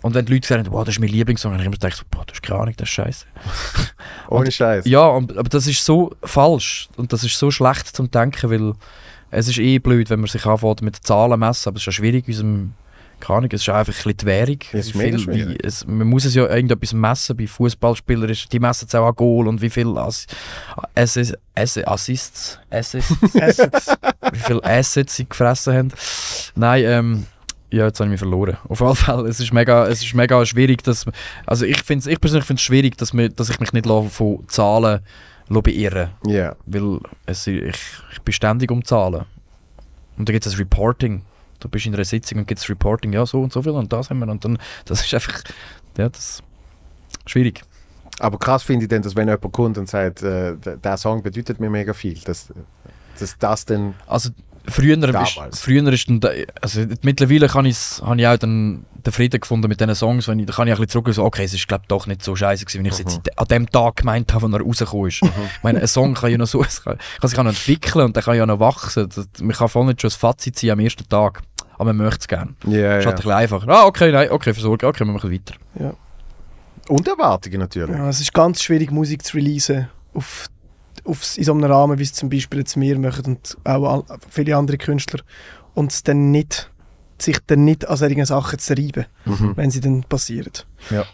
Und 0.00 0.14
wenn 0.14 0.24
die 0.24 0.32
Leute 0.32 0.58
haben, 0.58 0.66
wow, 0.72 0.82
das 0.82 0.94
ist 0.94 1.00
mein 1.00 1.10
Lieblingssong, 1.10 1.52
dann 1.52 1.58
habe 1.60 1.64
ich 1.64 1.66
immer 1.66 1.90
gedacht, 1.90 1.96
so, 1.98 2.04
boah, 2.10 2.24
das 2.26 2.36
ist 2.38 2.42
keine 2.42 2.60
Ahnung, 2.60 2.74
das 2.78 2.88
ist 2.88 2.94
scheiße. 2.94 3.26
Ohne 4.30 4.50
Scheiß. 4.50 4.86
Ja, 4.86 5.06
und, 5.08 5.36
aber 5.36 5.48
das 5.50 5.66
ist 5.66 5.84
so 5.84 6.14
falsch 6.22 6.88
und 6.96 7.12
das 7.12 7.22
ist 7.22 7.38
so 7.38 7.50
schlecht 7.50 7.94
zum 7.94 8.10
Denken, 8.10 8.50
weil 8.50 8.72
es 9.30 9.48
ist 9.48 9.58
eh 9.58 9.78
blöd, 9.78 10.08
wenn 10.08 10.20
man 10.20 10.28
sich 10.28 10.46
anfängt 10.46 10.80
mit 10.80 10.96
Zahlen 10.96 11.38
messen, 11.38 11.68
aber 11.68 11.76
es 11.76 11.82
ist 11.82 11.86
ja 11.86 11.92
schwierig 11.92 12.26
in 12.28 12.32
unserem, 12.32 12.72
keine 13.20 13.38
Ahnung, 13.38 13.50
es 13.52 13.62
ist 13.62 13.68
einfach 13.68 13.92
ein 13.92 13.96
bisschen 13.96 14.16
die 14.18 14.26
Währung. 14.26 14.58
Viel-. 14.60 15.26
Wie, 15.34 15.58
es, 15.62 15.86
man 15.86 16.06
muss 16.06 16.24
es 16.24 16.34
ja 16.34 16.46
irgendetwas 16.46 16.92
messen, 16.92 17.36
bei 17.36 17.46
Fußballspielern 17.46 18.28
ist, 18.28 18.52
die 18.52 18.60
messen 18.60 18.86
es 18.88 18.94
auch 18.94 19.06
an 19.08 19.14
Goal 19.14 19.48
und 19.48 19.60
wie 19.62 19.70
viel 19.70 19.96
Ass, 19.98 20.26
Ass, 20.94 21.18
Ass, 21.54 21.78
Assists, 21.78 22.58
Assists, 22.70 23.16
Assets. 23.40 23.96
wie 24.32 24.38
viel 24.38 24.60
Assets 24.62 25.16
sie 25.16 25.28
gefressen 25.28 25.74
haben. 25.74 25.92
Nein, 26.54 26.84
ähm, 26.84 27.26
ja, 27.70 27.86
jetzt 27.86 27.98
habe 27.98 28.08
ich 28.08 28.12
mich 28.12 28.20
verloren. 28.20 28.56
Auf 28.68 28.80
jeden 28.80 28.94
Fall, 28.94 29.26
es 29.26 29.40
ist 29.40 29.52
mega, 29.52 29.86
es 29.88 30.02
ist 30.02 30.14
mega 30.14 30.44
schwierig, 30.46 30.82
dass, 30.84 31.04
also 31.46 31.64
ich, 31.64 31.82
find's, 31.82 32.06
ich 32.06 32.20
persönlich 32.20 32.46
finde 32.46 32.58
es 32.60 32.64
schwierig, 32.64 32.96
dass, 32.96 33.12
mir, 33.12 33.28
dass 33.28 33.48
ich 33.48 33.58
mich 33.60 33.72
nicht 33.72 33.86
lasse 33.86 34.08
von 34.10 34.44
Zahlen 34.48 35.00
lasse 35.48 35.62
beirren 35.62 36.10
Ja. 36.26 36.54
weil 36.66 37.00
es, 37.26 37.46
ich, 37.46 37.76
ich 38.12 38.20
bin 38.22 38.32
ständig 38.32 38.70
um 38.70 38.84
Zahlen. 38.84 39.24
Und 40.16 40.28
da 40.28 40.32
gibt 40.32 40.46
es 40.46 40.52
ein 40.54 40.58
Reporting. 40.58 41.22
Du 41.66 41.70
bist 41.70 41.86
in 41.86 41.94
einer 41.94 42.04
Sitzung 42.04 42.38
und 42.38 42.48
gibt 42.48 42.60
es 42.60 42.68
Reporting, 42.68 43.12
ja, 43.12 43.26
so 43.26 43.42
und 43.42 43.52
so 43.52 43.60
viel 43.62 43.72
und 43.72 43.92
das 43.92 44.10
haben 44.10 44.20
wir. 44.20 44.28
Und 44.28 44.44
dann, 44.44 44.58
das 44.84 45.04
ist 45.04 45.12
einfach, 45.12 45.42
ja, 45.98 46.08
das 46.08 46.42
schwierig. 47.26 47.62
Aber 48.18 48.38
krass 48.38 48.62
finde 48.62 48.84
ich 48.84 48.88
dann, 48.88 49.02
dass 49.02 49.14
wenn 49.16 49.28
jemand 49.28 49.52
kommt 49.52 49.76
und 49.78 49.88
sagt, 49.88 50.22
äh, 50.22 50.54
der, 50.56 50.96
Song 50.96 51.22
bedeutet 51.22 51.60
mir 51.60 51.68
mega 51.68 51.92
viel, 51.92 52.18
dass, 52.24 52.52
dass 53.18 53.36
das 53.36 53.64
dann... 53.64 53.94
Also 54.06 54.30
früher 54.68 54.96
Damals. 54.96 55.36
ist, 55.36 55.60
früher 55.60 55.92
ist 55.92 56.08
dann, 56.08 56.20
also 56.60 56.84
mittlerweile 57.02 57.48
kann 57.48 57.66
ich's, 57.66 58.00
habe 58.04 58.20
ich 58.20 58.26
auch 58.26 58.36
dann 58.38 58.84
den 59.04 59.12
Frieden 59.12 59.40
gefunden 59.40 59.68
mit 59.68 59.80
diesen 59.80 59.94
Songs, 59.94 60.26
wenn 60.28 60.38
ich, 60.38 60.46
da 60.46 60.54
kann 60.54 60.66
ich 60.66 60.72
ein 60.72 60.76
bisschen 60.78 60.90
zurück 60.90 61.06
und 61.08 61.12
so, 61.12 61.24
okay, 61.24 61.44
es 61.44 61.54
ist 61.54 61.68
glaube 61.68 61.84
doch 61.88 62.06
nicht 62.06 62.22
so 62.22 62.34
scheiße 62.34 62.64
gewesen, 62.64 62.84
wie 62.84 62.88
ich 62.88 62.94
es 62.94 63.04
Mhm. 63.04 63.10
jetzt 63.10 63.38
an 63.38 63.46
dem 63.48 63.70
Tag 63.70 63.96
gemeint 63.96 64.32
habe, 64.34 64.50
wo 64.50 64.56
er 64.56 64.62
rausgekommen 64.62 65.08
ist. 65.08 65.22
Ich 65.22 65.62
meine, 65.62 65.80
ein 65.80 65.86
Song 65.86 66.14
kann 66.14 66.30
ja 66.30 66.38
noch 66.38 66.46
so, 66.46 66.60
kann, 66.60 66.98
kann 67.20 67.30
sich 67.30 67.38
auch 67.38 67.44
noch 67.44 67.50
entwickeln 67.50 68.06
und 68.06 68.16
der 68.16 68.22
kann 68.22 68.36
ja 68.36 68.46
noch 68.46 68.60
wachsen. 68.60 69.08
Das, 69.14 69.28
man 69.40 69.54
kann 69.54 69.68
voll 69.68 69.86
nicht 69.86 70.00
schon 70.00 70.10
ein 70.10 70.18
Fazit 70.18 70.56
ziehen 70.56 70.70
am 70.70 70.80
ersten 70.80 71.08
Tag, 71.08 71.42
aber 71.78 71.92
man 71.92 72.04
möchte 72.06 72.20
es 72.20 72.28
gerne. 72.28 72.54
Ja, 72.66 72.96
Es 72.96 73.00
ist 73.00 73.06
halt 73.06 73.06
ein 73.06 73.08
ja. 73.08 73.12
bisschen 73.16 73.32
einfacher. 73.32 73.68
Ah, 73.68 73.86
okay, 73.86 74.12
nein, 74.12 74.30
okay, 74.30 74.52
versorgen, 74.52 74.86
okay, 74.86 75.04
wir 75.06 75.12
machen 75.12 75.32
weiter. 75.32 75.54
Und 76.88 77.08
Erwartungen 77.08 77.60
natürlich. 77.60 77.96
Ja, 77.96 78.08
es 78.08 78.20
ist 78.20 78.32
ganz 78.32 78.62
schwierig, 78.62 78.90
Musik 78.92 79.24
zu 79.24 79.36
releasen 79.36 79.88
auf, 80.14 80.46
auf, 81.04 81.36
in 81.36 81.44
so 81.44 81.52
einem 81.52 81.64
Rahmen, 81.64 81.98
wie 81.98 82.02
es 82.04 82.12
zum 82.12 82.30
Beispiel 82.30 82.60
jetzt 82.60 82.78
wir 82.80 82.98
machen 82.98 83.24
und 83.26 83.56
auch 83.64 84.04
all, 84.08 84.18
viele 84.28 84.56
andere 84.56 84.78
Künstler. 84.78 85.20
Und 85.74 85.92
es 85.92 86.02
dann 86.04 86.30
nicht, 86.30 86.70
sich 87.18 87.38
dann 87.46 87.64
nicht 87.64 87.88
an 87.88 87.96
solchen 87.96 88.24
Sachen 88.24 88.58
zu 88.58 88.74
reiben, 88.74 89.06
Mhm. 89.24 89.52
wenn 89.56 89.70
sie 89.70 89.80
dann 89.80 90.04
passieren. 90.04 90.52
Ja. 90.90 91.04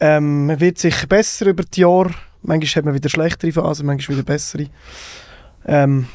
Ähm, 0.00 0.46
man 0.46 0.58
wird 0.60 0.78
sich 0.78 1.06
besser 1.08 1.46
über 1.46 1.62
die 1.62 1.82
Jahre. 1.82 2.10
Manchmal 2.42 2.74
hat 2.80 2.84
man 2.86 2.94
wieder 2.94 3.08
schlechtere 3.08 3.52
Phasen, 3.52 3.86
manchmal 3.86 4.16
wieder 4.18 4.26
bessere. 4.26 4.66
Ähm, 5.66 6.06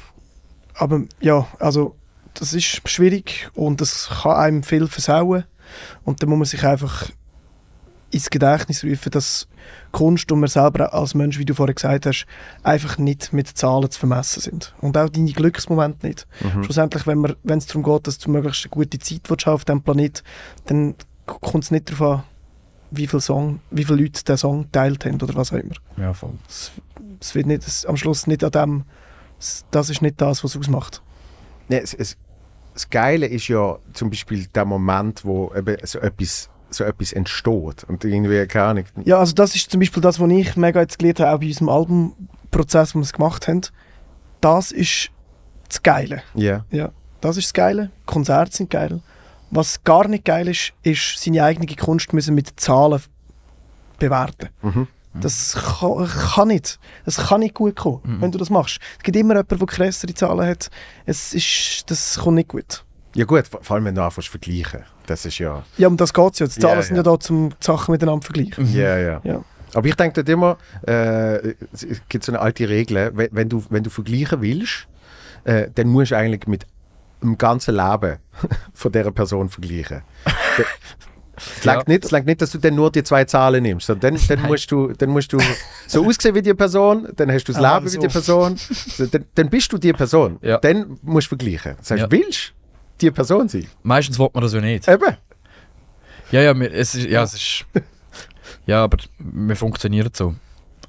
aber 0.74 1.02
ja, 1.22 1.48
also 1.60 1.96
das 2.36 2.54
ist 2.54 2.88
schwierig 2.90 3.50
und 3.54 3.82
das 3.82 4.10
kann 4.22 4.36
einem 4.36 4.64
viel 4.64 4.88
versauen. 4.88 5.44
Und 6.04 6.22
da 6.22 6.28
muss 6.28 6.38
man 6.38 6.46
sich 6.46 6.64
einfach 6.64 7.10
ins 8.12 8.30
Gedächtnis 8.30 8.84
rufen, 8.84 9.10
dass 9.12 9.48
Kunst 9.92 10.32
und 10.32 10.40
man 10.40 10.48
selber 10.48 10.94
als 10.94 11.16
Mensch, 11.16 11.38
wie 11.40 11.44
du 11.46 11.54
vorher 11.54 11.74
gesagt 11.74 12.06
hast, 12.06 12.26
einfach 12.64 12.98
nicht 12.98 13.34
mit 13.34 13.48
Zahlen 13.48 13.90
zu 13.90 14.00
vermessen 14.00 14.42
sind. 14.42 14.74
Und 14.80 14.98
auch 14.98 15.10
deine 15.10 15.32
Glücksmomente 15.34 16.06
nicht. 16.08 16.28
Mhm. 16.42 16.64
Schlussendlich, 16.64 17.08
wenn 17.08 17.18
man- 17.18 17.36
wenn 17.44 17.58
es 17.58 17.66
darum 17.66 17.84
geht, 17.84 18.08
dass 18.08 18.20
du 18.20 18.30
möglichst 18.30 18.64
eine 18.66 18.70
gute 18.70 19.00
Zeit 19.00 19.22
haben 19.46 19.54
auf 19.56 19.66
diesem 19.66 19.82
Planet, 19.82 20.24
dann 20.68 20.96
kommt 21.26 21.64
es 21.66 21.72
nicht 21.72 21.92
darauf 21.92 22.20
an, 22.20 22.24
wie 22.92 23.08
viele, 23.08 23.22
Song, 23.22 23.60
wie 23.72 23.84
viele 23.84 24.02
Leute 24.04 24.24
den 24.24 24.38
Song 24.38 24.64
geteilt 24.66 25.04
haben 25.06 25.20
oder 25.22 25.36
was 25.36 25.52
auch 25.52 25.58
immer. 25.58 25.74
Ja, 25.98 26.14
voll. 26.14 26.34
Es, 26.48 26.72
es 27.20 27.34
wird 27.36 27.48
nicht, 27.48 27.68
es, 27.68 27.86
am 27.86 27.98
Schluss 27.98 28.28
nicht 28.28 28.44
an 28.44 28.52
dem, 28.52 28.84
es- 29.40 29.66
das 29.72 29.90
ist 29.90 30.02
nicht 30.04 30.22
das, 30.22 30.44
was 30.44 30.52
es 30.56 30.58
ausmacht. 30.60 31.02
Ja, 31.68 31.80
es, 31.80 31.94
es, 31.96 32.16
das 32.76 32.90
Geile 32.90 33.26
ist 33.26 33.48
ja 33.48 33.78
zum 33.94 34.10
Beispiel 34.10 34.46
der 34.54 34.66
Moment, 34.66 35.24
wo 35.24 35.52
eben 35.56 35.78
so 35.84 36.00
etwas, 36.00 36.50
so 36.70 36.84
etwas 36.84 37.14
entsteht. 37.14 37.86
Und 37.88 38.04
irgendwie, 38.04 38.46
keine 38.48 38.66
Ahnung. 38.66 38.86
Ja, 39.06 39.18
also 39.18 39.34
das 39.34 39.56
ist 39.56 39.72
zum 39.72 39.80
Beispiel 39.80 40.02
das, 40.02 40.20
was 40.20 40.30
ich 40.30 40.56
mega 40.58 40.82
jetzt 40.82 41.00
gelernt 41.00 41.22
habe, 41.22 41.32
auch 41.34 41.40
bei 41.40 41.48
unserem 41.48 41.70
Albumprozess, 41.70 42.94
wo 42.94 43.00
wir 43.00 43.04
es 43.04 43.14
gemacht 43.14 43.48
haben. 43.48 43.62
Das 44.42 44.74
ist 44.74 45.10
das 45.70 45.82
Geile. 45.82 46.22
Ja. 46.34 46.66
Ja, 46.70 46.92
das 47.22 47.38
ist 47.38 47.46
das 47.48 47.54
Geile. 47.54 47.92
Konzerte 48.06 48.56
sind 48.56 48.70
geil. 48.70 49.00
Was 49.52 49.84
gar 49.86 50.10
nicht 50.10 50.26
geil 50.26 50.50
ist, 50.50 50.74
ist 50.84 51.18
seine 51.18 51.44
eigene 51.44 51.74
Kunst 51.78 52.12
müssen 52.12 52.36
mit 52.36 52.60
Zahlen 52.60 53.02
bewerten. 54.00 54.50
Mhm. 54.62 54.88
Das 55.22 55.54
kann, 55.80 56.08
kann 56.08 56.48
nicht. 56.50 56.80
Das 57.06 57.18
kann 57.18 57.40
nicht 57.40 57.54
gut 57.56 57.76
kommen, 57.76 58.02
Mhm. 58.04 58.22
wenn 58.22 58.32
du 58.32 58.38
das 58.38 58.50
machst. 58.50 58.80
Es 58.98 59.04
gibt 59.04 59.16
immer 59.18 59.34
jemanden, 59.36 59.58
der 59.58 59.68
krassere 59.68 60.14
Zahlen 60.14 60.48
hat. 60.48 60.70
Es 61.06 61.34
ist, 61.34 61.84
das 61.90 62.18
kommt 62.20 62.36
nicht 62.36 62.50
gut. 62.50 62.84
Ja 63.16 63.24
gut, 63.26 63.46
vor 63.48 63.76
allem 63.76 63.86
wenn 63.86 63.96
du 63.96 64.04
anfängst 64.04 64.26
zu 64.28 64.32
vergleichen. 64.32 64.84
Das 65.06 65.26
ist 65.26 65.38
ja... 65.40 65.64
Ja, 65.78 65.88
um 65.88 65.96
das 65.96 66.14
geht 66.14 66.34
es 66.34 66.40
ja. 66.40 66.48
Die 66.48 66.60
Zahlen 66.60 66.76
Ja, 66.78 66.82
sind 66.84 66.96
ja. 66.98 67.04
ja 67.04 67.18
da, 67.18 67.34
um 67.34 67.50
die 67.50 67.56
Sachen 67.62 67.92
miteinander 67.94 68.26
zu 68.26 68.34
vergleichen. 68.34 68.74
Ja, 68.74 68.98
ja. 68.98 69.22
Ja. 69.24 69.42
Aber 69.74 69.88
ich 69.88 69.96
denke 69.96 70.16
dort 70.24 70.30
immer, 70.30 70.58
äh, 70.88 71.54
es 71.74 71.86
gibt 72.10 72.24
so 72.26 72.32
eine 72.32 72.40
alte 72.42 72.68
Regel, 72.68 73.12
wenn, 73.16 73.30
wenn, 73.32 73.50
du, 73.50 73.64
wenn 73.70 73.84
du 73.84 73.90
vergleichen 73.90 74.42
willst, 74.42 74.88
äh, 75.46 75.70
dann 75.74 75.88
musst 75.90 76.12
du 76.12 76.18
eigentlich 76.18 76.46
mit 76.48 76.66
dem 77.22 77.38
ganzen 77.38 77.76
Leben 77.76 78.18
von 78.74 78.92
dieser 78.92 79.12
Person 79.12 79.50
vergleichen. 79.50 80.02
Es 81.38 81.64
langt 81.66 81.88
nicht, 81.88 82.06
es 82.06 82.12
langt 82.12 82.26
nicht, 82.26 82.42
dass 82.42 82.52
du 82.52 82.58
dann 82.58 82.76
nur 82.76 82.92
die 82.92 83.04
zwei 83.04 83.26
Zahlen 83.26 83.64
nimmst. 83.64 83.90
Dann, 83.90 84.00
dann, 84.00 84.42
musst 84.44 84.72
du, 84.72 84.94
dann 84.94 85.10
musst 85.10 85.32
du 85.34 85.40
so 85.88 86.06
aussehen 86.06 86.34
wie 86.36 86.42
die 86.42 86.54
Person, 86.54 87.08
dann 87.16 87.32
hast 87.32 87.44
du 87.48 87.54
das 87.54 87.62
Ah, 87.64 87.76
Leben 87.78 87.88
so. 87.90 87.98
wie 88.02 88.08
die 88.08 88.12
Person, 88.14 88.56
dann, 89.12 89.26
dann 89.36 89.50
bist 89.50 89.72
du 89.72 89.78
die 89.78 89.94
Person. 89.94 90.38
Ja. 90.42 90.58
Dann 90.60 90.98
musst 91.02 91.28
du 91.32 91.38
vergleichen. 91.38 91.76
Das 91.78 91.92
heißt, 91.92 92.02
Ja. 92.04 92.12
willst 92.12 92.54
du 93.00 93.06
die 93.08 93.12
Person 93.12 93.50
sein? 93.50 93.68
Meistens 93.84 94.18
will 94.18 94.30
man 94.34 94.44
das 94.44 94.54
ja 94.54 94.62
nicht. 94.62 94.88
Eben. 94.88 95.18
Ja, 96.32 96.42
ja, 96.42 96.52
es 96.54 96.96
ist, 96.96 97.06
ja, 97.08 97.24
es 97.24 97.34
ist, 97.34 97.66
ja, 98.66 98.84
aber 98.84 98.98
wir 99.20 99.56
funktionieren 99.56 100.10
so. 100.14 100.36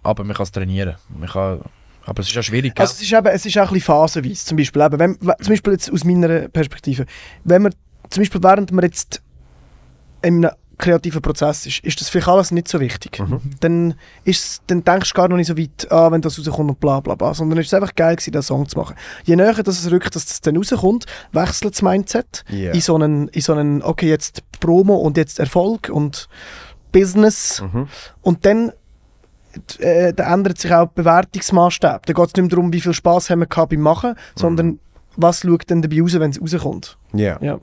Aber 0.02 0.24
man 0.24 0.34
kann 0.36 0.44
es 0.44 0.52
trainieren. 0.52 0.94
Man 1.08 1.28
kann, 1.28 1.60
aber 2.04 2.20
es 2.22 2.28
ist 2.28 2.34
ja 2.34 2.42
schwierig, 2.42 2.74
gell? 2.74 2.82
Also 2.82 2.94
es 2.94 3.02
ist, 3.02 3.12
eben, 3.12 3.26
es 3.26 3.44
ist 3.44 3.58
auch 3.58 3.62
ein 3.68 3.74
bisschen 3.74 3.82
phasenweise. 3.86 4.44
Zum 4.46 4.56
Beispiel, 4.56 4.82
eben, 4.82 4.98
wenn, 4.98 5.18
we- 5.20 5.34
zum 5.42 5.48
Beispiel 5.52 5.72
jetzt 5.72 5.92
aus 5.92 6.04
meiner 6.04 6.48
Perspektive. 6.48 7.04
Wenn 7.44 7.62
man 7.62 7.74
zum 8.08 8.22
Beispiel 8.22 8.42
während 8.42 8.70
man 8.72 8.84
jetzt 8.84 9.20
in 10.26 10.44
einem 10.44 10.54
kreativen 10.78 11.22
Prozess 11.22 11.64
ist, 11.66 11.82
ist 11.84 12.00
das 12.00 12.08
vielleicht 12.10 12.28
alles 12.28 12.50
nicht 12.50 12.68
so 12.68 12.80
wichtig. 12.80 13.22
Dann, 13.60 13.94
ist, 14.24 14.62
dann 14.66 14.84
denkst 14.84 15.10
du 15.12 15.16
gar 15.16 15.28
noch 15.28 15.36
nicht 15.36 15.46
so 15.46 15.56
weit, 15.56 15.90
ah, 15.90 16.12
wenn 16.12 16.20
das 16.20 16.38
rauskommt 16.38 16.70
und 16.70 16.80
bla 16.80 17.00
bla 17.00 17.14
bla. 17.14 17.32
Sondern 17.32 17.58
es 17.58 17.66
ist 17.66 17.74
einfach 17.74 17.94
geil 17.94 18.16
gewesen, 18.16 18.32
den 18.32 18.42
Song 18.42 18.68
zu 18.68 18.78
machen. 18.78 18.94
Je 19.24 19.36
näher 19.36 19.54
dass 19.54 19.78
es 19.80 19.90
rückt, 19.90 20.14
dass 20.14 20.26
das 20.26 20.40
dann 20.42 20.56
rauskommt, 20.56 21.06
wechselt 21.32 21.74
das 21.74 21.82
Mindset 21.82 22.44
Ja. 22.50 22.72
in, 22.72 22.80
so 22.80 22.94
einen, 22.94 23.28
in 23.28 23.40
so 23.40 23.54
einen, 23.54 23.82
okay, 23.82 24.08
jetzt 24.08 24.42
Promo 24.60 24.96
und 24.96 25.16
jetzt 25.16 25.38
Erfolg 25.38 25.88
und 25.90 26.28
Business. 26.92 27.62
Mhm. 27.62 27.88
Und 28.20 28.44
dann 28.44 28.72
äh, 29.78 30.12
da 30.12 30.34
ändert 30.34 30.58
sich 30.58 30.72
auch 30.72 30.88
der 30.88 31.02
Bewertungsmaßstab. 31.02 32.04
Da 32.04 32.12
geht 32.12 32.26
es 32.26 32.34
nicht 32.34 32.42
mehr 32.42 32.50
darum, 32.50 32.72
wie 32.72 32.80
viel 32.80 32.92
Spaß 32.92 33.30
haben 33.30 33.40
wir 33.40 33.46
gehabt 33.46 33.70
beim 33.70 33.80
Machen, 33.80 34.14
sondern 34.34 34.78
was 35.16 35.40
schaut 35.40 35.70
denn 35.70 35.80
dabei 35.80 36.02
raus, 36.02 36.12
wenn 36.18 36.30
es 36.30 36.40
rauskommt. 36.40 36.98
Ja. 37.14 37.38
Ja. 37.40 37.58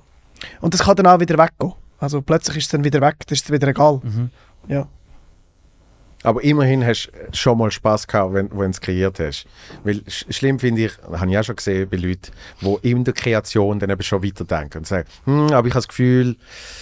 Und 0.61 0.73
das 0.73 0.81
kann 0.83 0.95
dann 0.95 1.05
auch 1.07 1.19
wieder 1.19 1.37
weggehen. 1.37 1.73
Also 2.03 2.21
plötzlich 2.21 2.57
ist 2.57 2.65
es 2.65 2.69
dann 2.69 2.83
wieder 2.83 2.99
weg, 2.99 3.15
das 3.27 3.39
ist 3.39 3.45
es 3.45 3.51
wieder 3.51 3.69
egal. 3.69 4.01
Mhm. 4.03 4.29
Ja. 4.67 4.89
Aber 6.21 6.43
immerhin 6.43 6.85
hast 6.85 7.07
du 7.07 7.37
schon 7.37 7.57
mal 7.57 7.71
Spaß 7.71 8.07
gehabt, 8.07 8.33
wenn, 8.33 8.49
wenn 8.51 8.57
du 8.57 8.69
es 8.71 8.81
kreiert 8.81 9.19
hast. 9.19 9.45
Weil 9.85 10.01
sch 10.09 10.25
schlimm 10.29 10.59
finde 10.59 10.85
ich, 10.85 10.91
das 10.97 11.21
habe 11.21 11.31
ich 11.31 11.37
auch 11.37 11.43
schon 11.43 11.55
gesehen 11.55 11.89
bei 11.89 11.95
Leuten, 11.95 12.31
die 12.59 12.91
in 12.91 13.05
der 13.05 13.13
Kreation 13.13 13.79
dann 13.79 13.89
eben 13.89 14.03
schon 14.03 14.21
weiterdenken 14.21 14.79
und 14.79 14.87
sagen, 14.87 15.07
hm, 15.23 15.53
aber 15.53 15.67
ich 15.67 15.73
habe 15.73 15.79
das 15.79 15.87
Gefühl, 15.87 16.35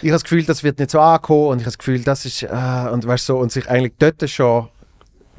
ich 0.00 0.08
habe 0.08 0.12
das 0.12 0.22
Gefühl, 0.22 0.44
das 0.44 0.64
wird 0.64 0.78
nicht 0.78 0.90
so 0.90 1.00
ankommen 1.00 1.48
und 1.48 1.58
ich 1.58 1.64
habe 1.64 1.76
das 1.76 1.78
Gefühl, 1.78 2.02
das 2.02 2.24
ist, 2.24 2.42
äh, 2.42 2.88
und 2.90 3.06
weißt 3.06 3.26
so, 3.26 3.36
und 3.36 3.52
sich 3.52 3.68
eigentlich 3.68 3.92
dort 3.98 4.28
schon, 4.30 4.68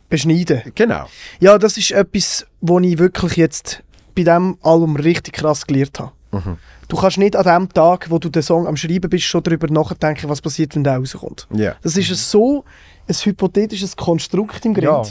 Beschneiden. 0.10 0.62
genau. 0.76 1.08
Ja, 1.40 1.58
das 1.58 1.76
ist 1.78 1.90
etwas, 1.90 2.46
wo 2.62 2.80
ich 2.80 3.00
wirklich 3.00 3.36
jetzt 3.36 3.82
bei 4.14 4.22
diesem 4.22 4.60
Album 4.62 4.96
richtig 4.96 5.34
krass 5.34 5.66
gelernt 5.66 6.00
habe. 6.00 6.12
Mhm. 6.32 6.58
Du 6.94 7.00
kannst 7.00 7.18
nicht 7.18 7.36
an 7.36 7.44
dem 7.44 7.74
Tag, 7.74 8.12
wo 8.12 8.20
du 8.20 8.30
den 8.30 8.44
Song 8.44 8.68
am 8.68 8.78
Schreiben 8.78 9.10
bist, 9.10 9.24
schon 9.24 9.42
darüber 9.42 9.68
nachdenken, 9.68 10.30
was 10.30 10.42
passiert, 10.42 10.76
wenn 10.76 10.84
der 10.84 10.98
rauskommt. 10.98 11.48
Ja. 11.52 11.74
Das 11.82 11.98
ist 11.98 12.12
ein 12.12 12.16
so 12.16 12.66
ein 13.08 13.16
hypothetisches 13.16 13.96
Konstrukt 13.96 14.64
im 14.64 14.76
Grind. 14.76 14.86
Ja. 14.86 15.04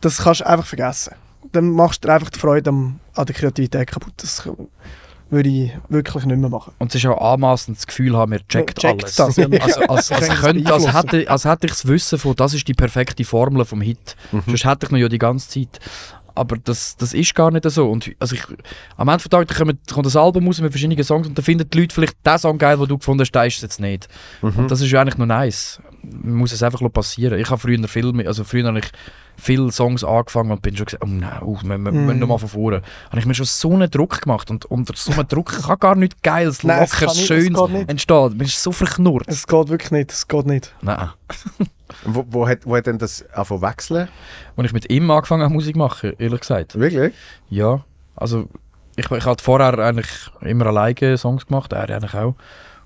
Das 0.00 0.18
kannst 0.18 0.42
du 0.42 0.46
einfach 0.46 0.66
vergessen. 0.66 1.16
Dann 1.50 1.70
machst 1.70 2.04
du 2.04 2.06
dir 2.06 2.14
einfach 2.14 2.30
die 2.30 2.38
Freude 2.38 2.70
am, 2.70 3.00
an 3.14 3.26
der 3.26 3.34
Kreativität 3.34 3.88
kaputt. 3.88 4.12
Das 4.18 4.48
würde 5.30 5.48
ich 5.48 5.72
wirklich 5.88 6.24
nicht 6.26 6.38
mehr 6.38 6.48
machen. 6.48 6.74
Und 6.78 6.94
es 6.94 7.02
ist 7.02 7.06
auch 7.06 7.32
anmaßend 7.32 7.76
das 7.76 7.88
Gefühl 7.88 8.16
haben, 8.16 8.30
wir 8.30 8.46
checkt, 8.46 8.78
Checkt 8.78 9.02
alles. 9.02 9.16
das, 9.16 9.36
ja. 9.36 9.46
Also, 9.48 9.80
als, 9.80 10.12
als, 10.12 10.28
könnte, 10.40 10.72
als, 10.72 10.92
hätte, 10.92 11.28
als 11.28 11.44
hätte 11.44 11.66
ich 11.66 11.72
das 11.72 11.88
Wissen 11.88 12.20
von, 12.20 12.36
das 12.36 12.54
ist 12.54 12.68
die 12.68 12.74
perfekte 12.74 13.24
Formel 13.24 13.64
vom 13.64 13.80
Hit. 13.80 14.14
Sonst 14.46 14.64
hätte 14.64 14.86
ich 14.86 14.92
noch 14.92 14.98
ja 14.98 15.08
die 15.08 15.18
ganze 15.18 15.48
Zeit. 15.48 15.80
Aber 16.40 16.56
das, 16.56 16.96
das 16.96 17.12
ist 17.12 17.34
gar 17.34 17.50
nicht 17.50 17.70
so. 17.70 17.90
Und 17.90 18.12
also 18.18 18.34
ich, 18.34 18.42
am 18.96 19.08
Ende 19.08 19.18
des 19.18 19.28
Tages 19.28 19.54
kommt, 19.58 19.92
kommt 19.92 20.06
das 20.06 20.16
Album 20.16 20.46
raus 20.46 20.58
mit 20.62 20.72
verschiedenen 20.72 21.04
Songs 21.04 21.26
und 21.26 21.36
dann 21.36 21.44
finden 21.44 21.68
die 21.68 21.78
Leute 21.78 21.94
vielleicht 21.94 22.16
den 22.24 22.38
Song 22.38 22.56
geil, 22.56 22.78
den 22.78 22.86
du 22.88 22.96
gefunden 22.96 23.20
hast, 23.20 23.32
der 23.32 23.44
ist 23.44 23.56
es 23.56 23.62
jetzt 23.62 23.78
nicht. 23.78 24.08
Und 24.56 24.70
das 24.70 24.80
ist 24.80 24.90
ja 24.90 25.02
eigentlich 25.02 25.18
noch 25.18 25.26
nice. 25.26 25.82
Man 26.02 26.34
muss 26.36 26.52
es 26.52 26.62
einfach 26.62 26.80
passieren. 26.92 27.38
Ich 27.38 27.50
habe 27.50 27.60
früher 27.60 27.86
viel, 27.88 28.12
mehr- 28.12 28.26
also 28.26 28.44
früher 28.44 28.66
habe 28.66 28.78
ich 28.78 28.86
viele 29.36 29.70
Songs 29.72 30.02
angefangen 30.04 30.50
und 30.50 30.62
bin 30.62 30.76
schon 30.76 30.86
gesagt, 30.86 31.02
oh 31.04 31.08
nein, 31.08 31.38
oh, 31.42 31.58
wir, 31.62 31.78
wir, 31.78 31.78
wir 31.78 31.92
müssen 31.92 32.18
nochmal 32.18 32.38
von 32.38 32.48
vorne. 32.48 32.82
Habe 33.08 33.18
ich 33.18 33.26
mir 33.26 33.34
schon 33.34 33.46
so 33.46 33.72
einen 33.72 33.90
Druck 33.90 34.20
gemacht 34.22 34.50
und 34.50 34.64
unter 34.66 34.94
so 34.96 35.12
einem 35.12 35.26
Druck 35.28 35.62
kann 35.62 35.78
gar 35.78 35.94
nichts 35.94 36.16
Geiles, 36.22 36.62
Nein, 36.62 36.82
es 36.84 36.92
Lockeres, 36.92 37.16
nicht, 37.16 37.26
Schönes 37.26 37.60
entstehen. 37.88 38.36
Man 38.36 38.40
ist 38.46 38.62
so 38.62 38.72
verknurrt. 38.72 39.24
Es 39.28 39.46
geht 39.46 39.68
wirklich 39.68 39.90
nicht. 39.90 40.12
Es 40.12 40.26
geht 40.28 40.46
nicht. 40.46 40.74
Nein. 40.82 41.10
Wo, 42.04 42.24
wo, 42.30 42.48
hat, 42.48 42.64
wo 42.64 42.76
hat 42.76 42.86
denn 42.86 42.98
das 42.98 43.24
angefangen 43.32 43.62
wechseln? 43.62 44.08
Als 44.56 44.66
ich 44.66 44.72
mit 44.72 44.90
ihm 44.90 45.10
angefangen 45.10 45.42
habe, 45.42 45.52
Musik 45.52 45.74
zu 45.74 45.78
machen, 45.80 46.12
ehrlich 46.18 46.40
gesagt. 46.40 46.78
Wirklich? 46.78 47.12
Ja, 47.50 47.84
also 48.14 48.48
ich, 48.96 49.10
ich 49.10 49.24
hatte 49.26 49.42
vorher 49.42 49.76
eigentlich 49.78 50.08
immer 50.40 50.66
alleine 50.66 51.18
Songs 51.18 51.46
gemacht, 51.46 51.72
er 51.72 51.90
eigentlich 51.90 52.14
auch. 52.14 52.36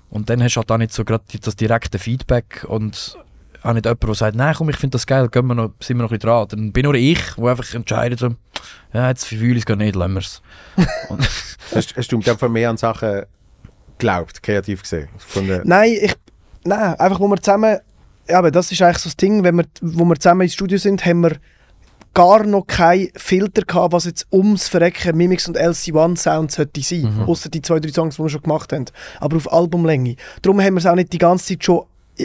Und 0.09 0.29
dann 0.29 0.41
hast 0.41 0.55
du 0.55 0.59
halt 0.59 0.71
auch 0.71 0.77
nicht 0.77 0.93
so 0.93 1.03
gerade 1.03 1.23
das 1.41 1.55
direkte 1.55 1.99
Feedback 1.99 2.65
und 2.67 3.17
auch 3.63 3.73
nicht 3.73 3.85
jemand, 3.85 4.03
der 4.03 4.13
sagt, 4.15 4.35
nein 4.35 4.53
komm, 4.55 4.69
ich 4.69 4.77
finde 4.77 4.95
das 4.95 5.07
geil, 5.07 5.27
gehen 5.29 5.47
wir 5.47 5.55
noch, 5.55 5.71
sind 5.79 5.97
wir 5.97 6.03
noch 6.03 6.11
ein 6.11 6.19
bisschen 6.19 6.29
dran. 6.29 6.47
Dann 6.49 6.71
bin 6.71 6.83
nur 6.83 6.93
ich, 6.93 7.19
der 7.35 7.45
einfach 7.45 7.73
entscheidet, 7.73 8.19
so, 8.19 8.35
ja, 8.93 9.09
jetzt 9.09 9.25
fühle 9.25 9.53
ich 9.53 9.59
es 9.59 9.65
gar 9.65 9.75
nicht, 9.75 9.95
lassen 9.95 10.13
wir 10.13 10.19
es. 10.19 10.41
Hast, 11.73 11.97
hast 11.97 12.11
du 12.11 12.17
in 12.17 12.21
dem 12.21 12.37
Fall 12.37 12.49
mehr 12.49 12.69
an 12.69 12.77
Sachen 12.77 13.23
geglaubt, 13.97 14.43
kreativ 14.43 14.83
gesehen? 14.83 15.09
Von 15.17 15.47
der, 15.47 15.63
Nein, 15.65 15.97
ich, 15.99 16.15
nein, 16.63 16.93
einfach 16.99 17.19
wo 17.19 17.27
wir 17.27 17.37
zusammen, 17.37 17.79
ja, 18.29 18.37
aber 18.37 18.51
das 18.51 18.71
ist 18.71 18.81
eigentlich 18.83 18.99
so 18.99 19.09
das 19.09 19.17
Ding, 19.17 19.43
wenn 19.43 19.55
wir, 19.55 19.65
wo 19.81 20.05
wir 20.05 20.15
zusammen 20.15 20.41
ins 20.41 20.53
Studio 20.53 20.77
sind, 20.77 21.03
haben 21.05 21.21
wir 21.21 21.37
gar 22.15 22.43
noch 22.45 22.65
keinen 22.65 23.09
Filter 23.15 23.61
gehabt, 23.61 23.93
was 23.93 24.05
jetzt 24.05 24.25
ums 24.31 24.67
Verrecken 24.67 25.15
Mimix 25.15 25.47
und 25.47 25.59
LC1 25.59 26.17
Sound 26.17 26.51
sollte 26.51 26.81
sein. 26.81 27.01
Mhm. 27.01 27.23
Außer 27.29 27.49
die 27.49 27.61
zwei, 27.61 27.79
drei 27.79 27.91
Songs, 27.91 28.15
die 28.15 28.23
wir 28.23 28.29
schon 28.29 28.41
gemacht 28.41 28.73
haben. 28.73 28.85
Aber 29.19 29.37
auf 29.37 29.51
Albumlänge. 29.51 30.15
Darum 30.41 30.59
haben 30.61 30.73
wir 30.73 30.79
es 30.79 30.87
auch 30.87 30.95
nicht 30.95 31.13
die 31.13 31.19
ganze 31.19 31.45
Zeit 31.45 31.63
schon 31.63 31.83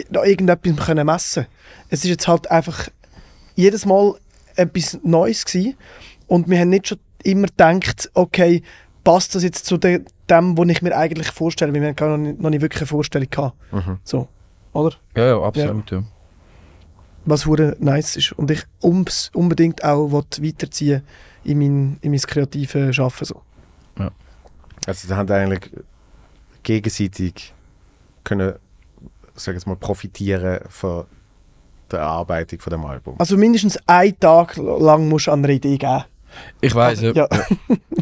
noch 0.09 0.23
irgendetwas 0.23 0.85
können 0.85 1.05
messen 1.05 1.45
Es 1.89 2.05
ist 2.05 2.09
jetzt 2.09 2.27
halt 2.27 2.49
einfach 2.49 2.87
jedes 3.55 3.85
Mal 3.85 4.15
etwas 4.55 4.97
Neues 5.03 5.45
gewesen. 5.45 5.75
Und 6.27 6.49
wir 6.49 6.59
haben 6.59 6.69
nicht 6.69 6.87
schon 6.87 6.99
immer 7.23 7.47
gedacht, 7.47 8.09
okay, 8.13 8.63
passt 9.03 9.35
das 9.35 9.43
jetzt 9.43 9.65
zu 9.65 9.77
de 9.77 10.03
dem, 10.29 10.57
was 10.57 10.69
ich 10.69 10.81
mir 10.81 10.95
eigentlich 10.95 11.29
vorstelle? 11.31 11.73
Weil 11.73 11.81
wir 11.81 11.89
haben 11.89 11.95
gar 11.97 12.09
noch 12.09 12.17
nicht, 12.17 12.39
noch 12.39 12.49
nicht 12.49 12.61
wirklich 12.61 12.83
eine 12.83 12.87
Vorstellung 12.87 13.29
gehabt. 13.29 13.57
Mhm. 13.73 13.97
So, 14.05 14.29
oder? 14.71 14.95
Ja, 15.17 15.25
ja, 15.27 15.41
absolut. 15.41 15.91
Ja. 15.91 16.03
Was 17.25 17.45
hure 17.45 17.75
nice 17.79 18.15
ist. 18.15 18.31
Und 18.33 18.49
ich 18.51 18.63
ums, 18.83 19.29
unbedingt 19.33 19.83
auch 19.83 20.11
weiterziehen 20.11 21.03
in 21.43 21.59
mein, 21.59 21.97
in 22.01 22.11
mein 22.11 22.19
kreatives 22.21 22.99
Arbeiten. 22.99 23.25
So. 23.25 23.41
Also 24.87 25.07
da 25.07 25.17
haben 25.17 25.31
eigentlich 25.31 25.71
gegenseitig 26.63 27.53
können, 28.23 28.55
sag 29.35 29.53
jetzt 29.53 29.67
mal, 29.67 29.75
profitieren 29.75 30.61
von 30.69 31.05
der 31.91 31.99
Erarbeitung 31.99 32.59
von 32.59 32.71
dem 32.71 32.85
Album. 32.85 33.15
Also 33.19 33.37
mindestens 33.37 33.77
einen 33.87 34.19
Tag 34.19 34.57
lang 34.57 35.07
musst 35.07 35.27
du 35.27 35.31
an 35.31 35.43
einer 35.43 35.53
Idee 35.53 35.77
geben. 35.77 36.03
Ich 36.59 36.73
weiß, 36.73 37.01
ja. 37.01 37.11
Ja. 37.13 37.27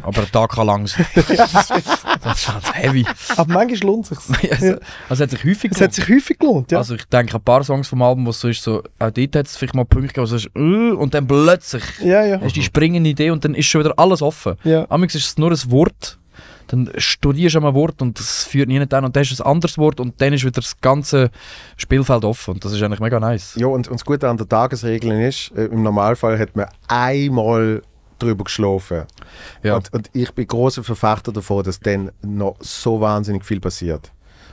aber 0.03 0.21
ein 0.21 0.31
Tag 0.31 0.51
kann 0.51 0.67
lang 0.67 0.87
sein. 0.87 1.05
das 1.15 1.29
ist 1.29 2.53
halt 2.53 2.75
heavy. 2.75 3.05
Aber 3.37 3.53
manchmal 3.53 3.89
lohnt 3.89 4.11
es 4.11 4.25
sich. 4.25 4.51
also, 4.51 4.65
also 4.67 4.79
es 5.09 5.19
hat 5.19 5.29
sich 5.31 5.43
häufig 5.43 5.71
Es 5.71 5.81
hat 5.81 5.93
sich 5.93 6.09
häufig 6.09 6.37
gelohnt, 6.37 6.71
ja. 6.71 6.79
Also 6.79 6.95
ich 6.95 7.05
denke, 7.05 7.35
ein 7.35 7.41
paar 7.41 7.63
Songs 7.63 7.87
vom 7.87 8.01
Album, 8.01 8.25
wo 8.25 8.31
es 8.31 8.39
so 8.39 8.47
ist, 8.47 8.61
so, 8.61 8.83
auch 8.99 9.11
dort 9.11 9.35
hat 9.35 9.45
es 9.45 9.57
vielleicht 9.57 9.75
mal 9.75 9.85
Punkte 9.85 10.13
gegeben, 10.13 10.29
wo 10.29 10.35
es 10.35 10.45
ist, 10.45 10.55
äh, 10.55 10.91
und 10.91 11.13
dann 11.13 11.27
plötzlich 11.27 11.83
ja, 11.99 12.23
ja. 12.25 12.35
hast 12.41 12.55
du 12.55 12.59
die 12.59 12.63
springende 12.63 13.09
Idee 13.09 13.31
und 13.31 13.43
dann 13.45 13.55
ist 13.55 13.67
schon 13.67 13.83
wieder 13.83 13.93
alles 13.97 14.21
offen. 14.21 14.55
ja. 14.63 14.85
Amix 14.89 15.15
ist 15.15 15.25
es 15.25 15.37
nur 15.37 15.51
ein 15.51 15.71
Wort, 15.71 16.19
dann 16.69 16.89
studierst 16.97 17.55
du 17.55 17.65
ein 17.65 17.73
Wort 17.73 18.01
und 18.01 18.19
das 18.19 18.43
führt 18.43 18.67
nie 18.67 18.77
an 18.77 18.83
und 18.83 19.15
dann 19.15 19.23
du 19.23 19.43
ein 19.43 19.45
anderes 19.45 19.77
Wort 19.77 19.99
und 19.99 20.21
dann 20.21 20.33
ist 20.33 20.43
wieder 20.43 20.61
das 20.61 20.79
ganze 20.79 21.31
Spielfeld 21.77 22.23
offen 22.23 22.55
und 22.55 22.65
das 22.65 22.73
ist 22.73 22.81
eigentlich 22.81 22.99
mega 22.99 23.19
nice. 23.19 23.55
Ja, 23.55 23.67
und, 23.67 23.87
und 23.87 23.99
das 23.99 24.05
Gute 24.05 24.29
an 24.29 24.37
der 24.37 24.47
Tagesregeln 24.47 25.21
ist, 25.21 25.51
äh, 25.55 25.65
im 25.65 25.83
Normalfall 25.83 26.37
hat 26.37 26.55
man 26.55 26.67
einmal 26.87 27.81
drüber 28.19 28.43
geschlafen. 28.43 29.03
Ja. 29.63 29.75
Und, 29.77 29.93
und 29.93 30.09
ich 30.13 30.31
bin 30.33 30.45
großer 30.47 30.83
Verfechter 30.83 31.31
davon, 31.31 31.63
dass 31.63 31.79
dann 31.79 32.11
noch 32.21 32.55
so 32.59 32.99
wahnsinnig 33.01 33.45
viel 33.45 33.59
passiert. 33.59 34.11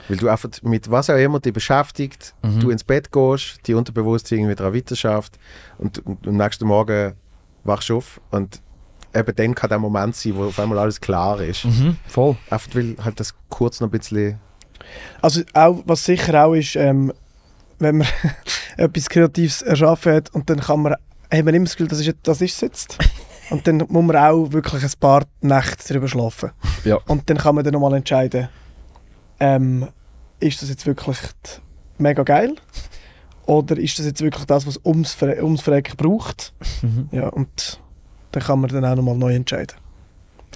Weil 0.08 0.18
du 0.18 0.28
einfach 0.28 0.50
mit 0.62 0.88
was 0.90 1.10
auch 1.10 1.16
immer 1.16 1.40
dich 1.40 1.52
beschäftigt, 1.52 2.34
Mhm. 2.42 2.60
du 2.60 2.70
ins 2.70 2.84
Bett 2.84 3.10
gehst, 3.10 3.58
die 3.66 3.74
Unterbewusstsein 3.74 4.38
irgendwie 4.38 4.54
daran 4.54 4.74
weiterschafft 4.74 5.38
und, 5.78 5.98
und 6.06 6.26
am 6.28 6.36
nächsten 6.36 6.66
Morgen 6.66 7.14
wachst 7.64 7.88
du 7.88 7.96
auf 7.96 8.20
und 8.30 8.62
eben 9.12 9.34
dann 9.34 9.54
kann 9.54 9.68
der 9.70 9.78
Moment 9.80 10.14
sein, 10.14 10.36
wo 10.36 10.44
auf 10.44 10.58
einmal 10.60 10.78
alles 10.78 11.00
klar 11.00 11.40
ist. 11.40 11.64
Mhm, 11.64 11.96
voll. 12.06 12.36
Einfach 12.50 12.74
weil 12.74 12.96
halt 13.02 13.18
das 13.18 13.34
kurz 13.48 13.80
noch 13.80 13.88
ein 13.88 13.98
bisschen... 13.98 14.38
Also 15.20 15.42
auch, 15.54 15.82
was 15.86 16.04
sicher 16.04 16.44
auch 16.44 16.54
ist, 16.54 16.76
ähm, 16.76 17.12
wenn 17.80 17.98
man 17.98 18.06
etwas 18.76 19.08
Kreatives 19.08 19.62
erschaffen 19.62 20.12
hat 20.12 20.32
und 20.34 20.48
dann 20.48 20.60
kann 20.60 20.82
man, 20.82 20.94
haben 21.32 21.46
wir 21.46 21.54
immer 21.54 21.64
das 21.64 21.74
Gefühl, 21.76 21.88
das 21.88 21.98
ist, 22.00 22.14
das 22.22 22.40
ist 22.40 22.54
es 22.54 22.60
jetzt. 22.60 22.98
Und 23.50 23.66
dann 23.66 23.78
muss 23.88 24.04
man 24.04 24.16
auch 24.16 24.52
wirklich 24.52 24.82
ein 24.82 24.90
paar 24.98 25.24
Nächte 25.40 25.88
darüber 25.88 26.08
schlafen. 26.08 26.50
Ja. 26.84 26.98
Und 27.06 27.28
dann 27.30 27.38
kann 27.38 27.54
man 27.54 27.64
dann 27.64 27.72
nochmal 27.72 27.94
entscheiden, 27.94 28.48
ähm, 29.40 29.88
ist 30.40 30.62
das 30.62 30.68
jetzt 30.68 30.86
wirklich 30.86 31.18
mega 31.98 32.22
geil? 32.22 32.54
Oder 33.46 33.76
ist 33.76 33.98
das 33.98 34.06
jetzt 34.06 34.20
wirklich 34.22 34.44
das, 34.44 34.66
was 34.66 34.80
ums, 34.84 35.12
Ver 35.12 35.42
ums 35.42 35.62
Verrecken 35.62 35.96
braucht? 35.96 36.52
Mhm. 36.82 37.08
Ja, 37.12 37.28
und 37.28 37.80
dann 38.32 38.42
kann 38.42 38.60
man 38.60 38.70
dann 38.70 38.84
auch 38.84 38.96
nochmal 38.96 39.16
neu 39.16 39.34
entscheiden. 39.34 39.76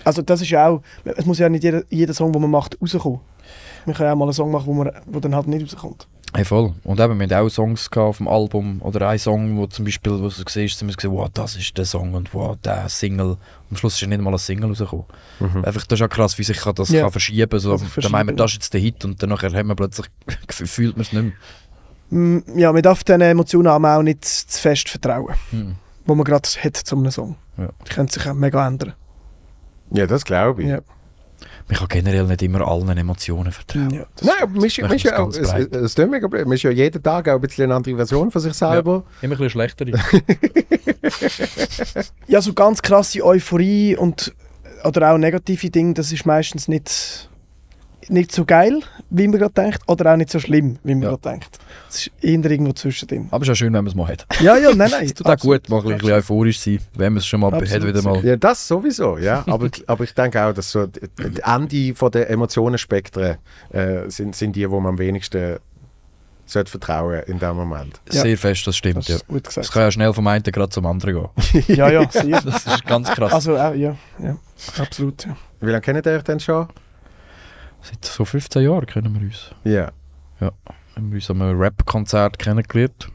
Also 0.05 0.23
das 0.23 0.41
ist 0.41 0.51
ja 0.51 0.69
auch, 0.69 0.83
es 1.05 1.27
muss 1.27 1.39
ja 1.39 1.49
nicht 1.49 1.63
jeder, 1.63 1.85
jeder 1.91 2.15
Song, 2.15 2.33
den 2.33 2.43
man 2.43 2.51
macht, 2.51 2.81
rauskommen. 2.81 3.21
Man 3.87 3.95
kann 3.95 4.07
ja 4.07 4.13
auch 4.13 4.17
mal 4.17 4.25
einen 4.25 4.33
Song 4.33 4.51
machen, 4.51 4.67
wo, 4.67 4.75
man, 4.75 4.91
wo 5.07 5.21
dann 5.21 5.35
halt 5.35 5.47
nicht 5.47 5.63
rauskommt. 5.63 6.09
Hey, 6.33 6.45
voll. 6.45 6.75
Und 6.85 7.01
eben, 7.01 7.19
wir 7.19 7.25
hatten 7.27 7.35
auch 7.47 7.49
Songs 7.49 7.91
auf 7.97 8.19
dem 8.19 8.29
Album 8.29 8.81
oder 8.83 9.09
ein 9.09 9.19
Song, 9.19 9.57
wo 9.57 9.67
zum 9.67 9.85
Beispiel, 9.85 10.13
wo 10.13 10.29
du 10.29 10.31
siehst, 10.31 10.79
sind 10.79 10.87
wir 10.89 10.95
gesehen, 10.95 11.11
wow, 11.11 11.29
das 11.33 11.57
ist 11.57 11.77
der 11.77 11.85
Song 11.85 12.15
und 12.15 12.33
wow, 12.33 12.57
der 12.65 12.89
Single. 12.89 13.37
Am 13.69 13.77
Schluss 13.77 13.95
ist 13.95 14.01
ja 14.03 14.07
nicht 14.07 14.21
mal 14.21 14.31
ein 14.33 14.39
Single 14.39 14.69
rausgekommen. 14.69 15.07
Mhm. 15.41 15.65
Einfach, 15.65 15.85
das 15.87 15.99
ist 15.99 16.05
auch 16.07 16.09
krass, 16.09 16.39
wie 16.39 16.45
sich 16.45 16.59
kann 16.59 16.75
das 16.77 16.91
Ja. 16.91 17.03
kann 17.03 17.11
verschieben 17.11 17.59
so, 17.59 17.73
Also 17.73 17.85
Dann 18.01 18.13
meinen 18.13 18.29
wir, 18.29 18.37
das 18.37 18.53
ist 18.53 18.55
jetzt 18.59 18.75
der 18.75 18.81
Hit 18.81 19.05
und 19.05 19.21
dann 19.21 19.33
haben 19.33 19.69
wir 19.69 19.75
plötzlich, 19.75 20.07
fühlt 20.51 20.97
man 20.97 21.03
es 21.03 21.13
nicht 21.13 21.23
mehr. 21.25 21.33
Mm, 22.11 22.59
Ja, 22.59 22.73
man 22.73 22.83
darf 22.83 23.03
diesen 23.03 23.21
Emotionen 23.23 23.67
auch 23.85 24.03
nicht 24.03 24.25
zu 24.25 24.61
fest 24.61 24.89
vertrauen, 24.89 25.35
Hm. 25.51 25.75
wo 26.07 26.15
man 26.15 26.25
gerade 26.25 26.49
hat 26.63 26.77
zu 26.77 26.97
einem 26.97 27.11
Song. 27.11 27.35
Ja. 27.59 27.71
Die 27.87 27.91
können 27.93 28.09
sich 28.09 28.25
auch 28.29 28.35
mega 28.35 28.65
ändern. 28.67 28.95
Ja, 29.93 30.07
das 30.07 30.25
glaube 30.25 30.63
ich. 30.63 30.69
Ja. 30.69 30.79
Man 31.71 31.79
kann 31.79 31.89
generell 31.89 32.25
nicht 32.25 32.43
immer 32.43 32.67
allen 32.67 32.99
Emotionen 32.99 33.53
vertrauen. 33.53 33.91
Ja. 33.91 34.05
Nein, 34.23 34.35
aber 34.43 34.53
man 34.53 34.65
ist, 34.65 34.79
das 34.79 34.89
man 34.89 34.97
ist 34.97 35.05
ja 35.05 35.19
auch, 35.19 35.29
es, 35.29 35.39
es 35.39 35.95
tut 35.95 36.11
mega 36.11 36.27
blöd. 36.27 36.45
Man 36.45 36.55
ist 36.55 36.65
ja 36.65 36.71
jeden 36.71 37.03
Tag 37.03 37.29
auch 37.29 37.35
ein 37.35 37.41
bisschen 37.41 37.65
eine 37.65 37.77
andere 37.77 37.97
Version 37.97 38.31
von 38.31 38.41
sich 38.41 38.55
selber. 38.55 39.05
Immer 39.23 39.35
ein 39.35 39.39
bisschen 39.39 39.51
schlechter. 39.51 39.87
ja, 42.27 42.43
so 42.43 42.53
ganz 42.55 42.83
krasse 42.83 43.25
Euphorie 43.25 43.97
und 43.97 44.35
oder 44.85 45.13
auch 45.13 45.19
negative 45.19 45.71
Dinge, 45.71 45.95
das 45.95 46.13
ist 46.13 46.27
meistens 46.27 46.69
nicht, 46.69 47.30
nicht 48.09 48.33
so 48.33 48.45
geil, 48.45 48.81
wie 49.11 49.29
man 49.29 49.39
gerade 49.39 49.53
denkt, 49.55 49.81
oder 49.87 50.13
auch 50.13 50.17
nicht 50.17 50.31
so 50.31 50.41
schlimm, 50.41 50.79
wie 50.85 50.95
man 50.95 51.03
Ja. 51.03 51.09
gerade 51.11 51.23
denkt. 51.23 51.59
Es 51.89 52.07
ist 52.07 52.11
eher 52.23 52.51
irgendwo 52.51 52.73
zwischendrin. 52.73 53.29
Aber 53.31 53.43
es 53.43 53.49
ist 53.49 53.53
auch 53.53 53.57
schön, 53.57 53.73
wenn 53.73 53.85
man 53.85 53.87
es 53.89 53.95
mal 53.95 54.09
hat. 54.09 54.27
Ja, 54.41 54.57
ja, 54.57 54.75
nein, 54.75 54.91
nein. 54.91 55.05
Es 55.05 55.15
tut 55.15 55.27
auch 55.27 55.37
gut, 55.37 55.69
mal 55.69 55.81
ein 55.81 55.97
bisschen 55.99 56.13
euphorisch 56.13 56.59
sein, 56.61 56.79
wenn 56.95 57.13
man 57.13 57.19
es 57.19 57.27
schon 57.27 57.41
mal 57.41 57.53
hat, 57.53 57.63
Absolut. 57.63 57.89
wieder 57.89 58.03
mal. 58.03 58.25
Ja, 58.25 58.37
das 58.37 58.67
sowieso, 58.67 59.19
ja. 59.19 59.45
Aber, 59.47 59.69
aber 59.87 60.05
ich 60.05 60.15
denke 60.15 60.43
auch, 60.43 60.53
dass 60.55 60.71
so 60.71 60.87
die 60.87 61.01
die 61.19 61.43
Ende 61.43 61.95
von 61.95 62.11
der 62.11 62.31
Emotionenspektren 62.31 63.37
äh, 63.73 64.09
sind, 64.09 64.35
sind 64.35 64.57
die, 64.57 64.69
wo 64.71 64.81
man 64.81 64.91
am 64.95 64.99
wenigsten 64.99 65.59
sollte 66.47 66.71
vertrauen 66.71 67.23
in 67.27 67.39
dem 67.39 67.55
Moment. 67.57 68.01
Ja. 68.11 68.23
Sehr 68.23 68.37
fest, 68.37 68.67
das 68.67 68.77
stimmt. 68.77 69.09
Das 69.09 69.09
Ja. 69.29 69.39
gesagt. 69.41 69.71
kann 69.73 69.83
ja 69.83 69.91
schnell 69.93 70.13
vom 70.13 70.27
einen 70.27 70.43
gerade 70.43 70.69
zum 70.71 70.85
anderen 70.87 71.15
gehen. 71.15 71.65
Ja, 71.77 71.89
ja, 71.91 72.11
sehr. 72.11 72.41
Das 72.41 72.67
ist 72.67 72.87
ganz 72.87 73.09
krass. 73.11 73.33
Also, 73.33 73.57
auch, 73.57 73.73
ja, 73.75 73.95
ja, 74.21 74.37
absolut. 74.79 75.27
Ja. 75.27 75.37
Wie 75.61 75.67
lange 75.71 75.81
kennt 75.81 76.05
ihr 76.07 76.13
euch 76.13 76.23
denn 76.25 76.41
schon? 76.41 76.67
Seit 77.83 78.05
so 78.05 78.25
15 78.25 78.63
Jahren 78.63 78.87
kennen 78.87 79.15
wir 79.15 79.23
uns. 79.23 79.55
Ja. 79.65 79.93
haben 80.95 81.11
wir 81.11 81.17
uns 81.17 81.31
an 81.31 81.43
einem 81.43 81.59
Rap-Konzert 81.59 82.39
kennengelernt. 82.39 83.09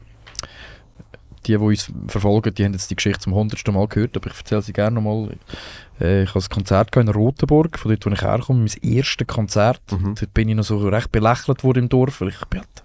Die, 1.46 1.52
die 1.52 1.58
uns 1.58 1.92
verfolgen, 2.08 2.52
die 2.54 2.64
haben 2.64 2.72
jetzt 2.72 2.90
die 2.90 2.96
Geschichte 2.96 3.20
zum 3.20 3.34
hundertsten 3.34 3.72
Mal 3.72 3.86
gehört, 3.86 4.16
aber 4.16 4.30
ich 4.30 4.36
erzähle 4.36 4.62
sie 4.62 4.72
gerne 4.72 5.00
nochmal. 5.00 5.36
Äh, 6.00 6.24
ich 6.24 6.30
habe 6.30 6.44
ein 6.44 6.48
Konzert 6.48 6.96
in 6.96 7.08
Rotenburg, 7.08 7.78
von 7.78 7.90
dort, 7.92 8.04
wo 8.04 8.10
ich 8.10 8.22
herkomme, 8.22 8.60
mein 8.60 8.92
erstes 8.92 9.26
Konzert. 9.28 9.80
Mhm. 9.92 10.16
Dort 10.16 10.34
bin 10.34 10.48
ich 10.48 10.56
noch 10.56 10.64
so 10.64 10.76
recht 10.88 11.12
belächelt 11.12 11.62
worden 11.62 11.84
im 11.84 11.88
Dorf, 11.88 12.20
weil 12.20 12.28
ich 12.30 12.44
bin 12.46 12.60
halt 12.60 12.82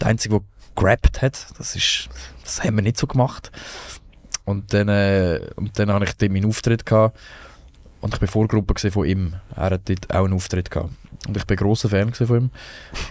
der 0.00 0.08
Einzige, 0.08 0.40
der 0.40 0.44
gerappt 0.74 1.20
hat. 1.20 1.48
Das, 1.58 1.76
ist, 1.76 2.08
das 2.42 2.64
haben 2.64 2.76
wir 2.76 2.82
nicht 2.82 2.96
so 2.96 3.06
gemacht. 3.06 3.50
Und 4.44 4.72
dann, 4.72 4.88
äh, 4.88 5.40
und 5.56 5.78
dann 5.78 5.90
habe 5.92 6.06
ich 6.06 6.12
dort 6.14 6.32
meinen 6.32 6.46
Auftritt 6.46 6.86
gehabt 6.86 7.18
und 8.00 8.14
ich 8.14 8.20
bin 8.20 8.28
Vorgruppe 8.28 8.90
von 8.90 9.04
ihm. 9.06 9.34
Er 9.54 9.70
hat 9.70 9.88
dort 9.88 10.14
auch 10.14 10.24
einen 10.24 10.32
Auftritt 10.32 10.70
gehabt. 10.70 10.90
Und 11.26 11.36
ich 11.36 11.46
bin 11.46 11.56
grosser 11.56 11.88
Fan 11.88 12.12
von 12.14 12.36
ihm. 12.36 12.50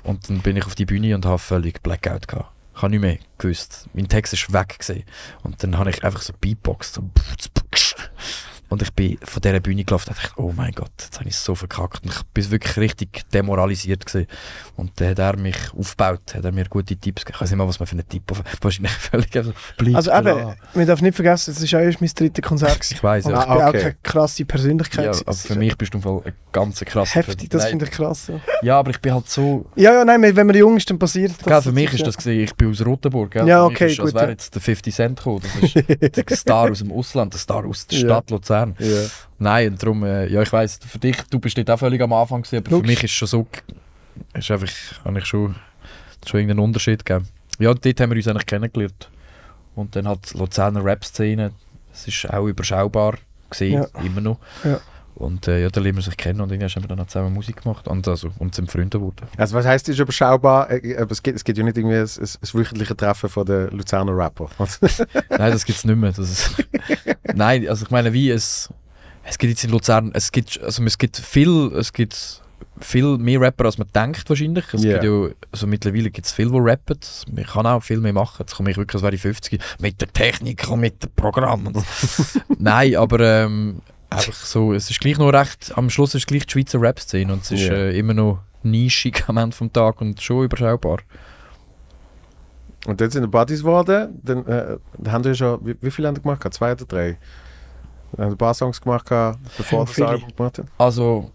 Und 0.03 0.30
dann 0.30 0.39
bin 0.39 0.58
ich 0.58 0.66
auf 0.66 0.76
die 0.76 0.86
Bühne 0.86 1.16
und 1.16 1.26
habe 1.26 1.39
völlig 1.39 1.82
Blackout 1.84 2.28
gehabt. 2.28 2.51
Ich 2.76 2.82
habe 2.82 2.91
nicht 2.91 3.01
mehr 3.01 3.18
gewusst. 3.38 3.88
Mein 3.93 4.08
Text 4.08 4.34
ist 4.34 4.53
weg 4.53 4.78
gewesen. 4.80 5.03
Und 5.43 5.64
dann 5.64 5.78
habe 5.78 5.89
ich 5.89 6.03
einfach 6.03 6.22
so 6.22 6.34
Beatbox. 6.39 6.93
So 6.93 7.01
und 8.70 8.82
ich 8.82 8.91
bin 8.93 9.18
von 9.24 9.41
dieser 9.41 9.59
Bühne 9.59 9.84
gelaufen 9.84 10.09
und 10.09 10.18
dachte, 10.18 10.32
oh 10.38 10.51
mein 10.55 10.72
Gott, 10.74 10.91
jetzt 10.99 11.18
habe 11.20 11.30
ich 11.30 11.36
es 11.36 11.43
so 11.43 11.55
verkackt. 11.55 12.03
Und 12.03 12.13
ich 12.13 12.22
bin 12.34 12.51
wirklich 12.51 12.78
richtig 12.78 13.30
demoralisiert 13.32 14.05
gewesen. 14.05 14.28
Und 14.76 14.91
dann 14.99 15.09
hat 15.11 15.20
er 15.20 15.38
mich 15.38 15.55
aufgebaut, 15.78 16.36
hat 16.36 16.43
er 16.45 16.51
mir 16.51 16.65
gute 16.65 16.95
Tipps 16.97 17.24
gegeben. 17.24 17.36
Ich 17.38 17.41
weiß 17.41 17.49
nicht 17.51 17.57
mal, 17.57 17.68
was 17.68 17.80
man 17.80 17.88
für 17.88 17.93
einen 17.93 18.07
Tipp 18.07 18.24
auf 18.32 18.43
Wahrscheinlich 18.61 18.91
völlig 18.93 19.30
bleib 19.78 19.95
Also 19.95 20.11
eben, 20.11 20.55
man 20.74 20.86
darf 20.88 21.01
nicht 21.01 21.15
vergessen, 21.15 21.51
es 21.57 21.72
war 21.74 21.80
auch 21.80 21.84
erst 21.86 22.01
mein 22.01 22.09
drittes 22.13 22.43
Konzert. 22.43 22.80
gewesen. 22.80 22.93
Ich 22.95 23.03
Und 23.03 23.32
ja. 23.32 23.39
ich 23.41 23.45
bin 23.47 23.57
Ah, 23.57 23.63
auch 23.65 23.70
okay. 23.70 23.80
keine 23.80 23.95
krasse 24.03 24.45
Persönlichkeit. 24.45 25.05
ja 25.05 25.11
gewesen. 25.11 25.24
aber 25.28 25.38
für 25.38 25.53
ist 25.53 25.59
mich 25.59 25.78
bist 25.78 25.93
du 25.93 25.97
im 25.97 26.01
Fall 26.03 26.22
ein 26.26 26.34
ganz 26.51 26.80
krasser 26.82 27.15
Heftig, 27.15 27.49
das 27.49 27.65
finde 27.65 27.86
ich 27.86 27.91
krass. 27.91 28.28
Ja. 28.28 28.39
Ja, 28.61 28.80
aber 28.80 28.91
ich 28.91 28.99
bin 28.99 29.13
halt 29.13 29.30
so... 29.30 29.65
ja, 29.76 29.93
ja, 29.93 30.03
nein, 30.05 30.22
wenn 30.36 30.47
man 30.47 30.55
jung 30.55 30.78
ist, 30.78 30.89
dann 30.89 30.99
passiert 30.99 31.32
das. 31.38 31.45
Gell, 31.45 31.61
für 31.61 31.72
mich 31.72 31.93
ist 31.93 32.05
das 32.05 32.18
gesehen, 32.18 32.41
ich 32.43 32.55
bin 32.55 32.70
aus 32.72 32.86
Rotenburg. 32.86 33.32
Gell? 33.32 33.47
Ja, 33.47 33.63
okay, 33.63 33.91
ist, 33.91 33.99
als 33.99 34.07
gut, 34.07 34.15
wäre 34.15 34.26
ja. 34.26 34.32
jetzt 34.32 34.53
der 34.53 34.61
50 34.61 34.93
Cent 34.93 35.18
gekommen. 35.18 35.41
Das 35.41 35.76
ist 35.76 36.30
der 36.30 36.36
Star 36.38 36.72
aus 36.72 36.80
dem 36.80 36.91
Ausland, 36.91 37.34
der 37.34 37.39
Star 37.39 37.65
aus 37.65 37.88
der 37.88 37.99
Ja. 37.99 38.05
Stadt 38.05 38.30
Luzern. 38.32 38.57
Ja. 38.80 39.01
Nein, 39.39 39.72
und 39.74 39.84
darum, 39.84 40.03
äh, 40.03 40.28
ja, 40.28 40.41
ich 40.41 40.51
weiss, 40.51 40.80
für 40.86 40.99
dich, 40.99 41.18
du 41.30 41.39
bist 41.39 41.58
nicht 41.58 41.70
auch 41.70 41.78
völlig 41.80 42.01
am 42.01 42.14
Anfang 42.14 42.41
gewesen, 42.41 42.58
aber 42.58 42.72
Logisch. 42.72 42.86
für 42.88 42.91
mich 42.91 43.03
ist 43.03 43.12
schon 43.12 43.28
so, 43.28 43.47
ist 44.34 44.49
einfach, 44.51 44.68
habe 45.05 45.20
ich 45.20 45.26
schon, 45.26 45.55
schon 46.26 46.39
irgendeinen 46.39 46.66
Unterschied 46.66 47.05
gegeben. 47.05 47.28
Ja, 47.60 47.74
dort 47.74 47.99
haben 47.99 48.10
wir 48.12 48.18
uns 48.18 48.28
eigentlich 48.28 48.45
kennengelernt. 48.45 49.10
Und 49.76 49.95
dann 49.95 50.08
hat 50.08 50.34
die 50.34 50.38
Luzerner 50.38 50.84
Rap-Szene, 50.84 51.51
es 51.93 52.08
ist 52.08 52.30
auch 52.32 52.47
überschaubar 52.47 53.16
gesehen, 53.49 53.84
Ja. 53.93 54.01
immer 54.03 54.22
noch. 54.22 54.39
Ja. 54.64 54.80
Und 55.18 55.47
äh, 55.47 55.61
ja, 55.61 55.70
da 55.70 55.82
lernen 55.82 55.97
wir 55.97 56.03
sich 56.03 56.15
kennen 56.15 56.41
und 56.41 56.51
irgendwann 56.51 56.70
haben 56.70 56.84
wir 56.84 56.88
dann 56.89 56.99
auch 56.99 57.07
zusammen 57.07 57.34
Musik 57.34 57.63
gemacht 57.63 57.88
und, 57.88 58.07
also, 58.07 58.30
und 58.39 58.53
sind 58.55 58.72
Freunde 58.72 58.99
geworden. 58.99 59.26
Also 59.38 59.55
was 59.55 59.65
heißt, 59.65 59.89
ist 59.89 59.99
überschaubar? 59.99 60.70
Äh, 60.72 60.97
aber 60.97 61.11
es 61.11 61.24
gibt, 61.24 61.36
es 61.38 61.43
gibt 61.43 61.57
ja 61.57 61.63
nicht 61.63 61.78
irgendwie 61.78 61.95
ein, 61.97 62.03
ein, 62.03 62.28
ein 62.41 62.49
wöchentliche 62.53 62.95
Treffen 62.95 63.30
von 63.30 63.45
den 63.45 63.70
Luzerner 63.72 64.15
Rapper. 64.15 64.49
Nein, 65.30 65.51
das 65.51 65.65
gibt 65.65 65.80
es 65.80 65.86
nicht 65.86 65.97
mehr. 65.97 66.09
Ist 66.18 66.51
Nein, 67.34 67.68
also 67.68 67.86
ich 67.86 67.91
meine, 67.91 68.13
wie 68.13 68.30
es. 68.30 68.70
Es 69.30 69.38
gibt 69.38 69.49
jetzt 69.51 69.63
in 69.65 69.72
Luzern, 69.72 70.11
es 70.13 70.32
gibt, 70.32 70.61
also 70.63 70.82
es 70.86 70.97
gibt 70.97 71.18
viel, 71.18 71.72
es 71.76 71.91
gibt 71.91 72.41
viel 72.80 73.18
mehr 73.18 73.41
Rapper, 73.41 73.65
als 73.65 73.78
man 73.78 73.88
denkt 73.93 74.30
wahrscheinlich. 74.30 74.65
Es 74.74 74.84
Ja. 74.84 74.93
gibt 74.99 75.03
ja, 75.03 75.28
also 75.51 75.68
mittlerweile 75.68 76.09
gibt 76.11 76.28
es 76.28 76.32
viel, 76.32 76.49
die 76.49 76.57
rappen. 76.59 76.97
Man 77.34 77.43
kann 77.45 77.65
auch 77.65 77.82
viel 77.84 77.99
mehr 77.99 78.13
machen. 78.13 78.38
Jetzt 78.39 78.55
komme 78.55 78.72
ich 78.72 78.78
wirklich, 78.78 78.95
als 78.95 79.03
wäre 79.03 79.15
ich 79.15 79.22
50, 79.22 79.59
mit 79.80 79.99
der 79.99 80.13
Technik 80.13 80.70
und 80.70 80.80
mit 80.80 81.03
dem 81.03 81.11
Programm. 81.15 81.74
Nein, 82.57 82.95
aber 82.95 83.20
ähm, 83.20 83.82
einfach 84.10 84.34
so, 84.34 84.74
es 84.74 84.89
ist 84.89 84.99
gleich 84.99 85.18
noch 85.18 85.30
recht, 85.32 85.72
am 85.78 85.89
Schluss 85.89 86.16
ist 86.16 86.24
es 86.24 86.26
gleich 86.28 86.45
die 86.45 86.51
Schweizer 86.51 86.82
Rap-Szene 86.82 87.32
und 87.34 87.43
es 87.43 87.51
ist 87.51 87.62
Ja. 87.68 87.74
äh, 87.74 87.97
immer 87.97 88.14
noch 88.14 88.39
nischig 88.64 89.24
am 89.28 89.38
Ende 89.38 89.55
vom 89.55 89.72
Tag 89.72 90.01
und 90.01 90.22
schon 90.22 90.45
überschaubar. 90.45 90.99
Und 92.86 93.01
dann 93.01 93.10
sind 93.10 93.24
die 93.24 93.28
Buddies 93.28 93.60
geworden. 93.60 94.20
Dann, 94.24 94.45
äh, 94.45 94.78
dann 94.97 95.12
haben 95.14 95.24
wir 95.24 95.36
schon, 95.36 95.66
wie, 95.66 95.76
wie 95.82 95.91
viele 95.91 96.08
haben 96.08 96.16
die 96.16 96.22
gemacht? 96.22 96.41
Zwei 96.53 96.72
oder 96.72 96.86
drei? 96.86 97.18
Wir 98.14 98.26
haben 98.26 98.32
ein 98.34 98.38
paar 98.38 98.53
Songs 98.53 98.80
gemacht, 98.80 99.08
bevor 99.58 99.86
das. 99.86 99.99
Album 100.01 100.30
gemacht 100.36 100.60
hat. 100.60 100.66
Also, 100.78 101.32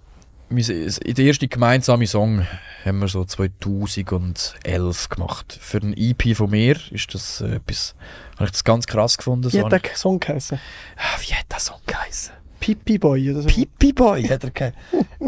der 0.51 1.18
erste 1.25 1.49
gemeinsame 1.49 2.07
Song 2.07 2.47
haben 2.85 2.99
wir 3.01 3.09
so 3.09 3.25
2011 3.25 5.09
gemacht. 5.11 5.59
Für 5.61 5.79
ein 5.79 5.95
EP 5.97 6.35
von 6.37 6.51
mir 6.51 6.77
ist 6.91 7.14
das 7.14 7.41
äh, 7.43 7.57
etwas, 7.57 7.95
habe 8.37 8.47
ich 8.47 8.53
das 8.53 8.64
ganz 8.64 8.87
krass 8.87 9.16
gefunden. 9.18 9.53
Wie 9.53 9.59
So 9.59 9.64
hat 9.64 9.73
der 9.73 9.97
Song 9.97 10.20
geheißen? 10.20 10.59
ah, 10.97 11.20
wie 11.20 11.35
hat 11.35 11.47
der 11.51 11.59
Song 11.61 11.81
geheißen? 11.87 12.33
Pipi 12.63 12.97
Boy 12.97 13.31
oder 13.33 13.43
so? 13.43 13.49
Pipi 13.49 13.93
Boy 13.93 14.23
hat 14.29 14.45
er 14.45 14.51
geheißen. 14.51 14.79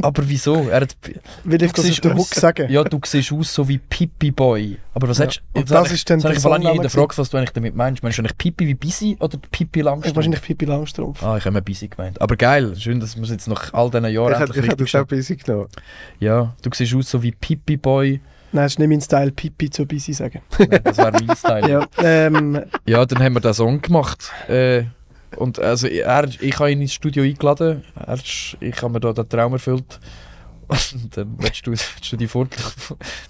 Aber 0.03 0.23
wieso? 0.29 0.69
Er 0.69 0.83
hat, 0.83 0.97
Will 1.43 1.61
ich 1.63 1.73
Du 1.73 1.83
das 1.83 1.91
auf 1.91 2.01
den 2.01 2.17
Hook 2.17 2.27
sagen? 2.29 2.71
ja, 2.71 2.85
du 2.85 3.01
siehst 3.05 3.33
aus 3.33 3.53
so 3.53 3.69
wie 3.69 3.79
Pipi 3.79 4.31
Boy. 4.31 4.79
Aber 4.95 5.09
was 5.09 5.19
Ja. 5.19 5.25
hättest 5.25 5.43
Und 5.53 5.61
jetzt 5.63 5.71
das 5.73 5.89
ich- 5.89 5.95
ist 5.95 6.11
dann 6.11 6.21
der 6.21 6.31
ich 6.31 6.39
Songname 6.39 6.77
nie 6.77 6.83
gefragt, 6.83 7.19
was 7.19 7.29
du 7.31 7.37
eigentlich 7.37 7.51
damit 7.51 7.75
meinst. 7.75 8.03
Meinst 8.05 8.19
du 8.19 8.23
eigentlich 8.23 8.39
Pipi 8.39 8.67
wie 8.69 8.75
Busy 8.75 9.17
oder 9.19 9.37
Pipi 9.51 9.81
Ich 9.81 9.85
Langstrumpf? 9.85 10.17
wahrscheinlich 10.17 10.43
Pipi 10.43 10.65
Langstrumpf. 10.65 11.23
Ah, 11.25 11.37
ich 11.37 11.45
habe 11.45 11.55
mir 11.55 11.63
Busy 11.63 11.89
gemeint. 11.89 12.21
Aber 12.23 12.37
geil, 12.37 12.77
schön, 12.77 13.01
dass 13.01 13.17
wir 13.17 13.25
es 13.25 13.31
jetzt 13.31 13.49
nach 13.49 13.75
all 13.75 13.91
diesen 13.91 14.07
Jahren 14.07 14.33
ich 14.33 14.39
hätte 14.39 14.61
ich 14.61 14.67
hätte 14.69 14.85
das 14.85 14.95
auch 14.95 15.05
busy 15.07 15.35
genommen. 15.37 15.67
Ja, 16.21 16.55
du 16.63 16.71
siehst 16.73 16.95
aus 16.95 17.11
so 17.11 17.21
wie 17.23 17.33
Pipi 17.33 17.77
Boy. 17.77 18.21
Nein, 18.53 18.65
das 18.67 18.73
ist 18.75 18.79
nicht 18.79 18.89
mein 18.89 19.01
Style, 19.01 19.33
Pipi 19.33 19.69
zu 19.69 19.85
busy 19.85 20.13
sagen. 20.13 20.41
Nein, 20.61 20.81
Das 20.85 20.97
wäre 20.97 21.11
mein 21.11 21.37
Style. 21.37 21.69
Ja, 21.69 21.87
ähm, 21.99 22.63
Ja, 22.87 23.05
dann 23.05 23.21
haben 23.21 23.35
wir 23.35 23.41
den 23.41 23.53
Song 23.53 23.83
gemacht. 23.83 24.31
Äh, 24.49 24.85
und 25.37 25.59
also, 25.59 25.87
er, 25.87 26.29
ich 26.41 26.59
habe 26.59 26.73
ihn 26.73 26.81
ins 26.83 26.93
Studio 26.93 27.23
eingeladen. 27.23 27.85
Er, 27.95 28.19
ich 28.61 28.83
habe 28.83 28.93
mir 28.93 29.01
da 29.01 29.13
den 29.13 29.29
Traum 29.29 29.53
erfüllt. 29.55 30.01
Und 30.69 31.17
dann 31.17 31.35
willst 31.39 31.67
du, 31.67 31.71
willst 31.73 32.11
du 32.13 32.17
die, 32.17 32.29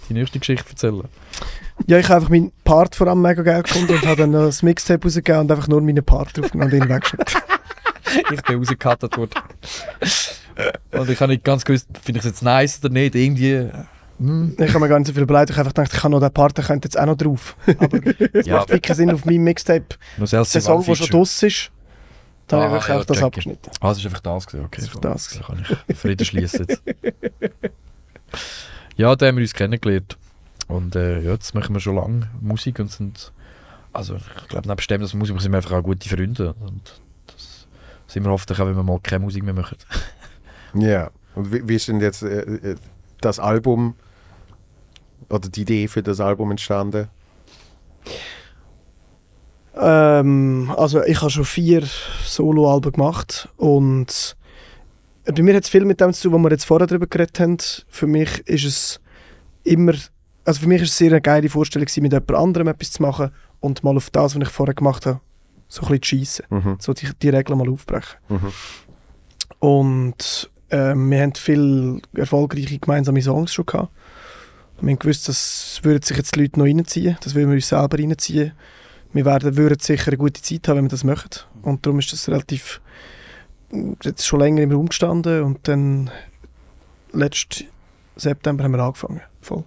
die 0.08 0.14
nächste 0.14 0.38
Geschichte 0.38 0.70
erzählen. 0.70 1.02
ja, 1.86 1.98
ich 1.98 2.04
habe 2.06 2.16
einfach 2.16 2.30
meinen 2.30 2.52
Part 2.62 2.94
vor 2.94 3.08
allem 3.08 3.22
mega 3.22 3.42
geil 3.42 3.62
gefunden 3.62 3.94
und 3.94 4.06
habe 4.06 4.16
dann 4.16 4.32
das 4.32 4.62
Mixtape 4.62 5.02
rausgegeben 5.02 5.40
und 5.40 5.50
einfach 5.50 5.66
nur 5.68 5.80
meinen 5.80 6.04
Part 6.04 6.36
draufgenommen 6.36 6.72
und 6.72 6.82
ihn 6.82 6.88
weggeschnitten. 6.88 7.40
Ich 8.32 8.42
bin 8.42 8.58
rausgekattet 8.58 9.16
worden. 9.16 9.32
Und 10.92 11.10
ich 11.10 11.20
habe 11.20 11.32
nicht 11.32 11.42
ganz 11.44 11.64
gewusst, 11.64 11.88
finde 12.00 12.20
ich 12.20 12.24
es 12.24 12.30
jetzt 12.30 12.42
nice 12.42 12.78
oder 12.84 12.92
nicht. 12.92 13.14
Irgendwie. 13.16 13.68
Hm. 14.18 14.56
Ich 14.56 14.68
habe 14.68 14.78
mir 14.78 14.88
gar 14.88 14.98
nicht 14.98 15.08
so 15.08 15.12
viel 15.14 15.22
überlegt. 15.24 15.50
Ich 15.50 15.56
habe 15.56 15.66
einfach 15.68 15.74
gedacht, 15.74 15.92
ich 15.92 16.02
habe 16.04 16.12
noch 16.12 16.20
den 16.20 16.32
Part, 16.32 16.56
der 16.56 16.64
könnte 16.64 16.86
jetzt 16.86 16.98
auch 16.98 17.06
noch 17.06 17.16
drauf. 17.16 17.56
Aber 17.66 17.98
es 18.32 18.46
Ja, 18.46 18.58
macht 18.58 18.70
wirklich 18.70 18.96
Sinn 18.96 19.10
auf 19.10 19.24
meinem 19.24 19.42
Mixtape. 19.42 19.96
Der 20.18 20.44
Song, 20.46 20.84
der 20.84 20.94
schon 20.94 21.08
draus 21.08 21.42
ist, 21.42 21.72
da 22.46 22.62
habe 22.62 22.78
ich 22.78 22.84
Ah, 22.84 22.88
ja, 22.94 23.00
auch 23.00 23.04
das 23.04 23.16
check. 23.16 23.24
abgeschnitten. 23.26 23.70
Ah, 23.80 23.88
das 23.88 23.98
ist 23.98 24.06
einfach 24.06 24.20
das 24.20 24.46
gewesen. 24.46 24.64
Okay, 24.66 24.82
Das 24.82 25.00
das 25.00 25.28
Dann 25.30 25.42
kann 25.42 25.66
ich 25.88 25.96
Frieden 25.96 26.24
schließen 26.24 26.66
jetzt. 26.68 26.82
ja, 28.96 29.14
da 29.16 29.26
haben 29.26 29.36
wir 29.36 29.42
uns 29.42 29.54
kennengelernt. 29.54 30.16
Und 30.68 30.96
äh, 30.96 31.20
ja, 31.20 31.32
jetzt 31.32 31.54
machen 31.54 31.74
wir 31.74 31.80
schon 31.80 31.96
lange 31.96 32.28
Musik 32.40 32.78
und 32.78 32.90
sind, 32.90 33.32
also 33.92 34.16
ich 34.16 34.48
glaube, 34.48 34.66
nebst 34.68 34.90
dem, 34.90 35.00
dass 35.00 35.12
wir 35.12 35.18
Musik 35.18 35.34
machen, 35.34 35.42
sind 35.42 35.52
wir 35.52 35.58
einfach 35.58 35.72
auch 35.72 35.82
gute 35.82 36.08
Freunde. 36.08 36.54
Und 36.60 37.00
das 37.26 37.66
sind 38.06 38.24
wir 38.24 38.30
hoffentlich 38.30 38.58
auch, 38.60 38.66
wenn 38.66 38.76
wir 38.76 38.82
mal 38.82 38.98
keine 39.02 39.24
Musik 39.24 39.42
mehr 39.44 39.54
machen. 39.54 39.76
Ja. 40.74 41.10
Und 41.34 41.52
wie, 41.52 41.68
wie 41.68 41.74
ist 41.74 41.88
denn 41.88 42.00
jetzt 42.00 42.22
äh, 42.22 42.40
äh, 42.40 42.76
das 43.20 43.38
Album 43.38 43.94
oder 45.28 45.48
die 45.48 45.62
Idee 45.62 45.88
für 45.88 46.02
das 46.02 46.20
Album 46.20 46.50
entstanden? 46.50 47.08
Ähm, 49.76 50.72
also 50.76 51.02
ich 51.02 51.20
habe 51.20 51.30
schon 51.30 51.44
vier 51.44 51.82
Soloalben 52.24 52.92
gemacht 52.92 53.48
und 53.56 54.36
bei 55.24 55.42
mir 55.42 55.54
hat 55.54 55.64
es 55.64 55.70
viel 55.70 55.84
mit 55.84 56.00
dem 56.00 56.12
zu 56.12 56.28
tun, 56.28 56.34
was 56.34 56.42
wir 56.42 56.50
jetzt 56.50 56.64
vorher 56.64 56.86
darüber 56.86 57.06
geredet 57.06 57.40
haben. 57.40 57.56
Für 57.88 58.06
mich 58.06 58.40
ist 58.46 58.64
es 58.64 59.00
immer, 59.64 59.94
also 60.44 60.60
für 60.60 60.68
mich 60.68 60.82
ist 60.82 60.90
es 60.90 60.98
sehr 60.98 61.10
eine 61.10 61.20
geile 61.20 61.48
Vorstellung 61.48 61.86
gewesen, 61.86 62.02
mit 62.02 62.12
jemand 62.12 62.34
anderem 62.34 62.68
etwas 62.68 62.92
zu 62.92 63.02
machen 63.02 63.30
und 63.60 63.82
mal 63.82 63.96
auf 63.96 64.10
das, 64.10 64.36
was 64.36 64.42
ich 64.42 64.52
vorher 64.52 64.74
gemacht 64.74 65.06
habe, 65.06 65.20
so 65.68 65.82
ein 65.82 65.88
bisschen 65.88 66.02
zu 66.02 66.08
schiessen. 66.08 66.44
Mhm. 66.50 66.76
So 66.78 66.92
die, 66.92 67.08
die 67.20 67.28
Regeln 67.30 67.58
mal 67.58 67.70
aufbrechen. 67.70 68.18
Mhm. 68.28 68.52
Und 69.58 70.50
ähm, 70.70 71.10
wir 71.10 71.22
haben 71.22 71.34
viele 71.34 72.00
erfolgreiche 72.14 72.78
gemeinsame 72.78 73.22
Songs 73.22 73.52
schon 73.52 73.66
gehabt. 73.66 73.90
Wir 74.80 74.90
haben 74.90 74.98
gewusst, 74.98 75.28
das 75.28 75.80
würden 75.82 76.02
sich 76.02 76.16
jetzt 76.16 76.34
die 76.34 76.40
Leute 76.40 76.58
noch 76.58 76.66
reinziehen, 76.66 77.16
das 77.22 77.34
würden 77.34 77.48
wir 77.48 77.54
uns 77.54 77.68
selber 77.68 77.98
reinziehen. 77.98 78.52
Wir 79.14 79.24
werden, 79.24 79.56
würden 79.56 79.78
sicher 79.80 80.08
eine 80.08 80.18
gute 80.18 80.42
Zeit 80.42 80.68
haben, 80.68 80.76
wenn 80.76 80.84
wir 80.84 80.90
das 80.90 81.04
machen. 81.04 81.30
Und 81.62 81.86
darum 81.86 81.98
ist 82.00 82.12
das 82.12 82.28
relativ 82.28 82.82
jetzt 84.02 84.26
schon 84.26 84.40
länger 84.40 84.62
im 84.62 84.72
Raum 84.72 84.88
gestanden 84.88 85.42
und 85.42 85.66
dann 85.66 86.10
letzten 87.12 87.64
September 88.16 88.64
haben 88.64 88.72
wir 88.72 88.80
angefangen. 88.82 89.20
Voll. 89.40 89.64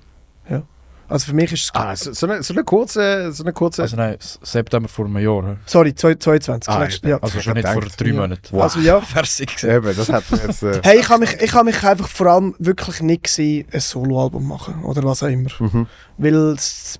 Ja. 0.49 0.63
Also 1.09 1.27
für 1.27 1.33
mich 1.33 1.51
ist 1.53 1.63
es... 1.63 1.71
Ah, 1.73 1.95
so, 1.95 2.11
so, 2.11 2.27
eine, 2.27 2.43
so 2.43 2.53
eine 2.53 2.63
kurze... 2.65 3.31
So 3.31 3.43
eine 3.43 3.53
kurze 3.53 3.81
Also 3.81 3.95
nein, 3.95 4.17
September 4.19 4.89
vor 4.89 5.05
einem 5.05 5.17
Jahr. 5.19 5.57
Sorry, 5.65 5.95
zwei- 5.95 6.15
22. 6.15 6.69
Ah, 6.73 6.79
letztes- 6.83 7.09
ja. 7.09 7.17
Also 7.21 7.39
schon 7.39 7.53
nicht 7.53 7.67
vor 7.67 7.81
drei 7.81 8.07
ja. 8.07 8.13
Monaten. 8.13 8.47
Wow. 8.51 8.63
Also 8.63 8.79
ja, 8.81 8.99
gewesen. 9.15 9.69
Eben, 9.69 9.95
das 9.95 10.09
hat 10.09 10.23
jetzt... 10.31 10.63
Äh, 10.63 10.81
Hey, 10.83 10.99
ich 10.99 11.07
habe 11.09 11.21
mich, 11.21 11.33
ich 11.41 11.53
hab 11.53 11.63
mich 11.65 11.81
einfach 11.83 12.09
vor 12.09 12.27
allem 12.27 12.55
wirklich 12.59 13.01
nicht 13.01 13.23
gesehen, 13.23 13.67
ein 13.71 13.79
Soloalbum 13.79 14.45
machen 14.45 14.83
oder 14.83 15.01
was 15.03 15.23
auch 15.23 15.27
immer. 15.27 15.49
mhm. 15.59 15.87
Weil 16.17 16.35
es 16.53 16.99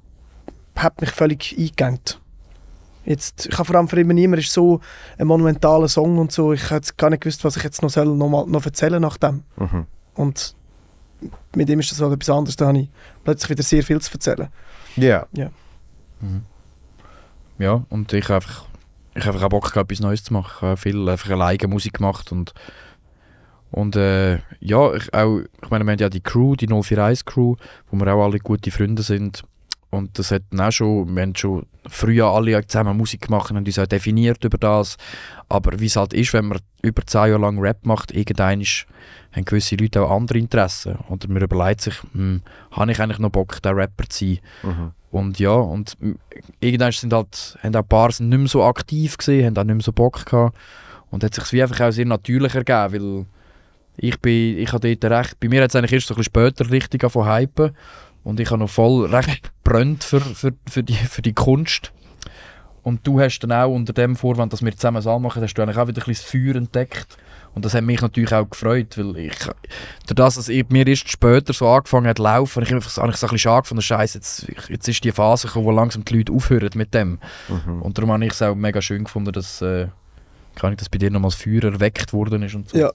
hat 0.78 1.02
mich 1.02 1.12
völlig 1.12 1.54
eingegangen. 1.58 2.00
Jetzt, 3.08 3.46
ich 3.46 3.58
habe 3.58 3.66
vor 3.66 3.78
allem 3.78 3.88
für 3.88 4.00
immer 4.02 4.14
niemand 4.14 4.44
ist 4.44 4.52
so 4.52 4.82
ein 5.18 5.28
monumentaler 5.28 5.88
Song 5.88 6.18
und 6.18 6.34
so. 6.34 6.52
Ich 6.52 6.70
jetzt 6.70 6.98
gar 6.98 7.10
nicht 7.10 7.22
gewusst, 7.22 7.46
was 7.46 7.56
ich 7.56 7.64
jetzt 7.64 7.82
noch, 7.82 7.90
soll, 7.90 8.06
noch, 8.06 8.28
mal, 8.28 8.46
noch 8.46 8.66
erzählen 8.66 9.02
nach 9.02 9.16
dem. 9.16 9.44
Mhm. 9.56 9.86
Und 10.16 10.56
mit 11.56 11.70
dem 11.70 11.80
ist 11.80 11.90
das 11.90 12.02
halt 12.02 12.12
etwas 12.12 12.30
anderes. 12.30 12.58
Da 12.58 12.68
habe 12.68 12.80
ich 12.80 12.90
plötzlich 13.24 13.52
wieder 13.52 13.64
sehr 13.64 13.82
viel 13.82 14.02
zu 14.02 14.12
erzählen. 14.12 14.50
Ja. 15.32 15.52
Mhm. 16.20 16.42
Ja, 17.60 17.86
und 17.88 18.12
ich 18.12 18.26
habe 18.26 18.36
einfach, 18.36 18.66
ich 19.16 19.26
einfach 19.26 19.44
auch 19.44 19.50
Bock 19.50 19.72
gehabt, 19.72 19.90
etwas 19.90 20.02
Neues 20.02 20.26
zu 20.26 20.34
machen. 20.34 20.58
Ich 20.58 20.62
habe 20.64 20.78
viel 20.78 21.08
einfach 21.08 21.30
alleine 21.30 21.68
Musik 21.70 21.94
gemacht 21.94 22.34
und 22.34 22.54
und 23.72 23.96
äh, 23.96 24.40
ja, 24.60 24.94
ich, 24.94 25.14
auch, 25.14 25.40
ich 25.40 25.70
meine, 25.70 25.86
wir 25.86 25.92
haben 25.92 26.00
ja 26.00 26.10
die 26.10 26.22
Crew, 26.22 26.56
die 26.56 26.68
041 26.68 27.26
Crew, 27.26 27.56
wo 27.90 27.98
wir 27.98 28.14
auch 28.14 28.24
alle 28.24 28.40
gute 28.40 28.72
Freunde 28.72 29.04
sind. 29.04 29.44
Und 29.90 30.20
das 30.20 30.32
hat 30.32 30.44
dann 30.52 30.62
auch 30.62 30.72
schon, 30.72 31.16
wir 31.16 31.22
haben 31.22 31.36
schon 31.36 31.66
früher 31.88 32.28
alle 32.28 32.66
zusammen 32.68 32.98
Musik 32.98 33.22
gemacht 33.22 33.52
und 33.52 33.66
uns 33.66 33.80
auch 33.80 33.88
definiert 33.88 34.44
über 34.44 34.58
das. 34.58 34.98
Aber 35.48 35.80
wie 35.80 35.86
es 35.86 35.96
halt 35.96 36.14
ist, 36.14 36.34
wenn 36.34 36.48
man 36.48 36.60
über 36.82 37.06
zehn 37.06 37.30
Jahre 37.30 37.42
lang 37.42 37.60
Rap 37.60 37.86
macht, 37.86 38.12
irgendwann 38.12 38.64
haben 39.32 39.46
gewisse 39.46 39.76
Leute 39.76 40.02
auch 40.02 40.12
andere 40.12 40.40
Interessen. 40.40 40.98
Oder 41.10 41.30
man 41.30 41.42
überlegt 41.42 41.82
sich, 41.82 41.96
hm, 42.14 42.42
habe 42.72 42.92
ich 42.92 43.00
eigentlich 43.00 43.20
noch 43.20 43.30
Bock, 43.30 43.62
der 43.62 43.76
Rapper 43.76 44.10
zu 44.10 44.26
sein? 44.26 44.40
Mhm. 44.64 44.92
Und 45.10 45.40
ja, 45.40 45.52
und 45.52 45.98
irgendwann 46.60 46.92
sind 46.92 47.14
halt, 47.14 47.58
haben 47.64 47.76
auch 47.76 47.80
ein 47.80 47.88
paar 47.88 48.12
sind 48.12 48.30
nicht 48.30 48.40
mehr 48.40 48.48
so 48.48 48.64
aktiv 48.64 49.18
gesehen, 49.18 49.46
haben 49.46 49.58
auch 49.58 49.64
nicht 49.64 49.76
mehr 49.76 49.84
so 49.84 49.94
Bock 49.94 50.26
gehabt. 50.26 50.58
Und 51.10 51.24
hat 51.24 51.34
sich 51.34 51.54
wie 51.54 51.62
einfach 51.62 51.80
auch 51.80 51.92
sehr 51.92 52.06
natürlich 52.06 52.54
ergeben, 52.54 52.94
weil 52.94 53.26
ich 53.96 54.20
bin, 54.20 54.60
ich 54.60 54.72
habe 54.74 54.96
dort 54.96 55.12
recht, 55.12 55.40
bei 55.40 55.48
mir 55.48 55.64
hat 55.64 55.70
es 55.70 55.76
eigentlich 55.76 55.94
erst 55.94 56.08
so 56.08 56.14
ein 56.14 56.18
bisschen 56.18 56.32
später 56.32 56.70
richtig 56.70 57.04
angefangen 57.04 57.34
hypen 57.34 57.76
und 58.28 58.42
ich 58.42 58.52
habe 58.52 58.60
noch 58.60 58.70
voll 58.70 59.06
recht 59.06 59.54
brennt 59.64 60.04
für, 60.04 60.20
für, 60.20 60.52
für, 60.70 60.84
die, 60.84 60.96
für 60.96 61.22
die 61.22 61.32
Kunst. 61.32 61.94
Und 62.84 63.08
du 63.08 63.22
hast 63.22 63.40
dann 63.40 63.54
auch 63.54 63.74
unter 63.74 63.94
dem 63.94 64.18
Vorwand, 64.18 64.52
dass 64.52 64.62
wir 64.62 64.76
zusammen 64.76 64.98
es 64.98 65.06
machen, 65.06 65.42
hast 65.42 65.54
du 65.54 65.62
eigentlich 65.62 65.78
auch 65.78 65.88
wieder 65.88 66.02
ein 66.02 66.06
bisschen 66.06 66.26
das 66.26 66.54
Feuer 66.54 66.56
entdeckt. 66.58 67.18
Und 67.56 67.64
das 67.64 67.74
hat 67.74 67.86
mich 67.86 68.02
natürlich 68.02 68.34
auch 68.34 68.50
gefreut, 68.50 68.98
weil 68.98 69.16
ich, 69.16 69.38
durch 69.38 70.16
das, 70.16 70.36
dass 70.36 70.50
ich, 70.50 70.68
mir 70.68 70.86
erst 70.86 71.10
später 71.10 71.54
so 71.54 71.70
angefangen 71.70 72.08
hat 72.08 72.18
zu 72.18 72.24
laufen, 72.24 72.56
habe 72.56 72.66
ich 72.66 72.74
einfach 72.74 72.90
so 72.90 73.02
habe 73.02 73.12
ich 73.12 73.18
so 73.18 73.28
ein 73.28 73.30
bisschen 73.30 73.50
schade 73.50 73.62
gefunden, 73.62 73.82
Scheiße, 73.82 74.18
jetzt, 74.18 74.48
jetzt 74.68 74.88
ist 74.90 75.04
die 75.06 75.12
Phase 75.14 75.48
gekommen, 75.48 75.66
wo 75.66 75.72
langsam 75.72 76.04
die 76.04 76.18
Leute 76.18 76.34
aufhören 76.34 76.72
mit 76.76 76.94
dem. 76.94 77.20
Mhm. 77.48 77.82
Und 77.82 77.98
darum 77.98 78.12
habe 78.12 78.26
ich 78.26 78.34
es 78.34 78.42
auch 78.42 78.56
mega 78.56 78.82
schön 78.82 79.06
gefunden, 79.06 79.32
dass, 79.32 79.62
äh, 79.62 79.88
kann 80.56 80.74
ich, 80.74 80.80
dass 80.80 80.90
bei 80.90 80.98
dir 80.98 81.12
nochmals 81.12 81.36
Feuer 81.36 81.64
erweckt 81.64 82.12
worden 82.12 82.44
ist 82.44 82.56
und 82.56 82.68
so. 82.68 82.78
Ja, 82.78 82.92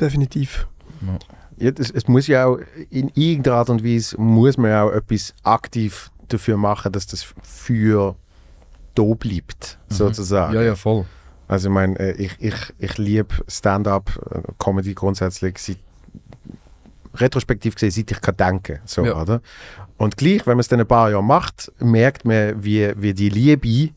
definitiv. 0.00 0.66
Ja, 1.06 1.16
es, 1.60 1.90
es 1.90 2.08
muss 2.08 2.26
ja 2.26 2.46
auch, 2.46 2.58
in 2.90 3.10
irgendeiner 3.14 3.56
Art 3.56 3.70
und 3.70 3.84
Weise 3.84 4.20
muss 4.20 4.56
man 4.56 4.70
ja 4.70 4.84
auch 4.84 4.92
etwas 4.92 5.34
aktiv 5.42 6.10
dafür 6.28 6.56
machen, 6.56 6.92
dass 6.92 7.06
das 7.06 7.26
Feuer 7.42 8.16
da 8.94 9.02
bleibt, 9.14 9.78
Mhm. 9.88 9.94
sozusagen. 9.94 10.54
Ja, 10.54 10.62
ja, 10.62 10.74
voll. 10.74 11.04
Also 11.46 11.68
ich 11.68 11.74
meine, 11.74 11.98
äh, 11.98 12.12
ich, 12.12 12.36
ich, 12.40 12.54
ich 12.78 12.98
liebe 12.98 13.34
Stand-up, 13.48 14.10
äh, 14.30 14.40
Comedy 14.58 14.92
grundsätzlich, 14.94 15.58
seit, 15.58 15.78
retrospektiv 17.14 17.74
gesehen, 17.74 17.90
seit 17.90 18.10
ich 18.10 18.20
kann 18.20 18.36
denken, 18.36 18.80
so, 18.84 19.04
Ja. 19.04 19.20
oder? 19.20 19.40
Und 19.96 20.16
gleich, 20.16 20.46
wenn 20.46 20.54
man 20.54 20.60
es 20.60 20.68
dann 20.68 20.80
ein 20.80 20.86
paar 20.86 21.10
Jahre 21.10 21.24
macht, 21.24 21.72
merkt 21.80 22.24
man, 22.24 22.62
wie, 22.62 22.92
wie 22.96 23.14
die 23.14 23.30
Liebe 23.30 23.90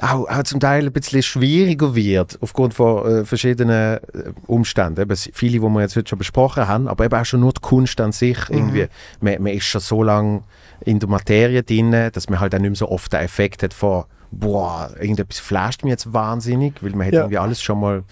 auch, 0.00 0.28
auch 0.28 0.42
zum 0.42 0.60
Teil 0.60 0.86
ein 0.86 0.92
bisschen 0.92 1.22
schwieriger 1.22 1.94
wird, 1.94 2.38
aufgrund 2.40 2.74
von 2.74 3.06
äh, 3.06 3.24
verschiedenen 3.24 3.96
äh, 3.96 4.00
Umständen. 4.46 5.00
Eben, 5.00 5.16
viele, 5.16 5.52
die 5.52 5.60
wir 5.60 5.80
jetzt 5.80 5.96
heute 5.96 6.08
schon 6.08 6.18
besprochen 6.18 6.68
haben, 6.68 6.88
aber 6.88 7.04
eben 7.04 7.14
auch 7.18 7.24
schon 7.24 7.40
nur 7.40 7.52
die 7.52 7.60
Kunst 7.60 8.00
an 8.00 8.12
sich. 8.12 8.38
Irgendwie, 8.50 8.86
man, 9.20 9.42
man 9.42 9.52
ist 9.52 9.64
schon 9.64 9.80
so 9.80 10.02
lange 10.02 10.42
in 10.84 10.98
der 10.98 11.08
Materie 11.08 11.62
drin, 11.62 12.10
dass 12.12 12.28
man 12.28 12.40
halt 12.40 12.54
auch 12.54 12.58
nicht 12.58 12.70
mehr 12.70 12.76
so 12.76 12.88
oft 12.88 13.12
den 13.12 13.20
Effekt 13.20 13.62
hat 13.62 13.74
von 13.74 14.04
boah, 14.30 14.90
irgendetwas 15.00 15.38
flasht 15.38 15.84
mir 15.84 15.90
jetzt 15.90 16.12
wahnsinnig, 16.12 16.74
weil 16.82 16.90
man 16.90 17.06
hat 17.06 17.14
Ja. 17.14 17.20
irgendwie 17.20 17.38
alles 17.38 17.62
schon 17.62 17.80
mal 17.80 18.02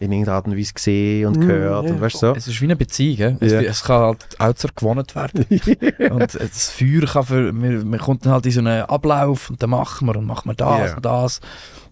in 0.00 0.10
irgendeiner 0.12 0.36
Art 0.36 0.46
und 0.46 0.58
Weise 0.58 0.72
gesehen 0.74 1.26
und 1.28 1.36
Mm, 1.38 1.46
gehört 1.46 1.84
ja, 1.86 1.90
und 1.92 2.00
weißt 2.00 2.14
du 2.14 2.18
so. 2.18 2.32
Es 2.34 2.48
ist 2.48 2.60
wie 2.60 2.64
eine 2.64 2.76
Beziehung, 2.76 3.36
es, 3.40 3.52
Ja. 3.52 3.60
es 3.62 3.82
kann 3.84 4.00
halt 4.02 4.26
auch 4.38 4.74
gewonnen 4.74 5.06
werden. 5.14 5.46
und 6.10 6.34
das 6.34 6.70
Feuer 6.70 7.06
kann 7.06 7.24
für, 7.24 7.52
man, 7.52 7.88
man 7.88 8.00
kommt 8.00 8.26
dann 8.26 8.32
halt 8.32 8.46
in 8.46 8.52
so 8.52 8.60
einen 8.60 8.82
Ablauf 8.82 9.50
und 9.50 9.62
dann 9.62 9.70
machen 9.70 10.06
wir 10.06 10.16
und 10.16 10.26
machen 10.26 10.48
wir 10.50 10.54
das 10.54 10.90
Ja. 10.90 10.96
und 10.96 11.04
das. 11.04 11.40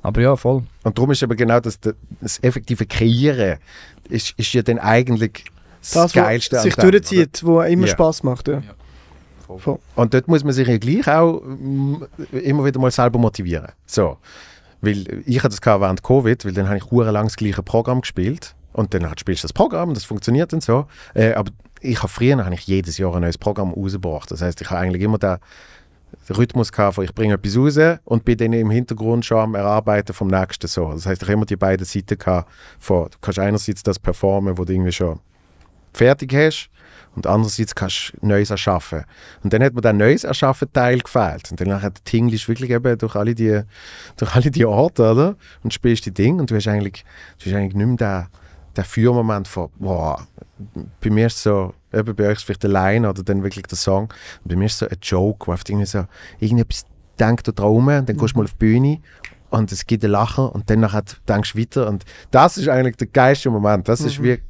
Aber 0.03 0.21
ja, 0.21 0.35
voll. 0.37 0.65
Und 0.83 0.99
darum 0.99 1.13
ist 1.13 1.23
aber 1.23 1.37
genau 1.37 1.61
das, 1.61 1.79
das 1.81 2.39
effektive 2.43 2.87
Kreieren 2.87 3.59
ist, 4.09 4.35
ist 4.37 4.53
ja 4.53 4.63
dann 4.63 4.79
eigentlich 4.81 5.45
das, 5.81 5.91
Das, 5.93 6.13
Geilste 6.13 6.57
was 6.57 6.63
sich 6.65 6.75
dem, 6.75 6.83
oder? 6.89 6.91
durchzieht, 6.93 7.43
wo 7.45 7.61
immer. 7.63 7.87
Spaß 7.87 8.23
macht. 8.25 8.49
Ja. 8.49 8.63
Voll. 9.47 9.59
Voll. 9.59 9.79
Und 9.97 10.13
dort 10.15 10.29
muss 10.29 10.43
man 10.45 10.53
sich 10.53 10.67
ja 10.67 10.77
gleich 10.79 11.07
auch 11.09 11.41
mm, 11.45 12.03
immer 12.33 12.65
wieder 12.65 12.81
mal 12.81 12.91
selber 12.91 13.19
motivieren. 13.19 13.69
So. 13.87 14.19
Weil 14.83 15.23
ich 15.27 15.39
hatte 15.43 15.57
das 15.57 15.81
während 15.81 16.03
Covid, 16.03 16.45
weil 16.45 16.53
dann 16.53 16.69
habe 16.69 16.79
ich 16.79 16.91
lang 16.91 17.27
das 17.27 17.37
gleiche 17.37 17.63
Programm 17.63 18.03
gespielt. 18.03 18.55
Und 18.73 18.93
dann 18.95 19.07
halt 19.07 19.21
spielst 19.21 19.45
du 19.45 19.47
das 19.47 19.53
Programm 19.53 19.91
und 19.91 19.97
das 19.97 20.05
funktioniert 20.05 20.53
und 20.53 20.63
so. 20.63 20.87
Äh, 21.15 21.35
aber 21.35 21.53
ich 21.81 21.99
habe 21.99 22.09
früher 22.09 22.43
habe 22.45 22.55
ich 22.55 22.67
jedes 22.67 22.99
Jahr 22.99 23.15
ein 23.15 23.23
neues 23.23 23.39
Programm 23.39 23.73
rausgebracht. 23.73 24.31
Das 24.31 24.43
heißt, 24.43 24.61
ich 24.61 24.71
habe 24.71 24.81
eigentlich 24.81 25.03
immer 25.03 25.19
den, 25.19 25.37
den 26.29 26.37
Rhythmus 26.37 26.73
gehabt, 26.73 26.95
von 26.95 27.05
ich 27.05 27.15
bringe 27.15 27.35
etwas 27.35 27.57
raus 27.57 27.99
und 28.05 28.25
bin 28.25 28.39
dann 28.39 28.53
im 28.53 28.71
Hintergrund 28.71 29.25
schon 29.25 29.39
am 29.39 29.55
Erarbeiten 29.55 30.15
vom 30.15 30.29
nächsten 30.29 30.67
so. 30.67 30.91
Das 30.93 31.07
heißt, 31.07 31.23
ich 31.23 31.29
habe 31.29 31.35
immer 31.35 31.47
die 31.47 31.57
beiden 31.57 31.85
Seiten 31.85 32.19
gehabt, 32.19 32.51
von, 32.79 33.05
du 33.11 33.19
kannst 33.21 33.39
einerseits 33.39 33.83
das 33.83 33.99
performen, 33.99 34.57
wo 34.57 34.65
du 34.65 34.73
irgendwie 34.73 34.93
schon 34.93 35.21
fertig 35.93 36.35
hast 36.35 36.71
und 37.15 37.27
andererseits 37.27 37.75
kannst 37.75 38.13
du 38.21 38.27
Neues 38.27 38.51
erschaffen. 38.51 39.05
Und 39.43 39.53
dann 39.53 39.63
hat 39.63 39.75
mir 39.75 39.81
der 39.81 39.93
Neues 39.93 40.25
erschaffen 40.25 40.73
Teil 40.73 41.01
gefehlt. 41.01 41.51
Und 41.51 41.61
dann 41.61 41.83
hat 41.83 42.05
Tinglisch 42.05 42.49
wirklich 42.49 42.71
eben 42.71 42.97
durch 42.97 43.15
alle 43.15 43.35
die, 43.35 43.63
durch 44.17 44.35
alle 44.35 44.51
die 44.51 44.65
Orte, 44.65 45.11
oder? 45.11 45.37
Und 45.63 45.75
spielst 45.75 46.07
die 46.07 46.13
Dinge 46.13 46.41
und 46.41 46.51
du 46.51 46.57
hast 46.57 46.69
eigentlich, 46.69 47.05
du 47.39 47.51
hast 47.51 47.57
eigentlich 47.57 47.75
nicht 47.75 48.01
mehr 48.01 48.29
den, 48.29 48.29
den 48.77 48.85
Führmoment 48.85 49.47
von, 49.47 49.69
wow, 49.79 50.23
bei 51.01 51.11
mir 51.11 51.27
ist 51.27 51.43
so, 51.43 51.75
eben 51.93 52.15
bei 52.15 52.29
euch 52.29 52.39
ist 52.39 52.45
vielleicht 52.45 52.65
allein 52.65 53.05
oder 53.05 53.23
dann 53.23 53.43
wirklich 53.43 53.67
der 53.67 53.77
Song. 53.79 54.05
Und 54.45 54.49
bei 54.49 54.57
mir 54.57 54.67
ist 54.67 54.79
so 54.79 54.89
ein 54.89 54.97
Joke, 55.03 55.47
wo 55.47 55.53
irgendwie 55.53 55.87
so, 55.87 56.07
irgendetwas 56.39 56.87
denkt 57.21 57.47
da 57.47 57.53
drum 57.53 57.89
und 57.89 58.09
dann 58.09 58.17
gehst 58.17 58.35
du 58.35 58.39
mal 58.39 58.45
auf 58.45 58.53
die 58.53 58.59
Bühne 58.59 59.01
und 59.51 59.71
es 59.71 59.87
gibt 59.87 60.03
ein 60.03 60.11
Lachen 60.11 60.49
und 60.49 60.71
dann 60.71 60.81
denkst 61.29 61.53
du 61.53 61.59
weiter 61.59 61.89
und 61.89 62.05
das 62.31 62.57
ist 62.57 62.69
eigentlich 62.69 62.97
der 62.97 63.09
geilste 63.09 63.51
Moment. 63.51 63.87
Das 63.87 64.01
ist 64.01 64.19
Mhm. 64.19 64.25
wie 64.25 64.43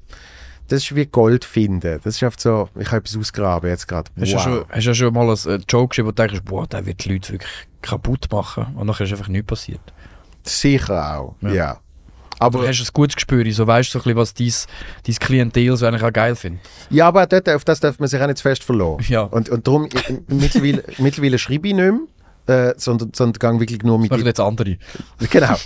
das 0.72 0.82
ist 0.84 0.94
wie 0.96 1.06
Gold 1.06 1.44
finden. 1.44 2.00
Das 2.02 2.16
ist 2.16 2.22
einfach 2.22 2.38
so, 2.40 2.68
ich 2.78 2.86
habe 2.88 2.98
etwas 2.98 3.16
ausgraben 3.16 3.68
jetzt 3.70 3.86
gerade. 3.86 4.10
Hast 4.18 4.32
du 4.32 4.38
schon, 4.38 4.64
hast 4.68 4.84
ja 4.84 4.94
schon 4.94 5.12
mal 5.12 5.22
einen 5.28 5.60
äh, 5.60 5.64
Joke 5.68 5.88
geschrieben, 5.88 6.08
wo 6.08 6.12
du 6.12 6.26
denkst, 6.26 6.40
boah, 6.44 6.66
der 6.66 6.86
wird 6.86 7.04
die 7.04 7.12
Leute 7.12 7.32
wirklich 7.32 7.50
kaputt 7.82 8.26
machen. 8.32 8.66
Und 8.76 8.86
nachher 8.86 9.04
ist 9.04 9.12
einfach 9.12 9.28
nichts 9.28 9.46
passiert. 9.46 9.80
Sicher 10.44 11.16
auch, 11.18 11.34
Ja. 11.42 11.52
ja. 11.52 11.78
Aber 12.38 12.62
du 12.62 12.66
hast 12.66 12.80
ein 12.80 12.88
gutes 12.92 13.14
Gespür, 13.14 13.44
so 13.52 13.66
weißt 13.68 13.94
du, 13.94 13.98
so 14.00 14.10
ein 14.10 14.16
bisschen, 14.16 14.16
was 14.50 14.66
dein, 14.66 14.72
dein 15.06 15.14
Klientel 15.14 15.76
so 15.76 15.86
eigentlich 15.86 16.02
auch 16.02 16.12
geil 16.12 16.34
findet. 16.34 16.60
ja, 16.90 17.06
aber 17.06 17.24
dort, 17.28 17.48
auf 17.48 17.64
das 17.64 17.78
darf 17.78 18.00
man 18.00 18.08
sich 18.08 18.20
auch 18.20 18.26
nicht 18.26 18.38
zu 18.38 18.42
fest 18.42 18.64
verlassen. 18.64 19.04
Ja. 19.08 19.20
Und, 19.22 19.48
und 19.48 19.64
darum, 19.64 19.86
ich- 19.86 20.14
mittlerweile, 20.26 20.82
mittlerweile 20.98 21.38
schreibe 21.38 21.68
ich 21.68 21.74
nicht 21.74 21.84
mehr, 21.84 22.00
äh, 22.46 22.74
sondern, 22.76 23.12
sondern 23.14 23.38
gang 23.38 23.60
wirklich 23.60 23.82
nur 23.82 23.96
Das 23.98 24.02
mit 24.02 24.10
machen 24.10 24.26
jetzt 24.26 24.40
andere. 24.40 24.76
Genau, 25.30 25.56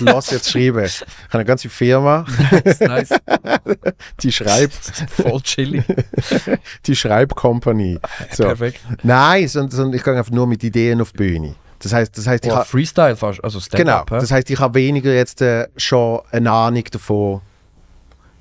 lass 0.00 0.30
jetzt 0.30 0.50
schreiben. 0.50 0.84
Ich 0.84 1.00
habe 1.00 1.10
eine 1.30 1.44
ganze 1.44 1.68
Firma, 1.68 2.24
nice. 2.80 3.08
die 4.22 4.32
schreibt, 4.32 4.74
Voll 5.10 5.40
chillig. 5.42 5.84
die 6.86 6.94
Schreibkompanie. 6.96 7.98
So. 8.32 8.44
Perfekt. 8.44 8.80
Nein, 9.02 9.48
sondern, 9.48 9.70
sondern 9.70 9.94
ich 9.94 10.04
gehe 10.04 10.16
einfach 10.16 10.32
nur 10.32 10.46
mit 10.46 10.62
Ideen 10.62 11.00
auf 11.00 11.12
die 11.12 11.18
Bühne. 11.18 11.54
Das 11.78 11.92
heißt, 11.92 12.16
das 12.16 12.26
heißt, 12.26 12.44
ich 12.46 12.52
Oh, 12.52 12.56
habe 12.56 12.64
Freestyle 12.66 13.16
fast, 13.16 13.42
also 13.44 13.58
genau, 13.70 14.02
Stand-up. 14.02 14.10
hä? 14.10 14.14
das 14.20 14.30
heißt, 14.30 14.48
ich 14.50 14.58
habe 14.58 14.74
weniger 14.78 15.12
jetzt 15.12 15.42
äh, 15.42 15.68
schon 15.76 16.20
eine 16.30 16.50
Ahnung 16.50 16.84
davon, 16.90 17.40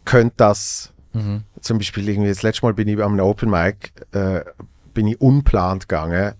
könnte 0.05 0.35
das 0.37 0.91
Mhm. 1.13 1.43
zum 1.61 1.77
Beispiel 1.77 2.09
irgendwie 2.09 2.27
das 2.27 2.43
letzte 2.43 2.65
Mal 2.65 2.73
bin 2.73 2.89
ich 2.89 3.01
am 3.01 3.17
Open 3.21 3.49
Mic 3.49 3.93
äh, 4.11 4.41
bin 4.93 5.07
ich 5.07 5.21
unplant 5.21 5.87
gegangen 5.87 6.33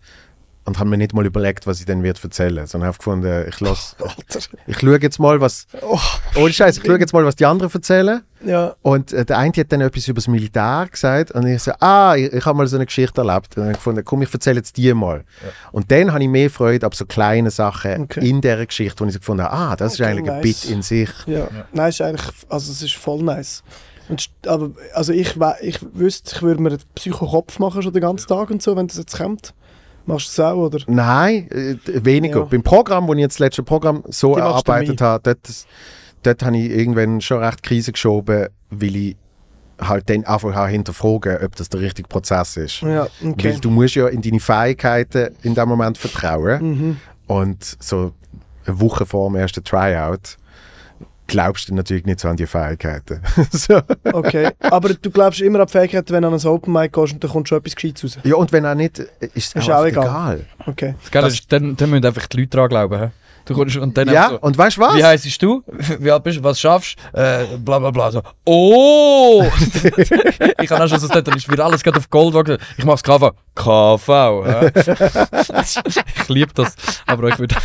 und 0.66 0.80
habe 0.80 0.90
mir 0.90 0.98
nicht 0.98 1.14
mal 1.14 1.26
überlegt, 1.26 1.68
was 1.68 1.80
ich 1.80 1.86
dann 1.86 2.04
wird 2.04 2.22
erzählen, 2.24 2.66
sondern 2.66 2.88
habe 2.88 2.98
gefunden, 2.98 3.46
ich 3.48 3.60
lass, 3.60 3.96
ich 4.68 4.80
schaue 4.80 5.00
jetzt 5.00 5.20
mal, 5.20 5.40
was 5.40 5.68
Oh, 5.82 6.00
ohne 6.36 6.52
Scheiß, 6.52 6.78
ich 6.78 6.84
schaue 6.86 7.00
jetzt 7.00 7.14
mal, 7.14 7.24
was 7.24 7.36
die 7.36 7.46
anderen 7.46 7.72
erzählen 7.72 8.22
ja. 8.44 8.76
und 8.82 9.14
äh, 9.14 9.24
der 9.26 9.38
eine 9.38 9.54
hat 9.56 9.72
dann 9.72 9.82
etwas 9.82 10.08
über 10.08 10.16
das 10.16 10.28
Militär 10.28 10.88
gesagt 10.90 11.32
und 11.32 11.46
ich 11.48 11.62
so, 11.62 11.72
ah, 11.80 12.16
ich, 12.16 12.34
ich 12.34 12.46
habe 12.46 12.58
mal 12.58 12.68
so 12.68 12.78
eine 12.78 12.86
Geschichte 12.86 13.22
erlebt 13.22 13.50
und 13.50 13.58
dann 13.58 13.64
habe 13.66 13.72
ich 13.74 13.78
gefunden, 13.78 14.04
komm, 14.04 14.24
ich 14.24 14.34
erzähle 14.34 14.58
jetzt 14.58 14.76
die 14.78 14.94
mal. 14.94 15.24
Und 15.72 15.92
dann 15.92 16.12
habe 16.12 16.24
ich 16.24 16.30
mehr 16.30 16.50
Freude 16.50 16.86
ab 16.86 16.96
so 16.96 17.06
kleinen 17.06 17.52
Sachen 17.52 18.04
Okay. 18.04 18.28
in 18.28 18.42
dieser 18.42 18.66
Geschichte, 18.66 19.00
wo 19.04 19.08
ich 19.08 19.14
so 19.14 19.20
gefunden 19.20 19.44
habe, 19.44 19.54
ah, 19.54 19.76
das 19.76 19.94
ist 19.94 20.02
Okay, 20.02 20.10
eigentlich 20.10 20.30
ein 20.32 20.42
nice. 20.42 20.62
Bit 20.62 20.72
in 20.72 20.82
sich. 20.82 21.10
Ja. 21.28 21.48
Nein, 21.74 21.90
ist 21.90 22.02
eigentlich, 22.02 22.28
also 22.50 22.72
es 22.72 22.82
ist 22.82 22.96
voll 22.96 23.22
nice. 23.22 23.64
Und, 24.08 24.30
aber, 24.46 24.72
also 24.94 25.14
ich, 25.14 25.36
ich 25.62 25.80
wüsste, 25.94 26.36
ich 26.36 26.42
würde 26.42 26.62
mir 26.62 26.70
einen 26.70 26.80
Psychokopf 26.96 27.58
machen 27.60 27.82
schon 27.82 27.94
den 27.94 28.02
ganzen 28.02 28.28
Tag 28.28 28.50
und 28.50 28.62
so, 28.62 28.76
wenn 28.76 28.88
das 28.88 28.98
jetzt 28.98 29.18
kommt. 29.18 29.54
Machst 30.06 30.38
du 30.38 30.42
das 30.42 30.52
auch, 30.52 30.58
oder? 30.58 30.80
Nein, 30.88 31.50
äh, 31.52 31.76
weniger. 31.86 32.40
Ja. 32.40 32.46
Beim 32.46 32.64
Programm, 32.64 33.08
wo 33.08 33.14
ich 33.14 33.20
jetzt 33.20 33.36
das 33.36 33.40
letzte 33.40 33.64
Programm 33.64 34.04
so 34.10 34.36
Die 34.36 34.42
erarbeitet 34.42 35.02
habe, 35.02 35.22
dort, 35.24 35.66
dort 36.24 36.44
habe 36.44 36.58
ich 36.58 36.72
irgendwann 36.72 37.22
schon 37.22 37.40
recht 37.44 37.64
Krise 37.64 37.92
geschoben, 37.92 38.48
weil 38.70 38.96
ich 38.96 39.18
halt 39.80 40.10
dann 40.10 40.24
einfach 40.26 40.68
hinterfragen, 40.68 41.38
ob 41.44 41.56
das 41.56 41.70
der 41.70 41.82
richtige 41.82 42.08
Prozess 42.08 42.58
ist. 42.58 42.82
Ja, 42.82 43.08
okay. 43.24 43.54
Weil 43.54 43.60
du 43.60 43.70
musst 43.70 43.96
ja 43.96 44.08
in 44.08 44.22
deine 44.22 44.40
Fähigkeiten 44.40 45.36
in 45.44 45.56
dem 45.56 45.68
Moment 45.68 45.98
vertrauen. 45.98 46.62
Mhm. 46.62 46.98
Und 47.28 47.78
so 47.80 48.14
eine 48.66 48.80
Woche 48.80 49.06
vor 49.06 49.30
dem 49.30 49.36
ersten 49.36 49.64
Tryout 49.64 50.38
glaubst 51.28 51.70
du 51.70 51.76
natürlich 51.76 52.06
nicht 52.06 52.20
so 52.20 52.28
an 52.28 52.36
die 52.38 52.46
Fähigkeiten. 52.48 53.22
so. 53.52 53.82
Okay, 54.04 54.50
aber 54.60 54.94
du 54.94 55.10
glaubst 55.12 55.42
immer 55.42 55.60
an 55.60 55.68
die 55.68 55.72
Fähigkeit, 55.72 56.10
wenn 56.12 56.22
du 56.22 56.28
an 56.30 56.34
ein 56.34 56.46
Open 56.46 56.74
Mic 56.74 56.92
gehst 56.94 57.14
und 57.14 57.24
dann 57.24 57.32
kommt 57.32 57.50
schon 57.50 57.58
etwas 57.60 57.76
Gescheites 57.76 58.18
raus. 58.18 58.24
Ja, 58.24 58.36
und 58.36 58.52
wenn 58.52 58.66
auch 58.66 58.76
nicht, 58.76 59.00
ist 59.34 59.56
es 59.56 59.70
auch, 59.70 59.82
auch 59.82 59.86
egal. 59.86 60.06
egal. 60.06 60.46
Okay. 60.68 60.96
Das- 61.12 61.24
das 61.34 61.48
dann, 61.48 61.76
dann 61.76 61.90
müssen 61.90 62.06
einfach 62.06 62.28
die 62.28 62.38
Leute 62.38 62.50
dran 62.58 62.70
glauben. 62.70 63.12
Du 63.46 63.54
kommst 63.54 63.78
und 63.78 63.96
dann 63.96 64.10
Ja, 64.10 64.30
so, 64.30 64.40
und 64.40 64.58
weißt 64.58 64.78
du 64.78 64.82
was? 64.82 64.96
Wie 64.96 65.04
heisst 65.04 65.42
du? 65.42 65.64
Wie 66.00 66.12
alt 66.12 66.24
bist 66.24 66.40
du? 66.40 66.44
Was 66.44 66.60
schaffst 66.60 66.98
du? 67.14 67.20
Äh, 67.20 67.46
bla 67.60 67.80
bla 67.80 67.92
bla. 67.92 68.12
So, 68.12 68.22
oh! 68.46 69.44
ich 70.62 70.72
habe 70.72 70.84
auch 70.84 70.88
schon 70.88 71.00
so 71.00 71.08
gesagt, 71.08 71.28
ist 71.36 71.52
wieder 71.52 71.66
alles 71.66 71.84
gerade 71.84 71.98
auf 72.00 72.10
Gold 72.10 72.34
gewachsen. 72.34 72.58
Ich 72.78 72.86
mach's 72.86 73.04
KV. 73.04 73.32
KV. 73.54 74.08
hä? 74.46 74.72
ich 76.22 76.30
liebe 76.30 76.52
das. 76.56 76.76
Aber 77.06 77.30
ich 77.30 77.38
würde. 77.38 77.56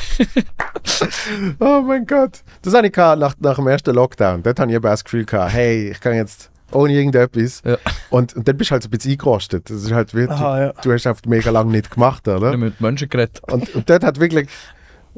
Oh 1.59 1.81
mein 1.81 2.07
Gott. 2.07 2.41
Das 2.63 2.75
hatte 2.75 2.89
ich 2.89 2.97
nach, 2.97 3.35
nach 3.39 3.57
dem 3.57 3.67
ersten 3.67 3.95
Lockdown. 3.95 4.43
Dort 4.43 4.61
hatte 4.61 4.71
ich 4.71 4.77
eben 4.77 4.83
das 4.83 5.03
Gefühl, 5.03 5.25
gehabt, 5.25 5.53
hey, 5.53 5.91
ich 5.91 6.01
kann 6.01 6.15
jetzt 6.15 6.51
ohne 6.73 6.93
irgendetwas. 6.93 7.63
Ja. 7.65 7.79
Und, 8.11 8.37
und 8.37 8.47
dann 8.47 8.57
bist 8.57 8.71
du 8.71 8.73
halt 8.73 8.83
so 8.83 8.89
ein 8.89 8.91
bisschen 8.91 9.13
eingerostet. 9.13 9.71
Das 9.71 9.83
ist 9.83 9.93
halt 9.93 10.15
wirklich, 10.15 10.39
Aha, 10.39 10.61
ja. 10.61 10.73
du 10.83 10.93
hast 10.93 11.07
einfach 11.07 11.23
mega 11.27 11.51
lange 11.51 11.71
nicht 11.73 11.91
gemacht, 11.91 12.27
oder? 12.29 12.53
Ich 12.53 12.59
mit 12.59 12.81
Menschen 12.81 13.09
geredet. 13.09 13.41
Und, 13.51 13.75
und 13.75 13.89
dort 13.89 14.05
hat 14.05 14.21
wirklich, 14.21 14.49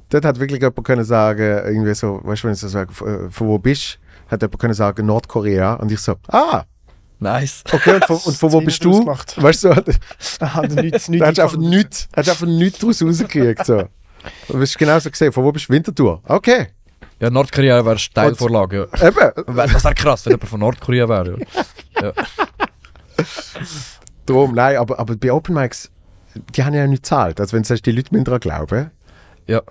dort 0.08 0.24
hat 0.24 0.38
wirklich 0.40 0.60
jemand 0.60 0.84
können 0.84 1.04
sagen, 1.04 1.62
irgendwie 1.66 1.94
so, 1.94 2.20
weißt 2.22 2.42
du, 2.42 2.46
wenn 2.48 2.54
ich 2.54 2.60
so 2.60 2.68
sage, 2.68 2.92
von, 2.92 3.30
von 3.30 3.46
wo 3.48 3.58
bist 3.58 3.98
du, 4.26 4.32
hat 4.32 4.42
jemand 4.42 4.58
können 4.60 4.74
sagen, 4.74 5.06
Nordkorea. 5.06 5.74
Und 5.74 5.90
ich 5.92 6.00
so, 6.00 6.14
ah, 6.28 6.64
Nice. 7.18 7.62
okay, 7.72 7.94
und 7.94 8.04
von, 8.04 8.16
und 8.16 8.36
von 8.36 8.52
wo 8.52 8.60
bist 8.60 8.84
du? 8.84 8.90
ausgemacht. 8.90 9.40
Weißt 9.40 9.64
du, 9.64 9.70
Aha, 10.40 10.62
da 10.66 10.82
nichts, 10.82 11.06
da 11.06 11.12
nichts. 11.12 11.26
hast 11.28 11.38
du 11.38 11.42
einfach 11.42 11.56
nichts, 11.58 12.08
hast 12.16 12.28
einfach 12.28 12.46
nichts 12.48 12.78
daraus 12.80 13.02
rausgekriegt. 13.02 13.64
So. 13.66 13.84
Du 14.48 14.60
hast 14.60 14.76
genau 14.78 14.98
so 14.98 15.08
gesehen, 15.10 15.32
von 15.32 15.44
wo 15.44 15.52
bist 15.52 15.68
du 15.68 15.72
Winterthur? 15.72 16.20
Okay, 16.26 16.68
Ja, 17.20 17.30
Nordkorea 17.30 17.84
wäre 17.84 17.98
Steilvorlage. 17.98 18.88
Ja. 18.98 19.08
eben. 19.08 19.56
Das 19.56 19.84
wäre 19.84 19.94
krass, 19.94 20.26
wenn 20.26 20.32
jemand 20.32 20.48
von 20.48 20.60
Nordkorea 20.60 21.08
wäre. 21.08 21.38
Ja. 22.00 22.12
Drum, 24.26 24.54
nein, 24.54 24.76
aber, 24.76 24.98
aber 24.98 25.16
bei 25.16 25.32
Open 25.32 25.54
Mics, 25.54 25.90
die 26.56 26.64
haben 26.64 26.74
ja 26.74 26.86
nicht 26.86 27.02
gezahlt. 27.02 27.40
Also 27.40 27.52
wenn 27.54 27.62
du 27.62 27.68
sagst, 27.68 27.84
die 27.86 27.92
Leute 27.92 28.08
müssen 28.12 28.24
daran 28.24 28.40
glauben, 28.40 28.90
ja. 29.46 29.62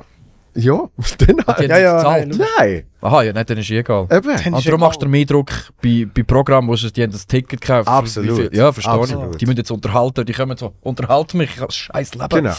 ja, 0.54 0.90
dann 1.20 1.38
Die 1.38 1.44
halt. 1.48 1.70
Ja, 1.70 1.96
gezahlt. 1.96 2.28
nein, 2.38 2.48
Nein, 2.60 2.84
Aha, 3.00 3.24
ja, 3.24 3.32
nein, 3.34 3.46
dann 3.48 3.58
ist 3.58 3.72
eh 3.72 3.80
egal. 3.80 4.04
eben. 4.12 4.12
Dann- 4.12 4.32
Und 4.32 4.44
darum 4.46 4.58
egal. 4.66 4.78
machst 4.80 5.02
du 5.02 5.08
mehr 5.08 5.26
Druck 5.26 5.50
bei, 5.82 6.06
bei 6.14 6.24
Programmen, 6.24 6.68
wo 6.68 6.76
sie 6.76 6.92
die 6.92 7.04
haben 7.04 7.12
das 7.12 7.26
Ticket 7.26 7.62
gekauft. 7.62 7.88
Absolut. 7.88 8.54
Ja, 8.54 8.72
verstehe 8.74 8.94
Absolut. 8.94 9.32
ich. 9.32 9.38
Die 9.38 9.46
müssen 9.46 9.60
jetzt 9.60 9.72
unterhalten, 9.72 10.26
die 10.26 10.34
kommen 10.34 10.58
so, 10.58 10.74
unterhalt 10.82 11.34
mich, 11.36 11.52
ich 11.56 11.62
habe 11.62 11.72
scheiß 11.72 12.16
Leben. 12.16 12.28
Genau. 12.30 12.56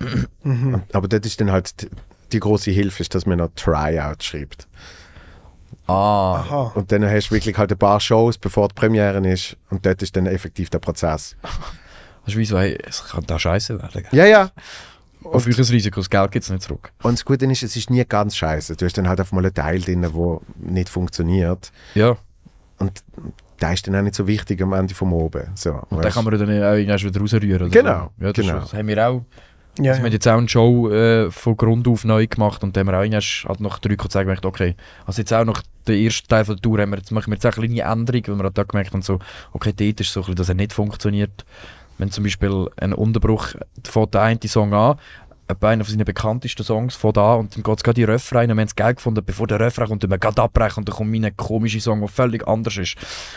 Mhm. 0.42 0.82
Aber 0.92 1.06
das 1.08 1.20
ist 1.26 1.40
dann 1.40 1.50
halt 1.52 1.80
die, 1.82 1.88
die 2.32 2.40
große 2.40 2.70
Hilfe, 2.72 3.02
ist, 3.02 3.14
dass 3.14 3.24
man 3.26 3.38
noch 3.38 3.50
Tryout 3.56 4.22
schreibt. 4.22 4.66
Ah, 5.86 6.36
Aha. 6.40 6.72
Und 6.74 6.92
dann 6.92 7.04
hast 7.08 7.28
du 7.30 7.34
wirklich 7.34 7.56
halt 7.56 7.72
ein 7.72 7.78
paar 7.78 7.98
Shows, 8.00 8.36
bevor 8.38 8.68
die 8.68 8.74
Premiere 8.74 9.26
ist. 9.28 9.56
Und 9.70 9.86
dort 9.86 10.02
ist 10.02 10.14
dann 10.16 10.26
effektiv 10.26 10.70
der 10.70 10.78
Prozess. 10.80 11.36
das 12.24 12.34
ist 12.34 12.36
wie 12.36 12.44
so, 12.44 12.58
hey, 12.58 12.78
es 12.86 13.04
kann 13.08 13.24
da 13.26 13.38
scheiße 13.38 13.80
werden. 13.80 14.04
Ja, 14.12 14.26
ja. 14.26 14.50
Auf 15.32 15.46
euch 15.46 15.58
ein 15.58 15.64
Risiko, 15.64 16.00
das 16.00 16.10
Geld 16.10 16.30
gibt 16.30 16.44
es 16.44 16.50
nicht 16.50 16.62
zurück. 16.62 16.92
Und 17.02 17.12
das 17.18 17.24
Gute 17.24 17.46
ist, 17.46 17.62
es 17.62 17.76
ist 17.76 17.90
nie 17.90 18.04
ganz 18.04 18.36
scheiße. 18.36 18.76
Du 18.76 18.84
hast 18.84 18.96
dann 18.98 19.08
halt 19.08 19.20
einfach 19.20 19.32
mal 19.32 19.44
einen 19.44 19.54
Teil 19.54 19.80
drin, 19.80 20.02
der 20.02 20.12
nicht 20.58 20.88
funktioniert. 20.88 21.70
Ja, 21.94 22.16
Und 22.78 23.02
der 23.60 23.72
ist 23.72 23.86
dann 23.86 23.96
auch 23.96 24.02
nicht 24.02 24.14
so 24.14 24.26
wichtig 24.26 24.62
am 24.62 24.72
Ende 24.72 24.94
vom 24.94 25.12
Oben. 25.12 25.50
So, 25.54 25.72
und 25.72 25.92
dann 25.92 26.04
weißt? 26.04 26.14
kann 26.16 26.24
man 26.24 26.38
dann 26.38 26.48
auch 26.48 26.74
irgendwann 26.74 27.00
wieder 27.00 27.20
rausrühren. 27.20 27.70
Genau, 27.70 28.10
So. 28.18 28.24
Ja, 28.24 28.32
das, 28.32 28.44
genau. 28.46 28.58
Ist, 28.58 28.64
das 28.64 28.74
haben 28.74 28.88
wir 28.88 29.08
auch. 29.08 29.22
Ja, 29.80 29.92
Also 29.92 30.02
wir 30.02 30.04
haben 30.04 30.06
ja. 30.06 30.12
jetzt 30.12 30.28
auch 30.28 30.38
eine 30.38 30.48
Show 30.48 30.90
äh, 30.90 31.30
von 31.30 31.56
Grund 31.56 31.86
auf 31.86 32.04
neu 32.04 32.26
gemacht 32.26 32.64
und 32.64 32.76
dann 32.76 32.88
haben 32.88 33.10
wir 33.10 33.16
auch 33.18 33.48
halt 33.48 33.60
nach 33.60 33.78
drei 33.78 33.94
kurz 33.94 34.14
gemerkt, 34.14 34.44
okay, 34.44 34.74
also 35.06 35.20
jetzt 35.22 35.32
auch 35.32 35.44
nach 35.44 35.62
dem 35.86 36.04
ersten 36.04 36.26
Teil 36.26 36.44
von 36.44 36.56
der 36.56 36.62
Tour 36.62 36.80
haben 36.80 36.90
wir, 36.90 36.96
jetzt 36.98 37.12
machen 37.12 37.30
wir 37.30 37.34
jetzt 37.36 37.46
auch 37.46 37.56
eine 37.56 37.68
kleine 37.68 37.92
Änderung, 37.92 38.22
weil 38.26 38.36
wir 38.38 38.44
halt 38.44 38.58
da 38.58 38.64
gemerkt 38.64 38.92
haben, 38.92 39.02
so, 39.02 39.20
okay, 39.52 39.72
dort 39.72 40.00
ist 40.00 40.12
so 40.12 40.20
ein 40.20 40.22
bisschen, 40.22 40.36
dass 40.36 40.48
er 40.48 40.54
nicht 40.56 40.72
funktioniert. 40.72 41.44
Wenn 41.98 42.10
zum 42.10 42.24
Beispiel 42.24 42.68
ein 42.80 42.92
Unterbruch 42.92 43.48
fängt 43.86 44.14
der 44.14 44.22
eine 44.22 44.38
Song 44.46 44.72
an, 44.72 44.96
etwa 45.50 45.70
einer 45.70 45.82
von 45.82 45.92
seinen 45.92 46.04
bekanntesten 46.04 46.62
Songs 46.62 46.94
von 46.94 47.10
da 47.14 47.34
und 47.34 47.56
dann 47.56 47.62
geht 47.62 47.76
es 47.78 47.82
gerade 47.82 47.94
die 47.94 48.04
Refrain 48.04 48.50
und 48.50 48.56
wir 48.58 48.60
haben 48.60 48.68
es 48.68 48.76
geil 48.76 48.94
gefunden, 48.94 49.24
bevor 49.24 49.46
der 49.46 49.58
Refrain 49.58 49.88
kommt, 49.88 50.02
tun 50.02 50.10
wir 50.10 50.18
gerade 50.18 50.42
abbrechen 50.42 50.80
und 50.80 50.88
dann 50.90 50.94
kommt 50.94 51.10
mein 51.10 51.34
komischer 51.38 51.80
Song, 51.80 52.00
der 52.00 52.08
völlig 52.08 52.46
anders 52.46 52.76
ist. 52.76 52.96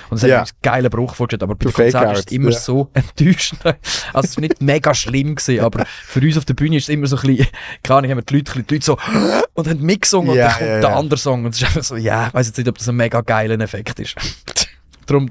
Und 0.09 0.21
das 0.21 0.29
Ja. 0.29 0.35
hat 0.35 0.41
uns 0.41 0.51
einen 0.51 0.59
geilen 0.61 0.89
Bruch 0.89 1.15
vorgestellt, 1.15 1.43
aber 1.43 1.55
bei 1.55 1.65
Der 1.65 1.71
den 1.71 1.91
Konzerten 1.93 2.11
ist 2.13 2.25
es 2.27 2.31
immer 2.33 2.51
ja. 2.51 2.59
so 2.59 2.89
enttäuschend. 2.93 3.61
Also 3.63 4.27
es 4.27 4.35
war 4.35 4.41
nicht 4.41 4.61
mega 4.61 4.93
schlimm, 4.93 5.35
gewesen, 5.35 5.61
aber 5.63 5.85
für 5.87 6.19
uns 6.19 6.37
auf 6.37 6.43
der 6.43 6.53
Bühne 6.53 6.75
ist 6.75 6.83
es 6.83 6.89
immer 6.89 7.07
so 7.07 7.15
ein 7.15 7.21
bisschen, 7.27 7.47
keine 7.81 7.97
Ahnung, 7.99 8.11
haben 8.11 8.25
die 8.25 8.35
Leute, 8.35 8.61
die 8.63 8.73
Leute 8.75 8.85
so 8.85 8.97
und 9.53 9.67
haben 9.69 9.81
mitgesungen 9.81 10.35
Ja, 10.35 10.47
und 10.47 10.51
dann 10.51 10.69
kommt 10.69 10.83
der 10.83 10.95
andere 10.97 11.17
Song 11.17 11.45
und 11.45 11.51
es 11.51 11.61
ist 11.61 11.67
einfach 11.67 11.83
so, 11.83 11.95
ja, 11.95 12.27
ich 12.27 12.33
weiß 12.33 12.47
jetzt 12.47 12.57
nicht, 12.57 12.67
ob 12.67 12.77
das 12.77 12.89
ein 12.89 12.95
mega 12.97 13.21
geiler 13.21 13.57
Effekt 13.61 14.01
ist. 14.01 14.15
Darum, 15.05 15.29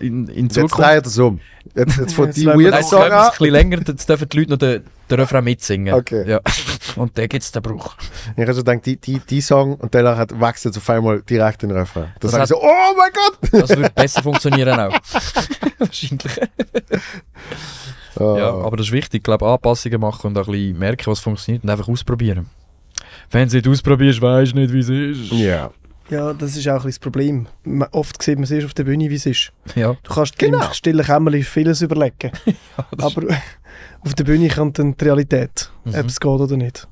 in, 0.00 0.26
in 0.28 0.44
Jetzt 0.46 0.54
Zukunft... 0.54 0.78
dreht 0.78 1.06
es 1.06 1.18
um. 1.18 1.40
Jetzt, 1.74 1.98
jetzt 1.98 2.14
von 2.14 2.26
Jetzt 2.26 2.36
die 2.38 2.44
jetzt 2.44 2.90
Song 2.90 3.02
an. 3.02 3.12
ein 3.12 3.30
bisschen 3.30 3.52
länger, 3.52 3.78
jetzt 3.86 4.08
dürfen 4.08 4.28
die 4.28 4.38
Leute 4.38 4.50
noch 4.50 4.58
den, 4.58 4.82
den 5.10 5.20
Refrain 5.20 5.44
mitsingen. 5.44 5.94
Okay. 5.94 6.28
Ja. 6.28 6.40
Und 6.96 7.16
dann 7.16 7.28
gibt 7.28 7.42
es 7.42 7.52
den 7.52 7.62
Bruch. 7.62 7.96
Ich 8.36 8.42
habe 8.42 8.46
schon 8.54 8.64
gedacht, 8.64 8.86
die, 8.86 8.96
die, 8.96 9.20
die 9.20 9.40
Song 9.40 9.74
und 9.74 9.94
danach 9.94 10.16
hat, 10.16 10.38
wächst 10.40 10.64
jetzt 10.64 10.78
auf 10.78 10.90
einmal 10.90 11.20
direkt 11.22 11.62
in 11.62 11.68
den 11.68 11.78
Refrain. 11.78 12.04
Da 12.14 12.18
Das 12.20 12.30
sage 12.32 12.44
ich 12.44 12.48
so, 12.48 12.60
oh 12.60 12.94
mein 12.96 13.10
Gott! 13.12 13.60
Das 13.60 13.70
würde 13.70 13.90
besser 13.94 14.22
funktionieren 14.22 14.78
auch. 14.80 14.92
Wahrscheinlich. 15.78 16.40
Oh. 18.16 18.36
Ja, 18.36 18.50
aber 18.50 18.76
das 18.76 18.86
ist 18.86 18.92
wichtig. 18.92 19.20
Ich 19.20 19.24
glaube, 19.24 19.46
Anpassungen 19.46 20.00
machen 20.00 20.28
und 20.28 20.38
auch 20.38 20.48
ein 20.48 20.52
bisschen 20.52 20.78
merken, 20.78 21.06
was 21.06 21.20
funktioniert 21.20 21.62
und 21.64 21.70
einfach 21.70 21.88
ausprobieren. 21.88 22.46
Wenn 23.30 23.42
du 23.42 23.46
es 23.46 23.52
nicht 23.54 23.68
ausprobierst, 23.68 24.20
weißt 24.20 24.52
du 24.52 24.56
nicht, 24.58 24.72
wie 24.72 24.80
es 24.80 24.88
ist. 24.88 25.32
Ja. 25.32 25.70
Ja, 26.10 26.32
das 26.34 26.56
ist 26.56 26.68
auch 26.68 26.80
ein 26.82 26.86
das 26.90 26.98
Problem. 26.98 27.46
Man, 27.64 27.88
oft 27.92 28.22
sieht 28.22 28.36
man 28.36 28.44
es 28.44 28.50
erst 28.50 28.66
auf 28.66 28.74
der 28.74 28.84
Bühne, 28.84 29.08
wie 29.10 29.14
es 29.14 29.26
ist. 29.26 29.52
Ja. 29.74 29.96
Du 30.02 30.14
kannst 30.14 30.38
Genau. 30.38 30.64
im 30.66 30.72
stillen 30.72 31.04
Kämmerlein 31.04 31.42
vieles 31.42 31.82
überlegen. 31.82 32.32
das 32.96 33.16
aber 33.16 33.26
auf 34.00 34.14
der 34.14 34.24
Bühne 34.24 34.48
kommt 34.48 34.78
dann 34.78 34.96
die 34.96 35.04
Realität, 35.04 35.70
Mhm. 35.84 35.94
ob 35.94 36.06
es 36.06 36.20
geht 36.20 36.28
oder 36.30 36.56
nicht. 36.56 36.86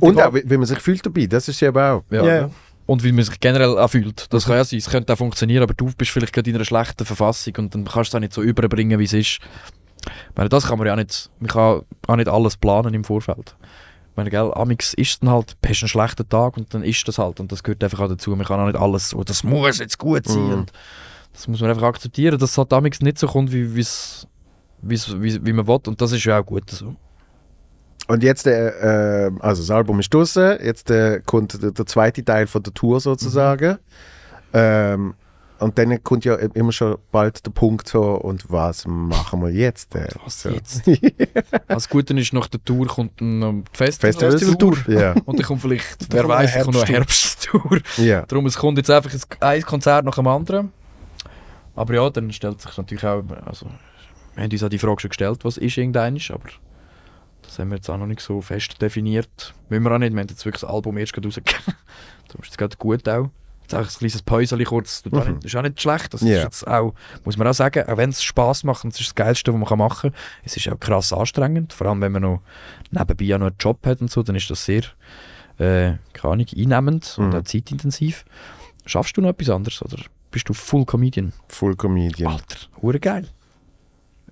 Und 0.00 0.16
die 0.16 0.22
auch, 0.22 0.34
wie, 0.34 0.42
wie 0.48 0.56
man 0.56 0.66
sich 0.66 0.78
fühlt 0.78 1.04
dabei, 1.04 1.26
das 1.26 1.48
ist 1.48 1.60
ja 1.60 1.68
eben 1.68 1.78
auch. 1.78 2.02
Ja. 2.10 2.24
Ja, 2.24 2.36
ja. 2.42 2.50
Und 2.86 3.04
wie 3.04 3.12
man 3.12 3.24
sich 3.24 3.38
generell 3.38 3.78
auch 3.78 3.88
fühlt. 3.88 4.32
Das 4.32 4.46
kann 4.46 4.56
ja 4.56 4.64
sein, 4.64 4.78
es 4.78 4.88
könnte 4.90 5.12
auch 5.12 5.18
funktionieren, 5.18 5.62
aber 5.62 5.74
du 5.74 5.90
bist 5.96 6.10
vielleicht 6.10 6.32
gerade 6.32 6.50
in 6.50 6.56
einer 6.56 6.64
schlechten 6.64 7.04
Verfassung 7.04 7.54
und 7.58 7.74
dann 7.74 7.84
kannst 7.84 8.12
du 8.12 8.12
es 8.12 8.14
auch 8.16 8.20
nicht 8.20 8.32
so 8.32 8.42
überbringen, 8.42 8.98
wie 8.98 9.04
es 9.04 9.12
ist. 9.12 9.38
Ich 10.04 10.36
meine, 10.36 10.48
das 10.48 10.66
kann 10.66 10.78
man 10.78 10.86
ja 10.86 10.94
auch 10.94 10.96
nicht, 10.96 11.30
man 11.40 11.48
kann 11.50 11.82
auch 12.06 12.16
nicht 12.16 12.28
alles 12.28 12.56
planen 12.56 12.94
im 12.94 13.04
Vorfeld. 13.04 13.54
Ich 14.10 14.16
meine, 14.16 14.30
gell, 14.30 14.50
Amix 14.54 14.92
ist 14.94 15.22
dann 15.22 15.30
halt, 15.30 15.56
hast 15.66 15.82
einen 15.82 15.88
schlechten 15.88 16.28
Tag 16.28 16.56
und 16.56 16.72
dann 16.74 16.82
ist 16.82 17.06
das 17.06 17.18
halt 17.18 17.40
und 17.40 17.50
das 17.52 17.62
gehört 17.62 17.82
einfach 17.84 18.00
auch 18.00 18.08
dazu. 18.08 18.30
Man 18.36 18.46
kann 18.46 18.60
auch 18.60 18.66
nicht 18.66 18.76
alles 18.78 19.10
so, 19.10 19.22
das 19.24 19.44
muss 19.44 19.78
jetzt 19.78 19.98
gut 19.98 20.26
sein 20.26 20.46
Mhm. 20.46 20.52
und 20.52 20.72
das 21.32 21.46
muss 21.48 21.60
man 21.60 21.70
einfach 21.70 21.84
akzeptieren, 21.84 22.38
dass 22.38 22.50
es 22.50 22.58
halt 22.58 22.72
Amix 22.72 23.00
nicht 23.00 23.18
so 23.18 23.28
kommt, 23.28 23.52
wie, 23.52 23.74
wie's, 23.74 24.26
wie's, 24.82 25.14
wie, 25.20 25.44
wie 25.46 25.52
man 25.52 25.66
will 25.66 25.78
und 25.86 26.00
das 26.00 26.12
ist 26.12 26.24
ja 26.24 26.40
auch 26.40 26.44
gut 26.44 26.68
so. 26.70 26.94
Und 28.08 28.24
jetzt, 28.24 28.46
äh, 28.48 29.26
äh, 29.26 29.30
also 29.38 29.62
das 29.62 29.70
Album 29.70 30.00
ist 30.00 30.12
draußen, 30.12 30.58
jetzt 30.64 30.90
äh, 30.90 31.20
kommt 31.24 31.62
der, 31.62 31.70
der 31.70 31.86
zweite 31.86 32.24
Teil 32.24 32.48
von 32.48 32.62
der 32.62 32.74
Tour 32.74 32.98
sozusagen. 32.98 33.78
Ähm, 34.52 35.14
und 35.60 35.78
dann 35.78 36.02
kommt 36.02 36.24
ja 36.24 36.34
immer 36.34 36.72
schon 36.72 36.96
bald 37.12 37.44
der 37.46 37.50
Punkt 37.52 37.88
so, 37.88 38.02
und 38.02 38.50
was 38.50 38.86
machen 38.86 39.42
wir 39.42 39.50
jetzt? 39.50 39.94
Äh? 39.94 40.08
Was 40.24 40.42
so. 40.42 40.48
jetzt? 40.50 40.82
Das 41.68 41.88
Gute 41.88 42.18
ist, 42.18 42.32
nach 42.32 42.48
der 42.48 42.62
Tour 42.64 42.86
kommt 42.86 43.20
ein 43.20 43.64
Festival. 43.72 44.12
Festivaltour? 44.32 44.76
Ja, 44.88 45.12
Und 45.24 45.38
dann 45.38 45.46
kommt 45.46 45.60
vielleicht, 45.62 46.12
wer 46.12 46.20
eine 46.24 46.28
weiß, 46.28 46.64
kommt 46.64 46.74
noch 46.76 46.82
eine 46.84 46.92
Herbsttour. 46.96 47.78
ja. 47.98 48.26
Darum, 48.26 48.46
es 48.46 48.56
kommt 48.56 48.78
jetzt 48.78 48.90
einfach 48.90 49.12
ein- 49.12 49.20
ein 49.40 49.62
Konzert 49.62 50.04
nach 50.04 50.16
dem 50.16 50.26
anderen. 50.26 50.72
Aber 51.76 51.94
ja, 51.94 52.10
dann 52.10 52.32
stellt 52.32 52.60
sich 52.60 52.76
natürlich 52.76 53.04
auch, 53.04 53.22
also 53.46 53.66
wir 54.34 54.42
haben 54.44 54.50
uns 54.52 54.62
auch 54.62 54.68
die 54.68 54.78
Frage 54.78 55.00
schon 55.00 55.08
gestellt, 55.10 55.44
was 55.44 55.56
ist 55.56 55.76
irgendeines, 55.76 56.30
aber 56.30 56.48
das 57.42 57.58
haben 57.58 57.70
wir 57.70 57.76
jetzt 57.76 57.88
auch 57.88 57.96
noch 57.98 58.06
nicht 58.06 58.20
so 58.20 58.40
fest 58.40 58.80
definiert. 58.82 59.54
Müssen 59.68 59.84
wir 59.84 59.92
auch 59.92 59.98
nicht, 59.98 60.12
wir 60.12 60.20
haben 60.20 60.28
jetzt 60.28 60.44
wirklich 60.44 60.60
das 60.60 60.70
Album 60.70 60.98
erst 60.98 61.12
gerade 61.12 61.28
rausgegeben. 61.28 61.74
Darum 62.28 62.42
ist 62.42 62.50
es 62.50 62.56
gerade 62.58 62.76
gut 62.76 63.08
auch. 63.08 63.30
Ein 63.74 63.86
kleines 63.86 64.22
Päuschen 64.22 64.64
kurz, 64.64 65.02
das 65.02 65.26
Mhm. 65.28 65.38
ist 65.42 65.56
auch 65.56 65.62
nicht 65.62 65.80
schlecht. 65.80 66.12
Das 66.14 66.20
Ja. 66.22 66.38
ist 66.38 66.42
jetzt 66.44 66.66
auch, 66.68 66.94
muss 67.24 67.36
man 67.36 67.46
auch 67.46 67.54
sagen, 67.54 67.88
auch 67.88 67.96
wenn 67.96 68.10
es 68.10 68.22
Spass 68.22 68.64
macht, 68.64 68.84
und 68.84 68.92
es 68.94 69.00
ist 69.00 69.08
das 69.10 69.14
Geilste, 69.14 69.52
was 69.52 69.68
man 69.70 69.78
machen 69.78 70.10
kann, 70.12 70.20
es 70.44 70.56
ist 70.56 70.68
auch 70.68 70.78
krass 70.80 71.12
anstrengend, 71.12 71.72
vor 71.72 71.86
allem 71.88 72.00
wenn 72.00 72.12
man 72.12 72.22
noch 72.22 72.40
nebenbei 72.90 73.34
auch 73.34 73.38
noch 73.38 73.46
einen 73.48 73.56
Job 73.58 73.84
hat 73.86 74.00
und 74.00 74.10
so, 74.10 74.22
dann 74.22 74.36
ist 74.36 74.50
das 74.50 74.64
sehr, 74.64 74.82
äh, 75.58 75.94
keine 76.12 76.32
Ahnung, 76.32 76.46
einnehmend 76.56 77.14
und 77.18 77.28
Mhm. 77.30 77.34
auch 77.36 77.42
zeitintensiv. 77.44 78.24
Schaffst 78.86 79.16
du 79.16 79.20
noch 79.20 79.30
etwas 79.30 79.50
anderes 79.50 79.82
oder 79.82 79.98
bist 80.30 80.48
du 80.48 80.52
Full 80.54 80.84
Comedian? 80.86 81.32
Full 81.48 81.76
Comedian. 81.76 82.32
Alter, 82.32 82.56
hure 82.80 82.98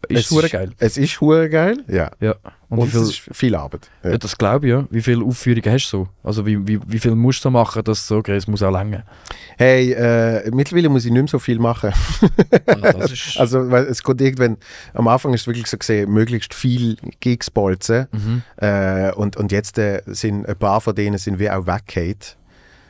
geil. 0.09 0.17
Es 0.19 0.21
Ist 0.27 0.31
hure 0.31 0.49
geil. 0.49 0.73
Es 0.79 0.97
ist 0.97 1.21
hure 1.21 1.49
geil, 1.49 1.85
ja. 1.89 2.11
Ja. 2.21 2.35
Und, 2.71 2.81
Und, 2.81 2.87
wie 2.89 2.91
viel, 2.91 3.01
es 3.01 3.09
ist 3.11 3.23
viel 3.33 3.55
Arbeit. 3.55 3.89
Ja. 4.05 4.11
ja, 4.11 4.19
das 4.19 4.37
glaube 4.37 4.67
ich, 4.67 4.71
ja. 4.73 4.87
Wie 4.91 5.01
viele 5.01 5.25
Aufführungen 5.25 5.73
hast 5.73 5.91
du 5.91 5.97
so? 6.05 6.09
Also 6.23 6.45
wie, 6.45 6.67
wie, 6.69 6.79
wie 6.87 6.99
viel 6.99 7.15
musst 7.15 7.41
du 7.41 7.45
so 7.45 7.51
machen, 7.51 7.83
dass 7.83 8.07
so, 8.07 8.17
okay, 8.19 8.37
es 8.37 8.47
muss 8.47 8.63
auch 8.63 8.71
länger. 8.71 9.05
Hey, 9.57 9.93
äh, 9.93 10.51
mittlerweile 10.53 10.89
muss 10.91 11.05
ich 11.07 11.11
nicht 11.11 11.23
mehr 11.23 11.29
so 11.29 11.39
viel 11.39 11.59
machen. 11.59 11.93
ist, 13.11 13.39
Also, 13.39 13.71
weil 13.71 13.85
es 13.87 14.03
kommt 14.03 14.21
irgendwann, 14.21 14.57
am 14.95 15.09
Anfang 15.09 15.33
ist 15.35 15.43
es 15.43 15.47
wirklich 15.47 15.67
so 15.67 15.79
gesehen, 15.79 16.11
möglichst 16.11 16.53
viel 16.55 16.97
Gigs 17.21 17.51
bolzen. 17.51 18.07
mhm. 18.13 18.43
Äh, 18.57 19.13
und, 19.13 19.37
und 19.37 19.51
jetzt 19.53 19.79
äh, 19.79 20.03
sind 20.07 20.47
ein 20.47 20.57
paar 20.57 20.81
von 20.81 20.95
denen 20.95 21.19
sind 21.19 21.39
wir 21.39 21.59
auch 21.59 21.67
weggeht, 21.67 22.37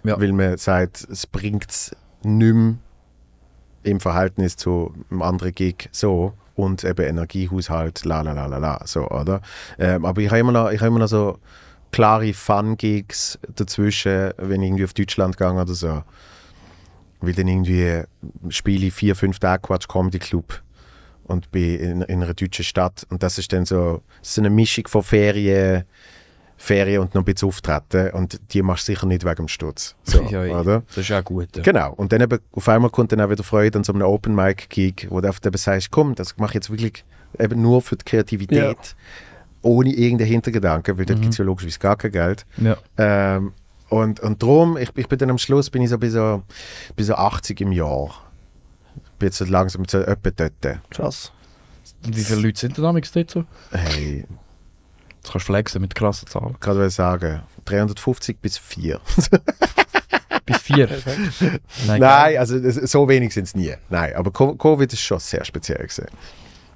Ja. 0.05 0.21
weil 0.21 0.33
man 0.33 0.57
sagt, 0.59 1.07
es 1.11 1.27
bringt 1.27 1.71
es 1.71 1.97
nicht 2.25 2.55
mehr 2.55 2.75
im 3.85 4.01
Verhältnis 4.01 4.57
zu 4.57 4.93
einem 5.11 5.23
anderen 5.23 5.55
Gig 5.55 5.89
so 5.93 6.35
und 6.59 6.83
eben 6.85 7.07
Energiehaushalt, 7.07 8.05
la 8.05 8.23
la 8.23 8.33
la 8.33 8.47
la 8.47 8.59
la, 8.59 8.81
so, 8.85 9.09
oder? 9.09 9.41
Ähm, 9.79 10.05
aber 10.05 10.21
ich 10.21 10.29
habe 10.29 10.41
immer, 10.41 10.53
noch- 10.53 10.71
immer 10.71 10.99
noch 10.99 11.07
so 11.09 11.39
klare 11.93 12.33
Fun-Gigs 12.35 13.39
dazwischen, 13.55 14.33
wenn 14.37 14.63
ich 14.63 14.69
irgendwie 14.69 14.85
auf 14.85 14.93
Deutschland 14.93 15.37
gehe 15.37 15.53
oder 15.53 15.75
so. 15.75 16.03
Weil 17.21 17.33
dann 17.33 17.49
irgendwie 17.49 18.03
spiele 18.49 18.87
ich 18.87 18.95
vier, 18.95 19.15
fünf 19.15 19.39
Tage 19.39 19.63
Quatsch 19.63 19.89
Comedy 19.89 20.19
Club 20.19 20.63
und 21.25 21.51
bin 21.53 21.79
in, 21.79 22.03
in 22.03 22.23
einer 22.23 22.35
deutschen 22.35 22.65
Stadt. 22.65 23.07
Und 23.09 23.23
das 23.23 23.39
ist 23.39 23.53
dann 23.53 23.65
so, 23.65 24.03
so 24.21 24.41
eine 24.41 24.51
Mischung 24.51 24.89
von 24.89 25.03
Ferien, 25.03 25.85
Ferien 26.61 27.01
und 27.03 27.15
noch 27.15 27.23
ein 27.23 27.25
bisschen 27.25 27.49
Auftreten. 27.49 28.11
Und 28.11 28.41
die 28.53 28.63
machst 28.63 28.87
du 28.89 28.93
sicher 28.93 29.07
nicht 29.07 29.25
wegen 29.25 29.37
dem 29.37 29.49
Sturz. 29.49 29.95
So, 30.03 30.23
Ja, 30.25 30.45
ja. 30.45 30.61
oder? 30.61 30.83
das 30.89 30.99
ist 30.99 31.13
auch 31.13 31.25
gut. 31.25 31.57
Ja. 31.57 31.63
Genau. 31.63 31.93
Und 31.95 32.13
dann 32.13 32.21
eben, 32.21 32.39
auf 32.53 32.69
einmal 32.69 32.91
kommt 32.91 33.13
dann 33.13 33.21
auch 33.21 33.31
wieder 33.31 33.45
Freude 33.45 33.79
an 33.79 33.85
so 33.85 33.93
einem 33.93 34.03
Open 34.03 34.35
Mic 34.35 34.67
Gig, 34.69 35.07
wo 35.11 35.21
du 35.21 35.29
eben 35.29 35.57
sagst, 35.57 35.91
komm, 35.91 36.15
das 36.17 36.37
mache 36.37 36.51
ich 36.51 36.55
jetzt 36.55 36.71
wirklich 36.71 37.05
eben 37.39 37.63
nur 37.63 37.81
für 37.81 37.97
die 37.97 38.05
Kreativität, 38.05 38.97
ohne 39.63 39.91
irgendeinen 39.91 40.31
Hintergedanken, 40.31 40.99
weil 40.99 41.07
dort 41.07 41.19
Mhm. 41.19 41.23
gibt 41.23 41.33
es 41.35 41.39
ja 41.39 41.45
logischerweise 41.45 41.79
gar 41.79 41.97
kein 41.97 42.11
Geld. 42.13 42.45
Ja. 42.59 42.77
Ähm, 42.97 43.53
und, 43.89 44.21
und 44.21 44.43
darum, 44.43 44.77
ich, 44.77 44.91
ich 44.97 45.09
bin 45.09 45.19
dann 45.19 45.31
am 45.31 45.39
Schluss 45.39 45.71
bin 45.71 45.81
ich 45.83 45.91
so 45.91 45.99
bei 45.99 46.11
so, 46.11 46.43
bei 46.97 47.03
so 47.05 47.15
80 47.15 47.61
im 47.61 47.73
Jahr. 47.73 48.11
Bin 49.19 49.29
jetzt 49.29 49.39
so 49.39 49.45
langsam 49.45 49.85
so 49.89 49.99
etwa 50.01 50.31
dort. 50.31 50.81
Krass. 50.91 51.33
Und 52.05 52.17
wie 52.17 52.21
viele 52.23 52.41
Leute 52.41 52.61
sind 52.61 52.77
denn 52.77 52.85
damals 52.85 53.11
dort 53.13 53.31
so? 53.31 53.45
Hey, 53.73 54.25
Das 55.29 55.33
kannst 55.35 55.49
du 55.49 55.53
flexen 55.53 55.83
mit 55.83 55.95
krassen 55.95 56.27
Zahlen. 56.27 56.57
ich 56.87 56.95
sagen, 56.95 57.43
350 57.67 58.41
bis 58.41 58.57
4. 58.57 58.99
Bis 60.47 60.57
vier. 60.57 60.89
Nein, 61.87 62.01
Nein, 62.01 62.39
also 62.39 62.59
so 62.87 63.07
wenig 63.07 63.35
sind 63.35 63.45
es 63.45 63.55
nie. 63.55 63.75
Nein, 63.91 64.15
aber 64.15 64.31
Co- 64.31 64.55
Covid 64.55 64.91
ist 64.91 65.03
schon 65.03 65.19
sehr 65.19 65.45
speziell 65.45 65.77
gewesen. 65.77 66.07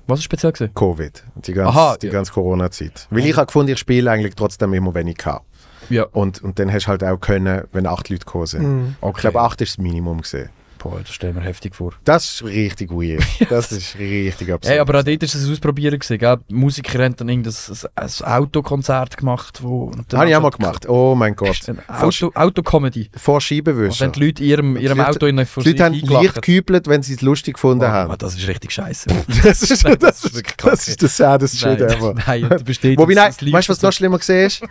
Was 0.07 0.19
ist 0.19 0.24
speziell 0.27 0.53
gesehen? 0.53 0.74
Covid, 0.74 1.24
die 1.37 1.55
ganze, 1.55 1.70
Aha, 1.79 1.97
die 1.97 2.09
ja. 2.09 2.12
ganze 2.12 2.31
Corona-Zeit. 2.33 3.07
Weil 3.09 3.24
ich 3.24 3.35
habe 3.39 3.47
gefunden, 3.47 3.73
ich 3.73 3.79
spiele 3.79 4.11
eigentlich 4.11 4.35
trotzdem 4.35 4.74
immer, 4.74 4.93
wenn 4.93 5.09
ich 5.09 5.16
kann. 5.16 5.41
Ja. 5.89 6.03
Und, 6.12 6.43
und 6.43 6.59
dann 6.59 6.70
hast 6.70 6.85
du 6.85 6.89
halt 6.89 7.03
auch 7.05 7.19
können, 7.19 7.62
wenn 7.73 7.87
acht 7.87 8.11
Leute 8.11 8.27
gekommen 8.27 8.47
sind. 8.47 8.62
Mhm. 8.65 8.97
Okay. 9.01 9.12
Ich 9.16 9.20
glaube, 9.23 9.41
acht 9.41 9.62
ist 9.62 9.79
das 9.79 9.83
Minimum 9.83 10.20
gesehen. 10.20 10.51
Boah, 10.83 10.99
das 11.01 11.15
stellen 11.15 11.37
wir 11.37 11.43
heftig 11.43 11.77
vor. 11.77 11.93
Das 12.03 12.25
ist 12.25 12.45
richtig 12.45 12.91
weird. 12.91 13.23
Das 13.49 13.71
ist 13.71 13.97
richtig 13.99 14.51
absurd. 14.53 14.73
Hey, 14.73 14.81
aber 14.81 14.99
auch 14.99 15.03
dort 15.05 15.23
ist 15.23 15.35
es 15.35 15.47
ein 15.47 15.53
Ausprobieren 15.53 15.99
gewesen, 15.99 16.19
gell? 16.19 16.39
Musiker 16.49 17.05
haben 17.05 17.15
dann 17.17 17.29
ein, 17.29 17.45
ein 17.47 18.11
Autokonzert 18.25 19.17
gemacht, 19.17 19.63
wo... 19.63 19.93
Habe 20.13 20.29
ich 20.29 20.35
auch 20.35 20.43
mal 20.43 20.51
gemacht. 20.51 20.89
Oh 20.89 21.15
mein 21.15 21.37
Gott. 21.37 21.61
Auto, 21.87 22.33
Autocomedy. 22.35 23.11
Vor 23.17 23.41
Scheibenwischer. 23.41 24.07
Wenn 24.07 24.13
die 24.13 24.27
Leute 24.27 24.43
in 24.43 24.49
ihrem, 24.49 24.77
ihrem 24.77 24.99
Die 24.99 25.05
Auto 25.05 25.27
in 25.27 25.47
vor 25.47 25.63
Die 25.63 25.71
Leute 25.71 25.85
haben 25.85 25.95
Licht 25.95 26.35
gekübelt, 26.35 26.89
wenn 26.89 27.03
sie 27.03 27.15
es 27.15 27.21
lustig 27.21 27.55
gefunden 27.55 27.85
Oh, 27.85 27.89
haben. 27.89 28.19
das 28.19 28.35
ist 28.35 28.49
richtig 28.49 28.73
scheiße. 28.73 29.11
Das 29.43 29.63
ist, 29.63 29.85
Nein, 29.85 29.97
das, 30.01 30.21
das 30.23 30.33
ist 30.33 30.55
das 30.63 30.89
ist 30.89 31.03
der 31.03 31.09
saddest 31.09 31.59
Shit 31.59 31.79
nein, 31.81 31.91
ever. 31.91 32.15
nein, 32.27 32.49
du 32.49 32.65
bestätigst 32.65 32.99
Wobei, 32.99 33.15
nein, 33.15 33.33
das 33.39 33.53
weißt 33.53 33.69
du, 33.69 33.73
was 33.73 33.83
noch 33.83 33.93
schlimmer 33.93 34.19
gesehen 34.19 34.47
ist? 34.47 34.63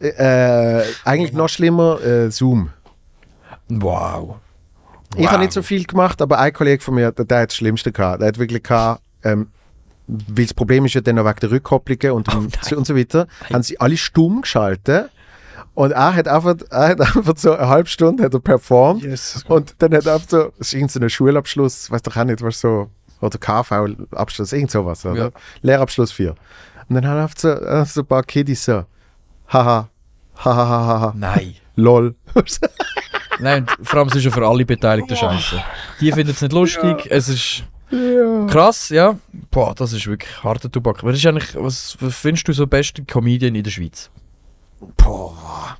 äh, 0.00 0.82
eigentlich 1.04 1.32
noch 1.32 1.48
schlimmer, 1.48 2.00
äh, 2.02 2.30
Zoom. 2.30 2.70
Wow. 3.68 4.36
Ich 5.16 5.28
habe 5.28 5.40
nicht 5.40 5.52
so 5.52 5.62
viel 5.62 5.84
gemacht, 5.84 6.22
aber 6.22 6.38
ein 6.38 6.52
Kollege 6.52 6.82
von 6.82 6.94
mir, 6.94 7.12
der, 7.12 7.24
der 7.24 7.40
hat 7.40 7.50
das 7.50 7.56
Schlimmste 7.56 7.90
gehabt. 7.92 8.20
Der 8.20 8.28
hat 8.28 8.38
wirklich 8.38 8.62
gehabt, 8.62 9.02
ähm, 9.24 9.48
weil 10.06 10.44
das 10.44 10.54
Problem 10.54 10.84
ist 10.84 10.94
ja 10.94 11.00
dann 11.00 11.16
noch 11.16 11.24
wegen 11.24 11.40
der 11.40 11.50
Rückkopplungen 11.50 12.12
und, 12.12 12.28
Oh, 12.34 12.76
und 12.76 12.86
so 12.86 12.96
weiter, 12.96 13.26
haben 13.52 13.62
sie 13.62 13.78
alle 13.80 13.96
stumm 13.96 14.42
geschaltet. 14.42 15.10
Und 15.74 15.92
er 15.92 16.14
hat 16.14 16.28
einfach, 16.28 16.56
er 16.70 16.88
hat 16.88 17.00
einfach 17.16 17.34
so 17.36 17.52
eine 17.54 17.68
halbe 17.68 17.88
Stunde 17.88 18.24
hat 18.24 18.34
er 18.34 18.40
performt. 18.40 19.02
Yes. 19.02 19.44
Und 19.48 19.74
dann 19.78 19.94
hat 19.94 20.06
er 20.06 20.14
einfach 20.14 20.28
so, 20.28 20.52
es 20.58 20.68
ist 20.68 20.74
irgendein 20.74 21.10
Schulabschluss, 21.10 21.90
weiß 21.90 22.02
doch 22.02 22.16
auch 22.16 22.24
nicht, 22.24 22.42
was 22.42 22.60
so, 22.60 22.90
oder 23.20 23.38
KV-Abschluss, 23.38 24.52
irgend 24.52 24.70
sowas, 24.70 25.04
oder? 25.04 25.24
Ja. 25.24 25.30
Lehrabschluss 25.62 26.12
4. 26.12 26.34
Und 26.88 26.94
dann 26.94 27.06
hat 27.06 27.16
er 27.16 27.22
einfach 27.22 27.38
so, 27.38 27.48
einfach 27.52 27.86
so 27.92 28.00
ein 28.00 28.06
paar 28.06 28.22
Kiddies 28.24 28.64
so, 28.64 28.84
haha, 29.48 29.88
haha, 30.36 30.44
haha, 30.44 30.86
haha, 30.86 31.14
Nein. 31.16 31.54
lol. 31.76 32.14
Nein, 33.40 33.66
vor 33.82 34.00
allem 34.00 34.08
es 34.08 34.16
ist 34.16 34.24
ja 34.24 34.30
für 34.30 34.46
alle 34.46 34.64
Beteiligten 34.64 35.16
scheiße. 35.16 35.62
Die 36.00 36.12
finden 36.12 36.32
es 36.32 36.42
nicht 36.42 36.52
lustig, 36.52 37.06
es 37.10 37.28
ist 37.28 37.64
ja. 37.90 38.46
krass, 38.46 38.88
ja. 38.90 39.18
Boah, 39.50 39.74
das 39.74 39.92
ist 39.92 40.06
wirklich 40.06 40.42
harter 40.42 40.70
Tobak. 40.70 41.02
Was, 41.02 41.16
ist 41.16 41.26
eigentlich, 41.26 41.54
was, 41.54 41.96
was 42.00 42.14
findest 42.14 42.48
du 42.48 42.52
so 42.52 42.66
beste 42.66 43.04
Comedian 43.04 43.54
in 43.54 43.62
der 43.62 43.70
Schweiz? 43.70 44.10
Boah. 44.96 45.78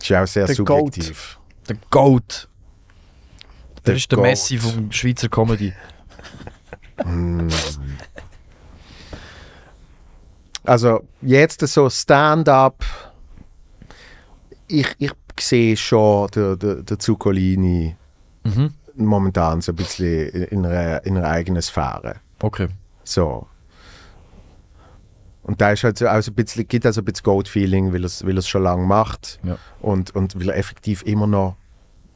Ist 0.00 0.08
ja 0.08 0.22
auch 0.22 0.26
sehr 0.26 0.46
Der 0.46 0.54
subjektiv. 0.54 1.38
Der 1.68 1.76
Goat. 1.90 2.48
Der 3.86 3.94
ist 3.94 4.10
der 4.10 4.16
Goat. 4.16 4.26
Messi 4.26 4.58
vom 4.58 4.92
Schweizer 4.92 5.28
Comedy. 5.28 5.72
Mm. 7.04 7.48
Also, 10.64 11.06
jetzt 11.22 11.60
so 11.66 11.88
Stand-up. 11.88 12.84
Ich, 14.68 14.94
ich 14.98 15.12
sehe 15.40 15.76
schon 15.76 16.28
den, 16.28 16.58
den, 16.58 16.84
den 16.86 17.00
Zuccolini 17.00 17.96
Mhm. 18.44 18.72
momentan 18.94 19.60
so 19.60 19.72
ein 19.72 19.76
bisschen 19.76 20.28
in, 20.30 20.42
in, 20.44 20.66
einer, 20.66 21.04
in 21.04 21.16
einer 21.18 21.28
eigenen 21.28 21.60
Sphäre. 21.60 22.16
Okay. 22.40 22.68
So. 23.04 23.46
Und 25.42 25.60
da 25.60 25.72
ist 25.72 25.84
halt 25.84 25.98
so 25.98 26.06
auch 26.08 26.20
so 26.22 26.30
ein 26.30 26.34
bisschen, 26.34 26.66
gibt 26.68 26.84
also 26.86 27.00
ein 27.00 27.04
bisschen 27.04 27.24
Goat-Feeling, 27.24 27.92
weil 27.92 28.02
er 28.02 28.06
es 28.06 28.24
weil 28.26 28.36
er's 28.36 28.48
schon 28.48 28.62
lange 28.62 28.84
macht 28.86 29.38
Ja. 29.42 29.56
und, 29.80 30.14
und 30.14 30.38
weil 30.38 30.50
er 30.50 30.56
effektiv 30.56 31.02
immer 31.04 31.26
noch 31.26 31.56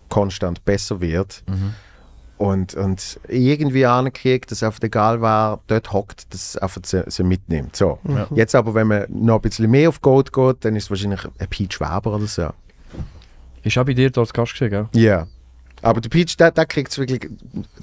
konstant 0.09 0.65
besser 0.65 1.01
wird. 1.01 1.43
Mhm. 1.49 1.75
Und, 2.43 2.75
und 2.75 3.21
irgendwie 3.29 3.87
ankriegt, 3.87 4.51
dass 4.51 4.65
einfach 4.65 4.83
egal 4.83 5.23
wer 5.23 5.61
dort 5.69 5.93
hockt, 5.93 6.35
dass 6.35 6.55
es 6.55 6.57
einfach 6.57 6.81
sie, 6.85 7.05
sie 7.07 7.23
mitnimmt. 7.23 7.77
So. 7.77 8.01
Ja. 8.09 8.27
Jetzt 8.35 8.57
aber, 8.57 8.75
wenn 8.75 8.89
man 8.89 9.05
noch 9.11 9.37
ein 9.37 9.43
bisschen 9.43 9.71
mehr 9.71 9.89
auf 9.89 10.01
Goat 10.01 10.33
geht, 10.33 10.65
dann 10.65 10.75
ist 10.75 10.85
es 10.85 10.91
wahrscheinlich 10.91 11.25
ein 11.25 11.49
Pete 11.49 11.73
Schwaber 11.73 12.17
oder 12.17 12.27
so. 12.27 12.51
Ist 13.63 13.79
auch 13.79 13.85
bei 13.85 13.95
dir 13.95 14.11
als 14.17 14.33
Gast 14.33 14.55
gesehen, 14.55 14.71
gell? 14.71 14.89
Ja. 15.01 15.29
Aber 15.83 16.01
der 16.01 16.09
Peach, 16.11 16.37
der, 16.37 16.51
der 16.51 16.67
kriegt 16.67 16.99
wirklich. 16.99 17.31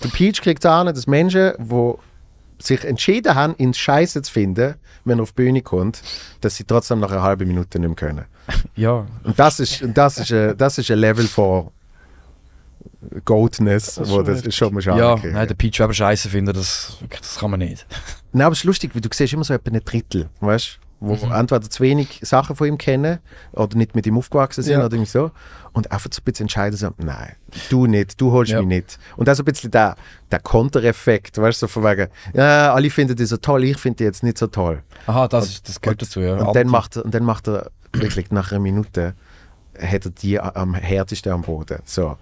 Der 0.04 0.10
Peach 0.10 0.42
kriegt 0.42 0.66
es 0.66 0.70
an, 0.70 0.88
dass 0.88 1.08
Menschen, 1.08 1.54
die 1.58 1.94
sich 2.62 2.84
entschieden 2.84 3.36
haben, 3.36 3.56
ihn 3.60 3.74
scheiße 3.74 4.22
zu 4.22 4.30
finden, 4.30 4.76
wenn 5.06 5.20
er 5.20 5.24
auf 5.24 5.32
die 5.32 5.44
Bühne 5.44 5.62
kommt, 5.62 6.02
dass 6.42 6.58
sie 6.58 6.66
trotzdem 6.66 7.00
nach 7.00 7.12
einer 7.12 7.24
halben 7.24 7.48
Minute 7.48 7.80
nicht 7.80 7.88
mehr 7.88 7.96
können. 7.96 8.26
Ja. 8.76 9.06
Und 9.24 9.40
das 9.40 9.62
ist, 9.62 9.86
das 9.94 10.18
ist, 10.18 10.34
ein, 10.34 10.58
das 10.58 10.78
ist 10.78 10.92
ein 10.92 11.00
Level 11.00 11.28
von 11.28 11.70
Goatness, 13.26 13.96
Das 13.96 14.08
ist 14.08 14.12
wo 14.12 14.16
schon 14.26 14.26
das 14.44 14.56
schon 14.56 14.74
mal 14.74 14.84
Ja, 14.84 15.16
nein, 15.24 15.48
der 15.48 15.56
Peach 15.56 15.80
Weber 15.80 15.94
scheiße 15.94 16.30
finden, 16.30 16.54
das, 16.54 16.98
das 17.10 17.38
kann 17.38 17.52
man 17.52 17.60
nicht. 17.60 17.86
Nein, 18.34 18.44
aber 18.46 18.54
es 18.54 18.60
ist 18.60 18.66
lustig, 18.66 18.92
weil 18.94 19.02
du 19.02 19.10
siehst 19.12 19.34
immer 19.34 19.44
so 19.44 19.54
etwa 19.54 19.72
ein 19.72 19.82
Drittel, 19.84 20.30
weißt 20.42 20.80
du? 20.82 20.86
Wo 21.02 21.16
Mhm. 21.16 21.32
entweder 21.32 21.70
zu 21.70 21.82
wenig 21.82 22.20
Sachen 22.24 22.58
von 22.58 22.68
ihm 22.68 22.78
kennen 22.78 23.20
oder 23.54 23.78
nicht 23.78 23.96
mit 23.96 24.06
ihm 24.06 24.18
aufgewachsen 24.18 24.62
sind 24.64 24.74
Ja. 24.74 24.80
oder 24.86 24.94
irgendwie 24.94 25.10
so. 25.10 25.32
Und 25.72 25.90
einfach 25.94 26.10
so 26.12 26.20
ein 26.20 26.24
bisschen 26.26 26.44
entscheiden, 26.44 26.76
so, 26.76 26.90
nein, 26.98 27.36
du 27.70 27.86
nicht, 27.88 28.20
du 28.20 28.34
holst 28.34 28.52
Ja. 28.52 28.60
mich 28.60 28.68
nicht. 28.68 29.00
Und 29.16 29.30
auch 29.30 29.34
so 29.34 29.44
ein 29.44 29.46
bisschen 29.46 29.72
der, 29.72 29.96
der 30.30 30.42
Kontereffekt, 30.42 31.38
weißt 31.38 31.62
du, 31.62 31.68
so 31.68 31.72
von 31.72 31.86
wegen, 31.86 32.10
ja, 32.34 32.74
alle 32.74 32.90
finden 32.90 33.16
die 33.16 33.24
so 33.26 33.38
toll, 33.38 33.64
ich 33.64 33.78
finde 33.78 33.98
die 34.00 34.04
jetzt 34.04 34.24
nicht 34.24 34.38
so 34.38 34.48
toll. 34.48 34.84
Aha, 35.08 35.30
das, 35.30 35.48
ist, 35.48 35.70
das 35.70 35.80
gehört 35.80 36.02
dazu, 36.02 36.20
ja. 36.20 36.36
Und 36.36 36.54
dann 36.54 36.68
macht 36.68 36.98
er, 36.98 37.06
und 37.06 37.14
dann 37.14 37.24
macht 37.24 37.48
er 37.48 37.72
wirklich 37.94 38.30
nach 38.32 38.52
einer 38.52 38.60
Minute, 38.60 39.14
hat 39.82 40.04
er 40.06 40.12
die 40.12 40.38
am 40.40 40.74
härtesten 40.76 41.32
am 41.32 41.44
Boden. 41.44 41.80
So. 41.86 42.18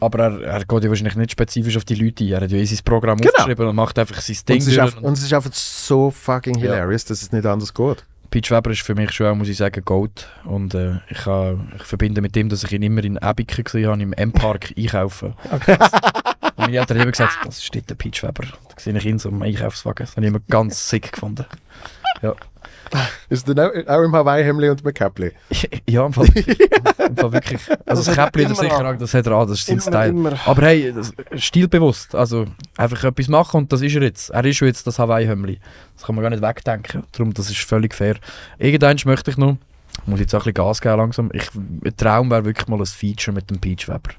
Aber 0.00 0.18
er, 0.20 0.40
er 0.42 0.64
geht 0.64 0.84
ja 0.84 0.88
wahrscheinlich 0.88 1.16
nicht 1.16 1.32
spezifisch 1.32 1.76
auf 1.76 1.84
die 1.84 1.94
Leute 1.96 2.24
ein. 2.24 2.30
Er 2.32 2.40
hat 2.42 2.50
ja 2.50 2.58
in 2.58 2.66
sein 2.66 2.78
Programm 2.84 3.18
Genau. 3.18 3.30
aufgeschrieben 3.36 3.66
und 3.68 3.76
macht 3.76 3.98
einfach 3.98 4.20
sein 4.20 4.36
Und 4.36 4.48
Ding 4.48 4.58
es, 4.58 4.66
ist 4.68 4.78
einfach, 4.78 5.02
und 5.02 5.12
es 5.14 5.22
ist 5.24 5.32
einfach 5.32 5.52
so 5.52 6.10
fucking 6.10 6.54
Ja. 6.56 6.60
hilarious, 6.72 7.04
dass 7.06 7.22
es 7.22 7.32
nicht 7.32 7.44
anders 7.46 7.72
geht. 7.74 8.04
Peach 8.30 8.50
Weber 8.50 8.70
ist 8.70 8.82
für 8.82 8.94
mich 8.94 9.10
schon, 9.12 9.26
auch, 9.26 9.34
muss 9.34 9.48
ich 9.48 9.56
sagen, 9.56 9.82
Gold. 9.84 10.28
Und 10.44 10.74
äh, 10.74 10.96
ich, 11.08 11.24
ha, 11.24 11.54
ich 11.76 11.82
verbinde 11.84 12.20
mit 12.20 12.36
dem, 12.36 12.48
dass 12.50 12.62
ich 12.62 12.72
ihn 12.72 12.82
immer 12.82 13.02
in 13.02 13.16
Ebiken 13.22 13.64
gesehen 13.64 13.88
habe, 13.90 14.02
im 14.02 14.12
M-Park 14.12 14.74
einkaufen. 14.78 15.34
Und 15.50 16.58
meine 16.58 16.76
Eltern 16.78 16.98
haben 16.98 17.02
immer 17.04 17.12
gesagt, 17.12 17.38
das 17.46 17.58
ist 17.58 17.74
dort 17.74 17.88
der 17.88 17.94
Peach 17.94 18.22
Weber. 18.22 18.44
Da 18.44 18.74
sehe 18.76 18.96
ich 18.96 19.06
ihn 19.06 19.18
so 19.18 19.30
im 19.30 19.40
Einkaufswagen. 19.42 20.04
Das 20.06 20.14
habe 20.16 20.26
ich 20.26 20.28
immer 20.28 20.40
ganz 20.50 20.90
sick 20.90 21.10
gefunden. 21.12 21.46
Ist 23.28 23.48
dann 23.48 23.58
auch, 23.60 23.70
auch 23.86 24.02
im 24.02 24.12
Hawaii-Hemd 24.14 24.62
und 24.64 24.84
mit 24.84 24.94
Käppli? 24.94 25.32
ja, 25.88 26.06
im 26.06 26.12
Fall, 26.12 26.26
im 27.08 27.16
Fall 27.16 27.32
wirklich. 27.32 27.60
Also 27.86 28.02
das 28.02 28.04
Das 28.04 28.08
hat 28.08 28.18
er 28.18 28.24
Käppli, 28.24 28.42
das 28.44 28.52
immer 28.58 28.70
sicher 28.70 28.84
an. 28.84 28.98
das 28.98 29.14
hat 29.14 29.26
er 29.26 29.32
an, 29.32 29.48
das 29.48 29.58
ist 29.58 29.66
sein 29.66 29.74
Immer, 29.74 29.82
Style. 29.82 30.08
immer. 30.08 30.38
Aber 30.46 30.62
hey, 30.62 30.92
das, 30.92 31.12
stilbewusst. 31.34 32.14
Also 32.14 32.46
einfach 32.76 33.04
etwas 33.04 33.28
machen 33.28 33.58
und 33.58 33.72
das 33.72 33.82
ist 33.82 33.94
er 33.94 34.02
jetzt. 34.02 34.30
Er 34.30 34.44
ist 34.44 34.56
schon 34.56 34.68
jetzt 34.68 34.86
das 34.86 34.98
Hawaii-Hömmli. 34.98 35.58
Das 35.96 36.04
kann 36.06 36.14
man 36.14 36.22
gar 36.22 36.30
nicht 36.30 36.42
wegdenken. 36.42 37.04
Darum, 37.12 37.34
das 37.34 37.50
ist 37.50 37.58
völlig 37.60 37.94
fair. 37.94 38.16
Irgendwann 38.58 38.96
möchte 39.04 39.30
ich 39.30 39.36
noch, 39.36 39.56
muss 40.06 40.20
jetzt 40.20 40.34
auch 40.34 40.40
ein 40.40 40.52
bisschen 40.52 40.54
Gas 40.54 40.80
geben 40.80 40.96
langsam. 40.98 41.30
Ich, 41.32 41.48
ein 41.54 41.96
Traum 41.96 42.30
wäre 42.30 42.44
wirklich 42.44 42.68
mal 42.68 42.78
ein 42.78 42.86
Feature 42.86 43.34
mit 43.34 43.50
dem 43.50 43.58
Peach 43.58 43.88
Weber. 43.88 44.10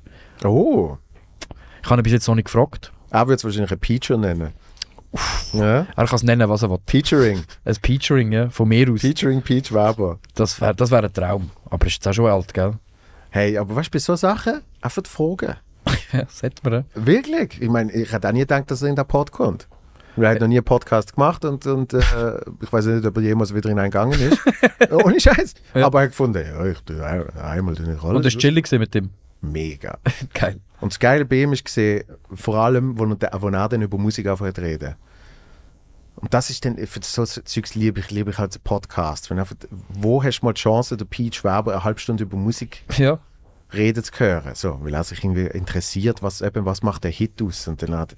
Oh. 0.44 0.98
Ich 1.82 1.90
habe 1.90 2.02
ihn 2.02 2.04
bis 2.04 2.14
jetzt 2.14 2.28
noch 2.28 2.36
nicht 2.36 2.46
gefragt. 2.46 2.92
Er 3.12 3.22
würde 3.28 3.36
es 3.36 3.44
wahrscheinlich 3.44 3.72
ein 3.72 3.80
Peacher 3.80 4.18
nennen. 4.18 4.50
Ja? 5.54 5.88
Er 5.96 6.06
kann 6.06 6.16
es 6.16 6.24
nennen, 6.24 6.48
was 6.50 6.62
er 6.62 6.70
will. 6.70 6.78
Featuring. 6.86 7.44
Ein 7.66 7.76
Featuring, 7.76 8.32
ja, 8.32 8.50
von 8.50 8.68
mir 8.68 8.92
aus. 8.92 9.02
Featuring 9.02 9.42
Peach 9.42 9.72
Weber. 9.74 10.20
Das 10.36 10.60
wäre 10.62 10.76
das 10.76 10.92
wär 10.92 11.04
ein 11.04 11.14
Traum. 11.14 11.50
Aber 11.70 11.88
ist 11.88 11.94
jetzt 11.94 12.08
auch 12.08 12.14
schon 12.14 12.28
alt, 12.28 12.54
gell? 12.54 12.74
Hey, 13.32 13.58
aber 13.58 13.76
weißt 13.76 13.88
du, 13.88 13.92
bei 13.94 14.00
so 14.00 14.16
Sachen 14.16 14.62
einfach 14.82 15.02
die 15.04 15.10
Fragen. 15.10 15.56
Ja, 16.12 16.24
sagt 16.28 16.64
man. 16.64 16.74
ja. 16.74 16.84
Wirklich? 16.96 17.62
Ich 17.62 17.70
meine, 17.70 17.92
ich 17.92 18.12
hätte 18.12 18.28
auch 18.28 18.32
nie 18.32 18.40
gedacht, 18.40 18.70
dass 18.72 18.82
er 18.82 18.90
in 18.90 18.96
den 18.96 19.06
Pod 19.06 19.32
kommt. 19.32 19.68
Er 20.18 20.30
hat 20.32 20.40
noch 20.42 20.48
nie 20.48 20.58
einen 20.58 20.66
Podcast 20.66 21.14
gemacht 21.16 21.46
und, 21.46 21.66
und 21.68 21.94
äh, 21.94 22.00
ich 22.62 22.74
weiß 22.74 22.86
nicht, 22.88 23.06
ob 23.06 23.16
er 23.18 23.24
jemals 23.24 23.54
wieder 23.54 23.70
in 23.70 23.78
einen 23.80 23.92
gegangen 23.92 24.20
ist. 24.20 24.40
Ohne 24.92 25.20
Scheiß. 25.20 25.54
Ja. 25.76 25.86
Aber 25.86 26.00
er 26.00 26.04
hat 26.06 26.10
gefunden, 26.12 26.44
ja, 26.46 26.66
ich 26.66 26.80
tue 26.82 27.04
ein- 27.06 27.30
einmal 27.38 27.76
eine 27.78 27.96
Rolle. 27.98 28.18
Und 28.18 28.26
das 28.26 28.34
war 28.34 28.40
chillig 28.40 28.70
mit 28.72 28.94
dem. 28.96 29.12
Mega. 29.42 29.98
Geil. 30.34 30.60
Und 30.82 30.94
das 30.94 31.00
Geile 31.00 31.26
bei 31.26 31.38
ihm 31.44 31.54
ist 31.54 31.66
gesehen, 31.66 32.04
vor 32.34 32.56
allem, 32.58 32.98
wo 32.98 33.06
er, 33.06 33.42
wo 33.42 33.50
er 33.50 33.70
dann 33.70 33.82
über 33.82 33.98
Musik 33.98 34.28
anfängt 34.28 34.56
zu 34.56 34.62
reden. 34.62 34.96
Und 36.16 36.34
das 36.34 36.50
ist 36.50 36.66
dann, 36.66 36.76
für 36.86 37.00
so 37.02 37.24
Zeugs 37.26 37.76
liebe 37.76 38.00
ich, 38.02 38.12
liebe 38.12 38.32
ich 38.32 38.38
halt 38.38 38.62
Podcast. 38.64 39.30
Wenn 39.30 39.40
einfach, 39.40 39.56
wo 39.90 40.22
hast 40.24 40.40
du 40.42 40.46
mal 40.46 40.54
die 40.54 40.60
Chance, 40.62 40.98
der 40.98 41.06
Peach 41.06 41.44
Weber 41.46 41.72
eine 41.74 41.84
halbe 41.84 42.00
Stunde 42.00 42.24
über 42.24 42.36
Musik 42.36 42.84
Ja. 42.98 43.20
reden 43.74 44.04
zu 44.04 44.12
hören? 44.18 44.54
So, 44.54 44.80
weil 44.84 44.94
er 44.94 45.04
sich 45.06 45.24
irgendwie 45.24 45.46
interessiert, 45.48 46.22
was, 46.22 46.42
eben, 46.42 46.66
was 46.66 46.84
macht 46.84 47.06
der 47.06 47.12
Hit 47.12 47.42
aus? 47.42 47.66
Und 47.70 47.82
dann 47.82 47.96
hat, 47.98 48.18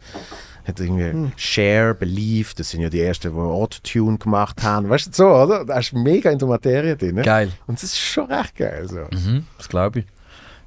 hat 0.65 0.79
er 0.79 0.85
irgendwie 0.85 1.31
Share, 1.35 1.93
Belief, 1.93 2.55
das 2.55 2.71
sind 2.71 2.81
ja 2.81 2.89
die 2.89 3.01
ersten, 3.01 3.31
die 3.33 3.37
Autotune 3.39 4.17
gemacht 4.17 4.63
haben. 4.63 4.89
Weißt 4.89 5.07
du, 5.07 5.11
so, 5.13 5.27
oder? 5.27 5.63
Da 5.65 5.77
ist 5.77 5.93
mega 5.93 6.31
in 6.31 6.39
der 6.39 6.47
Materie 6.47 6.97
drin. 6.97 7.15
Ne? 7.15 7.21
Geil. 7.21 7.51
Und 7.67 7.77
das 7.77 7.83
ist 7.91 7.99
schon 7.99 8.31
recht 8.31 8.55
geil. 8.55 8.87
So. 8.87 9.05
Mhm, 9.15 9.45
das 9.57 9.69
glaube 9.69 9.99
ich. 9.99 10.05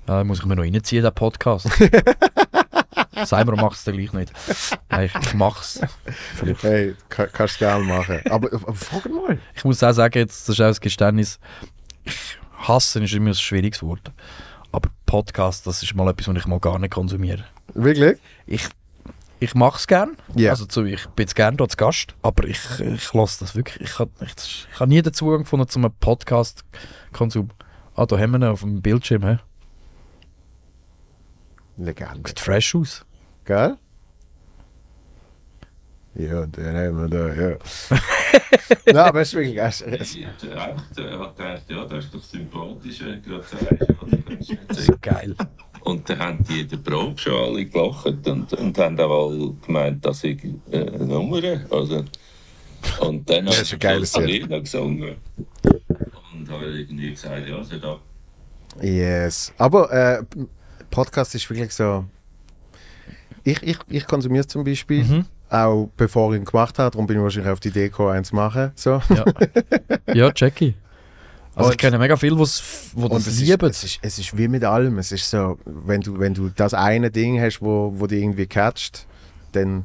Ja, 0.08 0.24
muss 0.24 0.40
ich 0.40 0.46
mir 0.46 0.56
noch 0.56 0.64
reinziehen, 0.64 1.02
den 1.02 1.14
Podcast. 1.14 1.68
Cyber 3.24 3.56
macht 3.56 3.76
es 3.76 3.84
dann 3.84 3.96
gleich 3.96 4.12
nicht. 4.12 4.32
Nein, 4.90 5.10
ich, 5.22 5.34
mach's. 5.34 5.80
Vielleicht. 6.34 6.62
Hey, 6.62 6.94
kann, 7.08 7.28
kannst 7.32 7.56
du 7.56 7.58
gerne 7.60 7.84
machen. 7.84 8.20
Aber, 8.28 8.52
aber 8.52 8.74
frag 8.74 9.08
mal. 9.10 9.38
Ich 9.54 9.64
muss 9.64 9.82
auch 9.82 9.92
sagen, 9.92 10.18
jetzt, 10.18 10.48
das 10.48 10.58
ist 10.58 10.60
auch 10.60 10.66
ein 10.66 10.80
Geständnis, 10.80 11.38
ich 12.04 12.38
hasse 12.58 13.02
ist 13.02 13.14
immer 13.14 13.30
ein 13.30 13.34
schwieriges 13.34 13.82
Wort. 13.82 14.12
Aber 14.72 14.90
Podcast, 15.06 15.66
das 15.66 15.82
ist 15.82 15.94
mal 15.94 16.08
etwas, 16.08 16.28
was 16.28 16.36
ich 16.36 16.46
mal 16.46 16.58
gar 16.58 16.78
nicht 16.78 16.92
konsumiere. 16.92 17.44
Wirklich? 17.74 18.18
Ich, 18.46 18.66
ich 19.40 19.54
mache 19.54 19.78
es 19.78 19.86
gerne. 19.86 20.12
Ja. 20.34 20.50
Also 20.50 20.66
zu, 20.66 20.84
ich 20.84 21.06
bin 21.08 21.24
jetzt 21.24 21.36
gerne 21.36 21.56
dort 21.56 21.76
Gast, 21.78 22.14
aber 22.22 22.44
ich, 22.44 22.58
ich 22.80 23.12
lasse 23.14 23.40
das 23.40 23.54
wirklich. 23.54 23.88
Ich 23.88 23.98
habe 23.98 24.10
ich, 24.20 24.66
ich 24.72 24.80
hab 24.80 24.88
nie 24.88 25.00
den 25.00 25.12
Zugang 25.12 25.40
gefunden 25.40 25.68
zu 25.68 25.78
einem 25.78 25.92
Podcast-Konsum. 25.92 27.50
Ah, 27.94 28.06
da 28.06 28.18
haben 28.18 28.32
wir 28.32 28.38
ihn 28.38 28.44
auf 28.44 28.60
dem 28.60 28.82
Bildschirm. 28.82 29.22
He? 29.26 29.36
Legende. 31.76 32.28
Sieht 32.28 32.40
fresh 32.40 32.74
aus. 32.74 33.04
Gell? 33.44 33.76
Ja, 36.16 36.42
und 36.42 36.56
dann 36.56 36.76
haben 36.76 36.96
wir 37.00 37.08
da, 37.08 37.34
ja. 37.34 37.56
Nein, 38.86 38.96
aber 38.96 39.20
es 39.22 39.28
ist 39.28 39.34
wirklich. 39.34 39.58
Es, 39.58 39.80
Ich 39.80 40.24
habe 40.24 40.80
gedacht, 40.94 41.62
ja, 41.68 41.84
das 41.86 42.04
ist 42.04 42.14
doch 42.14 42.22
sympathisch, 42.22 43.00
wenn 43.00 43.20
du 43.20 43.30
gerade 43.30 43.44
sagst, 43.44 43.66
das 44.68 44.76
So 44.76 44.82
sagen. 44.82 44.98
geil. 45.02 45.34
Und 45.82 46.08
dann 46.08 46.18
haben 46.20 46.44
die 46.44 46.60
in 46.60 46.68
der 46.68 46.76
Probe 46.78 47.18
schon 47.18 47.34
alle 47.34 47.66
gelacht 47.66 48.26
und, 48.28 48.52
und 48.52 48.78
haben 48.78 48.98
auch 49.00 49.28
alle 49.30 49.52
gemeint, 49.66 50.04
dass 50.06 50.22
ich 50.24 50.42
äh, 50.70 50.84
Nummer 50.98 51.42
also 51.70 52.04
Und 53.00 53.28
dann 53.28 53.46
habe 53.46 53.56
ist 53.56 53.72
ich 53.72 53.78
das. 53.78 54.16
Lied 54.18 54.48
gesungen. 54.48 55.16
Und 56.32 56.48
habe 56.50 56.66
irgendwie 56.66 57.10
gesagt, 57.10 57.46
ja, 57.48 57.62
sie 57.64 57.80
da. 57.80 57.98
yes. 58.80 59.52
Aber 59.58 59.92
äh, 59.92 60.22
Podcast 60.94 61.34
ist 61.34 61.48
wirklich 61.50 61.72
so. 61.72 62.04
Ich, 63.42 63.62
ich, 63.62 63.78
ich 63.88 64.06
konsumiere 64.06 64.40
es 64.42 64.46
zum 64.48 64.64
Beispiel, 64.64 65.04
Mhm. 65.04 65.26
auch 65.50 65.90
bevor 65.96 66.32
ich 66.32 66.40
ihn 66.40 66.44
gemacht 66.44 66.78
habe. 66.78 66.90
Darum 66.92 67.06
bin 67.06 67.16
ich 67.18 67.22
wahrscheinlich 67.22 67.52
auf 67.52 67.60
die 67.60 67.68
Idee 67.68 67.88
gekommen, 67.88 68.10
eins 68.12 68.28
zu 68.28 68.36
machen. 68.36 68.72
So. 68.74 69.02
Ja, 69.10 69.24
ja 70.14 70.32
Jackie. 70.34 70.74
Also 71.54 71.70
ich 71.70 71.74
Und- 71.74 71.78
kenne 71.80 71.98
mega 71.98 72.16
viele, 72.16 72.36
wo's- 72.38 72.90
wo 72.94 73.08
das 73.08 73.26
es 73.26 73.38
lieben. 73.40 73.68
ist, 73.70 73.76
es, 73.78 73.84
ist, 73.84 73.98
es 74.02 74.18
ist 74.18 74.36
wie 74.38 74.48
mit 74.48 74.64
allem. 74.64 74.98
Es 74.98 75.12
ist 75.12 75.28
so, 75.30 75.58
wenn 75.64 76.00
du, 76.00 76.18
wenn 76.18 76.34
du 76.34 76.48
das 76.48 76.74
eine 76.74 77.10
Ding 77.10 77.40
hast, 77.40 77.60
wo, 77.60 77.92
wo 77.96 78.06
dich 78.06 78.22
irgendwie 78.22 78.46
catcht, 78.46 79.06
dann, 79.52 79.84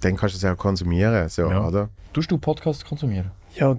dann 0.00 0.16
kannst 0.16 0.34
du 0.40 0.46
es 0.46 0.52
auch 0.52 0.56
konsumieren. 0.58 1.28
So, 1.28 1.50
Ja. 1.50 1.66
oder? 1.66 1.88
Tust 2.12 2.30
du 2.30 2.38
Podcast 2.38 2.84
konsumieren? 2.86 3.30
Ja, 3.56 3.76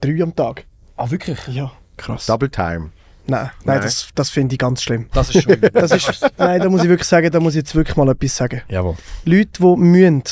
drei 0.00 0.22
am 0.22 0.34
Tag. 0.34 0.64
Ah, 0.96 1.10
wirklich? 1.10 1.38
Ja. 1.48 1.72
Krass. 1.96 2.26
Double 2.26 2.48
Time. 2.48 2.90
Nein, 3.26 3.40
Nein. 3.40 3.50
nein, 3.64 3.80
das, 3.82 4.08
das 4.14 4.30
finde 4.30 4.54
ich 4.54 4.58
ganz 4.58 4.82
schlimm. 4.82 5.06
Das 5.12 5.34
ist 5.34 5.42
schon. 5.42 5.56
Das 5.72 5.92
ist, 5.92 6.30
nein, 6.36 6.60
da 6.60 6.68
muss 6.68 6.82
ich 6.82 6.88
wirklich 6.88 7.08
sagen, 7.08 7.30
da 7.30 7.40
muss 7.40 7.54
ich 7.54 7.58
jetzt 7.60 7.74
wirklich 7.74 7.96
mal 7.96 8.08
etwas 8.08 8.36
sagen. 8.36 8.62
Jawohl. 8.68 8.96
Leute, 9.24 9.48
die 9.58 9.76
müssen, 9.76 10.22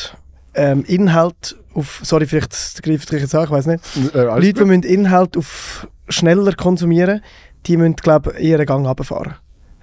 ähm, 0.54 0.84
Inhalt 0.86 1.56
auf, 1.74 2.00
sorry, 2.02 2.26
vielleicht 2.26 2.82
greife 2.82 3.16
ich 3.16 3.22
jetzt 3.22 3.34
an, 3.34 3.44
ich 3.44 3.50
weiß 3.50 3.66
nicht. 3.66 3.82
Äh, 4.14 4.24
Leute, 4.24 4.52
die 4.52 4.64
müssen 4.64 4.82
Inhalt 4.82 5.36
auf 5.36 5.88
schneller 6.08 6.52
konsumieren, 6.54 7.22
die 7.66 7.76
müssen, 7.76 7.96
glaube 7.96 8.34
ich, 8.36 8.44
eher 8.44 8.58
einen 8.58 8.66
Gang 8.66 8.86
runterfahren. 8.86 9.34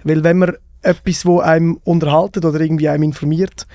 Weil 0.04 0.22
wenn 0.22 0.38
man 0.38 0.54
etwas, 0.82 1.26
wo 1.26 1.40
einem 1.40 1.80
unterhaltet 1.84 2.44
oder 2.44 2.60
irgendwie 2.60 2.88
einem 2.88 3.02
informiert, 3.02 3.66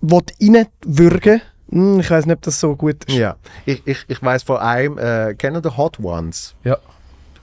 will 0.00 0.22
reinwürgen, 0.40 1.40
hm, 1.70 2.00
ich 2.00 2.10
weiß 2.10 2.26
nicht, 2.26 2.36
ob 2.36 2.42
das 2.42 2.60
so 2.60 2.76
gut 2.76 3.04
ist. 3.04 3.16
Ja, 3.16 3.36
ich, 3.66 3.82
ich, 3.86 4.04
ich 4.08 4.22
weiß 4.22 4.42
vor 4.42 4.62
allem, 4.62 4.98
äh, 4.98 5.34
kennen 5.34 5.62
die 5.62 5.76
Hot 5.76 5.98
Ones? 6.00 6.54
Ja. 6.64 6.78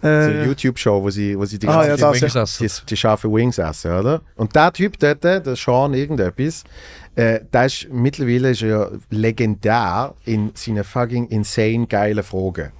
So 0.06 0.10
eine 0.32 0.44
Äh, 0.44 0.46
YouTube-Show, 0.46 1.02
wo 1.04 1.10
sie, 1.10 1.38
wo 1.38 1.46
sie 1.46 1.58
die 1.58 1.68
Ah, 1.68 1.84
ganze 1.86 1.90
ja, 1.90 2.14
Zeit 2.14 2.24
das, 2.24 2.34
ja. 2.34 2.42
Wings 2.42 2.58
die, 2.60 2.66
essen. 2.66 2.86
die 2.90 2.98
scharfe 2.98 3.32
Wings 3.32 3.58
essen, 3.58 3.92
oder? 3.92 4.22
Und 4.36 4.56
der 4.56 4.72
Typ 4.72 5.00
dort, 5.00 5.24
der 5.24 5.56
Sean 5.56 5.94
irgendetwas, 5.94 6.64
äh, 7.16 7.40
der 7.52 7.66
ist 7.66 7.88
mittlerweile 7.92 8.52
ist 8.52 8.62
ja 8.62 8.88
legendär 9.10 10.14
in 10.26 10.52
seinen 10.54 10.84
fucking 10.84 11.28
insane 11.30 11.88
geilen 11.88 12.24
Fragen. 12.24 12.72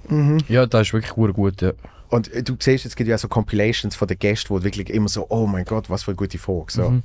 Ja, 0.48 0.66
das 0.66 0.88
ist 0.88 0.92
wirklich 0.92 1.12
gut, 1.12 1.34
gut 1.34 1.62
ja. 1.62 1.72
Und 2.08 2.32
äh, 2.32 2.42
du 2.42 2.54
siehst, 2.60 2.86
es 2.86 2.94
gibt 2.94 3.08
ja 3.10 3.18
so 3.18 3.26
Compilations 3.28 3.96
von 3.96 4.06
den 4.06 4.18
Gästen, 4.18 4.50
wo 4.50 4.62
wirklich 4.62 4.90
immer 4.90 5.08
so, 5.08 5.26
oh 5.28 5.46
mein 5.46 5.64
Gott, 5.64 5.90
was 5.90 6.04
für 6.04 6.12
eine 6.12 6.16
gute 6.16 6.38
Frage. 6.38 6.66
So. 6.68 6.90
Mhm. 6.90 7.02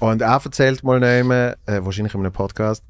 Und 0.00 0.20
er 0.22 0.40
erzählt 0.44 0.82
mal 0.82 0.98
nehmen, 1.00 1.54
äh, 1.66 1.80
wahrscheinlich 1.82 2.14
in 2.14 2.20
einem 2.20 2.32
Podcast, 2.32 2.82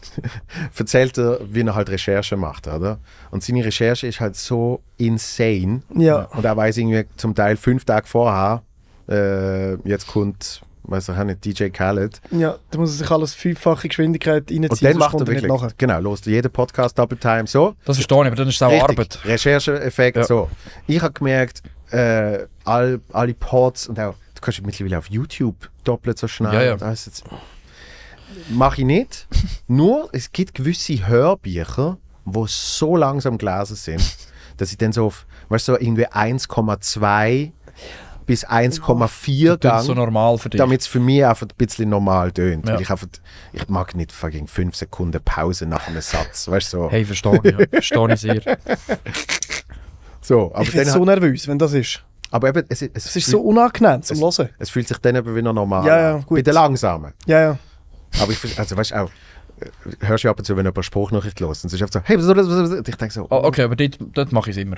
erzählt 0.78 1.18
er, 1.18 1.38
wie 1.48 1.62
er 1.62 1.74
halt 1.74 1.90
Recherche 1.90 2.36
macht, 2.36 2.66
oder? 2.68 2.98
Und 3.30 3.42
seine 3.42 3.64
Recherche 3.64 4.06
ist 4.06 4.20
halt 4.20 4.36
so 4.36 4.80
insane. 4.96 5.82
Ja. 5.94 6.22
Und 6.36 6.44
er 6.44 6.56
weiß 6.56 6.76
irgendwie 6.78 7.04
zum 7.16 7.34
Teil 7.34 7.56
fünf 7.56 7.84
Tage 7.84 8.06
vorher, 8.06 8.62
äh, 9.08 9.74
jetzt 9.88 10.06
kommt, 10.06 10.62
weiß 10.84 11.08
ich 11.08 11.16
auch 11.16 11.24
nicht, 11.24 11.44
DJ 11.44 11.68
Khaled. 11.68 12.20
ja, 12.30 12.56
da 12.70 12.78
muss 12.78 12.90
er 12.92 12.98
sich 12.98 13.10
alles 13.10 13.34
fünffache 13.34 13.88
Geschwindigkeit 13.88 14.44
reinziehen, 14.50 14.64
Und 14.70 14.82
dann 14.82 14.96
macht 14.98 15.14
er 15.14 15.20
nicht 15.20 15.28
wirklich, 15.28 15.52
nachher. 15.52 15.68
genau, 15.76 16.00
los 16.00 16.24
jeden 16.24 16.50
Podcast 16.50 16.98
Double 16.98 17.18
Time 17.18 17.46
so. 17.46 17.74
Das 17.84 17.96
verstehe 17.96 18.20
ich, 18.20 18.26
aber 18.26 18.36
dann 18.36 18.48
ist 18.48 18.54
es 18.56 18.62
auch 18.62 18.70
Richtig, 18.70 18.88
Arbeit. 18.90 19.18
Rechercheeffekt, 19.24 20.16
Ja. 20.18 20.24
so. 20.24 20.48
Ich 20.86 21.02
habe 21.02 21.12
gemerkt, 21.12 21.62
äh, 21.90 22.38
all, 22.64 23.00
alle 23.12 23.34
Pods 23.34 23.88
und 23.88 23.98
auch, 24.00 24.14
du 24.46 24.52
kannst 24.52 24.66
mittlerweile 24.66 24.98
auf 24.98 25.10
YouTube 25.10 25.70
doppelt 25.84 26.18
so 26.18 26.28
schnell. 26.28 26.54
Ja, 26.54 26.62
ja. 26.62 26.76
alles 26.76 27.06
jetzt- 27.06 27.24
Mache 28.50 28.80
ich 28.82 28.86
nicht. 28.86 29.26
Nur, 29.68 30.08
es 30.12 30.30
gibt 30.32 30.54
gewisse 30.54 31.06
Hörbücher, 31.06 31.98
die 32.24 32.44
so 32.46 32.96
langsam 32.96 33.38
gelesen 33.38 33.76
sind, 33.76 34.02
dass 34.56 34.70
ich 34.72 34.78
dann 34.78 34.92
so 34.92 35.06
auf, 35.06 35.26
weißt 35.48 35.68
du, 35.68 35.72
so 35.72 35.78
irgendwie 35.80 36.06
1,2 36.08 37.52
bis 38.26 38.44
1,4 38.46 39.56
Das 39.56 39.80
ist 39.82 39.86
so 39.86 39.94
gang, 39.94 40.04
normal 40.04 40.38
für 40.38 40.50
dich. 40.50 40.58
damit 40.58 40.80
es 40.80 40.86
für 40.88 40.98
mich 40.98 41.24
einfach 41.24 41.46
ein 41.46 41.56
bisschen 41.56 41.88
normal 41.88 42.32
tönt. 42.32 42.68
Ja. 42.68 42.80
Ich, 42.80 42.90
einfach, 42.90 43.06
ich 43.52 43.68
mag 43.68 43.94
nicht 43.94 44.10
fucking 44.10 44.48
5 44.48 44.74
Sekunden 44.74 45.22
Pause 45.22 45.66
nach 45.66 45.86
einem 45.86 46.00
Satz. 46.00 46.48
Weißt 46.48 46.72
du, 46.72 46.78
so. 46.78 46.90
Hey, 46.90 47.04
verstehe 47.04 47.40
ich. 47.44 47.68
Verstehe 47.70 48.12
ich 48.14 48.20
sehr. 48.20 48.42
so 50.20 50.52
aber, 50.52 50.62
ich 50.64 50.72
bin 50.72 50.84
so 50.84 51.04
nervös, 51.04 51.46
wenn 51.46 51.58
das 51.58 51.72
ist. 51.72 52.02
Aber 52.36 52.48
eben, 52.48 52.64
es, 52.68 52.82
es, 52.82 52.90
Es 52.94 53.16
ist 53.16 53.26
so 53.26 53.40
unangenehm 53.40 54.02
zum 54.02 54.18
Hören. 54.20 54.48
es 54.58 54.70
fühlt 54.70 54.88
sich 54.88 54.98
dann 54.98 55.16
eben 55.16 55.34
wieder 55.34 55.52
normal 55.52 55.84
Ja, 55.86 55.98
ja, 56.00 56.14
an. 56.16 56.22
gut. 56.24 56.38
Bei 56.38 56.42
den 56.42 56.54
Langsamen. 56.54 57.12
Ja, 57.26 57.40
ja. 57.40 57.58
Aber 58.20 58.32
ich 58.32 58.58
also 58.58 58.76
weißt 58.76 58.92
du 58.92 58.94
auch, 59.02 59.10
äh, 59.60 60.06
hörst 60.06 60.24
du 60.24 60.30
ab 60.30 60.38
und 60.38 60.44
zu, 60.44 60.54
wenn 60.56 60.64
jemand 60.64 60.76
eine 60.78 60.82
Spruchnachricht 60.84 61.40
los 61.40 61.62
und 61.64 61.68
es 61.68 61.74
ist 61.74 61.82
einfach 61.82 61.94
so, 61.94 62.00
hey, 62.04 62.16
was, 62.18 62.26
was, 62.28 62.36
was, 62.48 62.70
was, 62.70 62.78
und 62.78 62.88
ich 62.88 62.96
denke 62.96 63.12
so, 63.12 63.26
Oh, 63.30 63.40
okay, 63.44 63.62
aber 63.62 63.76
dort, 63.76 63.98
dort 64.14 64.32
mache 64.32 64.50
ich 64.50 64.56
es 64.56 64.62
immer. 64.62 64.76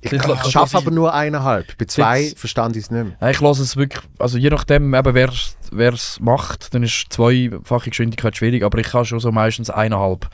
ich, 0.00 0.12
ich 0.12 0.22
schaffe 0.50 0.76
aber 0.76 0.90
nur 0.90 1.12
eineinhalb. 1.12 1.76
Bei 1.78 1.84
zwei 1.86 2.20
Jetzt- 2.22 2.38
verstand 2.38 2.76
ich 2.76 2.84
es 2.84 2.90
nicht 2.90 3.04
mehr. 3.04 3.16
Nein, 3.20 3.30
Ich 3.32 3.40
lasse 3.40 3.62
es 3.62 3.76
wirklich, 3.76 4.04
also 4.18 4.38
je 4.38 4.50
nachdem, 4.50 4.94
eben, 4.94 5.14
wer 5.14 5.92
es 5.92 6.20
macht, 6.20 6.72
dann 6.74 6.82
ist 6.84 7.06
zweifache 7.10 7.90
Geschwindigkeit 7.90 8.36
schwierig, 8.36 8.62
aber 8.62 8.78
ich 8.78 8.88
kann 8.88 9.04
schon 9.04 9.18
so 9.20 9.32
meistens 9.32 9.70
eineinhalb. 9.70 10.28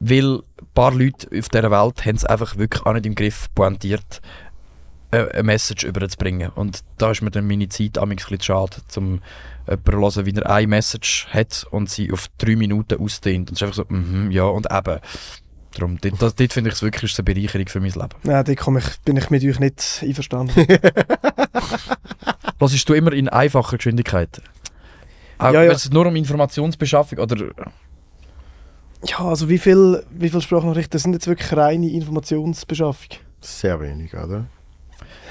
Weil 0.00 0.38
ein 0.38 0.66
paar 0.74 0.92
Leute 0.92 1.28
auf 1.36 1.48
dieser 1.48 1.70
Welt 1.70 2.04
haben 2.04 2.16
es 2.16 2.24
einfach 2.24 2.56
wirklich 2.58 2.84
auch 2.84 2.92
nicht 2.92 3.06
im 3.06 3.14
Griff, 3.14 3.46
pointiert 3.54 4.20
eine 5.10 5.42
Message 5.42 5.84
überzubringen. 5.84 6.50
Und 6.54 6.80
da 6.98 7.10
ist 7.10 7.22
mir 7.22 7.30
dann 7.30 7.46
meine 7.46 7.68
Zeit 7.68 7.98
amigs 7.98 8.24
ein 8.24 8.30
bisschen 8.36 8.42
schade, 8.42 8.76
um 8.96 9.20
jemanden 9.68 10.10
zu 10.10 10.20
hören, 10.22 10.26
wie 10.26 10.34
er 10.38 10.50
eine 10.50 10.66
Message 10.66 11.26
hat 11.30 11.66
und 11.70 11.88
sie 11.90 12.12
auf 12.12 12.26
drei 12.38 12.56
Minuten 12.56 13.00
ausdehnt. 13.00 13.50
Und 13.50 13.54
es 13.54 13.62
ist 13.62 13.62
einfach 13.62 13.76
so, 13.76 13.84
mhm, 13.94 14.30
ja, 14.30 14.44
und 14.44 14.66
eben. 14.70 15.00
Darum, 15.74 15.98
dort, 16.00 16.22
das- 16.22 16.34
dort 16.34 16.52
finde 16.54 16.70
ich 16.70 16.76
es 16.76 16.82
wirklich 16.82 17.12
ist 17.12 17.18
eine 17.18 17.24
Bereicherung 17.34 17.68
für 17.68 17.80
mein 17.80 17.90
Leben. 17.90 18.08
Nein, 18.22 18.44
da 18.44 18.54
komm 18.54 18.78
ich, 18.78 18.84
bin 19.04 19.16
ich 19.18 19.28
mit 19.28 19.44
euch 19.44 19.58
nicht 19.60 20.00
einverstanden. 20.02 20.54
Hörst 22.58 22.88
du 22.88 22.94
immer 22.94 23.12
in 23.12 23.28
einfacher 23.28 23.76
Geschwindigkeit? 23.76 24.40
Auch 25.38 25.52
Ja, 25.52 25.62
ja. 25.62 25.68
wenn 25.68 25.76
es 25.76 25.90
nur 25.90 26.06
um 26.06 26.16
Informationsbeschaffung 26.16 27.18
oder... 27.18 27.36
ja, 29.04 29.18
also 29.18 29.48
wie 29.50 29.58
viel, 29.58 30.02
wie 30.10 30.30
viel 30.30 30.40
Sprachnachrichten 30.40 30.98
sind 30.98 31.12
jetzt 31.12 31.26
wirklich 31.26 31.52
reine 31.54 31.90
Informationsbeschaffung? 31.90 33.18
Sehr 33.42 33.78
wenig, 33.80 34.14
oder? 34.14 34.46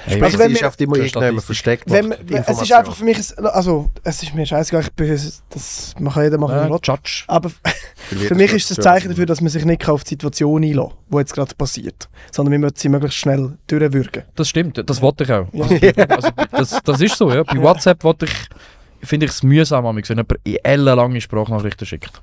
Hey, 0.06 0.22
Also 0.22 0.38
wenn 0.38 0.50
wir- 0.52 0.56
Für 0.58 0.64
irgendjemand 0.66 1.08
Statistik. 1.10 1.44
versteckt. 1.44 1.90
Wenn, 1.90 2.08
macht 2.08 2.30
die 2.30 2.34
es 2.34 2.62
ist 2.62 2.72
einfach 2.72 2.94
für 2.96 3.04
mich, 3.04 3.18
ein- 3.38 3.46
also 3.46 3.90
es 4.04 4.22
ist 4.22 4.34
mir 4.34 4.46
scheißegal, 4.46 4.82
ich 4.82 4.92
bin, 4.92 5.08
das 5.50 5.94
macht 5.98 6.16
jeder 6.22 6.38
machen, 6.38 6.54
will. 6.70 6.78
Judge. 6.82 7.24
Aber 7.26 7.50
für 7.96 8.34
mich 8.34 8.52
ist 8.52 8.70
das 8.70 8.78
ein 8.78 8.82
Zeichen 8.82 9.08
dafür, 9.10 9.26
dass 9.26 9.40
man 9.40 9.50
sich 9.50 9.64
nicht 9.64 9.88
auf 9.88 10.04
die 10.04 10.10
Situation 10.10 10.62
einlässt, 10.62 10.90
die 11.12 11.16
jetzt 11.18 11.34
gerade 11.34 11.54
passiert. 11.56 12.08
Sondern 12.32 12.52
wir 12.52 12.58
müssen 12.60 12.76
sie 12.76 12.88
möglichst 12.88 13.18
schnell 13.18 13.58
durchwürgen. 13.66 14.22
Das 14.36 14.48
stimmt, 14.48 14.82
das 14.88 15.02
wollte 15.02 15.24
ich 15.24 15.32
auch. 15.32 15.46
Ja. 15.52 15.66
Also, 16.08 16.28
das, 16.52 16.78
das 16.84 17.00
ist 17.00 17.16
so, 17.16 17.32
ja. 17.32 17.42
Bei 17.42 17.60
WhatsApp 17.60 18.02
wollte 18.04 18.26
ich, 18.26 19.06
finde 19.08 19.26
ich 19.26 19.32
es 19.32 19.42
mühsam, 19.42 19.84
wenn 19.84 20.02
jemand 20.02 20.32
in 20.44 20.56
ellenlange 20.62 21.20
Sprachnachrichten 21.20 21.86
schickt. 21.86 22.20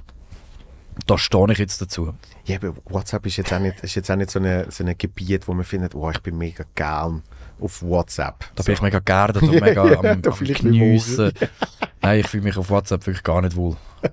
Da 1.08 1.18
stehe 1.18 1.52
ich 1.52 1.58
jetzt 1.58 1.82
dazu. 1.82 2.14
Ja, 2.46 2.58
aber 2.58 2.74
WhatsApp 2.86 3.26
ist 3.26 3.38
jetzt 3.38 3.54
auch 3.54 3.60
nicht, 3.60 3.80
ist 3.84 3.96
jetzt 3.96 4.10
auch 4.12 4.16
nicht 4.16 4.32
so, 4.32 4.40
eine, 4.40 4.70
so 4.70 4.84
ein 4.84 4.98
Gebiet, 4.98 5.48
wo 5.48 5.54
man 5.54 5.64
findet, 5.64 5.96
oh, 5.96 6.10
ich 6.10 6.20
bin 6.20 6.38
mega 6.38 6.64
gern 6.76 7.24
auf 7.60 7.82
WhatsApp. 7.82 8.46
Da 8.56 8.64
bin 8.64 8.74
ich 8.74 8.82
mega 8.82 9.00
geerdet 9.00 9.44
und 9.44 9.60
mega 9.60 9.82
am, 10.00 10.22
Da 10.22 10.32
am 10.32 10.38
ich 10.42 10.42
mich 10.42 10.64
wohl. 10.64 10.72
Geniessen. 10.72 11.32
Nein, 12.02 12.20
ich 12.20 12.28
fühle 12.28 12.44
mich 12.44 12.58
auf 12.58 12.70
WhatsApp 12.70 13.06
wirklich 13.06 13.24
gar 13.24 13.42
nicht 13.42 13.56
wohl. 13.56 13.76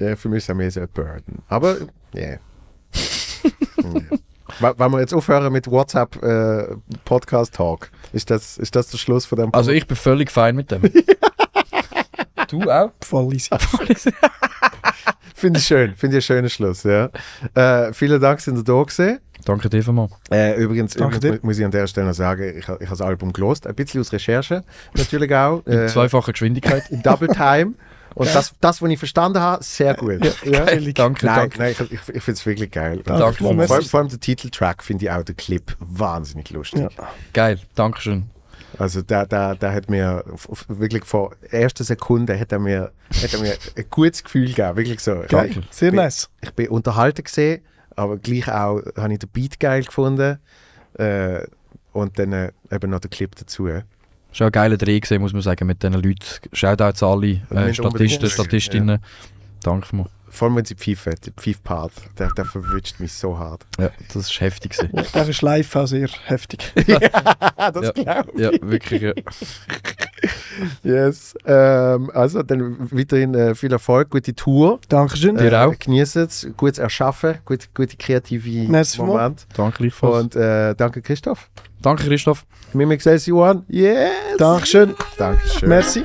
Ja, 0.00 0.16
für 0.16 0.28
mich 0.28 0.38
ist 0.38 0.48
es 0.48 0.54
mehr 0.56 0.68
so 0.68 0.80
ein 0.80 0.88
Burden. 0.88 1.42
Aber, 1.48 1.76
ja. 2.12 2.20
Yeah. 2.20 2.38
Wenn 4.58 4.90
wir 4.90 5.00
jetzt 5.00 5.14
aufhören 5.14 5.52
mit 5.52 5.70
WhatsApp 5.70 6.22
äh, 6.22 6.76
Podcast 7.04 7.54
Talk, 7.54 7.90
ist 8.12 8.28
das, 8.30 8.58
ist 8.58 8.74
das 8.74 8.88
der 8.88 8.98
Schluss 8.98 9.26
von 9.26 9.38
dem 9.38 9.54
Also 9.54 9.70
ich 9.70 9.86
bin 9.86 9.96
völlig 9.96 10.30
fein 10.30 10.56
mit 10.56 10.72
dem. 10.72 10.82
du 12.48 12.62
auch? 12.70 12.90
Voll 13.00 13.34
easy. 13.34 13.50
Finde 15.36 15.60
ich 15.60 15.66
schön, 15.66 15.94
finde 15.94 16.16
ich 16.16 16.30
einen 16.30 16.38
schönen 16.38 16.50
Schluss, 16.50 16.82
ja. 16.84 17.10
Äh, 17.54 17.92
vielen 17.92 18.20
Dank, 18.20 18.40
sind 18.40 18.56
ihr 18.56 18.64
da 18.64 18.82
gewesen. 18.82 19.18
Danke 19.44 19.68
dir 19.68 19.82
vielmals. 19.82 20.12
Äh, 20.30 20.54
übrigens, 20.60 20.94
Danke 20.94 21.18
übrigens 21.18 21.40
dir. 21.40 21.46
muss 21.46 21.58
ich 21.58 21.64
an 21.64 21.70
der 21.70 21.86
Stelle 21.86 22.06
noch 22.06 22.14
sagen, 22.14 22.58
ich, 22.58 22.66
ha- 22.66 22.76
ich 22.80 22.86
habe 22.86 22.98
das 22.98 23.00
Album 23.02 23.32
gelost, 23.34 23.66
ein 23.66 23.74
bisschen 23.74 24.00
aus 24.00 24.12
Recherche 24.12 24.64
natürlich 24.94 25.32
auch. 25.34 25.62
In 25.66 25.72
Äh, 25.80 25.86
zweifacher 25.88 26.32
Geschwindigkeit. 26.32 26.90
in 26.90 27.02
Double 27.02 27.28
Time. 27.28 27.74
Und 28.14 28.34
das, 28.34 28.54
das, 28.62 28.80
was 28.80 28.88
ich 28.90 28.98
verstanden 28.98 29.40
habe, 29.40 29.62
sehr 29.62 29.92
gut. 29.92 30.24
Ja, 30.46 30.64
Geil, 30.64 30.90
danke, 30.94 31.26
Nein, 31.26 31.36
danke. 31.36 31.58
nein 31.58 31.72
ich, 31.72 31.80
ich, 31.80 31.92
ich 31.92 32.22
finde 32.22 32.32
es 32.38 32.46
wirklich 32.46 32.70
geil. 32.70 33.02
Danke, 33.04 33.34
vor, 33.44 33.66
vor, 33.66 33.82
vor 33.82 34.00
allem 34.00 34.08
der 34.08 34.18
Titeltrack 34.20 34.82
finde 34.82 35.04
ich 35.04 35.10
auch 35.10 35.22
den 35.22 35.36
Clip 35.36 35.76
wahnsinnig 35.80 36.48
lustig. 36.50 36.80
Ja. 36.80 36.88
Geil, 37.34 37.60
Dankeschön. 37.74 38.30
Also 38.78 39.02
der, 39.02 39.26
der, 39.26 39.54
der 39.54 39.72
hat 39.72 39.88
mir 39.88 40.22
wirklich 40.68 41.04
vor 41.04 41.34
erster 41.50 41.84
Sekunde 41.84 42.38
hat 42.38 42.52
er 42.52 42.58
mir, 42.58 42.92
hat 43.22 43.32
er 43.32 43.40
mir 43.40 43.56
ein 43.76 43.84
gutes 43.90 44.22
Gefühl 44.22 44.46
gegeben. 44.48 44.76
Wirklich 44.76 45.00
so. 45.00 45.22
Geil. 45.28 45.50
Ich, 45.50 45.58
Sehr 45.70 45.90
bin- 45.90 46.00
nice. 46.00 46.28
ich 46.42 46.50
bin 46.52 46.68
unterhalten 46.68 47.24
gesehen, 47.24 47.62
aber 47.94 48.18
gleich 48.18 48.48
auch 48.48 48.80
habe 48.96 49.12
ich 49.12 49.18
den 49.18 49.28
Beat 49.30 49.58
geil 49.58 49.82
gefunden. 49.84 50.38
Äh, 50.94 51.40
und 51.92 52.18
dann 52.18 52.32
äh, 52.32 52.52
eben 52.70 52.90
noch 52.90 53.00
den 53.00 53.10
Clip 53.10 53.34
dazu. 53.34 53.68
Es 53.68 54.40
war 54.40 54.48
ein 54.48 54.52
geiler 54.52 54.76
Dreh, 54.76 55.00
gewesen, 55.00 55.22
muss 55.22 55.32
man 55.32 55.40
sagen, 55.40 55.66
mit 55.66 55.82
diesen 55.82 55.94
Leuten. 55.94 56.18
Shoutouts 56.52 57.02
alle 57.02 57.40
äh, 57.50 57.72
Statisten, 57.72 58.28
Statistinnen. 58.28 58.98
Danke 59.62 59.86
vielmals. 59.86 60.10
Vor 60.36 60.48
allem 60.48 60.56
wenn 60.56 60.66
sie 60.66 60.74
pfeifen, 60.74 61.14
der 61.24 61.32
Pfeif-Part, 61.32 61.92
der, 62.18 62.28
der 62.32 62.44
verwünscht 62.44 63.00
mich 63.00 63.12
so 63.14 63.38
hart. 63.38 63.64
Ja, 63.78 63.88
das 64.12 64.28
war 64.30 64.40
heftig. 64.40 64.76
Der 65.14 65.28
ist 65.28 65.40
live 65.40 65.74
auch 65.76 65.86
sehr 65.86 66.08
heftig. 66.26 66.72
Ah, 67.58 67.70
das 67.70 67.86
Ja. 67.86 67.92
glaube 68.22 68.32
ja, 68.40 68.50
wirklich. 68.60 69.00
Ja. 69.02 69.12
Yes. 70.82 71.34
Ähm, 71.44 72.10
also 72.14 72.42
dann 72.42 72.76
weiterhin 72.90 73.34
äh, 73.34 73.54
viel 73.54 73.70
Erfolg, 73.72 74.10
gute 74.10 74.34
Tour. 74.34 74.80
Dankeschön. 74.88 75.36
Dir 75.36 75.66
auch. 75.66 75.78
Genießt 75.78 76.16
es, 76.16 76.48
gutes 76.56 76.78
Erschaffen, 76.78 77.38
gut, 77.44 77.68
gute 77.74 77.96
kreative 77.96 78.68
Merci. 78.68 79.02
Moment. 79.02 79.46
Danke 79.54 79.78
gleichfalls. 79.78 80.24
Und 80.24 80.36
äh, 80.36 80.74
danke 80.74 81.02
Christoph. 81.02 81.50
Danke 81.82 82.04
Christoph. 82.04 82.44
Mimik 82.72 83.02
says 83.02 83.26
you 83.26 83.42
on. 83.42 83.64
Yes. 83.68 84.10
Dankeschön. 84.38 84.94
Dankeschön. 85.18 85.68
Merci. 85.68 86.04